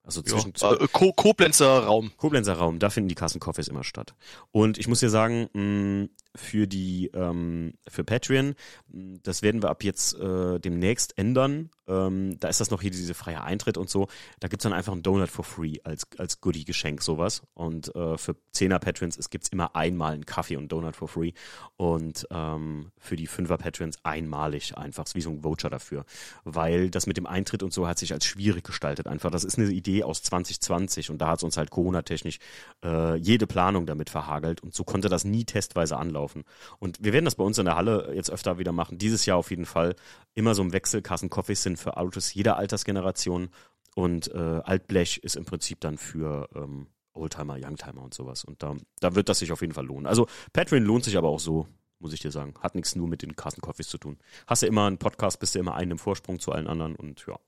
Also 0.08 0.22
zwischen 0.22 0.54
Ja, 0.56 0.72
äh, 0.72 0.88
Ko 0.90 1.12
Koblenzer 1.12 1.84
Raum. 1.84 2.12
Koblenzer 2.16 2.54
Raum, 2.54 2.78
da 2.78 2.88
finden 2.88 3.10
die 3.10 3.14
Kassencoffees 3.14 3.68
immer 3.68 3.84
statt. 3.84 4.14
Und 4.52 4.78
ich 4.78 4.88
muss 4.88 5.00
dir 5.00 5.10
sagen, 5.10 5.50
mh, 5.52 6.08
für 6.34 6.66
die 6.66 7.10
ähm, 7.12 7.74
für 7.86 8.04
Patreon, 8.04 8.54
mh, 8.88 9.18
das 9.22 9.42
werden 9.42 9.62
wir 9.62 9.68
ab 9.68 9.84
jetzt 9.84 10.14
äh, 10.18 10.58
demnächst 10.60 11.18
ändern. 11.18 11.68
Ähm, 11.86 12.38
da 12.40 12.48
ist 12.48 12.58
das 12.60 12.70
noch 12.70 12.80
hier 12.80 12.90
diese 12.90 13.12
freie 13.12 13.42
Eintritt 13.42 13.76
und 13.76 13.90
so. 13.90 14.08
Da 14.40 14.48
gibt's 14.48 14.62
dann 14.62 14.72
einfach 14.72 14.92
einen 14.94 15.02
Donut 15.02 15.28
for 15.28 15.44
free 15.44 15.74
als 15.84 16.06
als 16.16 16.40
Goodie-Geschenk 16.40 17.02
sowas. 17.02 17.42
Und 17.52 17.94
äh, 17.94 18.16
für 18.16 18.34
10er 18.54 18.78
Patrons 18.78 19.18
es 19.18 19.28
gibt's 19.28 19.50
immer 19.50 19.76
einmal 19.76 20.14
einen 20.14 20.24
Kaffee 20.24 20.56
und 20.56 20.72
Donut 20.72 20.96
for 20.96 21.08
free. 21.08 21.32
Und 21.76 22.26
ähm, 22.30 22.92
für 22.98 23.16
die 23.16 23.28
5er 23.28 23.58
Patrons 23.58 23.98
einmalig 24.04 24.76
einfach, 24.78 25.04
ist 25.04 25.16
wie 25.16 25.20
so 25.20 25.30
ein 25.30 25.44
Voucher 25.44 25.68
dafür. 25.68 26.06
Weil 26.44 26.88
das 26.90 27.06
mit 27.06 27.18
dem 27.18 27.26
Eintritt 27.26 27.62
und 27.62 27.74
so 27.74 27.86
hat 27.86 27.98
sich 27.98 28.14
als 28.14 28.24
schwierig 28.24 28.64
gestaltet. 28.64 29.06
Einfach, 29.06 29.30
das 29.30 29.44
ist 29.44 29.58
eine 29.58 29.68
Idee 29.70 29.97
aus 30.04 30.22
2020 30.22 31.10
und 31.10 31.18
da 31.18 31.28
hat 31.28 31.42
uns 31.42 31.56
halt 31.56 31.70
Corona-technisch 31.70 32.38
äh, 32.84 33.16
jede 33.16 33.46
Planung 33.46 33.86
damit 33.86 34.10
verhagelt 34.10 34.62
und 34.62 34.74
so 34.74 34.84
konnte 34.84 35.08
das 35.08 35.24
nie 35.24 35.44
testweise 35.44 35.96
anlaufen. 35.96 36.44
Und 36.78 37.02
wir 37.02 37.12
werden 37.12 37.24
das 37.24 37.36
bei 37.36 37.44
uns 37.44 37.58
in 37.58 37.64
der 37.64 37.76
Halle 37.76 38.12
jetzt 38.14 38.30
öfter 38.30 38.58
wieder 38.58 38.72
machen. 38.72 38.98
Dieses 38.98 39.26
Jahr 39.26 39.36
auf 39.36 39.50
jeden 39.50 39.66
Fall 39.66 39.94
immer 40.34 40.54
so 40.54 40.62
im 40.62 40.72
Wechsel. 40.72 41.02
Carsten 41.02 41.30
Coffees 41.30 41.62
sind 41.62 41.78
für 41.78 41.96
Autos 41.96 42.34
jeder 42.34 42.56
Altersgeneration 42.56 43.50
und 43.94 44.32
äh, 44.32 44.60
Altblech 44.64 45.18
ist 45.18 45.36
im 45.36 45.44
Prinzip 45.44 45.80
dann 45.80 45.98
für 45.98 46.48
ähm, 46.54 46.86
Oldtimer, 47.14 47.56
Youngtimer 47.58 48.02
und 48.02 48.14
sowas. 48.14 48.44
Und 48.44 48.62
da, 48.62 48.76
da 49.00 49.14
wird 49.14 49.28
das 49.28 49.40
sich 49.40 49.52
auf 49.52 49.60
jeden 49.60 49.74
Fall 49.74 49.86
lohnen. 49.86 50.06
Also 50.06 50.26
Patreon 50.52 50.84
lohnt 50.84 51.04
sich 51.04 51.16
aber 51.16 51.28
auch 51.28 51.40
so, 51.40 51.66
muss 51.98 52.12
ich 52.12 52.20
dir 52.20 52.30
sagen. 52.30 52.54
Hat 52.60 52.74
nichts 52.74 52.94
nur 52.94 53.08
mit 53.08 53.22
den 53.22 53.36
Carsten 53.36 53.60
Coffees 53.60 53.88
zu 53.88 53.98
tun. 53.98 54.18
Hast 54.46 54.62
du 54.62 54.66
immer 54.66 54.86
einen 54.86 54.98
Podcast, 54.98 55.40
bist 55.40 55.54
du 55.54 55.58
immer 55.58 55.74
einen 55.74 55.92
im 55.92 55.98
Vorsprung 55.98 56.38
zu 56.38 56.52
allen 56.52 56.68
anderen 56.68 56.96
und 56.96 57.24
ja, 57.26 57.38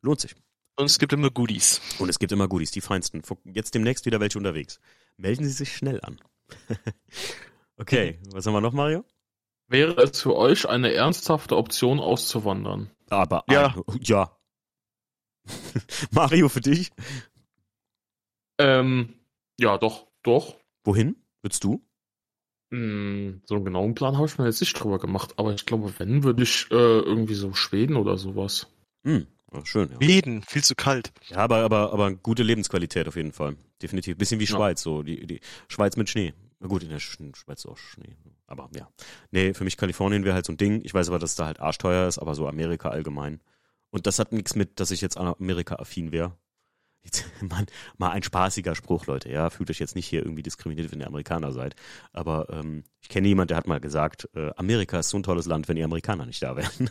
lohnt 0.00 0.20
sich. 0.20 0.34
Und 0.76 0.86
es 0.86 0.98
gibt 0.98 1.12
immer 1.12 1.30
Goodies. 1.30 1.80
Und 1.98 2.08
es 2.08 2.18
gibt 2.18 2.32
immer 2.32 2.48
Goodies, 2.48 2.70
die 2.70 2.80
feinsten. 2.80 3.22
Jetzt 3.44 3.74
demnächst 3.74 4.06
wieder 4.06 4.20
welche 4.20 4.38
unterwegs. 4.38 4.80
Melden 5.16 5.44
Sie 5.44 5.50
sich 5.50 5.76
schnell 5.76 6.00
an. 6.02 6.18
okay, 7.76 8.18
was 8.32 8.46
haben 8.46 8.54
wir 8.54 8.60
noch, 8.60 8.72
Mario? 8.72 9.04
Wäre 9.68 10.02
es 10.02 10.20
für 10.22 10.34
euch 10.36 10.68
eine 10.68 10.92
ernsthafte 10.92 11.56
Option 11.56 12.00
auszuwandern? 12.00 12.90
Aber 13.10 13.44
Ja. 13.50 13.74
ein- 13.86 14.00
ja. 14.02 14.36
Mario 16.10 16.48
für 16.48 16.60
dich? 16.60 16.90
Ähm, 18.58 19.14
ja, 19.58 19.78
doch, 19.78 20.06
doch. 20.22 20.56
Wohin? 20.84 21.16
Würdest 21.42 21.64
du? 21.64 21.82
Hm, 22.72 23.42
so 23.44 23.56
einen 23.56 23.64
genauen 23.64 23.94
Plan 23.94 24.16
habe 24.16 24.26
ich 24.26 24.38
mir 24.38 24.46
jetzt 24.46 24.60
nicht 24.60 24.72
drüber 24.74 24.98
gemacht, 24.98 25.34
aber 25.36 25.52
ich 25.52 25.66
glaube, 25.66 25.92
wenn, 25.98 26.22
würde 26.22 26.42
ich 26.42 26.68
äh, 26.70 26.74
irgendwie 26.74 27.34
so 27.34 27.52
Schweden 27.54 27.96
oder 27.96 28.16
sowas. 28.16 28.66
Hm, 29.04 29.26
ja, 29.52 29.66
schön, 29.66 29.90
ja. 29.90 29.96
Schweden, 29.96 30.42
viel 30.42 30.64
zu 30.64 30.74
kalt. 30.74 31.12
Ja, 31.28 31.38
aber, 31.38 31.58
aber, 31.58 31.92
aber 31.92 32.12
gute 32.12 32.42
Lebensqualität 32.42 33.08
auf 33.08 33.16
jeden 33.16 33.32
Fall. 33.32 33.56
Definitiv. 33.80 34.16
Bisschen 34.16 34.40
wie 34.40 34.44
Ja. 34.44 34.56
Schweiz, 34.56 34.82
so 34.82 35.02
die, 35.02 35.26
die 35.26 35.40
Schweiz 35.68 35.96
mit 35.96 36.08
Schnee. 36.08 36.32
Na 36.60 36.68
gut, 36.68 36.82
in 36.82 36.90
der 36.90 37.00
Schweiz 37.00 37.34
ist 37.58 37.66
auch 37.66 37.76
Schnee. 37.76 38.16
Aber 38.46 38.70
ja. 38.76 38.88
Nee, 39.30 39.54
für 39.54 39.64
mich 39.64 39.76
Kalifornien 39.76 40.24
wäre 40.24 40.34
halt 40.34 40.46
so 40.46 40.52
ein 40.52 40.56
Ding. 40.58 40.80
Ich 40.84 40.94
weiß 40.94 41.08
aber, 41.08 41.18
dass 41.18 41.34
da 41.34 41.46
halt 41.46 41.60
arschteuer 41.60 42.06
ist, 42.06 42.18
aber 42.18 42.34
so 42.34 42.46
Amerika 42.46 42.90
allgemein. 42.90 43.40
Und 43.90 44.06
das 44.06 44.18
hat 44.18 44.32
nichts 44.32 44.54
mit, 44.54 44.78
dass 44.78 44.90
ich 44.90 45.00
jetzt 45.00 45.18
Amerika-affin 45.18 46.12
wäre. 46.12 46.36
Jetzt, 47.02 47.24
mal, 47.42 47.66
mal 47.98 48.10
ein 48.10 48.22
spaßiger 48.22 48.74
Spruch, 48.74 49.06
Leute, 49.06 49.28
ja. 49.30 49.50
Fühlt 49.50 49.70
euch 49.70 49.80
jetzt 49.80 49.96
nicht 49.96 50.06
hier 50.06 50.22
irgendwie 50.22 50.42
diskriminiert, 50.42 50.92
wenn 50.92 51.00
ihr 51.00 51.06
Amerikaner 51.08 51.52
seid. 51.52 51.74
Aber 52.12 52.48
ähm, 52.50 52.84
ich 53.00 53.08
kenne 53.08 53.26
jemanden, 53.28 53.48
der 53.48 53.56
hat 53.56 53.66
mal 53.66 53.80
gesagt, 53.80 54.28
äh, 54.34 54.50
Amerika 54.56 55.00
ist 55.00 55.08
so 55.08 55.18
ein 55.18 55.24
tolles 55.24 55.46
Land, 55.46 55.68
wenn 55.68 55.76
die 55.76 55.82
Amerikaner 55.82 56.26
nicht 56.26 56.42
da 56.42 56.56
wären. 56.56 56.90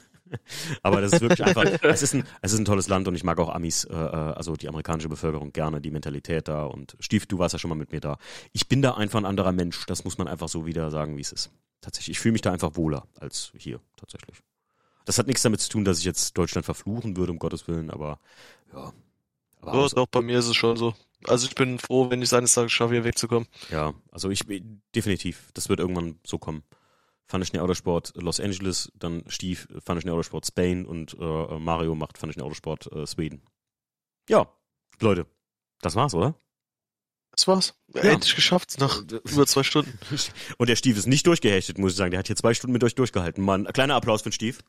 Aber 0.83 1.01
das 1.01 1.13
ist 1.13 1.21
wirklich 1.21 1.43
einfach, 1.43 1.63
es 1.83 2.01
ist, 2.01 2.13
ein, 2.13 2.23
es 2.41 2.53
ist 2.53 2.59
ein 2.59 2.65
tolles 2.65 2.87
Land 2.87 3.07
und 3.07 3.15
ich 3.15 3.23
mag 3.23 3.39
auch 3.39 3.49
Amis, 3.49 3.83
äh, 3.85 3.93
äh, 3.93 3.97
also 3.97 4.55
die 4.55 4.67
amerikanische 4.67 5.09
Bevölkerung 5.09 5.51
gerne, 5.53 5.81
die 5.81 5.91
Mentalität 5.91 6.47
da 6.47 6.65
und 6.65 6.95
Stief, 6.99 7.25
du 7.25 7.39
warst 7.39 7.53
ja 7.53 7.59
schon 7.59 7.69
mal 7.69 7.75
mit 7.75 7.91
mir 7.91 7.99
da. 7.99 8.17
Ich 8.51 8.67
bin 8.67 8.81
da 8.81 8.93
einfach 8.93 9.19
ein 9.19 9.25
anderer 9.25 9.51
Mensch, 9.51 9.85
das 9.85 10.03
muss 10.03 10.17
man 10.17 10.27
einfach 10.27 10.49
so 10.49 10.65
wieder 10.65 10.91
sagen, 10.91 11.17
wie 11.17 11.21
es 11.21 11.31
ist. 11.31 11.51
Tatsächlich, 11.81 12.17
ich 12.17 12.19
fühle 12.19 12.33
mich 12.33 12.41
da 12.41 12.51
einfach 12.51 12.75
wohler 12.75 13.07
als 13.19 13.51
hier, 13.57 13.79
tatsächlich. 13.97 14.37
Das 15.05 15.17
hat 15.17 15.27
nichts 15.27 15.41
damit 15.41 15.61
zu 15.61 15.69
tun, 15.69 15.83
dass 15.83 15.99
ich 15.99 16.05
jetzt 16.05 16.37
Deutschland 16.37 16.65
verfluchen 16.65 17.17
würde, 17.17 17.31
um 17.31 17.39
Gottes 17.39 17.67
Willen, 17.67 17.89
aber 17.89 18.19
ja. 18.73 18.93
Aber 19.61 19.81
Ja, 19.81 19.87
doch, 19.89 20.07
bei 20.07 20.21
mir 20.21 20.39
ist 20.39 20.47
es 20.47 20.55
schon 20.55 20.77
so. 20.77 20.93
Also 21.27 21.47
ich 21.47 21.55
bin 21.55 21.77
froh, 21.77 22.09
wenn 22.09 22.21
ich 22.21 22.29
es 22.29 22.33
eines 22.33 22.53
Tages 22.53 22.71
schaffe, 22.71 22.93
hier 22.93 23.03
wegzukommen. 23.03 23.47
Ja, 23.69 23.93
also 24.11 24.29
ich 24.29 24.43
definitiv, 24.95 25.49
das 25.53 25.69
wird 25.69 25.79
irgendwann 25.79 26.19
so 26.25 26.37
kommen. 26.39 26.63
Ich 27.33 27.59
Autosport 27.59 28.13
Los 28.15 28.39
Angeles, 28.39 28.91
dann 28.95 29.23
Stief 29.27 29.67
fand 29.83 30.03
ich 30.03 30.09
Autosport 30.09 30.45
Spain 30.45 30.85
und 30.85 31.15
äh, 31.19 31.59
Mario 31.59 31.95
macht 31.95 32.17
ich 32.23 32.41
Autosport 32.41 32.91
äh, 32.91 33.05
Sweden. 33.05 33.41
Ja, 34.29 34.51
Leute, 34.99 35.25
das 35.81 35.95
war's, 35.95 36.13
oder? 36.13 36.35
Das 37.31 37.47
war's. 37.47 37.73
Ja. 37.93 38.01
Endlich 38.01 38.35
geschafft, 38.35 38.79
nach 38.79 39.01
über 39.31 39.47
zwei 39.47 39.63
Stunden. 39.63 39.97
Und 40.57 40.69
der 40.69 40.75
Stief 40.75 40.97
ist 40.97 41.07
nicht 41.07 41.25
durchgehechtet, 41.25 41.77
muss 41.77 41.91
ich 41.91 41.97
sagen. 41.97 42.11
Der 42.11 42.19
hat 42.19 42.27
hier 42.27 42.35
zwei 42.35 42.53
Stunden 42.53 42.73
mit 42.73 42.83
euch 42.83 42.95
durchgehalten. 42.95 43.43
Mann, 43.43 43.65
kleiner 43.65 43.95
Applaus 43.95 44.21
für 44.21 44.29
den 44.29 44.33
Stief. 44.33 44.59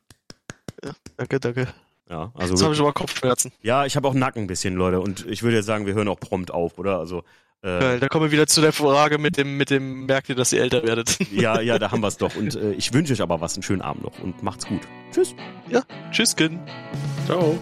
Danke, 1.17 1.39
danke. 1.39 1.73
Ja, 2.09 2.31
also 2.35 2.53
Jetzt 2.53 2.63
habe 2.63 2.73
ich 2.73 2.79
aber 2.79 2.93
Kopfschmerzen. 2.93 3.51
ja, 3.61 3.85
ich 3.85 3.95
habe 3.95 4.07
auch 4.07 4.13
Nacken 4.13 4.43
ein 4.43 4.47
bisschen, 4.47 4.75
Leute. 4.75 4.99
Und 4.99 5.25
ich 5.25 5.43
würde 5.43 5.57
jetzt 5.57 5.65
sagen, 5.65 5.85
wir 5.85 5.93
hören 5.93 6.07
auch 6.07 6.19
prompt 6.19 6.51
auf, 6.51 6.77
oder? 6.77 6.99
Also 6.99 7.23
äh, 7.63 7.99
da 7.99 8.09
kommen 8.09 8.25
wir 8.25 8.31
wieder 8.31 8.45
zu 8.45 8.61
der 8.61 8.73
Frage 8.73 9.17
mit 9.17 9.37
dem, 9.37 9.57
mit 9.57 9.69
dem, 9.69 10.05
merkt 10.05 10.29
ihr, 10.29 10.35
dass 10.35 10.51
ihr 10.51 10.61
älter 10.61 10.83
werdet. 10.83 11.17
ja, 11.31 11.61
ja, 11.61 11.79
da 11.79 11.91
haben 11.91 12.01
wir's 12.01 12.17
doch. 12.17 12.35
Und 12.35 12.55
äh, 12.55 12.73
ich 12.73 12.93
wünsche 12.93 13.13
euch 13.13 13.21
aber 13.21 13.39
was, 13.41 13.55
einen 13.55 13.63
schönen 13.63 13.81
Abend 13.81 14.03
noch 14.03 14.19
und 14.19 14.43
macht's 14.43 14.67
gut. 14.67 14.81
Tschüss. 15.11 15.33
Tschüss, 16.11 16.35
Kind. 16.35 16.59
Ciao. 17.25 17.57